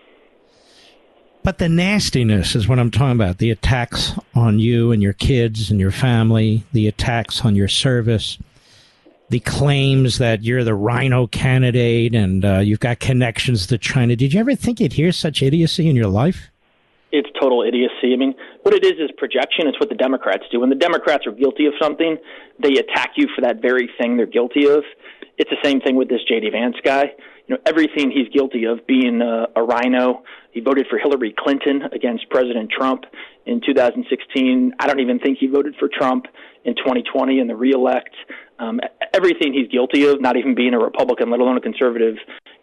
But 1.43 1.59
the 1.59 1.69
nastiness 1.69 2.57
is 2.57 2.67
what 2.67 2.79
I'm 2.79 2.91
talking 2.91 3.13
about. 3.13 3.39
The 3.39 3.51
attacks 3.51 4.13
on 4.35 4.59
you 4.59 4.93
and 4.93 5.03
your 5.03 5.13
kids 5.13 5.71
and 5.71 5.79
your 5.79 5.91
family, 5.91 6.65
the 6.73 6.89
attacks 6.89 7.45
on 7.45 7.55
your 7.55 7.69
service, 7.69 8.39
the 9.31 9.41
claims 9.41 10.19
that 10.19 10.43
you're 10.43 10.65
the 10.65 10.75
rhino 10.75 11.27
candidate 11.27 12.15
and 12.15 12.45
uh, 12.45 12.59
you've 12.59 12.81
got 12.81 13.01
connections 13.01 13.67
to 13.69 13.79
China. 13.79 14.17
Did 14.17 14.33
you 14.33 14.41
ever 14.41 14.55
think 14.55 14.81
you'd 14.81 14.93
hear 14.93 15.13
such 15.13 15.43
idiocy 15.43 15.89
in 15.89 15.97
your 15.97 16.09
life? 16.09 16.51
It's 17.11 17.29
total 17.41 17.63
idiocy. 17.63 18.13
I 18.13 18.17
mean, 18.17 18.35
what 18.63 18.75
it 18.75 18.85
is 18.85 18.95
is 18.99 19.11
projection. 19.17 19.69
It's 19.69 19.79
what 19.79 19.89
the 19.89 19.95
Democrats 19.95 20.45
do. 20.51 20.61
When 20.61 20.69
the 20.69 20.75
Democrats 20.77 21.27
are 21.27 21.33
guilty 21.33 21.67
of 21.67 21.73
something, 21.81 22.17
they 22.61 22.73
attack 22.73 23.13
you 23.17 23.29
for 23.35 23.41
that 23.43 23.63
very 23.63 23.89
thing 23.99 24.17
they're 24.17 24.27
guilty 24.27 24.69
of. 24.69 24.83
It's 25.37 25.51
the 25.51 25.57
same 25.63 25.81
thing 25.81 25.97
with 25.97 26.09
this 26.09 26.21
J.D. 26.29 26.51
Vance 26.51 26.77
guy. 26.85 27.05
You 27.47 27.57
know, 27.57 27.59
everything 27.67 28.11
he's 28.11 28.29
guilty 28.33 28.65
of, 28.65 28.87
being 28.87 29.21
a, 29.21 29.47
a 29.57 29.63
RINO, 29.63 30.23
he 30.53 30.61
voted 30.61 30.87
for 30.89 30.99
Hillary 30.99 31.35
Clinton 31.37 31.83
against 31.93 32.31
President 32.31 32.71
Trump 32.71 33.05
in 33.45 33.61
2016. 33.61 34.73
I 34.79 34.87
don't 34.87 35.01
even 35.01 35.19
think 35.19 35.39
he 35.39 35.49
voted 35.49 35.75
for 35.79 35.89
Trump 35.89 36.27
in 36.65 36.75
2020 36.77 37.41
in 37.41 37.47
the 37.47 37.57
reelect. 37.57 38.15
Um, 38.59 38.81
everything 39.13 39.53
he's 39.53 39.69
guilty 39.69 40.07
of, 40.07 40.21
not 40.21 40.37
even 40.37 40.55
being 40.55 40.75
a 40.75 40.79
Republican, 40.79 41.31
let 41.31 41.41
alone 41.41 41.57
a 41.57 41.61
conservative, 41.61 42.15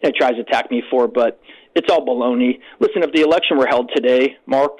he 0.02 0.10
tries 0.12 0.32
to 0.32 0.40
attack 0.40 0.70
me 0.70 0.82
for. 0.90 1.06
But 1.06 1.40
it's 1.74 1.90
all 1.92 2.04
baloney. 2.04 2.58
Listen, 2.80 3.02
if 3.02 3.12
the 3.12 3.22
election 3.22 3.58
were 3.58 3.66
held 3.66 3.90
today, 3.94 4.36
Mark, 4.46 4.72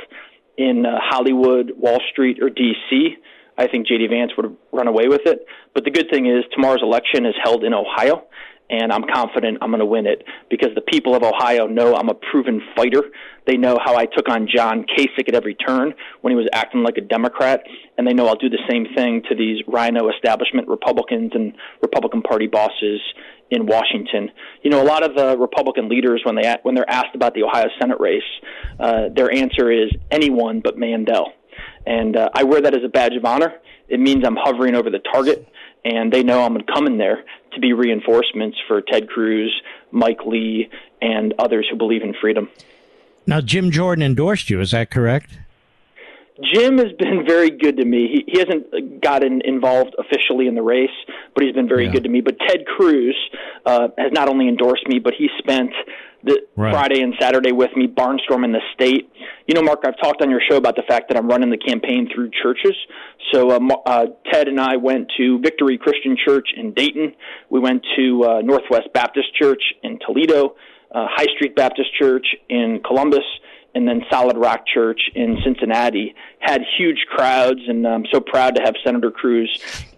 in 0.58 0.84
uh, 0.84 0.98
Hollywood, 1.00 1.72
Wall 1.76 2.00
Street, 2.10 2.42
or 2.42 2.50
D.C., 2.50 3.16
I 3.58 3.66
think 3.68 3.86
J.D. 3.86 4.06
Vance 4.08 4.32
would 4.36 4.56
run 4.72 4.88
away 4.88 5.08
with 5.08 5.22
it. 5.26 5.46
But 5.74 5.84
the 5.84 5.90
good 5.90 6.06
thing 6.10 6.26
is 6.26 6.44
tomorrow's 6.54 6.82
election 6.82 7.26
is 7.26 7.34
held 7.42 7.64
in 7.64 7.74
Ohio 7.74 8.26
and 8.72 8.90
I'm 8.90 9.04
confident 9.12 9.58
I'm 9.60 9.70
going 9.70 9.80
to 9.80 9.86
win 9.86 10.06
it 10.06 10.24
because 10.48 10.70
the 10.74 10.80
people 10.80 11.14
of 11.14 11.22
Ohio 11.22 11.66
know 11.66 11.94
I'm 11.94 12.08
a 12.08 12.14
proven 12.14 12.60
fighter. 12.74 13.02
They 13.46 13.56
know 13.56 13.76
how 13.84 13.96
I 13.96 14.06
took 14.06 14.28
on 14.28 14.48
John 14.52 14.86
Kasich 14.86 15.28
at 15.28 15.34
every 15.34 15.54
turn 15.54 15.92
when 16.22 16.30
he 16.30 16.36
was 16.36 16.48
acting 16.52 16.82
like 16.82 16.96
a 16.96 17.02
Democrat, 17.02 17.62
and 17.98 18.06
they 18.06 18.14
know 18.14 18.26
I'll 18.26 18.36
do 18.36 18.48
the 18.48 18.62
same 18.70 18.86
thing 18.96 19.22
to 19.28 19.36
these 19.36 19.62
RINO 19.68 20.08
establishment 20.08 20.68
Republicans 20.68 21.32
and 21.34 21.52
Republican 21.82 22.22
Party 22.22 22.46
bosses 22.46 23.00
in 23.50 23.66
Washington. 23.66 24.30
You 24.62 24.70
know, 24.70 24.82
a 24.82 24.86
lot 24.86 25.04
of 25.04 25.14
the 25.14 25.36
Republican 25.36 25.90
leaders 25.90 26.22
when 26.24 26.36
they 26.36 26.56
when 26.62 26.74
they're 26.74 26.88
asked 26.88 27.14
about 27.14 27.34
the 27.34 27.42
Ohio 27.42 27.66
Senate 27.78 28.00
race, 28.00 28.22
uh, 28.80 29.08
their 29.14 29.30
answer 29.30 29.70
is 29.70 29.90
anyone 30.10 30.60
but 30.64 30.78
Mandel, 30.78 31.32
and 31.86 32.16
uh, 32.16 32.28
I 32.34 32.44
wear 32.44 32.60
that 32.60 32.74
as 32.74 32.84
a 32.84 32.88
badge 32.88 33.14
of 33.14 33.24
honor. 33.24 33.54
It 33.88 34.00
means 34.00 34.24
I'm 34.26 34.36
hovering 34.36 34.74
over 34.74 34.90
the 34.90 35.00
target 35.00 35.48
and 35.84 36.12
they 36.12 36.22
know 36.22 36.44
I'm 36.44 36.60
coming 36.62 36.98
there 36.98 37.24
to 37.52 37.60
be 37.60 37.72
reinforcements 37.72 38.56
for 38.66 38.80
Ted 38.80 39.08
Cruz, 39.08 39.52
Mike 39.90 40.20
Lee, 40.24 40.70
and 41.00 41.34
others 41.38 41.66
who 41.70 41.76
believe 41.76 42.02
in 42.02 42.14
freedom. 42.20 42.48
Now, 43.26 43.40
Jim 43.40 43.70
Jordan 43.70 44.02
endorsed 44.02 44.50
you. 44.50 44.60
Is 44.60 44.70
that 44.70 44.90
correct? 44.90 45.38
Jim 46.42 46.78
has 46.78 46.92
been 46.98 47.24
very 47.26 47.50
good 47.50 47.76
to 47.76 47.84
me. 47.84 48.08
He, 48.12 48.32
he 48.32 48.38
hasn't 48.38 49.02
gotten 49.02 49.40
involved 49.44 49.94
officially 49.98 50.46
in 50.46 50.54
the 50.54 50.62
race, 50.62 50.90
but 51.34 51.44
he's 51.44 51.54
been 51.54 51.68
very 51.68 51.86
yeah. 51.86 51.92
good 51.92 52.04
to 52.04 52.08
me. 52.08 52.20
But 52.20 52.36
Ted 52.46 52.66
Cruz 52.66 53.16
uh, 53.66 53.88
has 53.98 54.12
not 54.12 54.28
only 54.28 54.48
endorsed 54.48 54.86
me, 54.88 54.98
but 54.98 55.14
he 55.16 55.28
spent 55.38 55.70
the 56.24 56.40
right. 56.56 56.72
Friday 56.72 57.02
and 57.02 57.14
Saturday 57.20 57.52
with 57.52 57.70
me 57.76 57.86
barnstorming 57.86 58.52
the 58.52 58.60
state. 58.74 59.10
You 59.46 59.54
know, 59.54 59.62
Mark, 59.62 59.80
I've 59.84 59.98
talked 60.00 60.22
on 60.22 60.30
your 60.30 60.40
show 60.48 60.56
about 60.56 60.76
the 60.76 60.84
fact 60.88 61.08
that 61.08 61.18
I'm 61.18 61.28
running 61.28 61.50
the 61.50 61.58
campaign 61.58 62.08
through 62.14 62.30
churches. 62.42 62.74
So 63.32 63.50
uh, 63.50 63.58
uh, 63.86 64.06
Ted 64.32 64.48
and 64.48 64.60
I 64.60 64.76
went 64.76 65.10
to 65.18 65.40
Victory 65.40 65.78
Christian 65.78 66.16
Church 66.24 66.48
in 66.56 66.72
Dayton. 66.74 67.14
We 67.50 67.60
went 67.60 67.84
to 67.96 68.24
uh, 68.24 68.40
Northwest 68.42 68.88
Baptist 68.94 69.34
Church 69.34 69.62
in 69.82 69.98
Toledo, 70.06 70.54
uh, 70.94 71.06
High 71.10 71.26
Street 71.34 71.56
Baptist 71.56 71.90
Church 71.98 72.26
in 72.48 72.80
Columbus, 72.86 73.24
and 73.74 73.88
then 73.88 74.02
Solid 74.10 74.36
Rock 74.36 74.64
Church 74.72 75.00
in 75.14 75.38
Cincinnati. 75.44 76.14
Had 76.40 76.62
huge 76.76 77.06
crowds, 77.08 77.60
and 77.66 77.86
I'm 77.86 78.04
so 78.12 78.20
proud 78.20 78.56
to 78.56 78.62
have 78.62 78.74
Senator 78.84 79.10
Cruz 79.10 79.48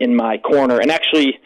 in 0.00 0.14
my 0.14 0.38
corner. 0.38 0.78
And 0.80 0.90
actually, 0.90 1.38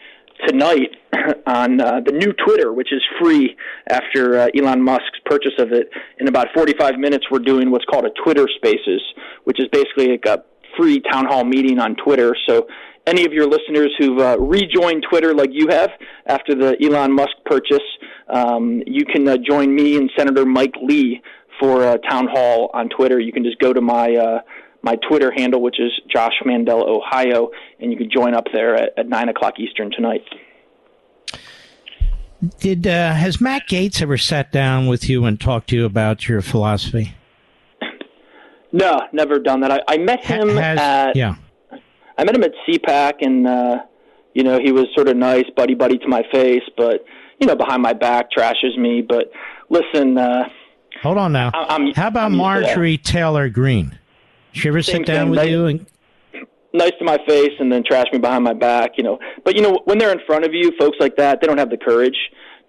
tonight 0.47 0.95
on 1.47 1.81
uh, 1.81 2.01
the 2.05 2.11
new 2.11 2.33
Twitter, 2.33 2.71
which 2.73 2.93
is 2.93 3.01
free 3.21 3.55
after 3.89 4.39
uh, 4.39 4.47
Elon 4.55 4.81
Musk's 4.81 5.19
purchase 5.25 5.53
of 5.59 5.71
it. 5.71 5.89
In 6.19 6.27
about 6.27 6.47
45 6.53 6.97
minutes, 6.97 7.25
we're 7.31 7.39
doing 7.39 7.71
what's 7.71 7.85
called 7.85 8.05
a 8.05 8.11
Twitter 8.23 8.47
Spaces, 8.55 9.01
which 9.43 9.59
is 9.59 9.67
basically 9.71 10.09
like 10.09 10.25
a 10.25 10.43
free 10.77 11.01
town 11.11 11.25
hall 11.25 11.43
meeting 11.43 11.79
on 11.79 11.95
Twitter. 11.95 12.35
So 12.47 12.67
any 13.07 13.25
of 13.25 13.33
your 13.33 13.47
listeners 13.47 13.91
who've 13.97 14.19
uh, 14.19 14.37
rejoined 14.39 15.05
Twitter 15.09 15.33
like 15.33 15.49
you 15.51 15.67
have 15.69 15.89
after 16.27 16.53
the 16.53 16.77
Elon 16.83 17.11
Musk 17.11 17.31
purchase, 17.45 17.83
um, 18.29 18.83
you 18.85 19.05
can 19.05 19.27
uh, 19.27 19.37
join 19.37 19.73
me 19.73 19.97
and 19.97 20.11
Senator 20.17 20.45
Mike 20.45 20.75
Lee 20.81 21.21
for 21.59 21.83
a 21.83 21.97
town 21.97 22.27
hall 22.27 22.69
on 22.73 22.89
Twitter. 22.89 23.19
You 23.19 23.31
can 23.31 23.43
just 23.43 23.59
go 23.59 23.73
to 23.73 23.81
my 23.81 24.15
uh, 24.15 24.41
my 24.81 24.95
Twitter 25.07 25.31
handle, 25.35 25.61
which 25.61 25.79
is 25.79 25.91
Josh 26.11 26.33
Mandel 26.45 26.83
Ohio, 26.87 27.49
and 27.79 27.91
you 27.91 27.97
can 27.97 28.09
join 28.09 28.33
up 28.33 28.45
there 28.53 28.75
at, 28.75 28.97
at 28.97 29.07
nine 29.07 29.29
o'clock 29.29 29.59
Eastern 29.59 29.91
tonight. 29.91 30.23
Did 32.59 32.87
uh, 32.87 33.13
has 33.13 33.41
Matt 33.41 33.67
Gaetz 33.67 34.01
ever 34.01 34.17
sat 34.17 34.51
down 34.51 34.87
with 34.87 35.09
you 35.09 35.25
and 35.25 35.39
talked 35.39 35.69
to 35.69 35.75
you 35.75 35.85
about 35.85 36.29
your 36.29 36.41
philosophy? 36.41 37.13
No, 38.71 39.01
never 39.11 39.39
done 39.39 39.61
that. 39.61 39.71
I, 39.71 39.81
I 39.87 39.97
met 39.97 40.23
him 40.23 40.47
has, 40.49 40.79
at 40.79 41.15
yeah. 41.15 41.35
I 42.17 42.23
met 42.23 42.35
him 42.35 42.43
at 42.43 42.51
CPAC, 42.67 43.15
and 43.21 43.47
uh, 43.47 43.79
you 44.33 44.43
know 44.43 44.59
he 44.59 44.71
was 44.71 44.85
sort 44.95 45.09
of 45.09 45.17
nice, 45.17 45.45
buddy 45.57 45.75
buddy 45.75 45.97
to 45.97 46.07
my 46.07 46.23
face, 46.31 46.63
but 46.77 47.03
you 47.39 47.47
know 47.47 47.55
behind 47.55 47.81
my 47.81 47.93
back 47.93 48.27
trashes 48.31 48.77
me. 48.77 49.01
But 49.01 49.31
listen, 49.69 50.17
uh, 50.17 50.47
hold 51.01 51.17
on 51.17 51.31
now. 51.31 51.51
I, 51.53 51.91
How 51.95 52.07
about 52.07 52.31
Marjorie 52.31 52.97
Taylor 52.97 53.49
Greene? 53.49 53.97
She 54.51 54.67
ever 54.67 54.81
sit 54.81 55.05
down 55.05 55.27
thing. 55.27 55.29
with 55.29 55.37
nice, 55.37 55.49
you 55.49 55.65
and 55.65 55.85
nice 56.73 56.91
to 56.99 57.05
my 57.05 57.17
face 57.27 57.53
and 57.59 57.71
then 57.71 57.83
trash 57.83 58.07
me 58.11 58.19
behind 58.19 58.43
my 58.43 58.53
back, 58.53 58.91
you 58.97 59.03
know. 59.03 59.19
But 59.43 59.55
you 59.55 59.61
know, 59.61 59.79
when 59.85 59.97
they're 59.97 60.11
in 60.11 60.21
front 60.25 60.45
of 60.45 60.53
you, 60.53 60.71
folks 60.79 60.97
like 60.99 61.17
that, 61.17 61.41
they 61.41 61.47
don't 61.47 61.57
have 61.57 61.69
the 61.69 61.77
courage 61.77 62.17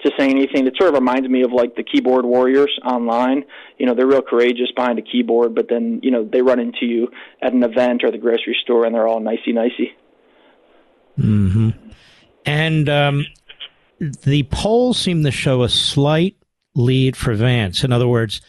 to 0.04 0.10
say 0.18 0.28
anything. 0.28 0.66
It 0.66 0.74
sort 0.78 0.88
of 0.88 0.94
reminds 0.94 1.28
me 1.28 1.42
of 1.42 1.52
like 1.52 1.76
the 1.76 1.82
keyboard 1.82 2.24
warriors 2.24 2.70
online. 2.84 3.44
You 3.78 3.86
know, 3.86 3.94
they're 3.94 4.06
real 4.06 4.22
courageous 4.22 4.70
behind 4.74 4.98
a 4.98 5.02
keyboard, 5.02 5.54
but 5.54 5.68
then 5.68 6.00
you 6.02 6.10
know 6.10 6.24
they 6.24 6.42
run 6.42 6.60
into 6.60 6.86
you 6.86 7.08
at 7.42 7.52
an 7.52 7.62
event 7.62 8.02
or 8.04 8.10
the 8.10 8.18
grocery 8.18 8.56
store 8.62 8.86
and 8.86 8.94
they're 8.94 9.08
all 9.08 9.20
nicey 9.20 9.52
nicey. 9.52 9.92
Hmm. 11.16 11.70
And 12.46 12.88
um, 12.88 13.26
the 13.98 14.44
polls 14.44 14.98
seem 14.98 15.22
to 15.24 15.30
show 15.30 15.62
a 15.62 15.68
slight 15.68 16.36
lead 16.74 17.16
for 17.16 17.34
Vance. 17.34 17.84
In 17.84 17.92
other 17.92 18.08
words, 18.08 18.40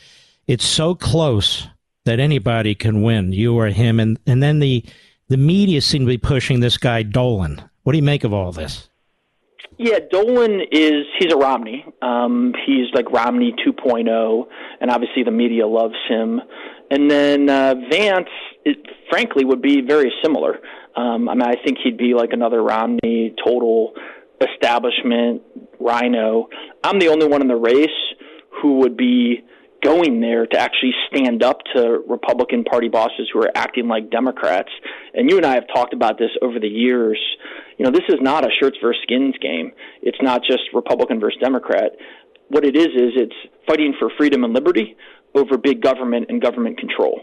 it's 0.48 0.66
so 0.66 0.96
close 0.96 1.68
that 2.06 2.20
anybody 2.20 2.76
can 2.76 3.02
win, 3.02 3.32
you 3.32 3.56
or 3.56 3.68
him. 3.68 4.00
And 4.00 4.20
and 4.26 4.42
then 4.42 4.60
the 4.60 4.84
the 5.28 5.38
media 5.38 5.82
seem 5.82 6.02
to 6.02 6.08
be 6.08 6.18
pushing 6.18 6.60
this 6.60 6.78
guy 6.78 7.04
Dolan. 7.04 7.64
What 7.84 7.94
do 7.94 7.98
you 7.98 8.04
make 8.04 8.24
of 8.24 8.34
all 8.34 8.52
this? 8.52 8.90
Yeah, 9.78 10.00
Dolan 10.12 10.62
is 10.72 11.06
he's 11.18 11.34
a 11.34 11.38
Romney. 11.38 11.86
Um, 12.02 12.54
he's 12.66 12.94
like 12.94 13.10
Romney 13.12 13.56
2.0, 13.66 14.46
and 14.80 14.92
obviously 14.92 15.24
the 15.24 15.32
media 15.32 15.66
loves 15.66 15.96
him. 16.08 16.40
And 16.92 17.10
then 17.10 17.50
uh, 17.50 17.76
Vance, 17.90 18.30
it, 18.66 18.78
frankly, 19.10 19.46
would 19.46 19.62
be 19.62 19.82
very 19.82 20.12
similar. 20.22 20.60
Um, 20.96 21.30
I 21.30 21.34
mean, 21.34 21.44
I 21.48 21.56
think 21.64 21.78
he'd 21.84 21.98
be 21.98 22.14
like 22.14 22.32
another 22.34 22.62
Romney, 22.62 23.34
total 23.44 23.94
establishment 24.42 25.42
rhino. 25.80 26.50
I'm 26.84 27.00
the 27.00 27.08
only 27.08 27.28
one 27.28 27.42
in 27.42 27.48
the 27.48 27.56
race 27.56 27.90
who 28.62 28.80
would 28.80 28.98
be 28.98 29.44
going 29.84 30.22
there 30.22 30.46
to 30.46 30.58
actually 30.60 30.94
stand 31.08 31.44
up 31.44 31.60
to 31.76 32.04
Republican 32.08 32.64
Party 32.64 32.88
bosses 32.88 33.30
who 33.34 33.40
are 33.40 33.52
acting 33.56 33.88
like 33.88 34.12
Democrats. 34.12 34.70
And 35.14 35.30
you 35.30 35.38
and 35.38 35.46
I 35.46 35.56
have 35.56 35.68
talked 35.74 35.94
about 35.94 36.20
this 36.20 36.30
over 36.42 36.60
the 36.60 36.68
years. 36.68 37.20
You 37.78 37.86
know, 37.86 37.92
this 37.92 38.08
is 38.10 38.18
not 38.22 38.46
a 38.46 38.50
shirts 38.60 38.78
versus 38.82 39.02
skins 39.04 39.36
game. 39.42 39.72
It's 40.02 40.22
not 40.22 40.42
just 40.44 40.62
Republican 40.74 41.20
versus 41.20 41.40
Democrat. 41.42 41.94
What 42.50 42.64
it 42.64 42.76
is 42.76 42.88
is 42.88 43.14
it's 43.16 43.36
fighting 43.68 43.96
for 43.98 44.12
freedom 44.18 44.44
and 44.44 44.54
liberty 44.54 44.96
over 45.34 45.58
big 45.58 45.82
government 45.82 46.28
and 46.30 46.42
government 46.42 46.78
control. 46.78 47.22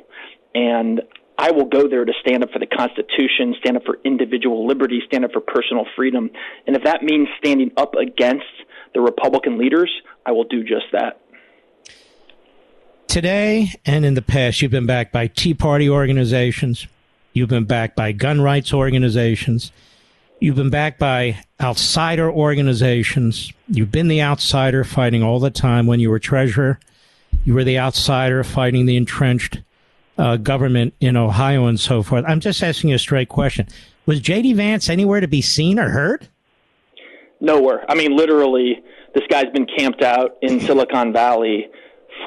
And 0.55 1.02
I 1.36 1.52
will 1.52 1.66
go 1.66 1.89
there 1.89 2.05
to 2.05 2.12
stand 2.20 2.43
up 2.43 2.51
for 2.51 2.59
the 2.59 2.66
Constitution, 2.66 3.55
stand 3.60 3.77
up 3.77 3.85
for 3.85 3.98
individual 4.05 4.66
liberty, 4.66 5.01
stand 5.06 5.24
up 5.24 5.32
for 5.32 5.40
personal 5.40 5.85
freedom. 5.94 6.31
And 6.66 6.74
if 6.74 6.82
that 6.82 7.05
means 7.05 7.28
standing 7.39 7.70
up 7.77 7.94
against 7.94 8.47
the 8.94 9.01
Republican 9.01 9.59
leaders, 9.59 9.93
I 10.27 10.32
will 10.32 10.44
do 10.44 10.65
just 10.65 10.86
that. 10.93 11.20
Today 13.09 13.72
and 13.86 14.05
in 14.05 14.12
the 14.12 14.22
past, 14.22 14.60
you've 14.60 14.70
been 14.70 14.85
backed 14.85 15.12
by 15.12 15.28
Tea 15.28 15.55
Party 15.55 15.89
organizations. 15.89 16.86
You've 17.32 17.48
been 17.48 17.64
backed 17.64 17.97
by 17.97 18.12
gun 18.12 18.43
rights 18.43 18.74
organizations. 18.74 19.72
You've 20.40 20.56
been 20.56 20.68
backed 20.68 20.98
by 20.98 21.43
outsider 21.59 22.30
organizations. 22.30 23.51
You've 23.66 23.90
been 23.90 24.09
the 24.09 24.20
outsider 24.20 24.85
fighting 24.85 25.22
all 25.22 25.40
the 25.40 25.51
time 25.51 25.86
when 25.86 26.01
you 26.01 26.10
were 26.10 26.18
treasurer. 26.18 26.78
You 27.47 27.55
were 27.55 27.64
the 27.64 27.78
outsider 27.78 28.44
fighting 28.44 28.85
the 28.85 28.98
entrenched 28.98 29.62
uh, 30.18 30.36
government 30.36 30.93
in 31.01 31.16
Ohio 31.16 31.64
and 31.64 31.80
so 31.80 32.02
forth. 32.02 32.26
I'm 32.28 32.40
just 32.40 32.62
asking 32.62 32.90
you 32.90 32.97
a 32.97 32.98
straight 32.98 33.30
question. 33.30 33.68
Was 34.05 34.20
J.D. 34.20 34.52
Vance 34.52 34.90
anywhere 34.90 35.20
to 35.20 35.28
be 35.28 35.40
seen 35.40 35.78
or 35.78 35.89
heard? 35.89 36.28
Nowhere. 37.40 37.90
I 37.90 37.94
mean, 37.94 38.14
literally, 38.14 38.82
this 39.14 39.24
guy's 39.30 39.51
been 39.55 39.66
camped 39.78 40.02
out 40.02 40.36
in 40.43 40.60
Silicon 40.66 41.14
Valley 41.14 41.68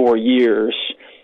for 0.02 0.18
years. 0.18 0.76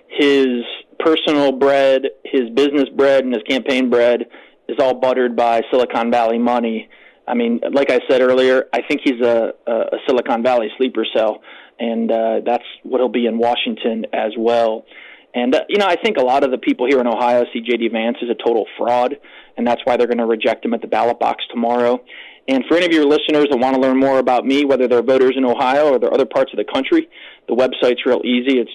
His 0.07 0.63
personal 0.99 1.51
bread, 1.51 2.03
his 2.23 2.49
business 2.53 2.85
bread, 2.95 3.23
and 3.23 3.33
his 3.33 3.41
campaign 3.43 3.89
bread 3.89 4.25
is 4.69 4.77
all 4.79 4.93
buttered 4.93 5.35
by 5.35 5.61
Silicon 5.71 6.11
Valley 6.11 6.37
money. 6.37 6.87
I 7.27 7.33
mean, 7.33 7.59
like 7.73 7.89
I 7.89 7.99
said 8.07 8.21
earlier, 8.21 8.65
I 8.71 8.81
think 8.87 9.01
he's 9.03 9.19
a, 9.21 9.53
a 9.65 9.97
Silicon 10.07 10.43
Valley 10.43 10.67
sleeper 10.77 11.05
cell, 11.15 11.41
and 11.79 12.11
uh, 12.11 12.41
that's 12.45 12.63
what 12.83 12.99
he'll 12.99 13.09
be 13.09 13.25
in 13.25 13.39
Washington 13.39 14.05
as 14.13 14.33
well. 14.37 14.85
And 15.33 15.55
uh, 15.55 15.61
you 15.69 15.77
know, 15.77 15.87
I 15.87 15.95
think 15.95 16.17
a 16.17 16.23
lot 16.23 16.43
of 16.43 16.51
the 16.51 16.57
people 16.59 16.87
here 16.87 16.99
in 16.99 17.07
Ohio 17.07 17.45
see 17.51 17.61
J.D. 17.61 17.89
Vance 17.89 18.17
as 18.21 18.29
a 18.29 18.35
total 18.35 18.65
fraud, 18.77 19.17
and 19.57 19.65
that's 19.65 19.81
why 19.85 19.97
they're 19.97 20.07
going 20.07 20.19
to 20.19 20.25
reject 20.25 20.63
him 20.63 20.73
at 20.75 20.81
the 20.81 20.87
ballot 20.87 21.19
box 21.19 21.43
tomorrow. 21.49 21.99
And 22.47 22.63
for 22.67 22.77
any 22.77 22.85
of 22.85 22.93
your 22.93 23.05
listeners 23.05 23.47
that 23.49 23.57
want 23.57 23.75
to 23.75 23.81
learn 23.81 23.97
more 23.97 24.19
about 24.19 24.45
me, 24.45 24.63
whether 24.63 24.87
they're 24.87 25.01
voters 25.03 25.33
in 25.35 25.43
Ohio 25.43 25.91
or 25.91 25.99
they're 25.99 26.13
other 26.13 26.25
parts 26.25 26.53
of 26.53 26.57
the 26.57 26.63
country, 26.63 27.09
the 27.47 27.55
website's 27.55 28.05
real 28.05 28.21
easy. 28.23 28.59
It's 28.59 28.71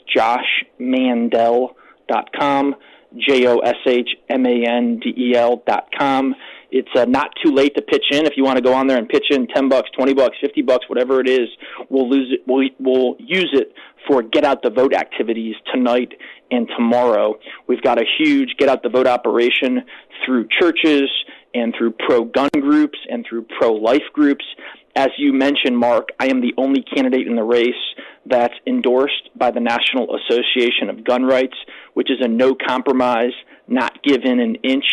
joshmandel.com, 0.80 2.74
J 3.16 3.46
O 3.46 3.58
S 3.58 3.76
H 3.86 4.10
M 4.28 4.44
A 4.46 4.66
N 4.66 5.00
D 5.00 5.14
E 5.16 5.34
L 5.36 5.62
dot 5.66 5.88
com. 5.98 6.34
It's 6.70 6.88
uh, 6.96 7.04
not 7.04 7.30
too 7.44 7.52
late 7.52 7.74
to 7.76 7.82
pitch 7.82 8.04
in. 8.10 8.24
If 8.24 8.32
you 8.36 8.44
want 8.44 8.56
to 8.56 8.62
go 8.62 8.72
on 8.72 8.86
there 8.86 8.96
and 8.98 9.08
pitch 9.08 9.26
in 9.30 9.46
ten 9.48 9.68
bucks, 9.68 9.90
twenty 9.96 10.14
bucks, 10.14 10.36
fifty 10.40 10.62
bucks, 10.62 10.88
whatever 10.88 11.20
it 11.20 11.28
is, 11.28 11.48
we'll 11.88 12.08
lose 12.08 12.32
it. 12.32 12.40
We'll, 12.46 12.68
we'll 12.78 13.16
use 13.18 13.50
it 13.52 13.74
for 14.06 14.22
get 14.22 14.44
out 14.44 14.62
the 14.62 14.70
vote 14.70 14.94
activities 14.94 15.54
tonight 15.72 16.12
and 16.50 16.68
tomorrow. 16.76 17.38
We've 17.66 17.82
got 17.82 17.98
a 17.98 18.04
huge 18.18 18.54
get 18.58 18.68
out 18.68 18.82
the 18.82 18.88
vote 18.88 19.06
operation 19.06 19.82
through 20.24 20.48
churches 20.60 21.10
and 21.54 21.74
through 21.76 21.92
pro 21.92 22.24
gun 22.24 22.50
groups 22.52 22.98
and 23.08 23.24
through 23.28 23.46
pro 23.58 23.72
life 23.72 24.02
groups. 24.12 24.44
As 24.94 25.08
you 25.16 25.32
mentioned, 25.32 25.78
Mark, 25.78 26.10
I 26.20 26.26
am 26.26 26.40
the 26.40 26.52
only 26.58 26.82
candidate 26.82 27.26
in 27.26 27.34
the 27.34 27.42
race 27.42 27.74
that's 28.26 28.54
endorsed 28.66 29.30
by 29.34 29.50
the 29.50 29.60
National 29.60 30.16
Association 30.16 30.90
of 30.90 31.04
Gun 31.04 31.24
Rights, 31.24 31.56
which 31.94 32.10
is 32.10 32.18
a 32.20 32.28
no 32.28 32.54
compromise, 32.54 33.32
not 33.66 34.02
given 34.02 34.38
an 34.38 34.56
inch 34.56 34.84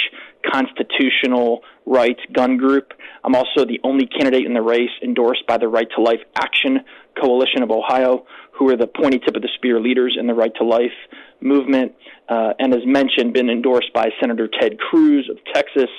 constitutional 0.45 1.61
rights 1.85 2.21
gun 2.31 2.57
group. 2.57 2.93
I'm 3.23 3.35
also 3.35 3.65
the 3.65 3.79
only 3.83 4.07
candidate 4.07 4.45
in 4.45 4.53
the 4.53 4.61
race 4.61 4.89
endorsed 5.03 5.45
by 5.47 5.57
the 5.57 5.67
Right 5.67 5.87
to 5.95 6.01
Life 6.01 6.21
Action 6.35 6.79
Coalition 7.19 7.63
of 7.63 7.71
Ohio, 7.71 8.25
who 8.51 8.69
are 8.69 8.77
the 8.77 8.87
pointy 8.87 9.19
tip 9.19 9.35
of 9.35 9.41
the 9.41 9.49
spear 9.55 9.79
leaders 9.79 10.17
in 10.19 10.27
the 10.27 10.33
Right 10.33 10.51
to 10.55 10.63
Life 10.63 10.95
movement, 11.41 11.93
uh, 12.27 12.53
and 12.59 12.73
as 12.73 12.81
mentioned, 12.85 13.33
been 13.33 13.49
endorsed 13.49 13.93
by 13.93 14.09
Senator 14.19 14.47
Ted 14.47 14.77
Cruz 14.79 15.29
of 15.29 15.37
Texas, 15.53 15.89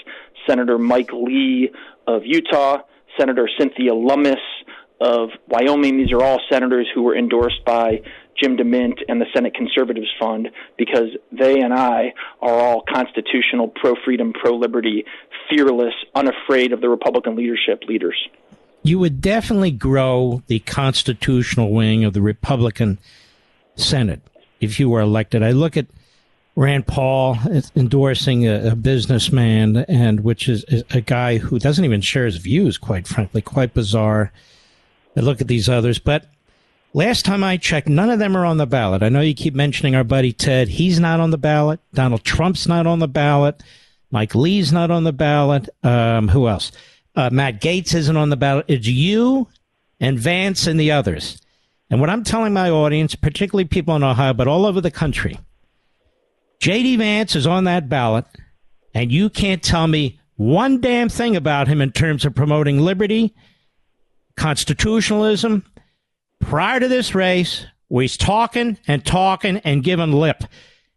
Senator 0.47 0.79
Mike 0.79 1.13
Lee 1.13 1.71
of 2.07 2.23
Utah, 2.25 2.79
Senator 3.19 3.49
Cynthia 3.59 3.95
Lummis 3.95 4.41
of 5.01 5.31
Wyoming. 5.49 5.97
These 5.97 6.13
are 6.13 6.23
all 6.23 6.41
senators 6.51 6.87
who 6.95 7.03
were 7.03 7.17
endorsed 7.17 7.65
by 7.65 8.03
Jim 8.41 8.57
DeMint 8.57 9.03
and 9.09 9.21
the 9.21 9.27
Senate 9.35 9.55
Conservatives 9.55 10.09
Fund 10.19 10.49
because 10.77 11.09
they 11.33 11.61
and 11.61 11.73
I 11.73 12.15
are 12.41 12.55
all 12.55 12.83
constitutional, 12.89 13.69
pro 13.69 13.95
freedom, 14.05 14.33
pro 14.33 14.57
liberty, 14.57 15.05
fearless, 15.49 15.95
unafraid 16.15 16.73
of 16.73 16.81
the 16.81 16.89
Republican 16.89 17.37
leadership 17.37 17.83
leaders. 17.89 18.17
You 18.83 18.99
would 18.99 19.21
definitely 19.21 19.73
grow 19.73 20.43
the 20.47 20.61
constitutional 20.61 21.71
wing 21.71 22.05
of 22.05 22.15
the 22.15 22.23
Republican 22.23 22.99
Senate 23.77 24.23
if 24.61 24.81
you 24.81 24.89
were 24.89 25.01
elected. 25.01 25.43
I 25.43 25.51
look 25.51 25.77
at 25.77 25.87
Rand 26.57 26.87
Paul 26.87 27.39
endorsing 27.77 28.47
a, 28.47 28.71
a 28.73 28.77
businessman, 28.77 29.79
and 29.89 30.21
which 30.21 30.49
is, 30.49 30.65
a 30.91 31.01
guy 31.01 31.39
who 31.39 31.59
doesn't 31.59 31.85
even 31.85 32.01
share 32.01 32.27
his 32.27 32.37
views, 32.37 32.77
quite 32.77 33.07
frankly, 33.07 33.41
quite 33.41 33.73
bizarre. 33.73 34.33
I 35.17 35.21
look 35.21 35.41
at 35.41 35.49
these 35.49 35.69
others, 35.69 35.99
but 35.99 36.27
last 36.93 37.25
time 37.25 37.43
I 37.45 37.57
checked, 37.57 37.89
none 37.89 38.11
of 38.11 38.19
them 38.19 38.37
are 38.37 38.45
on 38.45 38.59
the 38.59 38.67
ballot. 38.67 39.03
I 39.03 39.09
know 39.09 39.21
you 39.21 39.35
keep 39.35 39.55
mentioning 39.55 39.95
our 39.95 40.05
buddy 40.05 40.33
Ted. 40.33 40.69
He's 40.69 41.01
not 41.01 41.21
on 41.21 41.31
the 41.31 41.39
ballot. 41.39 41.81
Donald 41.95 42.25
Trump's 42.25 42.67
not 42.67 42.87
on 42.87 42.99
the 42.99 43.09
ballot. 43.09 43.63
Mike 44.11 44.35
Lee's 44.35 44.73
not 44.73 44.91
on 44.91 45.05
the 45.05 45.13
ballot. 45.13 45.69
Um, 45.83 46.29
who 46.29 46.49
else? 46.49 46.73
Uh, 47.21 47.29
Matt 47.31 47.61
Gaetz 47.61 47.95
isn't 47.95 48.17
on 48.17 48.31
the 48.31 48.37
ballot. 48.37 48.65
It's 48.67 48.87
you 48.87 49.47
and 50.01 50.19
Vance 50.19 50.67
and 50.67 50.81
the 50.81 50.91
others. 50.91 51.39
And 51.91 52.01
what 52.01 52.09
I'm 52.09 52.25
telling 52.25 52.55
my 52.55 52.71
audience, 52.71 53.15
particularly 53.15 53.67
people 53.67 53.95
in 53.95 54.03
Ohio, 54.03 54.33
but 54.33 54.49
all 54.49 54.65
over 54.65 54.81
the 54.81 54.91
country, 54.91 55.39
J.D. 56.61 56.97
Vance 56.97 57.37
is 57.37 57.47
on 57.47 57.65
that 57.65 57.91
ballot, 57.91 58.25
and 58.95 59.13
you 59.13 59.29
can't 59.29 59.63
tell 59.63 59.87
me 59.87 60.19
one 60.37 60.81
damn 60.81 61.11
thing 61.11 61.37
about 61.37 61.69
him 61.69 61.83
in 61.83 61.93
terms 61.93 62.25
of 62.25 62.35
promoting 62.35 62.81
liberty, 62.81 63.35
constitutionalism. 64.37 65.63
Prior 66.41 66.81
to 66.81 66.89
this 66.89 67.15
race, 67.15 67.67
he's 67.91 68.17
talking 68.17 68.79
and 68.89 69.05
talking 69.05 69.59
and 69.59 69.85
giving 69.85 70.13
lip. 70.13 70.45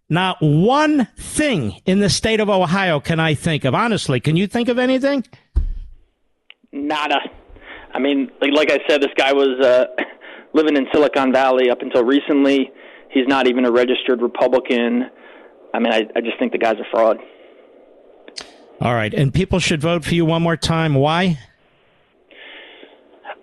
Not 0.07 0.37
one 0.39 1.09
thing 1.17 1.81
in 1.85 1.99
the 1.99 2.09
state 2.09 2.39
of 2.39 2.49
Ohio 2.49 3.01
can 3.01 3.19
I 3.19 3.33
think 3.33 3.65
of. 3.65 3.75
Honestly, 3.75 4.21
can 4.21 4.37
you 4.37 4.47
think 4.47 4.69
of 4.69 4.79
anything? 4.79 5.25
Nada. 6.73 7.19
I 7.93 7.99
mean, 7.99 8.31
like, 8.41 8.51
like 8.53 8.71
I 8.71 8.79
said, 8.89 9.01
this 9.01 9.11
guy 9.15 9.31
was 9.31 9.63
uh, 9.63 9.85
living 10.53 10.75
in 10.75 10.87
Silicon 10.91 11.31
Valley 11.31 11.69
up 11.69 11.81
until 11.81 12.03
recently. 12.03 12.71
He's 13.09 13.27
not 13.27 13.47
even 13.47 13.65
a 13.65 13.71
registered 13.71 14.21
Republican. 14.21 15.09
I 15.73 15.79
mean, 15.79 15.93
I, 15.93 16.01
I 16.15 16.21
just 16.21 16.37
think 16.39 16.51
the 16.51 16.57
guy's 16.57 16.77
a 16.77 16.85
fraud. 16.91 17.17
All 18.81 18.93
right. 18.93 19.13
And 19.13 19.33
people 19.33 19.59
should 19.59 19.81
vote 19.81 20.03
for 20.03 20.13
you 20.13 20.25
one 20.25 20.41
more 20.41 20.57
time. 20.57 20.95
Why? 20.95 21.39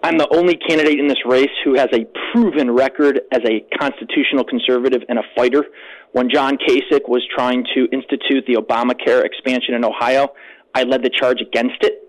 I'm 0.02 0.16
the 0.16 0.28
only 0.34 0.56
candidate 0.56 0.98
in 0.98 1.08
this 1.08 1.18
race 1.26 1.50
who 1.64 1.74
has 1.74 1.88
a 1.92 2.06
proven 2.32 2.70
record 2.70 3.20
as 3.32 3.40
a 3.44 3.60
constitutional 3.78 4.44
conservative 4.44 5.02
and 5.08 5.18
a 5.18 5.22
fighter. 5.36 5.64
When 6.12 6.28
John 6.30 6.56
Kasich 6.56 7.06
was 7.06 7.22
trying 7.34 7.64
to 7.74 7.86
institute 7.92 8.44
the 8.46 8.54
Obamacare 8.54 9.24
expansion 9.24 9.74
in 9.74 9.84
Ohio, 9.84 10.28
I 10.74 10.84
led 10.84 11.02
the 11.02 11.10
charge 11.10 11.40
against 11.40 11.82
it. 11.82 11.99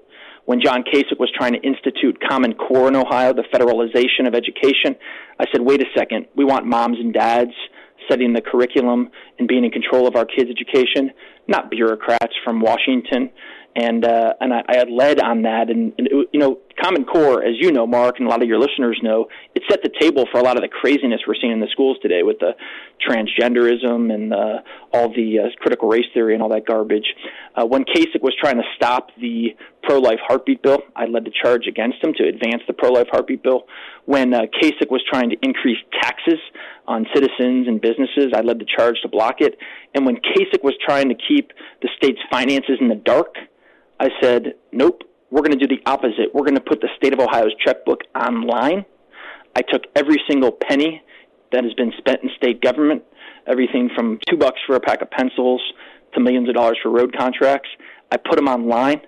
When 0.52 0.60
John 0.60 0.84
Kasich 0.84 1.18
was 1.18 1.32
trying 1.34 1.54
to 1.54 1.62
institute 1.62 2.18
Common 2.30 2.56
Core 2.56 2.90
in 2.90 2.96
Ohio, 2.98 3.32
the 3.32 3.48
federalization 3.56 4.28
of 4.28 4.36
education, 4.36 4.98
I 5.40 5.46
said, 5.50 5.62
wait 5.62 5.82
a 5.82 5.86
second, 5.98 6.26
we 6.36 6.44
want 6.44 6.66
moms 6.66 6.98
and 7.00 7.14
dads 7.14 7.54
setting 8.10 8.34
the 8.34 8.42
curriculum 8.42 9.10
and 9.40 9.48
being 9.48 9.64
in 9.64 9.72
control 9.72 10.08
of 10.08 10.18
our 10.18 10.26
kids' 10.26 10.50
education, 10.52 11.12
not 11.48 11.72
bureaucrats 11.72 12.34
from 12.44 12.60
Washington. 12.60 13.30
And 13.76 14.06
uh, 14.06 14.34
and 14.40 14.54
I, 14.54 14.64
I 14.68 14.78
had 14.78 14.90
led 14.90 15.20
on 15.20 15.44
that, 15.44 15.70
and, 15.70 15.94
and 15.98 16.08
it, 16.08 16.30
you 16.34 16.40
know, 16.40 16.60
Common 16.82 17.06
Core, 17.06 17.44
as 17.44 17.56
you 17.60 17.72
know, 17.72 17.86
Mark, 17.86 18.16
and 18.18 18.28
a 18.28 18.30
lot 18.30 18.42
of 18.42 18.48
your 18.48 18.60
listeners 18.60 19.00
know, 19.04 19.28
it 19.56 19.64
set 19.70 19.82
the 19.84 19.92
table 20.00 20.26
for 20.32 20.40
a 20.40 20.44
lot 20.44 20.58
of 20.58 20.62
the 20.62 20.68
craziness 20.68 21.22
we're 21.28 21.36
seeing 21.40 21.54
in 21.54 21.60
the 21.60 21.68
schools 21.72 21.98
today 22.02 22.24
with 22.24 22.40
the 22.40 22.52
transgenderism 23.08 24.14
and 24.14 24.34
uh, 24.34 24.60
all 24.94 25.10
the 25.10 25.40
uh, 25.40 25.44
critical 25.60 25.88
race 25.88 26.06
theory 26.14 26.34
and 26.34 26.44
all 26.44 26.50
that 26.50 26.66
garbage. 26.66 27.06
Uh, 27.56 27.66
when 27.66 27.84
Kasich 27.84 28.22
was 28.22 28.34
trying 28.40 28.56
to 28.56 28.64
stop 28.76 29.10
the 29.20 29.56
pro-life 29.84 30.20
heartbeat 30.26 30.62
bill, 30.62 30.80
I 30.96 31.06
led 31.06 31.26
the 31.26 31.32
charge 31.32 31.68
against 31.68 32.04
him 32.04 32.14
to 32.18 32.28
advance 32.28 32.64
the 32.68 32.74
pro-life 32.74 33.08
heartbeat 33.12 33.44
bill. 33.44 33.64
When 34.06 34.34
uh, 34.34 34.42
Kasich 34.62 34.90
was 34.90 35.04
trying 35.10 35.30
to 35.30 35.38
increase 35.42 35.78
taxes 36.02 36.40
on 36.88 37.06
citizens 37.14 37.68
and 37.68 37.80
businesses, 37.80 38.34
I 38.36 38.42
led 38.42 38.60
the 38.60 38.66
charge 38.66 38.96
to 39.04 39.10
block 39.10 39.36
it. 39.40 39.58
And 39.94 40.06
when 40.06 40.16
Kasich 40.16 40.64
was 40.64 40.74
trying 40.84 41.10
to 41.10 41.16
keep 41.16 41.52
the 41.82 41.90
state's 41.98 42.20
finances 42.32 42.78
in 42.80 42.88
the 42.88 42.96
dark, 42.96 43.36
I 44.02 44.10
said, 44.20 44.56
nope, 44.72 45.04
we're 45.30 45.44
going 45.44 45.58
to 45.58 45.68
do 45.68 45.68
the 45.68 45.80
opposite. 45.86 46.34
We're 46.34 46.44
going 46.44 46.56
to 46.56 46.62
put 46.62 46.82
the 46.82 46.90
state 46.98 47.14
of 47.14 47.20
Ohio's 47.20 47.54
checkbook 47.64 48.00
online. 48.16 48.84
I 49.56 49.62
took 49.62 49.84
every 49.96 50.18
single 50.28 50.52
penny 50.52 51.04
that 51.52 51.64
has 51.64 51.74
been 51.76 51.94
spent 52.00 52.24
in 52.24 52.32
state 52.36 52.62
government, 52.62 53.04
everything 53.46 53.92
from 53.96 54.18
two 54.28 54.38
bucks 54.38 54.60
for 54.66 54.76
a 54.76 54.80
pack 54.80 55.04
of 55.04 55.12
pencils 55.12 55.62
to 56.16 56.20
millions 56.20 56.50
of 56.50 56.56
dollars 56.56 56.80
for 56.82 56.90
road 56.90 57.16
contracts. 57.16 57.70
I 58.12 58.18
put 58.18 58.38
them 58.38 58.48
online, 58.48 59.02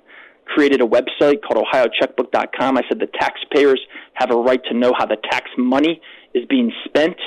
created 0.45 0.79
a 0.79 0.85
website 0.85 1.41
called 1.41 1.65
ohiocheckbook.com. 1.65 2.77
I 2.77 2.83
said 2.87 2.99
the 2.99 3.09
taxpayers 3.19 3.81
have 4.13 4.29
a 4.29 4.35
right 4.35 4.61
to 4.65 4.77
know 4.77 4.93
how 4.95 5.07
the 5.07 5.17
tax 5.31 5.49
money 5.57 5.99
is 6.35 6.45
being 6.47 6.71
spent 6.85 7.17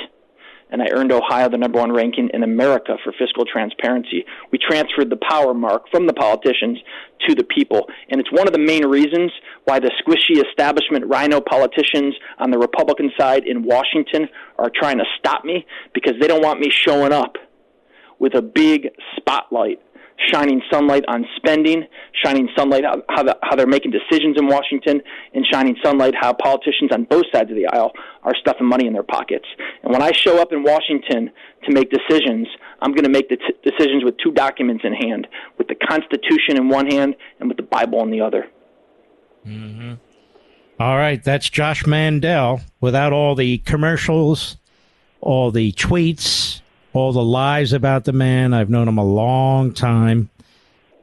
and 0.69 0.81
I 0.81 0.87
earned 0.91 1.11
Ohio 1.11 1.49
the 1.49 1.57
number 1.57 1.79
one 1.79 1.91
ranking 1.91 2.29
in 2.33 2.43
America 2.43 2.97
for 3.03 3.13
fiscal 3.17 3.45
transparency. 3.45 4.25
We 4.51 4.57
transferred 4.57 5.09
the 5.09 5.19
power 5.29 5.53
mark 5.53 5.83
from 5.91 6.07
the 6.07 6.13
politicians 6.13 6.79
to 7.27 7.35
the 7.35 7.43
people, 7.43 7.87
and 8.09 8.19
it's 8.19 8.31
one 8.31 8.47
of 8.47 8.53
the 8.53 8.59
main 8.59 8.85
reasons 8.85 9.31
why 9.65 9.79
the 9.79 9.91
squishy 10.01 10.43
establishment 10.45 11.05
rhino 11.07 11.41
politicians 11.41 12.15
on 12.39 12.51
the 12.51 12.57
Republican 12.57 13.11
side 13.17 13.43
in 13.45 13.63
Washington 13.63 14.29
are 14.57 14.71
trying 14.73 14.97
to 14.97 15.05
stop 15.17 15.45
me 15.45 15.65
because 15.93 16.13
they 16.19 16.27
don't 16.27 16.43
want 16.43 16.59
me 16.59 16.69
showing 16.69 17.11
up 17.11 17.35
with 18.19 18.35
a 18.35 18.41
big 18.41 18.89
spotlight 19.15 19.79
shining 20.31 20.61
sunlight 20.71 21.03
on 21.07 21.25
spending, 21.35 21.85
shining 22.23 22.49
sunlight 22.57 22.83
how, 22.83 23.01
how, 23.09 23.23
the, 23.23 23.37
how 23.43 23.55
they're 23.55 23.67
making 23.67 23.91
decisions 23.91 24.35
in 24.37 24.47
Washington, 24.47 25.01
and 25.33 25.45
shining 25.51 25.75
sunlight 25.83 26.13
how 26.19 26.33
politicians 26.33 26.91
on 26.91 27.03
both 27.03 27.25
sides 27.33 27.49
of 27.49 27.55
the 27.55 27.67
aisle 27.67 27.91
are 28.23 28.33
stuffing 28.39 28.67
money 28.67 28.87
in 28.87 28.93
their 28.93 29.03
pockets. 29.03 29.45
And 29.83 29.91
when 29.91 30.01
I 30.01 30.11
show 30.11 30.41
up 30.41 30.51
in 30.51 30.63
Washington 30.63 31.31
to 31.65 31.71
make 31.71 31.91
decisions, 31.91 32.47
I'm 32.81 32.91
going 32.91 33.03
to 33.03 33.09
make 33.09 33.29
the 33.29 33.37
t- 33.37 33.69
decisions 33.69 34.03
with 34.03 34.15
two 34.23 34.31
documents 34.31 34.83
in 34.83 34.93
hand, 34.93 35.27
with 35.57 35.67
the 35.67 35.75
Constitution 35.75 36.57
in 36.57 36.69
one 36.69 36.87
hand 36.87 37.15
and 37.39 37.47
with 37.49 37.57
the 37.57 37.63
Bible 37.63 38.01
in 38.03 38.11
the 38.11 38.21
other. 38.21 38.47
Mm-hmm. 39.45 39.93
All 40.79 40.97
right, 40.97 41.23
that's 41.23 41.49
Josh 41.49 41.87
Mandel 41.87 42.61
without 42.79 43.11
all 43.11 43.33
the 43.33 43.57
commercials, 43.59 44.57
all 45.21 45.49
the 45.49 45.71
tweets, 45.71 46.61
all 46.97 47.11
the 47.13 47.23
lies 47.23 47.73
about 47.73 48.03
the 48.03 48.13
man. 48.13 48.53
I've 48.53 48.69
known 48.69 48.87
him 48.87 48.97
a 48.97 49.05
long 49.05 49.73
time. 49.73 50.29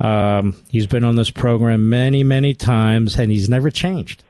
Um, 0.00 0.56
he's 0.68 0.86
been 0.86 1.04
on 1.04 1.16
this 1.16 1.30
program 1.30 1.88
many, 1.88 2.24
many 2.24 2.52
times, 2.54 3.18
and 3.18 3.30
he's 3.30 3.48
never 3.48 3.70
changed. 3.70 4.22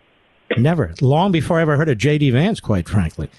Never. 0.57 0.95
Long 1.01 1.33
before 1.33 1.59
I 1.59 1.63
ever 1.63 1.77
heard 1.77 1.89
of 1.89 1.99
J.D. 1.99 2.31
Vance, 2.31 2.61
quite 2.61 2.89
frankly. 2.89 3.31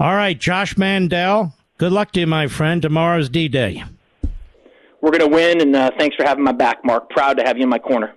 All 0.00 0.14
right, 0.14 0.38
Josh 0.38 0.76
Mandel, 0.76 1.54
good 1.78 1.92
luck 1.92 2.12
to 2.12 2.20
you, 2.20 2.26
my 2.26 2.48
friend. 2.48 2.82
Tomorrow's 2.82 3.28
D 3.28 3.48
Day. 3.48 3.84
We're 5.00 5.10
going 5.10 5.20
to 5.20 5.28
win, 5.28 5.60
and 5.60 5.76
uh, 5.76 5.90
thanks 5.98 6.16
for 6.16 6.24
having 6.24 6.42
my 6.42 6.52
back, 6.52 6.84
Mark. 6.84 7.10
Proud 7.10 7.36
to 7.36 7.44
have 7.44 7.58
you 7.58 7.64
in 7.64 7.68
my 7.68 7.78
corner. 7.78 8.14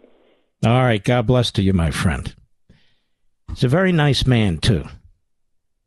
All 0.66 0.82
right. 0.82 1.04
God 1.04 1.28
bless 1.28 1.52
to 1.52 1.62
you, 1.62 1.74
my 1.74 1.92
friend. 1.92 2.34
He's 3.50 3.66
a 3.66 3.68
very 3.68 3.92
nice 3.92 4.26
man, 4.26 4.58
too. 4.58 4.86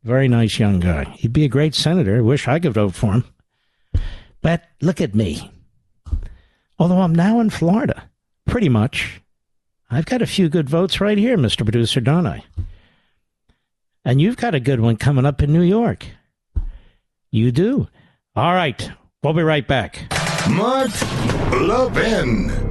Very 0.03 0.27
nice 0.27 0.59
young 0.59 0.79
guy. 0.79 1.05
He'd 1.17 1.33
be 1.33 1.43
a 1.43 1.49
great 1.49 1.75
senator. 1.75 2.23
Wish 2.23 2.47
I 2.47 2.59
could 2.59 2.73
vote 2.73 2.93
for 2.95 3.13
him. 3.13 3.25
But 4.41 4.63
look 4.81 5.01
at 5.01 5.15
me. 5.15 5.51
Although 6.79 7.01
I'm 7.01 7.13
now 7.13 7.39
in 7.39 7.49
Florida, 7.49 8.09
pretty 8.45 8.69
much. 8.69 9.21
I've 9.89 10.05
got 10.05 10.21
a 10.21 10.27
few 10.27 10.49
good 10.49 10.69
votes 10.69 11.01
right 11.01 11.17
here, 11.17 11.37
Mr. 11.37 11.63
Producer, 11.63 11.99
don't 11.99 12.25
I? 12.25 12.43
And 14.03 14.19
you've 14.19 14.37
got 14.37 14.55
a 14.55 14.59
good 14.59 14.79
one 14.79 14.97
coming 14.97 15.25
up 15.25 15.43
in 15.43 15.53
New 15.53 15.61
York. 15.61 16.07
You 17.29 17.51
do. 17.51 17.87
All 18.35 18.53
right. 18.53 18.91
We'll 19.21 19.33
be 19.33 19.43
right 19.43 19.67
back. 19.67 20.11
Mark 20.49 20.89
Levin. 21.51 22.70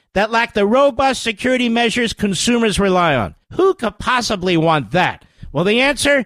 that 0.13 0.31
lack 0.31 0.53
the 0.53 0.65
robust 0.65 1.23
security 1.23 1.69
measures 1.69 2.13
consumers 2.13 2.79
rely 2.79 3.15
on. 3.15 3.35
Who 3.53 3.73
could 3.73 3.97
possibly 3.99 4.57
want 4.57 4.91
that? 4.91 5.25
Well, 5.51 5.63
the 5.63 5.81
answer 5.81 6.25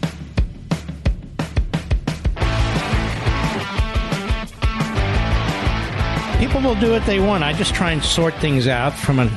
People 6.41 6.61
will 6.61 6.73
do 6.73 6.89
what 6.89 7.05
they 7.05 7.19
want. 7.19 7.43
I 7.43 7.53
just 7.53 7.75
try 7.75 7.91
and 7.91 8.03
sort 8.03 8.33
things 8.37 8.67
out 8.67 8.95
from 8.95 9.19
a 9.19 9.31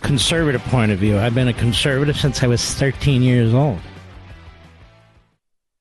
conservative 0.00 0.60
point 0.64 0.90
of 0.90 0.98
view. 0.98 1.16
I've 1.16 1.32
been 1.32 1.46
a 1.46 1.52
conservative 1.52 2.16
since 2.16 2.42
I 2.42 2.48
was 2.48 2.74
13 2.74 3.22
years 3.22 3.54
old. 3.54 3.78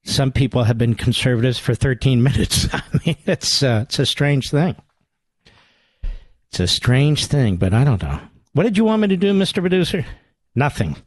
Some 0.04 0.32
people 0.32 0.64
have 0.64 0.78
been 0.78 0.94
conservatives 0.94 1.58
for 1.58 1.74
13 1.74 2.22
minutes. 2.30 2.68
I 2.72 2.84
mean, 3.04 3.16
it's 3.26 3.64
uh, 3.64 3.86
it's 3.86 3.98
a 3.98 4.06
strange 4.06 4.52
thing. 4.52 4.76
It's 6.50 6.60
a 6.60 6.68
strange 6.68 7.26
thing, 7.26 7.58
but 7.58 7.74
I 7.74 7.84
don't 7.84 8.04
know. 8.04 8.20
What 8.54 8.62
did 8.62 8.78
you 8.78 8.86
want 8.86 9.02
me 9.02 9.08
to 9.08 9.18
do, 9.18 9.34
Mr. 9.34 9.60
Producer? 9.60 10.06
Nothing. 10.54 10.98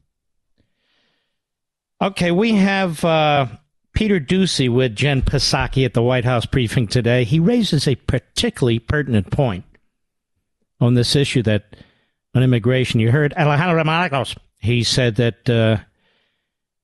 Okay, 2.02 2.32
we 2.32 2.54
have 2.54 3.04
uh, 3.04 3.46
Peter 3.94 4.18
Doocy 4.18 4.68
with 4.68 4.96
Jen 4.96 5.22
Psaki 5.22 5.84
at 5.84 5.94
the 5.94 6.02
White 6.02 6.24
House 6.24 6.46
briefing 6.46 6.88
today. 6.88 7.24
He 7.24 7.38
raises 7.38 7.86
a 7.86 7.94
particularly 7.94 8.80
pertinent 8.80 9.30
point 9.30 9.64
on 10.80 10.94
this 10.94 11.14
issue 11.14 11.42
that 11.44 11.76
on 12.34 12.42
immigration. 12.42 13.00
You 13.00 13.12
heard 13.12 13.32
Alejandro 13.34 13.82
Mayorkas. 13.84 14.36
He 14.58 14.82
said 14.82 15.16
that 15.16 15.48
uh, 15.48 15.78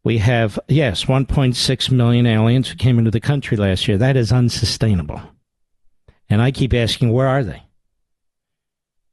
we 0.05 0.19
have, 0.19 0.59
yes, 0.69 1.07
1.6 1.07 1.91
million 1.91 2.27
aliens 2.27 2.69
who 2.69 2.77
came 2.77 2.99
into 2.99 3.11
the 3.11 3.21
country 3.21 3.57
last 3.57 3.89
year. 3.89 3.99
That 3.99 4.17
is 4.17 4.33
unsustainable. 4.33 5.21
And 6.29 6.41
I 6.41 6.53
keep 6.53 6.73
asking, 6.73 7.13
where 7.13 7.27
are 7.27 7.43
they? 7.43 7.63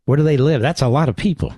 Where 0.05 0.17
do 0.17 0.23
they 0.23 0.37
live? 0.37 0.61
That's 0.61 0.83
a 0.83 0.87
lot 0.87 1.09
of 1.09 1.15
people. 1.15 1.53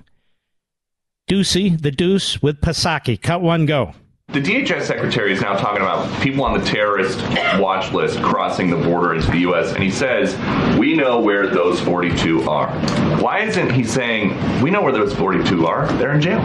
Doocy, 1.28 1.80
the 1.80 1.90
deuce 1.90 2.42
with 2.42 2.60
Psaki. 2.60 3.20
Cut 3.20 3.42
one, 3.42 3.66
go. 3.66 3.94
The 4.32 4.40
DHS 4.40 4.82
secretary 4.82 5.32
is 5.32 5.40
now 5.40 5.56
talking 5.56 5.82
about 5.82 6.22
people 6.22 6.44
on 6.44 6.56
the 6.56 6.64
terrorist 6.64 7.20
watch 7.58 7.92
list 7.92 8.22
crossing 8.22 8.70
the 8.70 8.76
border 8.76 9.14
into 9.14 9.28
the 9.28 9.38
U.S., 9.38 9.72
and 9.72 9.82
he 9.82 9.90
says, 9.90 10.36
We 10.78 10.94
know 10.94 11.20
where 11.20 11.48
those 11.48 11.80
42 11.80 12.48
are. 12.48 12.70
Why 13.20 13.40
isn't 13.40 13.70
he 13.70 13.82
saying, 13.82 14.62
We 14.62 14.70
know 14.70 14.82
where 14.82 14.92
those 14.92 15.12
42 15.14 15.66
are? 15.66 15.88
They're 15.94 16.12
in 16.12 16.20
jail. 16.20 16.38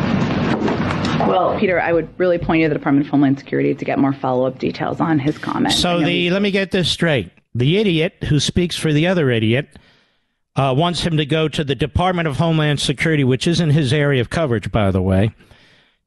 Well, 1.27 1.55
Peter, 1.59 1.79
I 1.79 1.93
would 1.93 2.09
really 2.19 2.39
point 2.39 2.61
you 2.61 2.67
to 2.67 2.73
the 2.73 2.79
Department 2.79 3.05
of 3.05 3.11
Homeland 3.11 3.37
Security 3.37 3.75
to 3.75 3.85
get 3.85 3.99
more 3.99 4.13
follow 4.13 4.47
up 4.47 4.57
details 4.57 4.99
on 4.99 5.19
his 5.19 5.37
comments. 5.37 5.77
So, 5.77 5.99
the 5.99 6.31
let 6.31 6.41
me 6.41 6.49
get 6.49 6.71
this 6.71 6.89
straight. 6.89 7.29
The 7.53 7.77
idiot 7.77 8.15
who 8.29 8.39
speaks 8.39 8.75
for 8.75 8.93
the 8.93 9.05
other 9.05 9.29
idiot 9.29 9.69
uh, 10.55 10.73
wants 10.75 11.01
him 11.01 11.17
to 11.17 11.25
go 11.25 11.47
to 11.49 11.63
the 11.63 11.75
Department 11.75 12.27
of 12.27 12.37
Homeland 12.37 12.79
Security, 12.79 13.23
which 13.23 13.45
isn't 13.45 13.69
his 13.69 13.93
area 13.93 14.21
of 14.21 14.31
coverage, 14.31 14.71
by 14.71 14.89
the 14.89 15.03
way, 15.03 15.33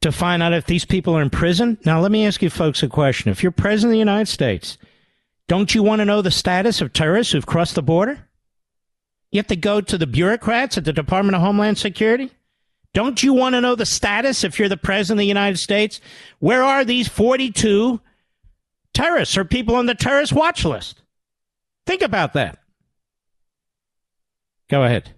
to 0.00 0.12
find 0.12 0.42
out 0.42 0.52
if 0.52 0.66
these 0.66 0.84
people 0.84 1.16
are 1.16 1.22
in 1.22 1.30
prison. 1.30 1.78
Now, 1.84 2.00
let 2.00 2.12
me 2.12 2.26
ask 2.26 2.42
you 2.42 2.50
folks 2.50 2.82
a 2.82 2.88
question. 2.88 3.30
If 3.30 3.42
you're 3.42 3.52
president 3.52 3.92
of 3.92 3.94
the 3.94 3.98
United 3.98 4.28
States, 4.28 4.78
don't 5.48 5.74
you 5.74 5.82
want 5.82 6.00
to 6.00 6.04
know 6.04 6.22
the 6.22 6.30
status 6.30 6.80
of 6.80 6.92
terrorists 6.92 7.32
who've 7.32 7.46
crossed 7.46 7.74
the 7.74 7.82
border? 7.82 8.28
You 9.30 9.38
have 9.38 9.46
to 9.48 9.56
go 9.56 9.80
to 9.80 9.98
the 9.98 10.06
bureaucrats 10.06 10.78
at 10.78 10.84
the 10.84 10.92
Department 10.92 11.34
of 11.34 11.42
Homeland 11.42 11.78
Security? 11.78 12.30
Don't 12.94 13.22
you 13.22 13.34
want 13.34 13.54
to 13.54 13.60
know 13.60 13.74
the 13.74 13.84
status 13.84 14.44
if 14.44 14.58
you're 14.58 14.68
the 14.68 14.76
president 14.76 15.18
of 15.18 15.22
the 15.22 15.26
United 15.26 15.58
States? 15.58 16.00
Where 16.38 16.62
are 16.62 16.84
these 16.84 17.08
42 17.08 18.00
terrorists 18.94 19.36
or 19.36 19.44
people 19.44 19.74
on 19.74 19.86
the 19.86 19.94
terrorist 19.94 20.32
watch 20.32 20.64
list? 20.64 21.02
Think 21.86 22.02
about 22.02 22.32
that. 22.34 22.58
Go 24.70 24.84
ahead 24.84 25.12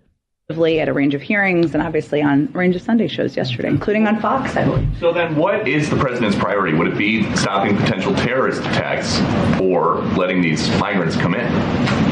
at 0.51 0.89
a 0.89 0.93
range 0.93 1.15
of 1.15 1.23
hearings 1.23 1.75
and 1.75 1.83
obviously 1.83 2.23
on 2.23 2.51
a 2.55 2.59
range 2.59 2.77
of 2.77 2.83
Sunday 2.83 3.09
shows 3.09 3.37
yesterday, 3.37 3.69
including 3.69 4.07
on 4.07 4.21
Fox, 4.21 4.57
I 4.57 4.65
believe. 4.65 4.89
So 4.99 5.13
then, 5.13 5.37
what 5.37 5.67
is 5.69 5.89
the 5.89 5.97
president's 5.97 6.37
priority? 6.37 6.77
Would 6.77 6.89
it 6.89 6.99
be 6.99 7.23
stopping 7.37 7.77
potential 7.77 8.15
terrorist 8.15 8.61
attacks 8.63 9.21
or 9.61 9.97
letting 10.17 10.43
these 10.43 10.69
migrants 10.79 11.17
come 11.17 11.35
in? 11.35 11.51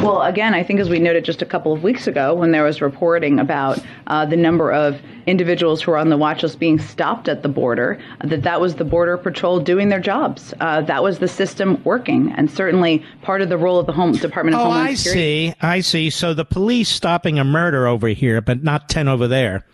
Well, 0.03 0.23
again, 0.23 0.55
I 0.55 0.63
think 0.63 0.79
as 0.79 0.89
we 0.89 1.01
noted 1.01 1.25
just 1.25 1.43
a 1.43 1.47
couple 1.47 1.73
of 1.73 1.83
weeks 1.83 2.07
ago 2.07 2.35
when 2.35 2.53
there 2.53 2.63
was 2.63 2.81
reporting 2.81 3.41
about 3.41 3.81
uh, 4.07 4.25
the 4.25 4.37
number 4.37 4.73
of 4.73 5.01
individuals 5.27 5.83
who 5.83 5.91
are 5.91 5.99
on 5.99 6.09
the 6.09 6.17
watch 6.17 6.43
list 6.43 6.59
being 6.59 6.79
stopped 6.79 7.29
at 7.29 7.43
the 7.43 7.49
border, 7.49 7.99
that 8.25 8.43
that 8.43 8.61
was 8.61 8.77
the 8.77 8.85
Border 8.85 9.19
Patrol 9.19 9.61
doing 9.61 9.89
their 9.89 10.01
jobs. 10.01 10.55
Uh, 10.61 10.81
that 10.83 11.03
was 11.03 11.19
the 11.19 11.29
system 11.29 11.83
working, 11.85 12.33
and 12.33 12.51
certainly 12.51 13.05
part 13.23 13.43
of 13.43 13.49
the 13.49 13.59
role 13.59 13.79
of 13.79 13.87
the 13.87 13.93
Home 13.93 14.13
Department 14.13 14.55
of 14.55 14.61
oh, 14.61 14.65
Homeland 14.65 14.89
I 14.89 14.95
Security. 14.95 15.49
I 15.49 15.51
see. 15.51 15.57
I 15.61 15.81
see. 15.81 16.11
So 16.11 16.33
the 16.33 16.45
police 16.45 16.89
stopping 16.89 17.39
a 17.39 17.45
murder 17.45 17.87
over 17.87 18.09
here, 18.09 18.28
but 18.41 18.63
not 18.63 18.89
10 18.89 19.09
over 19.09 19.27
there 19.27 19.65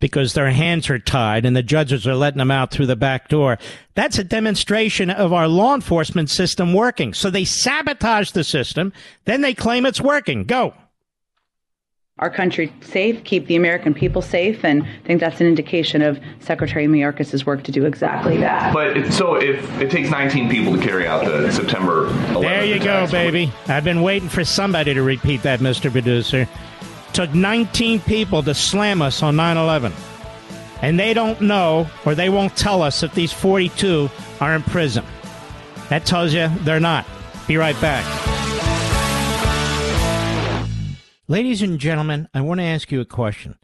because 0.00 0.34
their 0.34 0.50
hands 0.50 0.90
are 0.90 0.98
tied 0.98 1.46
and 1.46 1.56
the 1.56 1.62
judges 1.62 2.06
are 2.06 2.14
letting 2.14 2.38
them 2.38 2.50
out 2.50 2.70
through 2.70 2.86
the 2.86 2.96
back 2.96 3.28
door. 3.28 3.58
That's 3.94 4.18
a 4.18 4.24
demonstration 4.24 5.10
of 5.10 5.32
our 5.32 5.48
law 5.48 5.74
enforcement 5.74 6.30
system 6.30 6.74
working. 6.74 7.14
So 7.14 7.30
they 7.30 7.44
sabotage 7.44 8.32
the 8.32 8.44
system, 8.44 8.92
then 9.24 9.40
they 9.40 9.54
claim 9.54 9.86
it's 9.86 10.00
working. 10.00 10.44
Go 10.44 10.74
our 12.18 12.30
country 12.30 12.72
safe, 12.80 13.24
keep 13.24 13.48
the 13.48 13.56
American 13.56 13.92
people 13.92 14.22
safe, 14.22 14.64
and 14.64 14.84
I 14.84 15.06
think 15.06 15.20
that's 15.20 15.40
an 15.40 15.48
indication 15.48 16.00
of 16.00 16.20
Secretary 16.38 16.86
Mayorkas's 16.86 17.44
work 17.44 17.64
to 17.64 17.72
do 17.72 17.86
exactly 17.86 18.36
that. 18.36 18.72
But 18.72 18.96
it, 18.96 19.12
so 19.12 19.34
if 19.34 19.68
it 19.80 19.90
takes 19.90 20.10
19 20.10 20.48
people 20.48 20.76
to 20.76 20.80
carry 20.80 21.08
out 21.08 21.24
the 21.24 21.50
September 21.50 22.08
11th 22.08 22.42
There 22.42 22.64
you 22.64 22.78
go, 22.78 23.08
baby. 23.08 23.52
I've 23.66 23.82
been 23.82 24.02
waiting 24.02 24.28
for 24.28 24.44
somebody 24.44 24.94
to 24.94 25.02
repeat 25.02 25.42
that, 25.42 25.58
Mr. 25.58 25.90
Producer. 25.90 26.48
Took 27.14 27.32
19 27.32 28.00
people 28.00 28.42
to 28.42 28.54
slam 28.54 29.00
us 29.00 29.22
on 29.22 29.36
9 29.36 29.56
11. 29.56 29.92
And 30.82 30.98
they 30.98 31.14
don't 31.14 31.40
know, 31.40 31.88
or 32.04 32.14
they 32.14 32.28
won't 32.28 32.56
tell 32.56 32.82
us 32.82 33.02
if 33.02 33.14
these 33.14 33.32
42 33.32 34.10
are 34.40 34.54
in 34.54 34.62
prison. 34.64 35.04
That 35.88 36.04
tells 36.04 36.34
you 36.34 36.48
they're 36.60 36.80
not. 36.80 37.06
Be 37.46 37.56
right 37.56 37.80
back. 37.80 38.04
Ladies 41.28 41.62
and 41.62 41.78
gentlemen, 41.78 42.28
I 42.34 42.40
want 42.40 42.60
to 42.60 42.64
ask 42.64 42.90
you 42.90 43.00
a 43.00 43.06
question. 43.06 43.58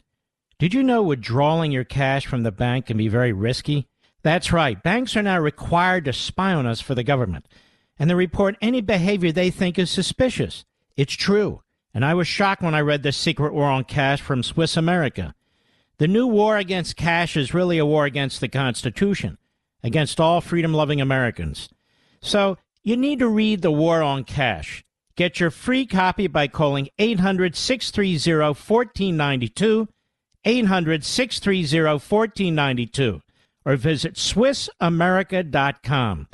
Did 0.57 0.73
you 0.73 0.81
know 0.81 1.03
withdrawing 1.03 1.71
your 1.71 1.83
cash 1.83 2.25
from 2.25 2.43
the 2.43 2.51
bank 2.51 2.85
can 2.85 2.97
be 2.97 3.07
very 3.07 3.33
risky? 3.33 3.87
That's 4.23 4.53
right. 4.53 4.81
Banks 4.81 5.15
are 5.17 5.23
now 5.23 5.39
required 5.39 6.05
to 6.05 6.13
spy 6.13 6.53
on 6.53 6.65
us 6.65 6.79
for 6.79 6.95
the 6.95 7.03
government, 7.03 7.47
and 7.99 8.09
they 8.09 8.13
report 8.13 8.55
any 8.61 8.79
behavior 8.79 9.31
they 9.31 9.49
think 9.49 9.77
is 9.77 9.91
suspicious. 9.91 10.63
It's 10.95 11.13
true. 11.13 11.60
And 11.93 12.05
I 12.05 12.13
was 12.13 12.27
shocked 12.27 12.61
when 12.61 12.73
I 12.73 12.79
read 12.81 13.03
The 13.03 13.11
Secret 13.11 13.53
War 13.53 13.65
on 13.65 13.83
Cash 13.83 14.21
from 14.21 14.43
Swiss 14.43 14.77
America. 14.77 15.35
The 15.97 16.07
new 16.07 16.25
war 16.25 16.55
against 16.57 16.95
cash 16.95 17.35
is 17.37 17.53
really 17.53 17.77
a 17.77 17.85
war 17.85 18.05
against 18.05 18.41
the 18.41 18.47
Constitution, 18.47 19.37
against 19.83 20.19
all 20.19 20.41
freedom 20.41 20.73
loving 20.73 20.99
Americans. 21.01 21.69
So 22.21 22.57
you 22.83 22.97
need 22.97 23.19
to 23.19 23.27
read 23.27 23.61
The 23.61 23.69
War 23.71 24.01
on 24.01 24.23
Cash. 24.23 24.83
Get 25.15 25.39
your 25.39 25.51
free 25.51 25.85
copy 25.85 26.25
by 26.27 26.47
calling 26.47 26.89
800 26.97 27.55
630 27.55 28.41
1492, 28.41 29.87
800 30.45 31.03
630 31.03 31.83
1492, 31.83 33.21
or 33.63 33.75
visit 33.75 34.15
SwissAmerica.com. 34.15 36.27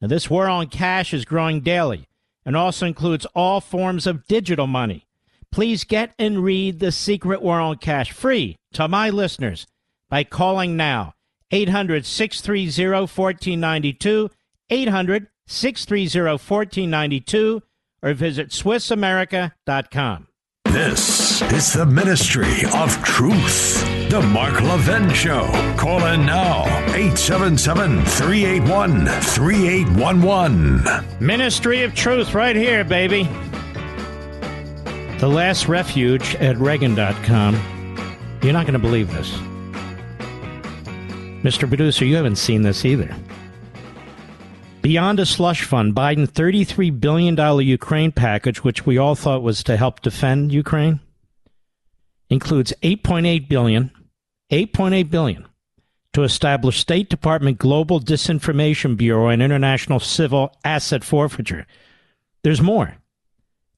Now, 0.00 0.08
this 0.08 0.28
war 0.28 0.48
on 0.48 0.66
cash 0.66 1.14
is 1.14 1.24
growing 1.24 1.60
daily 1.60 2.08
and 2.44 2.56
also 2.56 2.86
includes 2.86 3.26
all 3.34 3.60
forms 3.60 4.06
of 4.06 4.26
digital 4.26 4.66
money. 4.66 5.06
Please 5.50 5.84
get 5.84 6.14
and 6.18 6.42
read 6.42 6.78
The 6.78 6.92
Secret 6.92 7.42
on 7.42 7.76
Cash 7.76 8.10
free 8.12 8.56
to 8.72 8.88
my 8.88 9.10
listeners 9.10 9.66
by 10.08 10.24
calling 10.24 10.76
now 10.76 11.14
800 11.50 12.06
630 12.06 13.00
1492, 13.00 14.30
800 14.70 15.28
630 15.46 16.30
1492 16.30 17.62
or 18.02 18.14
visit 18.14 18.48
SwissAmerica.com. 18.48 20.28
This 20.64 21.42
is 21.42 21.72
the 21.74 21.86
Ministry 21.86 22.64
of 22.74 23.02
Truth. 23.04 23.91
The 24.12 24.20
Mark 24.20 24.60
Levin 24.60 25.10
Show. 25.14 25.46
Call 25.78 26.04
in 26.04 26.26
now 26.26 26.64
877 26.88 28.04
381 28.04 29.06
3811. 29.06 31.18
Ministry 31.18 31.82
of 31.82 31.94
Truth 31.94 32.34
right 32.34 32.54
here, 32.54 32.84
baby. 32.84 33.22
The 35.18 35.28
last 35.28 35.66
refuge 35.66 36.34
at 36.34 36.58
Reagan.com. 36.58 37.54
You're 38.42 38.52
not 38.52 38.66
going 38.66 38.74
to 38.74 38.78
believe 38.78 39.10
this. 39.12 39.30
Mr. 41.42 41.66
Producer, 41.66 42.04
you 42.04 42.16
haven't 42.16 42.36
seen 42.36 42.60
this 42.60 42.84
either. 42.84 43.16
Beyond 44.82 45.20
a 45.20 45.24
slush 45.24 45.64
fund, 45.64 45.94
Biden 45.94 46.28
$33 46.28 47.00
billion 47.00 47.66
Ukraine 47.66 48.12
package, 48.12 48.62
which 48.62 48.84
we 48.84 48.98
all 48.98 49.14
thought 49.14 49.42
was 49.42 49.64
to 49.64 49.78
help 49.78 50.02
defend 50.02 50.52
Ukraine, 50.52 51.00
includes 52.28 52.74
8.8 52.82 53.48
billion, 53.48 53.90
8.8 54.52 55.10
billion 55.10 55.46
to 56.12 56.22
establish 56.22 56.78
State 56.78 57.08
Department 57.08 57.58
Global 57.58 57.98
Disinformation 57.98 58.98
Bureau 58.98 59.28
and 59.28 59.42
International 59.42 59.98
Civil 59.98 60.54
Asset 60.62 61.02
Forfeiture. 61.02 61.66
There's 62.42 62.60
more. 62.60 62.98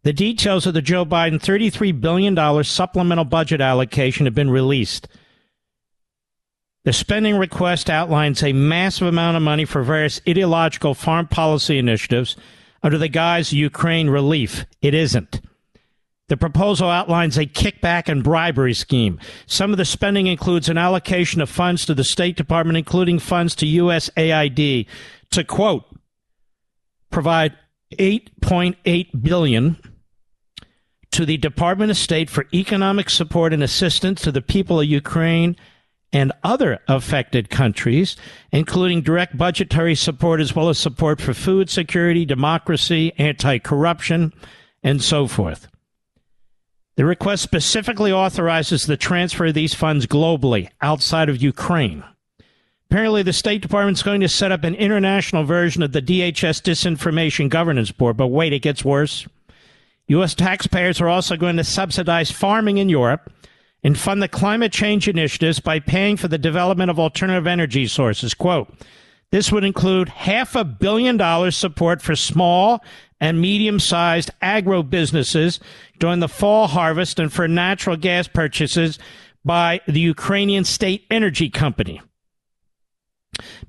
The 0.02 0.12
details 0.12 0.66
of 0.66 0.74
the 0.74 0.82
Joe 0.82 1.06
Biden 1.06 1.40
$33 1.40 1.98
billion 2.00 2.64
supplemental 2.64 3.24
budget 3.24 3.60
allocation 3.60 4.26
have 4.26 4.34
been 4.34 4.50
released. 4.50 5.06
The 6.84 6.92
spending 6.92 7.36
request 7.36 7.88
outlines 7.88 8.42
a 8.42 8.52
massive 8.52 9.06
amount 9.06 9.36
of 9.36 9.42
money 9.42 9.64
for 9.64 9.82
various 9.82 10.20
ideological 10.28 10.94
foreign 10.94 11.28
policy 11.28 11.78
initiatives 11.78 12.36
under 12.82 12.98
the 12.98 13.08
guise 13.08 13.50
of 13.50 13.58
Ukraine 13.58 14.10
relief. 14.10 14.66
It 14.82 14.92
isn't. 14.92 15.40
The 16.28 16.36
proposal 16.38 16.88
outlines 16.88 17.36
a 17.36 17.44
kickback 17.44 18.08
and 18.08 18.24
bribery 18.24 18.72
scheme. 18.72 19.20
Some 19.46 19.72
of 19.72 19.76
the 19.76 19.84
spending 19.84 20.26
includes 20.26 20.70
an 20.70 20.78
allocation 20.78 21.42
of 21.42 21.50
funds 21.50 21.84
to 21.84 21.94
the 21.94 22.04
State 22.04 22.36
Department, 22.36 22.78
including 22.78 23.18
funds 23.18 23.54
to 23.56 23.66
USAID, 23.66 24.86
to 25.30 25.44
quote, 25.44 25.84
provide 27.10 27.52
8.8 27.98 29.22
billion 29.22 29.76
to 31.10 31.26
the 31.26 31.36
Department 31.36 31.90
of 31.90 31.96
State 31.96 32.30
for 32.30 32.46
economic 32.54 33.10
support 33.10 33.52
and 33.52 33.62
assistance 33.62 34.22
to 34.22 34.32
the 34.32 34.42
people 34.42 34.80
of 34.80 34.86
Ukraine 34.86 35.56
and 36.12 36.32
other 36.42 36.80
affected 36.88 37.50
countries, 37.50 38.16
including 38.50 39.02
direct 39.02 39.36
budgetary 39.36 39.94
support 39.94 40.40
as 40.40 40.56
well 40.56 40.68
as 40.70 40.78
support 40.78 41.20
for 41.20 41.34
food 41.34 41.68
security, 41.68 42.24
democracy, 42.24 43.12
anti 43.18 43.58
corruption, 43.58 44.32
and 44.82 45.02
so 45.02 45.26
forth. 45.26 45.68
The 46.96 47.04
request 47.04 47.42
specifically 47.42 48.12
authorizes 48.12 48.86
the 48.86 48.96
transfer 48.96 49.46
of 49.46 49.54
these 49.54 49.74
funds 49.74 50.06
globally 50.06 50.68
outside 50.80 51.28
of 51.28 51.42
Ukraine. 51.42 52.04
Apparently, 52.88 53.24
the 53.24 53.32
State 53.32 53.62
Department 53.62 53.98
is 53.98 54.02
going 54.04 54.20
to 54.20 54.28
set 54.28 54.52
up 54.52 54.62
an 54.62 54.76
international 54.76 55.42
version 55.42 55.82
of 55.82 55.92
the 55.92 56.02
DHS 56.02 56.62
Disinformation 56.62 57.48
Governance 57.48 57.90
Board, 57.90 58.16
but 58.16 58.28
wait, 58.28 58.52
it 58.52 58.62
gets 58.62 58.84
worse. 58.84 59.26
U.S. 60.06 60.34
taxpayers 60.34 61.00
are 61.00 61.08
also 61.08 61.36
going 61.36 61.56
to 61.56 61.64
subsidize 61.64 62.30
farming 62.30 62.78
in 62.78 62.88
Europe 62.88 63.32
and 63.82 63.98
fund 63.98 64.22
the 64.22 64.28
climate 64.28 64.70
change 64.70 65.08
initiatives 65.08 65.58
by 65.58 65.80
paying 65.80 66.16
for 66.16 66.28
the 66.28 66.38
development 66.38 66.90
of 66.90 67.00
alternative 67.00 67.46
energy 67.46 67.88
sources. 67.88 68.34
Quote, 68.34 68.72
this 69.34 69.50
would 69.50 69.64
include 69.64 70.08
half 70.10 70.54
a 70.54 70.62
billion 70.62 71.16
dollars 71.16 71.56
support 71.56 72.00
for 72.00 72.14
small 72.14 72.84
and 73.18 73.40
medium 73.40 73.80
sized 73.80 74.30
agro 74.40 74.80
businesses 74.80 75.58
during 75.98 76.20
the 76.20 76.28
fall 76.28 76.68
harvest 76.68 77.18
and 77.18 77.32
for 77.32 77.48
natural 77.48 77.96
gas 77.96 78.28
purchases 78.28 78.96
by 79.44 79.80
the 79.88 79.98
Ukrainian 79.98 80.62
State 80.62 81.04
Energy 81.10 81.50
Company. 81.50 82.00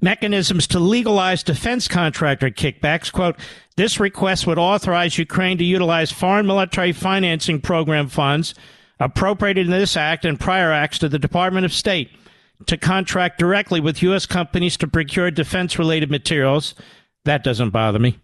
Mechanisms 0.02 0.68
to 0.68 0.78
legalize 0.80 1.42
defense 1.42 1.88
contractor 1.88 2.52
kickbacks. 2.52 3.12
Quote, 3.12 3.36
this 3.76 4.00
request 4.00 4.46
would 4.46 4.60
authorize 4.60 5.18
Ukraine 5.18 5.58
to 5.58 5.64
utilize 5.64 6.12
foreign 6.12 6.46
military 6.46 6.92
financing 6.92 7.60
program 7.60 8.08
funds 8.08 8.54
appropriated 9.00 9.66
in 9.66 9.72
this 9.72 9.98
act 9.98 10.26
and 10.26 10.40
prior 10.40 10.72
acts 10.72 11.00
to 11.00 11.10
the 11.10 11.18
Department 11.18 11.66
of 11.66 11.74
State 11.74 12.12
to 12.66 12.78
contract 12.78 13.40
directly 13.40 13.80
with 13.80 14.04
U.S. 14.04 14.26
companies 14.26 14.78
to 14.78 14.88
procure 14.88 15.32
defense 15.32 15.78
related 15.78 16.10
materials. 16.10 16.76
That 17.26 17.44
doesn't 17.44 17.72
bother 17.72 18.00
me. 18.00 18.20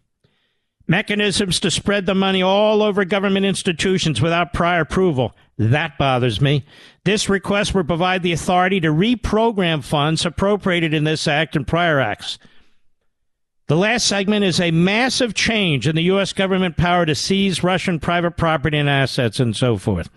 Mechanisms 0.88 1.60
to 1.62 1.72
spread 1.72 2.06
the 2.06 2.16
money 2.16 2.41
all 2.41 2.82
over 2.82 3.06
government 3.06 3.45
institutions 3.45 4.22
without 4.22 4.53
prior 4.53 4.82
approval. 4.82 5.36
That 5.58 5.98
bothers 5.98 6.41
me. 6.41 6.66
This 7.06 7.30
request 7.30 7.74
would 7.74 7.88
provide 7.88 8.24
the 8.24 8.34
authority 8.34 8.80
to 8.82 8.90
reprogram 8.90 9.84
funds 9.84 10.26
appropriated 10.26 10.94
in 10.94 11.03
this 11.03 11.28
act 11.28 11.56
and 11.56 11.68
prior 11.68 11.99
acts. 11.99 12.40
The 13.68 13.78
last 13.78 14.06
segment 14.06 14.44
is 14.44 14.60
a 14.60 14.72
massive 14.72 15.34
change 15.34 15.88
in 15.88 15.95
the 15.95 16.03
U.S. 16.03 16.34
government 16.34 16.76
power 16.76 17.06
to 17.06 17.16
seize 17.16 17.64
Russian 17.64 17.99
private 17.99 18.36
property 18.36 18.78
and 18.78 18.90
assets 18.90 19.40
and 19.40 19.56
so 19.56 19.78
forth. 19.78 20.10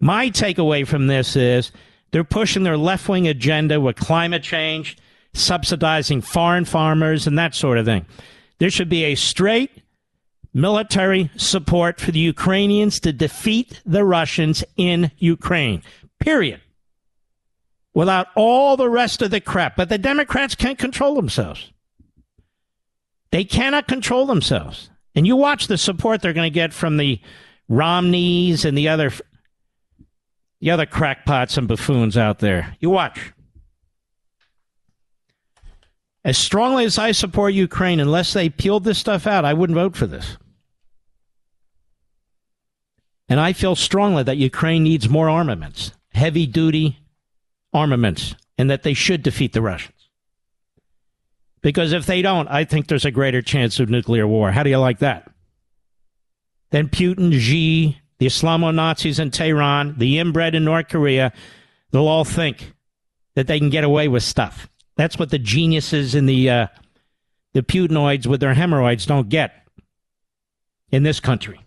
My 0.00 0.30
takeaway 0.30 0.86
from 0.86 1.06
this 1.06 1.36
is 1.36 1.70
they're 2.14 2.22
pushing 2.22 2.62
their 2.62 2.78
left 2.78 3.08
wing 3.08 3.26
agenda 3.26 3.80
with 3.80 3.96
climate 3.96 4.44
change, 4.44 4.96
subsidizing 5.32 6.20
foreign 6.20 6.64
farmers, 6.64 7.26
and 7.26 7.36
that 7.36 7.56
sort 7.56 7.76
of 7.76 7.86
thing. 7.86 8.06
There 8.58 8.70
should 8.70 8.88
be 8.88 9.02
a 9.02 9.16
straight 9.16 9.82
military 10.52 11.28
support 11.36 12.00
for 12.00 12.12
the 12.12 12.20
Ukrainians 12.20 13.00
to 13.00 13.12
defeat 13.12 13.82
the 13.84 14.04
Russians 14.04 14.62
in 14.76 15.10
Ukraine. 15.18 15.82
Period. 16.20 16.60
Without 17.94 18.28
all 18.36 18.76
the 18.76 18.88
rest 18.88 19.20
of 19.20 19.32
the 19.32 19.40
crap. 19.40 19.74
But 19.74 19.88
the 19.88 19.98
Democrats 19.98 20.54
can't 20.54 20.78
control 20.78 21.16
themselves. 21.16 21.72
They 23.32 23.42
cannot 23.42 23.88
control 23.88 24.26
themselves. 24.26 24.88
And 25.16 25.26
you 25.26 25.34
watch 25.34 25.66
the 25.66 25.76
support 25.76 26.22
they're 26.22 26.32
going 26.32 26.46
to 26.46 26.54
get 26.54 26.72
from 26.72 26.96
the 26.96 27.20
Romneys 27.68 28.64
and 28.64 28.78
the 28.78 28.88
other 28.88 29.10
the 30.64 30.70
other 30.70 30.86
crackpots 30.86 31.58
and 31.58 31.68
buffoons 31.68 32.16
out 32.16 32.38
there. 32.38 32.74
You 32.80 32.88
watch. 32.88 33.34
As 36.24 36.38
strongly 36.38 36.86
as 36.86 36.96
I 36.96 37.12
support 37.12 37.52
Ukraine, 37.52 38.00
unless 38.00 38.32
they 38.32 38.48
peeled 38.48 38.84
this 38.84 38.96
stuff 38.98 39.26
out, 39.26 39.44
I 39.44 39.52
wouldn't 39.52 39.76
vote 39.76 39.94
for 39.94 40.06
this. 40.06 40.38
And 43.28 43.38
I 43.38 43.52
feel 43.52 43.76
strongly 43.76 44.22
that 44.22 44.38
Ukraine 44.38 44.84
needs 44.84 45.06
more 45.06 45.28
armaments, 45.28 45.92
heavy 46.14 46.46
duty 46.46 46.98
armaments, 47.74 48.34
and 48.56 48.70
that 48.70 48.84
they 48.84 48.94
should 48.94 49.22
defeat 49.22 49.52
the 49.52 49.60
Russians. 49.60 50.08
Because 51.60 51.92
if 51.92 52.06
they 52.06 52.22
don't, 52.22 52.48
I 52.48 52.64
think 52.64 52.86
there's 52.86 53.04
a 53.04 53.10
greater 53.10 53.42
chance 53.42 53.80
of 53.80 53.90
nuclear 53.90 54.26
war. 54.26 54.50
How 54.50 54.62
do 54.62 54.70
you 54.70 54.78
like 54.78 55.00
that? 55.00 55.30
Then 56.70 56.88
Putin, 56.88 57.38
Xi, 57.38 57.98
the 58.18 58.26
Islamo 58.26 58.74
Nazis 58.74 59.18
in 59.18 59.30
Tehran, 59.30 59.96
the 59.98 60.18
inbred 60.18 60.54
in 60.54 60.64
North 60.64 60.88
Korea, 60.88 61.32
they'll 61.90 62.08
all 62.08 62.24
think 62.24 62.72
that 63.34 63.46
they 63.46 63.58
can 63.58 63.70
get 63.70 63.84
away 63.84 64.08
with 64.08 64.22
stuff. 64.22 64.68
That's 64.96 65.18
what 65.18 65.30
the 65.30 65.38
geniuses 65.38 66.14
in 66.14 66.26
the 66.26 66.50
uh, 66.50 66.66
the 67.52 67.62
Putinoids 67.62 68.26
with 68.26 68.40
their 68.40 68.54
hemorrhoids 68.54 69.06
don't 69.06 69.28
get 69.28 69.52
in 70.90 71.02
this 71.02 71.20
country. 71.20 71.60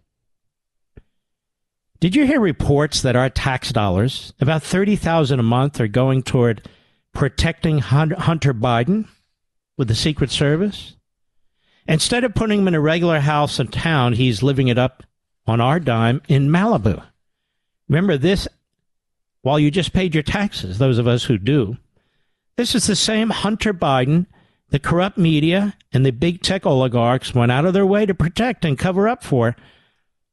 Did 1.99 2.15
you 2.15 2.26
hear 2.26 2.40
reports 2.40 3.02
that 3.02 3.15
our 3.15 3.30
tax 3.30 3.72
dollars, 3.72 4.32
about 4.40 4.61
30,000 4.61 5.40
a 5.40 5.44
month, 5.44 5.82
are 5.82 5.88
going 5.88 6.22
toward 6.22 6.69
protecting 7.14 7.80
Hunter 7.80 8.53
Biden 8.53 9.07
with 9.78 9.88
the 9.88 9.95
Secret 9.95 10.30
Service? 10.30 10.95
Instead 11.88 12.24
of 12.24 12.36
putting 12.36 12.60
him 12.60 12.68
in 12.68 12.76
a 12.76 12.82
regular 12.82 13.19
house 13.19 13.60
in 13.60 13.69
town, 13.69 14.14
he's 14.14 14.44
living 14.44 14.68
it 14.68 14.78
up 14.78 15.03
on 15.48 15.61
our 15.61 15.80
dime 15.80 16.22
in 16.28 16.49
Malibu. 16.49 17.02
Remember 17.88 18.18
this 18.18 18.48
while 19.41 19.60
you 19.60 19.72
just 19.72 19.94
paid 19.94 20.14
your 20.14 20.24
taxes, 20.24 20.78
those 20.78 20.98
of 20.98 21.07
us 21.07 21.24
who 21.24 21.38
do. 21.38 21.78
This 22.57 22.76
is 22.76 22.88
the 22.88 22.95
same 22.95 23.30
Hunter 23.30 23.74
Biden 23.74 24.26
the 24.69 24.80
corrupt 24.80 25.18
media 25.18 25.76
and 25.94 26.06
the 26.06 26.11
big 26.11 26.41
tech 26.41 26.65
oligarchs 26.65 27.34
went 27.34 27.52
out 27.52 27.65
of 27.65 27.74
their 27.74 27.86
way 27.86 28.06
to 28.06 28.14
protect 28.14 28.65
and 28.65 28.78
cover 28.78 29.07
up 29.07 29.24
for 29.24 29.56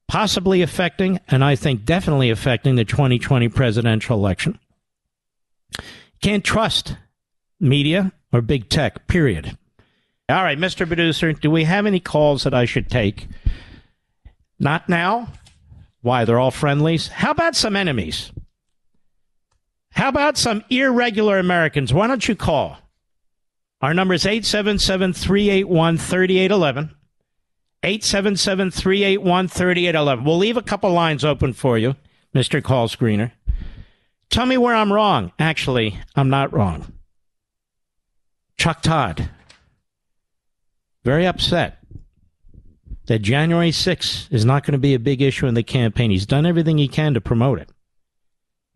possibly 0.08 0.60
affecting, 0.60 1.20
and 1.28 1.44
I 1.44 1.56
think 1.56 1.84
definitely 1.84 2.30
affecting, 2.30 2.74
the 2.74 2.84
2020 2.84 3.48
presidential 3.48 4.18
election. 4.18 4.58
Can't 6.20 6.44
trust 6.44 6.96
media 7.60 8.12
or 8.32 8.42
big 8.42 8.68
tech, 8.68 9.06
period. 9.06 9.56
All 10.28 10.42
right, 10.42 10.58
Mr. 10.58 10.86
Producer, 10.86 11.32
do 11.32 11.50
we 11.50 11.64
have 11.64 11.86
any 11.86 12.00
calls 12.00 12.44
that 12.44 12.54
I 12.54 12.64
should 12.64 12.90
take? 12.90 13.28
Not 14.64 14.88
now. 14.88 15.28
Why? 16.00 16.24
They're 16.24 16.40
all 16.40 16.50
friendlies. 16.50 17.08
How 17.08 17.30
about 17.30 17.54
some 17.54 17.76
enemies? 17.76 18.32
How 19.90 20.08
about 20.08 20.38
some 20.38 20.64
irregular 20.70 21.38
Americans? 21.38 21.92
Why 21.92 22.06
don't 22.06 22.26
you 22.26 22.34
call? 22.34 22.78
Our 23.82 23.92
number 23.92 24.14
is 24.14 24.24
877 24.24 25.12
381 25.12 25.98
3811. 25.98 26.96
877 27.82 28.70
381 28.70 29.48
3811. 29.48 30.24
We'll 30.24 30.38
leave 30.38 30.56
a 30.56 30.62
couple 30.62 30.90
lines 30.90 31.24
open 31.24 31.52
for 31.52 31.76
you, 31.76 31.94
Mr. 32.34 32.64
Call 32.64 32.88
Screener. 32.88 33.32
Tell 34.30 34.46
me 34.46 34.56
where 34.56 34.74
I'm 34.74 34.92
wrong. 34.92 35.32
Actually, 35.38 36.00
I'm 36.16 36.30
not 36.30 36.54
wrong. 36.54 36.90
Chuck 38.56 38.80
Todd, 38.80 39.28
very 41.04 41.26
upset 41.26 41.83
that 43.06 43.22
January 43.22 43.70
6th 43.70 44.32
is 44.32 44.44
not 44.44 44.64
going 44.64 44.72
to 44.72 44.78
be 44.78 44.94
a 44.94 44.98
big 44.98 45.20
issue 45.20 45.46
in 45.46 45.54
the 45.54 45.62
campaign. 45.62 46.10
He's 46.10 46.26
done 46.26 46.46
everything 46.46 46.78
he 46.78 46.88
can 46.88 47.14
to 47.14 47.20
promote 47.20 47.60
it. 47.60 47.70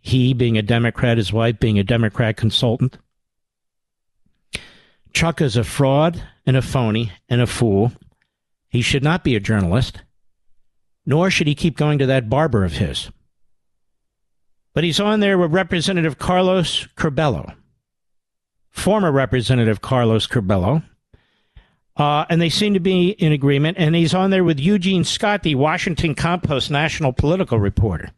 He, 0.01 0.35
being 0.35 0.57
a 0.57 0.63
Democrat, 0.63 1.19
his 1.19 1.33
wife 1.33 1.59
being 1.59 1.79
a 1.79 1.85
Democrat 1.85 2.37
consultant. 2.37 2.99
Chuck 5.13 5.41
is 5.41 5.57
a 5.57 5.65
fraud 5.65 6.23
and 6.47 6.57
a 6.57 6.63
phony 6.63 7.13
and 7.29 7.41
a 7.41 7.47
fool 7.47 7.93
he 8.69 8.83
should 8.83 9.03
not 9.03 9.25
be 9.25 9.35
a 9.35 9.41
journalist, 9.41 10.03
nor 11.07 11.31
should 11.31 11.47
he 11.47 11.55
keep 11.55 11.77
going 11.77 11.99
to 11.99 12.07
that 12.07 12.29
barber 12.29 12.65
of 12.65 12.75
his. 12.75 13.11
But 14.75 14.85
he's 14.85 15.01
on 15.01 15.21
there 15.21 15.39
with 15.39 15.53
Representative 15.53 16.19
Carlos 16.19 16.87
Curbelo, 16.97 17.55
former 18.71 19.11
Representative 19.11 19.81
Carlos 19.81 20.27
Curbelo, 20.27 20.85
uh, 21.99 22.25
and 22.31 22.41
they 22.41 22.49
seem 22.49 22.75
to 22.75 22.81
be 22.81 23.11
in 23.11 23.33
agreement. 23.33 23.77
And 23.79 23.95
he's 23.95 24.15
on 24.15 24.31
there 24.31 24.45
with 24.45 24.61
Eugene 24.61 25.05
Scott, 25.05 25.43
the 25.43 25.57
Washington 25.57 26.15
Compost 26.15 26.71
national 26.71 27.13
political 27.13 27.59
reporter. 27.59 28.13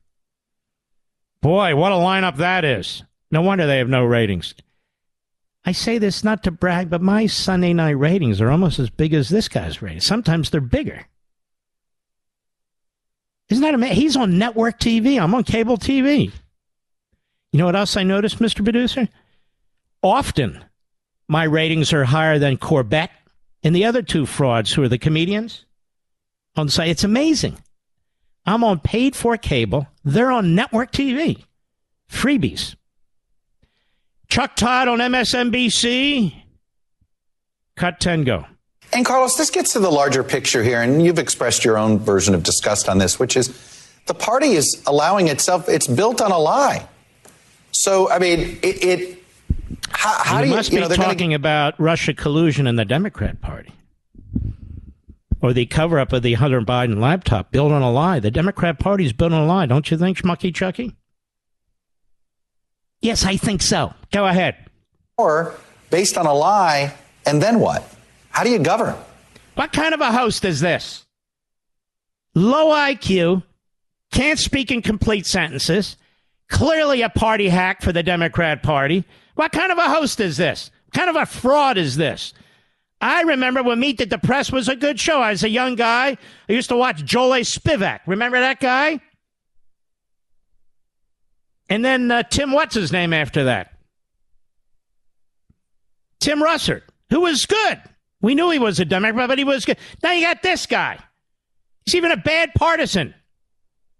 Boy, 1.40 1.74
what 1.74 1.92
a 1.92 1.96
lineup 1.96 2.36
that 2.36 2.64
is. 2.64 3.02
No 3.30 3.40
wonder 3.40 3.66
they 3.66 3.78
have 3.78 3.88
no 3.88 4.04
ratings. 4.04 4.54
I 5.64 5.72
say 5.72 5.98
this 5.98 6.22
not 6.22 6.42
to 6.44 6.50
brag, 6.50 6.90
but 6.90 7.00
my 7.00 7.26
Sunday 7.26 7.72
night 7.72 7.90
ratings 7.90 8.40
are 8.40 8.50
almost 8.50 8.78
as 8.78 8.90
big 8.90 9.14
as 9.14 9.28
this 9.28 9.48
guy's 9.48 9.80
ratings. 9.80 10.06
Sometimes 10.06 10.50
they're 10.50 10.60
bigger. 10.60 11.06
Isn't 13.48 13.62
that 13.62 13.74
amazing? 13.74 13.96
He's 13.96 14.16
on 14.16 14.38
network 14.38 14.78
TV. 14.78 15.20
I'm 15.20 15.34
on 15.34 15.44
cable 15.44 15.76
TV. 15.76 16.30
You 17.52 17.58
know 17.58 17.66
what 17.66 17.76
else 17.76 17.96
I 17.96 18.04
noticed, 18.04 18.38
Mr. 18.38 18.62
Producer? 18.62 19.08
Often 20.02 20.64
my 21.28 21.44
ratings 21.44 21.92
are 21.92 22.04
higher 22.04 22.38
than 22.38 22.56
Colbert 22.56 23.10
and 23.62 23.74
the 23.74 23.84
other 23.84 24.02
two 24.02 24.26
frauds 24.26 24.72
who 24.72 24.82
are 24.82 24.88
the 24.88 24.98
comedians 24.98 25.64
on 26.56 26.66
the 26.66 26.72
site. 26.72 26.88
It's 26.88 27.04
amazing. 27.04 27.58
I'm 28.46 28.64
on 28.64 28.80
paid 28.80 29.14
for 29.14 29.36
cable. 29.36 29.86
They're 30.04 30.30
on 30.30 30.54
network 30.54 30.92
TV. 30.92 31.44
Freebies. 32.10 32.74
Chuck 34.28 34.56
Todd 34.56 34.88
on 34.88 34.98
MSNBC. 34.98 36.34
Cut 37.76 38.00
10 38.00 38.24
go. 38.24 38.46
And 38.92 39.04
Carlos, 39.04 39.36
this 39.36 39.50
gets 39.50 39.72
to 39.74 39.78
the 39.78 39.90
larger 39.90 40.24
picture 40.24 40.64
here, 40.64 40.80
and 40.80 41.04
you've 41.04 41.18
expressed 41.18 41.64
your 41.64 41.78
own 41.78 41.98
version 41.98 42.34
of 42.34 42.42
disgust 42.42 42.88
on 42.88 42.98
this, 42.98 43.18
which 43.18 43.36
is 43.36 43.48
the 44.06 44.14
party 44.14 44.52
is 44.52 44.82
allowing 44.86 45.28
itself, 45.28 45.68
it's 45.68 45.86
built 45.86 46.20
on 46.20 46.32
a 46.32 46.38
lie. 46.38 46.88
So, 47.72 48.10
I 48.10 48.18
mean, 48.18 48.58
it. 48.62 48.84
it 48.84 49.19
how, 49.90 50.22
how 50.22 50.38
you 50.40 50.46
do 50.46 50.56
must 50.56 50.72
you 50.72 50.80
be 50.80 50.88
know, 50.88 50.94
talking 50.94 51.30
gonna, 51.30 51.36
about 51.36 51.80
Russia 51.80 52.14
collusion 52.14 52.66
in 52.66 52.76
the 52.76 52.84
Democrat 52.84 53.40
Party 53.40 53.72
or 55.42 55.52
the 55.52 55.66
cover 55.66 55.98
up 55.98 56.12
of 56.12 56.22
the 56.22 56.34
Hunter 56.34 56.60
Biden 56.60 56.98
laptop 57.00 57.50
built 57.50 57.72
on 57.72 57.82
a 57.82 57.90
lie. 57.90 58.20
The 58.20 58.30
Democrat 58.30 58.78
Party 58.78 59.04
is 59.04 59.12
built 59.12 59.32
on 59.32 59.42
a 59.42 59.46
lie, 59.46 59.66
don't 59.66 59.90
you 59.90 59.96
think, 59.96 60.18
Schmucky 60.18 60.54
Chucky? 60.54 60.96
Yes, 63.00 63.24
I 63.24 63.36
think 63.36 63.62
so. 63.62 63.94
Go 64.12 64.26
ahead. 64.26 64.56
Or 65.16 65.54
based 65.88 66.18
on 66.18 66.26
a 66.26 66.34
lie, 66.34 66.94
and 67.26 67.42
then 67.42 67.60
what? 67.60 67.82
How 68.30 68.44
do 68.44 68.50
you 68.50 68.58
govern? 68.58 68.94
What 69.54 69.72
kind 69.72 69.94
of 69.94 70.00
a 70.00 70.12
host 70.12 70.44
is 70.44 70.60
this? 70.60 71.06
Low 72.34 72.74
IQ, 72.74 73.42
can't 74.12 74.38
speak 74.38 74.70
in 74.70 74.82
complete 74.82 75.26
sentences, 75.26 75.96
clearly 76.48 77.02
a 77.02 77.08
party 77.08 77.48
hack 77.48 77.82
for 77.82 77.92
the 77.92 78.02
Democrat 78.02 78.62
Party. 78.62 79.04
What 79.34 79.52
kind 79.52 79.72
of 79.72 79.78
a 79.78 79.88
host 79.88 80.20
is 80.20 80.36
this? 80.36 80.70
What 80.86 80.94
kind 80.94 81.10
of 81.10 81.16
a 81.16 81.26
fraud 81.26 81.78
is 81.78 81.96
this? 81.96 82.34
I 83.00 83.22
remember 83.22 83.62
when 83.62 83.80
Meet 83.80 84.10
the 84.10 84.18
Press 84.18 84.52
was 84.52 84.68
a 84.68 84.76
good 84.76 85.00
show. 85.00 85.20
I 85.20 85.30
was 85.30 85.42
a 85.42 85.48
young 85.48 85.74
guy. 85.74 86.18
I 86.48 86.52
used 86.52 86.68
to 86.68 86.76
watch 86.76 87.04
Joel 87.04 87.34
A. 87.34 87.40
Spivak. 87.40 88.00
Remember 88.06 88.38
that 88.38 88.60
guy? 88.60 89.00
And 91.70 91.84
then 91.84 92.10
uh, 92.10 92.24
Tim, 92.24 92.52
what's 92.52 92.74
his 92.74 92.92
name 92.92 93.12
after 93.12 93.44
that? 93.44 93.72
Tim 96.18 96.42
Russert, 96.42 96.82
who 97.08 97.20
was 97.20 97.46
good. 97.46 97.80
We 98.20 98.34
knew 98.34 98.50
he 98.50 98.58
was 98.58 98.78
a 98.80 98.84
Democrat, 98.84 99.28
but 99.28 99.38
he 99.38 99.44
was 99.44 99.64
good. 99.64 99.78
Now 100.02 100.12
you 100.12 100.22
got 100.22 100.42
this 100.42 100.66
guy. 100.66 100.98
He's 101.86 101.94
even 101.94 102.10
a 102.10 102.16
bad 102.16 102.52
partisan. 102.54 103.14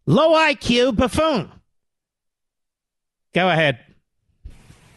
Low 0.04 0.32
IQ 0.32 0.96
buffoon. 0.96 1.50
Go 3.34 3.48
ahead. 3.48 3.78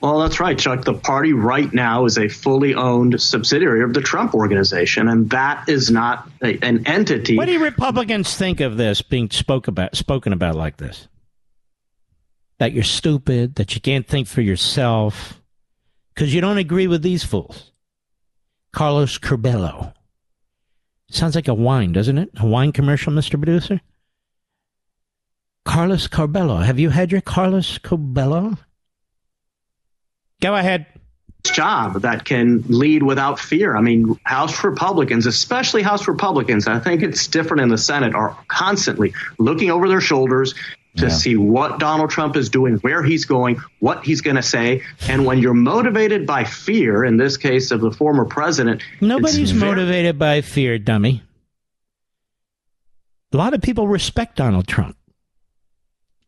Well, 0.04 0.20
that's 0.20 0.42
right, 0.42 0.60
Chuck. 0.60 0.84
The 0.84 0.96
party 0.96 1.32
right 1.32 1.74
now 1.74 2.04
is 2.04 2.18
a 2.18 2.28
fully 2.28 2.76
owned 2.76 3.22
subsidiary 3.22 3.84
of 3.84 3.94
the 3.94 4.02
Trump 4.02 4.36
organization, 4.36 5.08
and 5.08 5.30
that 5.30 5.70
is 5.70 5.90
not 5.90 6.30
a, 6.44 6.60
an 6.62 6.86
entity. 6.86 7.38
What 7.38 7.46
do 7.46 7.58
Republicans 7.64 8.36
think 8.36 8.60
of 8.60 8.76
this 8.76 9.02
being 9.02 9.30
spoke 9.30 9.70
about, 9.70 9.96
spoken 9.96 10.34
about 10.34 10.56
like 10.56 10.76
this? 10.76 11.08
That 12.60 12.74
you're 12.74 12.84
stupid, 12.84 13.56
that 13.56 13.76
you 13.76 13.80
can't 13.80 14.06
think 14.06 14.28
for 14.28 14.42
yourself, 14.42 15.42
because 16.14 16.34
you 16.34 16.42
don't 16.42 16.58
agree 16.58 16.88
with 16.88 17.02
these 17.02 17.24
fools. 17.24 17.72
Carlos 18.74 19.18
Curbelo. 19.18 19.94
Sounds 21.12 21.36
like 21.36 21.48
a 21.48 21.54
wine, 21.54 21.94
doesn't 21.94 22.18
it? 22.18 22.30
A 22.42 22.46
wine 22.46 22.74
commercial, 22.74 23.14
Mr. 23.14 23.42
Producer? 23.42 23.80
Carlos 25.64 26.10
Curbelo. 26.10 26.62
Have 26.66 26.78
you 26.78 26.90
had 26.90 27.10
your 27.10 27.22
Carlos 27.22 27.78
Curbelo? 27.78 28.58
Go 30.44 30.56
ahead. 30.56 30.86
Job 31.46 32.02
that 32.02 32.26
can 32.26 32.64
lead 32.68 33.02
without 33.02 33.40
fear. 33.40 33.78
I 33.78 33.82
mean, 33.82 34.20
House 34.24 34.62
Republicans, 34.64 35.26
especially 35.26 35.82
House 35.82 36.06
Republicans, 36.08 36.68
I 36.68 36.80
think 36.80 37.02
it's 37.02 37.28
different 37.28 37.62
in 37.62 37.70
the 37.70 37.78
Senate, 37.78 38.14
are 38.14 38.38
constantly 38.50 39.14
looking 39.40 39.72
over 39.72 39.88
their 39.88 40.02
shoulders 40.02 40.54
to 40.98 41.08
yeah. 41.08 41.12
see 41.12 41.38
what 41.38 41.80
Donald 41.80 42.10
Trump 42.10 42.36
is 42.36 42.50
doing, 42.50 42.76
where 42.78 43.02
he's 43.02 43.24
going, 43.24 43.62
what 43.80 44.06
he's 44.06 44.20
going 44.20 44.36
to 44.36 44.44
say. 44.44 44.84
And 45.08 45.26
when 45.26 45.40
you're 45.40 45.54
motivated 45.54 46.28
by 46.28 46.44
fear, 46.44 47.06
in 47.06 47.16
this 47.16 47.38
case 47.38 47.72
of 47.72 47.80
the 47.80 47.92
former 47.92 48.26
president, 48.26 48.84
nobody's 49.00 49.52
very- 49.52 49.72
motivated 49.72 50.20
by 50.20 50.42
fear, 50.42 50.78
dummy. 50.78 51.24
A 53.32 53.38
lot 53.38 53.54
of 53.54 53.62
people 53.62 53.88
respect 53.88 54.36
Donald 54.36 54.68
Trump. 54.68 54.98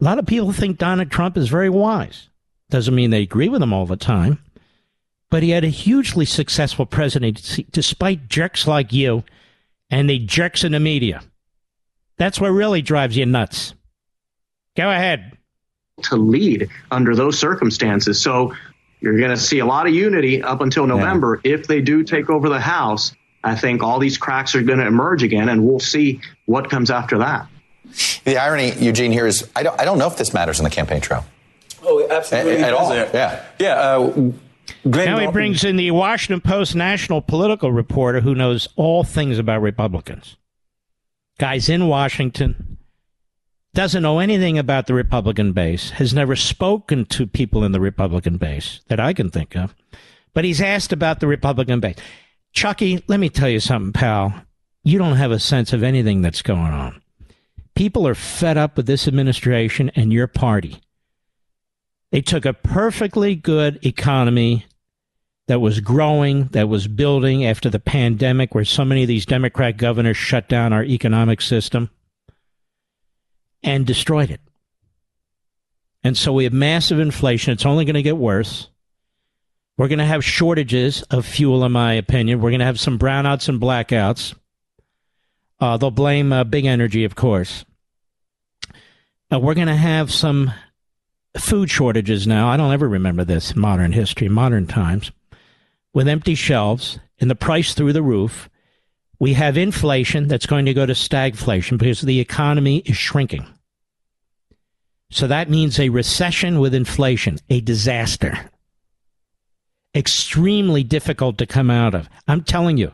A 0.02 0.04
lot 0.04 0.20
of 0.20 0.26
people 0.26 0.52
think 0.52 0.78
Donald 0.78 1.12
Trump 1.12 1.38
is 1.38 1.50
very 1.50 1.70
wise. 1.70 2.30
Doesn't 2.76 2.94
mean 2.94 3.10
they 3.10 3.22
agree 3.22 3.48
with 3.48 3.64
him 3.64 3.72
all 3.72 3.86
the 3.86 3.96
time. 3.96 4.38
But 5.30 5.44
he 5.44 5.52
had 5.52 5.64
a 5.64 5.70
hugely 5.70 6.26
successful 6.26 6.86
presidency 6.86 7.66
despite 7.72 8.28
jerks 8.28 8.68
like 8.68 8.92
you 8.92 9.24
and 9.90 10.10
the 10.10 10.20
jerks 10.20 10.66
in 10.66 10.74
the 10.74 10.82
media. 10.82 11.22
That's 12.18 12.38
what 12.38 12.50
really 12.50 12.82
drives 12.82 13.16
you 13.16 13.26
nuts. 13.26 13.76
Go 14.76 14.92
ahead. 14.92 15.38
To 16.04 16.18
lead 16.18 16.68
under 16.92 17.16
those 17.16 17.40
circumstances. 17.40 18.22
So 18.22 18.54
you're 19.00 19.20
going 19.20 19.32
to 19.32 19.38
see 19.38 19.60
a 19.60 19.66
lot 19.66 19.88
of 19.88 19.94
unity 19.94 20.44
up 20.44 20.60
until 20.60 20.86
November. 20.86 21.40
Yeah. 21.46 21.54
If 21.54 21.68
they 21.68 21.80
do 21.80 22.04
take 22.04 22.30
over 22.30 22.50
the 22.50 22.60
House, 22.60 23.16
I 23.46 23.56
think 23.56 23.84
all 23.84 24.00
these 24.00 24.18
cracks 24.18 24.54
are 24.54 24.62
going 24.62 24.80
to 24.80 24.86
emerge 24.86 25.24
again, 25.24 25.48
and 25.48 25.66
we'll 25.66 25.80
see 25.80 26.20
what 26.46 26.70
comes 26.70 26.92
after 26.92 27.20
that. 27.20 27.48
The 28.26 28.36
irony, 28.38 28.74
Eugene, 28.74 29.14
here 29.14 29.28
is 29.28 29.50
I 29.56 29.64
don't, 29.64 29.80
I 29.80 29.86
don't 29.86 29.98
know 29.98 30.08
if 30.08 30.18
this 30.18 30.34
matters 30.34 30.60
in 30.60 30.66
the 30.66 30.70
campaign 30.70 31.00
trail. 31.00 31.24
Oh, 31.86 32.08
absolutely. 32.10 32.58
At, 32.58 32.70
at 32.70 32.74
all. 32.74 32.94
Yeah. 32.94 33.46
Yeah. 33.60 33.74
Uh, 33.76 34.32
Glenn 34.90 35.06
now 35.06 35.20
he 35.20 35.28
brings 35.28 35.64
in 35.64 35.76
the 35.76 35.92
Washington 35.92 36.42
Post 36.42 36.76
national 36.76 37.22
political 37.22 37.72
reporter 37.72 38.22
who 38.22 38.36
knows 38.36 38.68
all 38.76 39.04
things 39.04 39.38
about 39.38 39.62
Republicans. 39.62 40.38
Guy's 41.38 41.70
in 41.70 41.88
Washington, 41.88 42.78
doesn't 43.74 44.04
know 44.04 44.20
anything 44.20 44.58
about 44.58 44.88
the 44.88 44.94
Republican 44.94 45.52
base, 45.52 45.92
has 45.92 46.14
never 46.14 46.36
spoken 46.36 47.06
to 47.08 47.28
people 47.28 47.64
in 47.64 47.74
the 47.74 47.80
Republican 47.80 48.38
base 48.38 48.80
that 48.88 49.00
I 49.00 49.14
can 49.14 49.30
think 49.30 49.56
of, 49.56 49.76
but 50.34 50.46
he's 50.46 50.62
asked 50.62 50.94
about 50.94 51.20
the 51.20 51.28
Republican 51.28 51.80
base. 51.80 51.98
Chucky, 52.54 53.04
let 53.08 53.20
me 53.20 53.30
tell 53.30 53.50
you 53.50 53.60
something, 53.60 53.92
pal. 53.92 54.34
You 54.84 54.98
don't 54.98 55.18
have 55.18 55.32
a 55.32 55.40
sense 55.40 55.74
of 55.74 55.84
anything 55.84 56.22
that's 56.22 56.42
going 56.42 56.72
on. 56.72 57.02
People 57.76 58.08
are 58.08 58.16
fed 58.16 58.58
up 58.58 58.78
with 58.78 58.86
this 58.86 59.08
administration 59.08 59.92
and 59.96 60.14
your 60.14 60.28
party. 60.28 60.80
They 62.12 62.22
took 62.22 62.46
a 62.46 62.54
perfectly 62.54 63.36
good 63.36 63.86
economy 63.86 64.66
that 65.48 65.60
was 65.60 65.80
growing, 65.80 66.46
that 66.48 66.70
was 66.70 66.88
building 66.88 67.46
after 67.46 67.70
the 67.70 67.80
pandemic, 67.80 68.56
where 68.56 68.66
so 68.66 68.86
many 68.86 69.04
of 69.04 69.08
these 69.08 69.26
Democrat 69.26 69.78
governors 69.78 70.18
shut 70.18 70.50
down 70.50 70.74
our 70.74 70.84
economic 70.84 71.42
system 71.42 71.90
and 73.62 73.86
destroyed 73.86 74.32
it. 74.32 74.42
And 76.04 76.16
so 76.16 76.34
we 76.34 76.44
have 76.44 76.54
massive 76.54 77.00
inflation. 77.00 77.52
It's 77.54 77.66
only 77.66 77.86
going 77.86 77.96
to 77.96 78.04
get 78.04 78.18
worse. 78.18 78.70
We're 79.78 79.88
going 79.88 80.00
to 80.00 80.06
have 80.06 80.24
shortages 80.24 81.02
of 81.04 81.26
fuel, 81.26 81.66
in 81.66 81.72
my 81.72 81.94
opinion. 81.94 82.40
We're 82.40 82.52
going 82.52 82.60
to 82.60 82.66
have 82.66 82.80
some 82.80 82.98
brownouts 82.98 83.50
and 83.50 83.60
blackouts. 83.60 84.36
Uh, 85.60 85.78
they'll 85.78 85.92
blame 85.92 86.32
uh, 86.32 86.44
big 86.44 86.66
energy, 86.66 87.04
of 87.04 87.16
course. 87.16 87.66
Uh, 89.32 89.40
we're 89.40 89.54
going 89.54 89.68
to 89.68 89.76
have 89.76 90.14
some 90.14 90.54
food 91.38 91.70
shortages 91.70 92.26
now. 92.28 92.48
I 92.48 92.58
don't 92.58 92.74
ever 92.74 92.88
remember 92.88 93.24
this 93.24 93.56
modern 93.56 93.92
history, 93.92 94.30
modern 94.30 94.68
times, 94.68 95.12
with 95.94 96.08
empty 96.08 96.36
shelves 96.36 97.00
and 97.20 97.30
the 97.30 97.36
price 97.36 97.74
through 97.74 97.94
the 97.94 98.04
roof. 98.04 98.50
We 99.20 99.34
have 99.34 99.58
inflation 99.58 100.28
that's 100.28 100.46
going 100.46 100.66
to 100.66 100.74
go 100.74 100.86
to 100.86 100.94
stagflation 100.94 101.78
because 101.78 102.02
the 102.02 102.20
economy 102.20 102.80
is 102.80 102.98
shrinking. 102.98 103.48
So 105.10 105.28
that 105.28 105.50
means 105.50 105.80
a 105.80 105.90
recession 105.90 106.60
with 106.60 106.74
inflation, 106.74 107.40
a 107.50 107.62
disaster. 107.62 108.50
Extremely 109.96 110.84
difficult 110.84 111.38
to 111.38 111.46
come 111.46 111.72
out 111.72 111.96
of. 111.96 112.10
I'm 112.28 112.44
telling 112.44 112.78
you, 112.78 112.92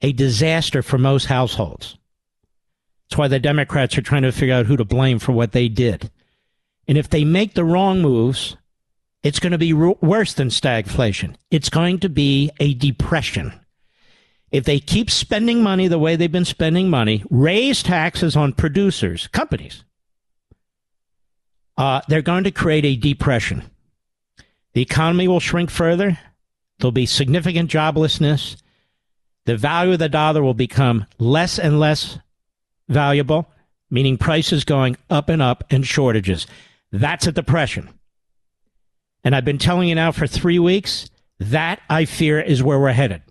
a 0.00 0.12
disaster 0.12 0.82
for 0.82 0.96
most 0.96 1.26
households. 1.26 1.98
That's 3.08 3.18
why 3.18 3.28
the 3.28 3.38
Democrats 3.38 3.98
are 3.98 4.02
trying 4.02 4.22
to 4.22 4.32
figure 4.32 4.54
out 4.54 4.66
who 4.66 4.78
to 4.78 4.84
blame 4.84 5.18
for 5.18 5.32
what 5.32 5.52
they 5.52 5.68
did. 5.68 6.10
And 6.88 6.98
if 6.98 7.08
they 7.08 7.24
make 7.24 7.54
the 7.54 7.64
wrong 7.64 8.02
moves, 8.02 8.56
it's 9.22 9.38
going 9.38 9.52
to 9.52 9.58
be 9.58 9.72
worse 9.72 10.34
than 10.34 10.48
stagflation. 10.48 11.36
It's 11.50 11.70
going 11.70 12.00
to 12.00 12.08
be 12.08 12.50
a 12.58 12.74
depression. 12.74 13.52
If 14.50 14.64
they 14.64 14.80
keep 14.80 15.10
spending 15.10 15.62
money 15.62 15.88
the 15.88 15.98
way 15.98 16.16
they've 16.16 16.30
been 16.30 16.44
spending 16.44 16.90
money, 16.90 17.24
raise 17.30 17.82
taxes 17.82 18.36
on 18.36 18.52
producers, 18.52 19.28
companies, 19.28 19.84
uh, 21.78 22.02
they're 22.08 22.20
going 22.20 22.44
to 22.44 22.50
create 22.50 22.84
a 22.84 22.96
depression. 22.96 23.62
The 24.74 24.82
economy 24.82 25.28
will 25.28 25.40
shrink 25.40 25.70
further. 25.70 26.18
There'll 26.78 26.92
be 26.92 27.06
significant 27.06 27.70
joblessness. 27.70 28.56
The 29.46 29.56
value 29.56 29.94
of 29.94 29.98
the 29.98 30.08
dollar 30.08 30.42
will 30.42 30.54
become 30.54 31.06
less 31.18 31.58
and 31.58 31.80
less 31.80 32.18
valuable, 32.88 33.48
meaning 33.90 34.18
prices 34.18 34.64
going 34.64 34.96
up 35.08 35.28
and 35.28 35.40
up 35.40 35.64
and 35.70 35.86
shortages. 35.86 36.46
That's 36.92 37.26
a 37.26 37.32
depression. 37.32 37.88
And 39.24 39.34
I've 39.34 39.44
been 39.44 39.58
telling 39.58 39.88
you 39.88 39.94
now 39.94 40.12
for 40.12 40.26
three 40.26 40.58
weeks 40.58 41.08
that 41.38 41.80
I 41.88 42.04
fear 42.04 42.40
is 42.40 42.62
where 42.62 42.78
we're 42.78 42.92
headed. 42.92 43.22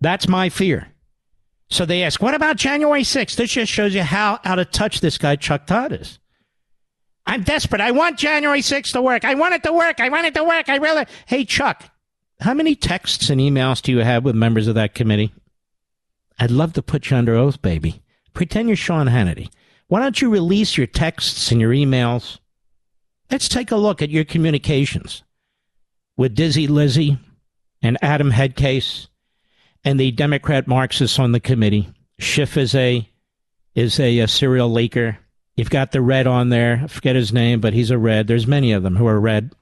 That's 0.00 0.28
my 0.28 0.48
fear. 0.48 0.88
So 1.68 1.84
they 1.84 2.02
ask, 2.02 2.22
what 2.22 2.34
about 2.34 2.56
January 2.56 3.02
6th? 3.02 3.36
This 3.36 3.52
just 3.52 3.70
shows 3.70 3.94
you 3.94 4.02
how 4.02 4.38
out 4.44 4.58
of 4.58 4.70
touch 4.70 5.00
this 5.00 5.18
guy 5.18 5.36
Chuck 5.36 5.66
Todd 5.66 5.92
is. 5.92 6.18
I'm 7.26 7.42
desperate. 7.42 7.80
I 7.80 7.92
want 7.92 8.18
January 8.18 8.60
6th 8.60 8.92
to 8.92 9.02
work. 9.02 9.24
I 9.24 9.34
want 9.34 9.54
it 9.54 9.62
to 9.64 9.72
work. 9.72 10.00
I 10.00 10.08
want 10.08 10.26
it 10.26 10.34
to 10.34 10.44
work. 10.44 10.68
I 10.68 10.76
really. 10.76 11.06
Hey, 11.26 11.44
Chuck, 11.44 11.90
how 12.40 12.54
many 12.54 12.74
texts 12.74 13.30
and 13.30 13.40
emails 13.40 13.82
do 13.82 13.92
you 13.92 13.98
have 13.98 14.24
with 14.24 14.34
members 14.34 14.66
of 14.66 14.74
that 14.74 14.94
committee? 14.94 15.32
I'd 16.38 16.50
love 16.50 16.72
to 16.72 16.82
put 16.82 17.10
you 17.10 17.16
under 17.16 17.36
oath, 17.36 17.60
baby. 17.62 18.02
Pretend 18.32 18.68
you're 18.68 18.76
Sean 18.76 19.06
Hannity. 19.06 19.50
Why 19.90 19.98
don't 19.98 20.22
you 20.22 20.30
release 20.30 20.76
your 20.76 20.86
texts 20.86 21.50
and 21.50 21.60
your 21.60 21.72
emails? 21.72 22.38
Let's 23.28 23.48
take 23.48 23.72
a 23.72 23.76
look 23.76 24.00
at 24.00 24.08
your 24.08 24.22
communications 24.24 25.24
with 26.16 26.36
Dizzy 26.36 26.68
Lizzie 26.68 27.18
and 27.82 27.98
Adam 28.00 28.30
Headcase 28.30 29.08
and 29.82 29.98
the 29.98 30.12
Democrat 30.12 30.68
Marxists 30.68 31.18
on 31.18 31.32
the 31.32 31.40
committee. 31.40 31.92
Schiff 32.20 32.56
is 32.56 32.72
a 32.76 33.08
is 33.74 33.98
a, 33.98 34.20
a 34.20 34.28
serial 34.28 34.70
leaker. 34.70 35.16
You've 35.56 35.70
got 35.70 35.90
the 35.90 36.00
red 36.00 36.28
on 36.28 36.50
there. 36.50 36.82
I 36.84 36.86
forget 36.86 37.16
his 37.16 37.32
name, 37.32 37.60
but 37.60 37.72
he's 37.72 37.90
a 37.90 37.98
red. 37.98 38.28
There's 38.28 38.46
many 38.46 38.70
of 38.70 38.84
them 38.84 38.94
who 38.94 39.08
are 39.08 39.18
red. 39.18 39.52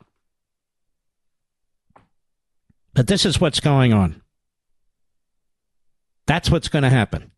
But 2.93 3.07
this 3.07 3.25
is 3.25 3.41
what's 3.41 3.61
going 3.61 3.95
on. 3.95 4.21
That's 6.27 6.51
what's 6.51 6.69
going 6.69 6.83
to 6.83 6.91
happen. 6.91 7.31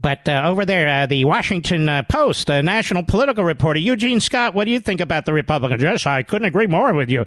But 0.00 0.28
uh, 0.28 0.42
over 0.44 0.64
there, 0.64 0.88
uh, 0.88 1.06
the 1.06 1.24
Washington 1.24 1.88
uh, 1.88 2.02
Post, 2.02 2.50
a 2.50 2.62
national 2.62 3.04
political 3.04 3.44
reporter, 3.44 3.78
Eugene 3.78 4.20
Scott, 4.20 4.54
what 4.54 4.64
do 4.64 4.70
you 4.70 4.80
think 4.80 5.00
about 5.00 5.24
the 5.24 5.32
Republicans? 5.32 5.82
Yes, 5.82 6.06
I 6.06 6.22
couldn't 6.22 6.46
agree 6.46 6.66
more 6.66 6.92
with 6.92 7.08
you. 7.08 7.24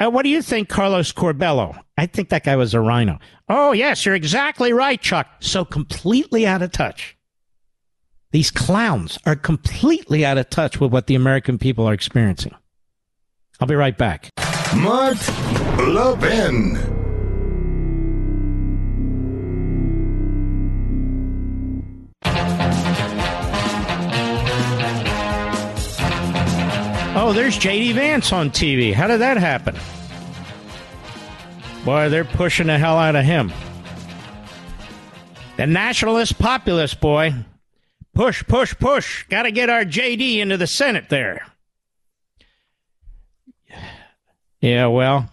Uh, 0.00 0.10
what 0.10 0.22
do 0.22 0.28
you 0.28 0.42
think, 0.42 0.68
Carlos 0.68 1.12
Curbelo? 1.12 1.78
I 1.96 2.06
think 2.06 2.28
that 2.30 2.44
guy 2.44 2.56
was 2.56 2.74
a 2.74 2.80
rhino. 2.80 3.18
Oh, 3.48 3.72
yes, 3.72 4.04
you're 4.04 4.14
exactly 4.14 4.72
right, 4.72 5.00
Chuck. 5.00 5.28
So 5.40 5.64
completely 5.64 6.46
out 6.46 6.62
of 6.62 6.72
touch. 6.72 7.16
These 8.32 8.50
clowns 8.50 9.18
are 9.24 9.36
completely 9.36 10.24
out 10.24 10.36
of 10.36 10.50
touch 10.50 10.80
with 10.80 10.92
what 10.92 11.06
the 11.06 11.14
American 11.14 11.58
people 11.58 11.88
are 11.88 11.94
experiencing. 11.94 12.54
I'll 13.60 13.68
be 13.68 13.74
right 13.74 13.96
back. 13.96 14.30
Mark 14.74 15.16
Levin. 15.78 16.95
Oh, 27.28 27.32
there's 27.32 27.58
JD 27.58 27.94
Vance 27.94 28.32
on 28.32 28.50
TV. 28.50 28.94
How 28.94 29.08
did 29.08 29.20
that 29.20 29.36
happen? 29.36 29.74
Boy, 31.84 32.08
they're 32.08 32.24
pushing 32.24 32.68
the 32.68 32.78
hell 32.78 32.96
out 32.96 33.16
of 33.16 33.24
him. 33.24 33.52
The 35.56 35.66
nationalist 35.66 36.38
populist 36.38 37.00
boy. 37.00 37.34
Push, 38.14 38.44
push, 38.46 38.76
push. 38.78 39.24
Got 39.24 39.42
to 39.42 39.50
get 39.50 39.68
our 39.68 39.84
JD 39.84 40.36
into 40.36 40.56
the 40.56 40.68
Senate 40.68 41.08
there. 41.08 41.44
Yeah, 44.60 44.86
well, 44.86 45.28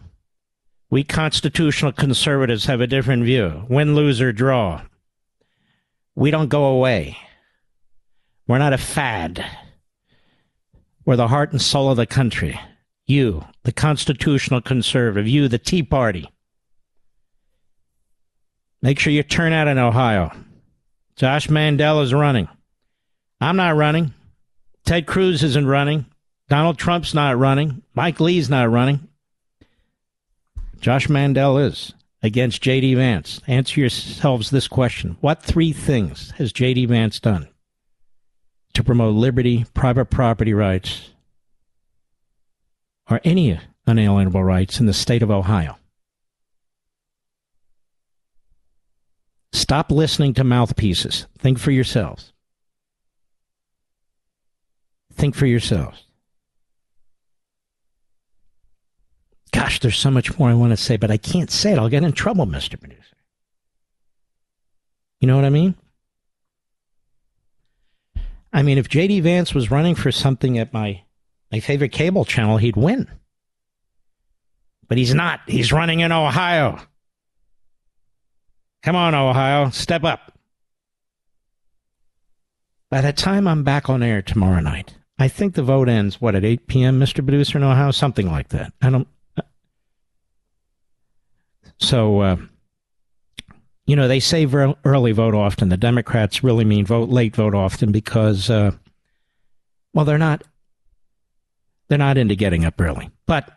we 0.90 1.04
constitutional 1.04 1.92
conservatives 1.92 2.66
have 2.66 2.82
a 2.82 2.88
different 2.88 3.24
view. 3.24 3.68
Win, 3.70 3.94
lose, 3.94 4.20
or 4.20 4.32
draw. 4.32 4.82
We 6.16 6.32
don't 6.32 6.50
go 6.50 6.66
away. 6.66 7.18
We're 8.48 8.58
not 8.58 8.74
a 8.74 8.80
fad. 8.80 9.46
We're 11.06 11.16
the 11.16 11.28
heart 11.28 11.52
and 11.52 11.62
soul 11.62 11.92
of 11.92 11.98
the 11.98 12.06
country. 12.06 12.60
You, 13.06 13.46
the 13.64 13.74
constitutional 13.74 14.62
conservative. 14.62 15.28
You, 15.28 15.48
the 15.48 15.58
Tea 15.58 15.84
Party. 15.84 16.30
Make 18.82 19.00
sure 19.00 19.14
you 19.14 19.24
turn 19.24 19.54
out 19.54 19.68
in 19.68 19.78
Ohio. 19.78 20.32
Josh 21.16 21.50
Mandel 21.50 22.02
is 22.02 22.14
running. 22.14 22.48
I'm 23.42 23.58
not 23.58 23.76
running. 23.76 24.14
Ted 24.86 25.06
Cruz 25.06 25.44
isn't 25.44 25.68
running. 25.68 26.06
Donald 26.50 26.78
Trump's 26.78 27.14
not 27.14 27.38
running. 27.38 27.82
Mike 27.94 28.20
Lee's 28.20 28.50
not 28.50 28.70
running. 28.70 29.08
Josh 30.80 31.08
Mandel 31.08 31.58
is 31.58 31.94
against 32.22 32.62
J.D. 32.62 32.96
Vance. 32.96 33.42
Answer 33.48 33.80
yourselves 33.80 34.50
this 34.50 34.68
question 34.68 35.18
What 35.22 35.42
three 35.42 35.74
things 35.74 36.32
has 36.32 36.52
J.D. 36.52 36.86
Vance 36.86 37.20
done 37.20 37.48
to 38.74 38.84
promote 38.84 39.16
liberty, 39.16 39.66
private 39.74 40.06
property 40.06 40.54
rights, 40.54 41.12
or 43.10 43.22
any 43.24 43.60
unalienable 43.86 44.44
rights 44.44 44.80
in 44.80 44.86
the 44.86 44.94
state 44.94 45.24
of 45.24 45.32
Ohio? 45.32 45.78
Stop 49.52 49.92
listening 49.92 50.34
to 50.34 50.44
mouthpieces. 50.44 51.28
Think 51.38 51.60
for 51.60 51.72
yourselves. 51.72 52.34
Think 55.14 55.36
for 55.36 55.46
yourselves. 55.46 56.06
Gosh, 59.52 59.80
there's 59.80 59.98
so 59.98 60.10
much 60.10 60.38
more 60.40 60.50
I 60.50 60.56
want 60.56 60.72
to 60.72 60.78
say, 60.78 60.98
but 60.98 61.12
I 61.12 61.18
can't 61.18 61.52
say 61.52 61.72
it. 61.72 61.78
I'll 61.78 61.88
get 61.88 62.04
in 62.04 62.12
trouble, 62.12 62.48
Mr. 62.48 62.80
Producer. 62.80 63.16
You 65.22 65.28
know 65.28 65.36
what 65.36 65.46
I 65.46 65.50
mean? 65.50 65.76
I 68.54 68.62
mean, 68.62 68.78
if 68.78 68.88
J.D. 68.88 69.20
Vance 69.22 69.54
was 69.54 69.72
running 69.72 69.96
for 69.96 70.12
something 70.12 70.60
at 70.60 70.72
my, 70.72 71.02
my 71.52 71.60
favorite 71.60 71.92
cable 71.92 72.24
channel, 72.24 72.58
he'd 72.58 72.78
win. 72.78 73.10
But 74.88 75.00
he's 75.00 75.14
not. 75.14 75.40
He's 75.48 75.74
running 75.74 76.02
in 76.02 76.12
Ohio. 76.12 76.80
Come 78.84 78.96
on, 78.96 79.16
Ohio, 79.16 79.70
step 79.72 80.04
up. 80.04 80.38
By 82.92 83.02
the 83.02 83.14
time 83.14 83.48
I'm 83.48 83.64
back 83.64 83.90
on 83.90 84.04
air 84.04 84.22
tomorrow 84.22 84.60
night, 84.60 84.98
I 85.18 85.28
think 85.28 85.56
the 85.56 85.64
vote 85.64 85.90
ends, 85.90 86.22
what, 86.22 86.36
at 86.36 86.46
8 86.46 86.68
p.m., 86.68 87.00
Mr. 87.00 87.26
Producer 87.26 87.58
in 87.58 87.64
Ohio? 87.64 87.90
Something 87.92 88.30
like 88.30 88.50
that. 88.50 88.72
I 88.82 88.90
don't. 88.92 89.08
So, 91.80 92.20
uh, 92.20 92.36
you 93.86 93.96
know, 93.96 94.08
they 94.08 94.20
say 94.20 94.48
early 94.86 95.12
vote 95.12 95.36
often. 95.36 95.70
The 95.70 95.78
Democrats 95.78 96.44
really 96.44 96.66
mean 96.66 96.86
vote 96.86 97.10
late 97.10 97.36
vote 97.36 97.54
often 97.54 97.92
because, 97.92 98.50
uh, 98.50 98.72
well, 99.94 100.06
they're 100.06 100.18
not. 100.18 100.44
They're 101.90 101.98
not 101.98 102.18
into 102.18 102.36
getting 102.36 102.66
up 102.66 102.80
early. 102.80 103.12
But 103.26 103.50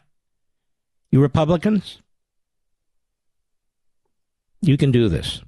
you 1.10 1.22
Republicans, 1.22 2.02
you 4.60 4.76
can 4.76 4.90
do 4.90 5.08
this. 5.08 5.42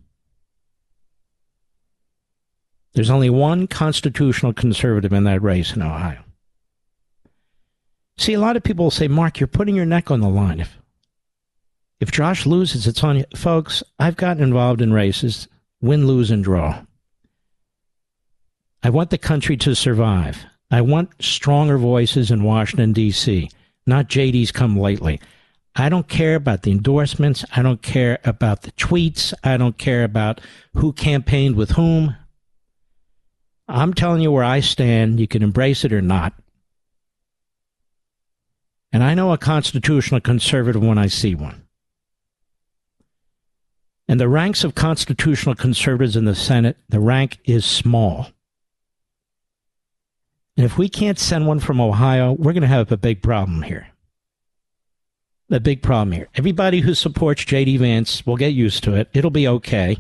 There's 2.95 3.11
only 3.11 3.31
one 3.31 3.67
constitutional 3.67 4.53
conservative 4.53 5.13
in 5.13 5.25
that 5.25 5.43
race 5.43 5.75
in 5.75 5.83
Ohio. 5.83 6.23
See, 8.17 8.33
a 8.33 8.41
lot 8.41 8.57
of 8.57 8.65
people 8.65 8.91
say, 8.91 9.07
Mark, 9.07 9.39
you're 9.39 9.47
putting 9.47 9.77
your 9.77 9.87
neck 9.87 10.11
on 10.11 10.21
the 10.21 10.29
line. 10.29 10.59
If, 10.61 10.79
if 12.01 12.13
Josh 12.13 12.47
loses, 12.47 12.87
it's 12.87 13.03
on 13.03 13.19
you. 13.19 13.25
Folks, 13.35 13.83
I've 13.99 14.17
gotten 14.17 14.43
involved 14.43 14.81
in 14.81 14.93
races, 14.93 15.49
win, 15.81 16.07
lose, 16.07 16.31
and 16.31 16.45
draw. 16.45 16.83
I 18.83 18.91
want 18.91 19.11
the 19.11 19.19
country 19.19 19.57
to 19.59 19.75
survive. 19.75 20.45
I 20.71 20.81
want 20.83 21.11
stronger 21.21 21.79
voices 21.79 22.31
in 22.31 22.45
Washington, 22.45 22.93
D.C., 22.93 23.51
not 23.87 24.09
JD's 24.09 24.53
come 24.53 24.79
lately. 24.79 25.19
I 25.75 25.89
don't 25.89 26.09
care 26.09 26.35
about 26.35 26.63
the 26.63 26.73
endorsements. 26.73 27.45
I 27.55 27.63
don't 27.63 27.81
care 27.81 28.19
about 28.25 28.63
the 28.63 28.73
tweets. 28.73 29.33
I 29.43 29.57
don't 29.57 29.79
care 29.79 30.05
about 30.05 30.41
who 30.75 30.93
campaigned 30.93 31.57
with 31.57 31.71
whom. 31.71 32.15
I'm 33.67 33.95
telling 33.95 34.23
you 34.23 34.33
where 34.33 34.45
I 34.45 34.61
stand. 34.61 35.21
You 35.21 35.29
can 35.29 35.43
embrace 35.43 35.85
it 35.85 35.93
or 35.93 36.03
not. 36.03 36.35
And 38.93 39.05
I 39.05 39.15
know 39.15 39.33
a 39.33 39.39
constitutional 39.39 40.21
conservative 40.21 40.83
when 40.83 40.99
I 40.99 41.07
see 41.07 41.35
one. 41.35 41.68
And 44.09 44.19
the 44.19 44.29
ranks 44.29 44.65
of 44.65 44.75
constitutional 44.75 45.55
conservatives 45.55 46.17
in 46.17 46.25
the 46.25 46.35
Senate, 46.35 46.79
the 46.89 46.99
rank 46.99 47.39
is 47.45 47.67
small. 47.67 48.29
And 50.57 50.65
if 50.65 50.79
we 50.79 50.89
can't 50.89 51.19
send 51.19 51.47
one 51.47 51.61
from 51.61 51.81
Ohio, 51.81 52.33
we're 52.33 52.55
going 52.55 52.63
to 52.63 52.67
have 52.67 52.91
a 52.91 52.97
big 52.97 53.23
problem 53.23 53.63
here 53.63 53.89
A 55.51 55.61
big 55.61 55.83
problem 55.83 56.13
here. 56.13 56.29
Everybody 56.35 56.81
who 56.81 56.95
supports 56.95 57.45
J.D. 57.45 57.77
Vance 57.77 58.27
will 58.27 58.37
get 58.37 58.55
used 58.55 58.83
to 58.85 58.95
it. 58.95 59.09
It'll 59.13 59.31
be 59.31 59.47
okay. 59.47 59.99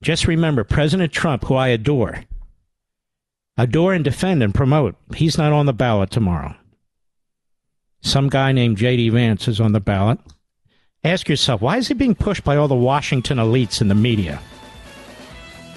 Just 0.00 0.26
remember, 0.26 0.64
President 0.64 1.12
Trump, 1.12 1.44
who 1.44 1.54
I 1.54 1.68
adore, 1.68 2.24
adore 3.58 3.92
and 3.92 4.04
defend 4.04 4.42
and 4.42 4.54
promote, 4.54 4.96
he's 5.14 5.36
not 5.36 5.52
on 5.52 5.66
the 5.66 5.72
ballot 5.72 6.10
tomorrow. 6.10 6.56
Some 8.00 8.28
guy 8.28 8.52
named 8.52 8.78
J.D. 8.78 9.10
Vance 9.10 9.48
is 9.48 9.60
on 9.60 9.72
the 9.72 9.80
ballot. 9.80 10.18
Ask 11.04 11.28
yourself, 11.28 11.60
why 11.60 11.78
is 11.78 11.88
he 11.88 11.94
being 11.94 12.14
pushed 12.14 12.44
by 12.44 12.54
all 12.54 12.68
the 12.68 12.76
Washington 12.76 13.38
elites 13.38 13.80
in 13.80 13.88
the 13.88 13.94
media? 13.94 14.40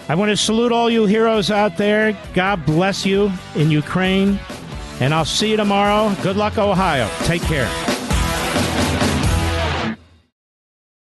I 0.07 0.13
want 0.13 0.29
to 0.29 0.37
salute 0.37 0.71
all 0.71 0.87
you 0.87 1.07
heroes 1.07 1.49
out 1.49 1.77
there. 1.77 2.15
God 2.35 2.63
bless 2.63 3.07
you 3.07 3.31
in 3.55 3.71
Ukraine. 3.71 4.39
And 4.99 5.15
I'll 5.15 5.25
see 5.25 5.49
you 5.49 5.57
tomorrow. 5.57 6.13
Good 6.21 6.37
luck, 6.37 6.59
Ohio. 6.59 7.09
Take 7.23 7.41
care. 7.41 7.65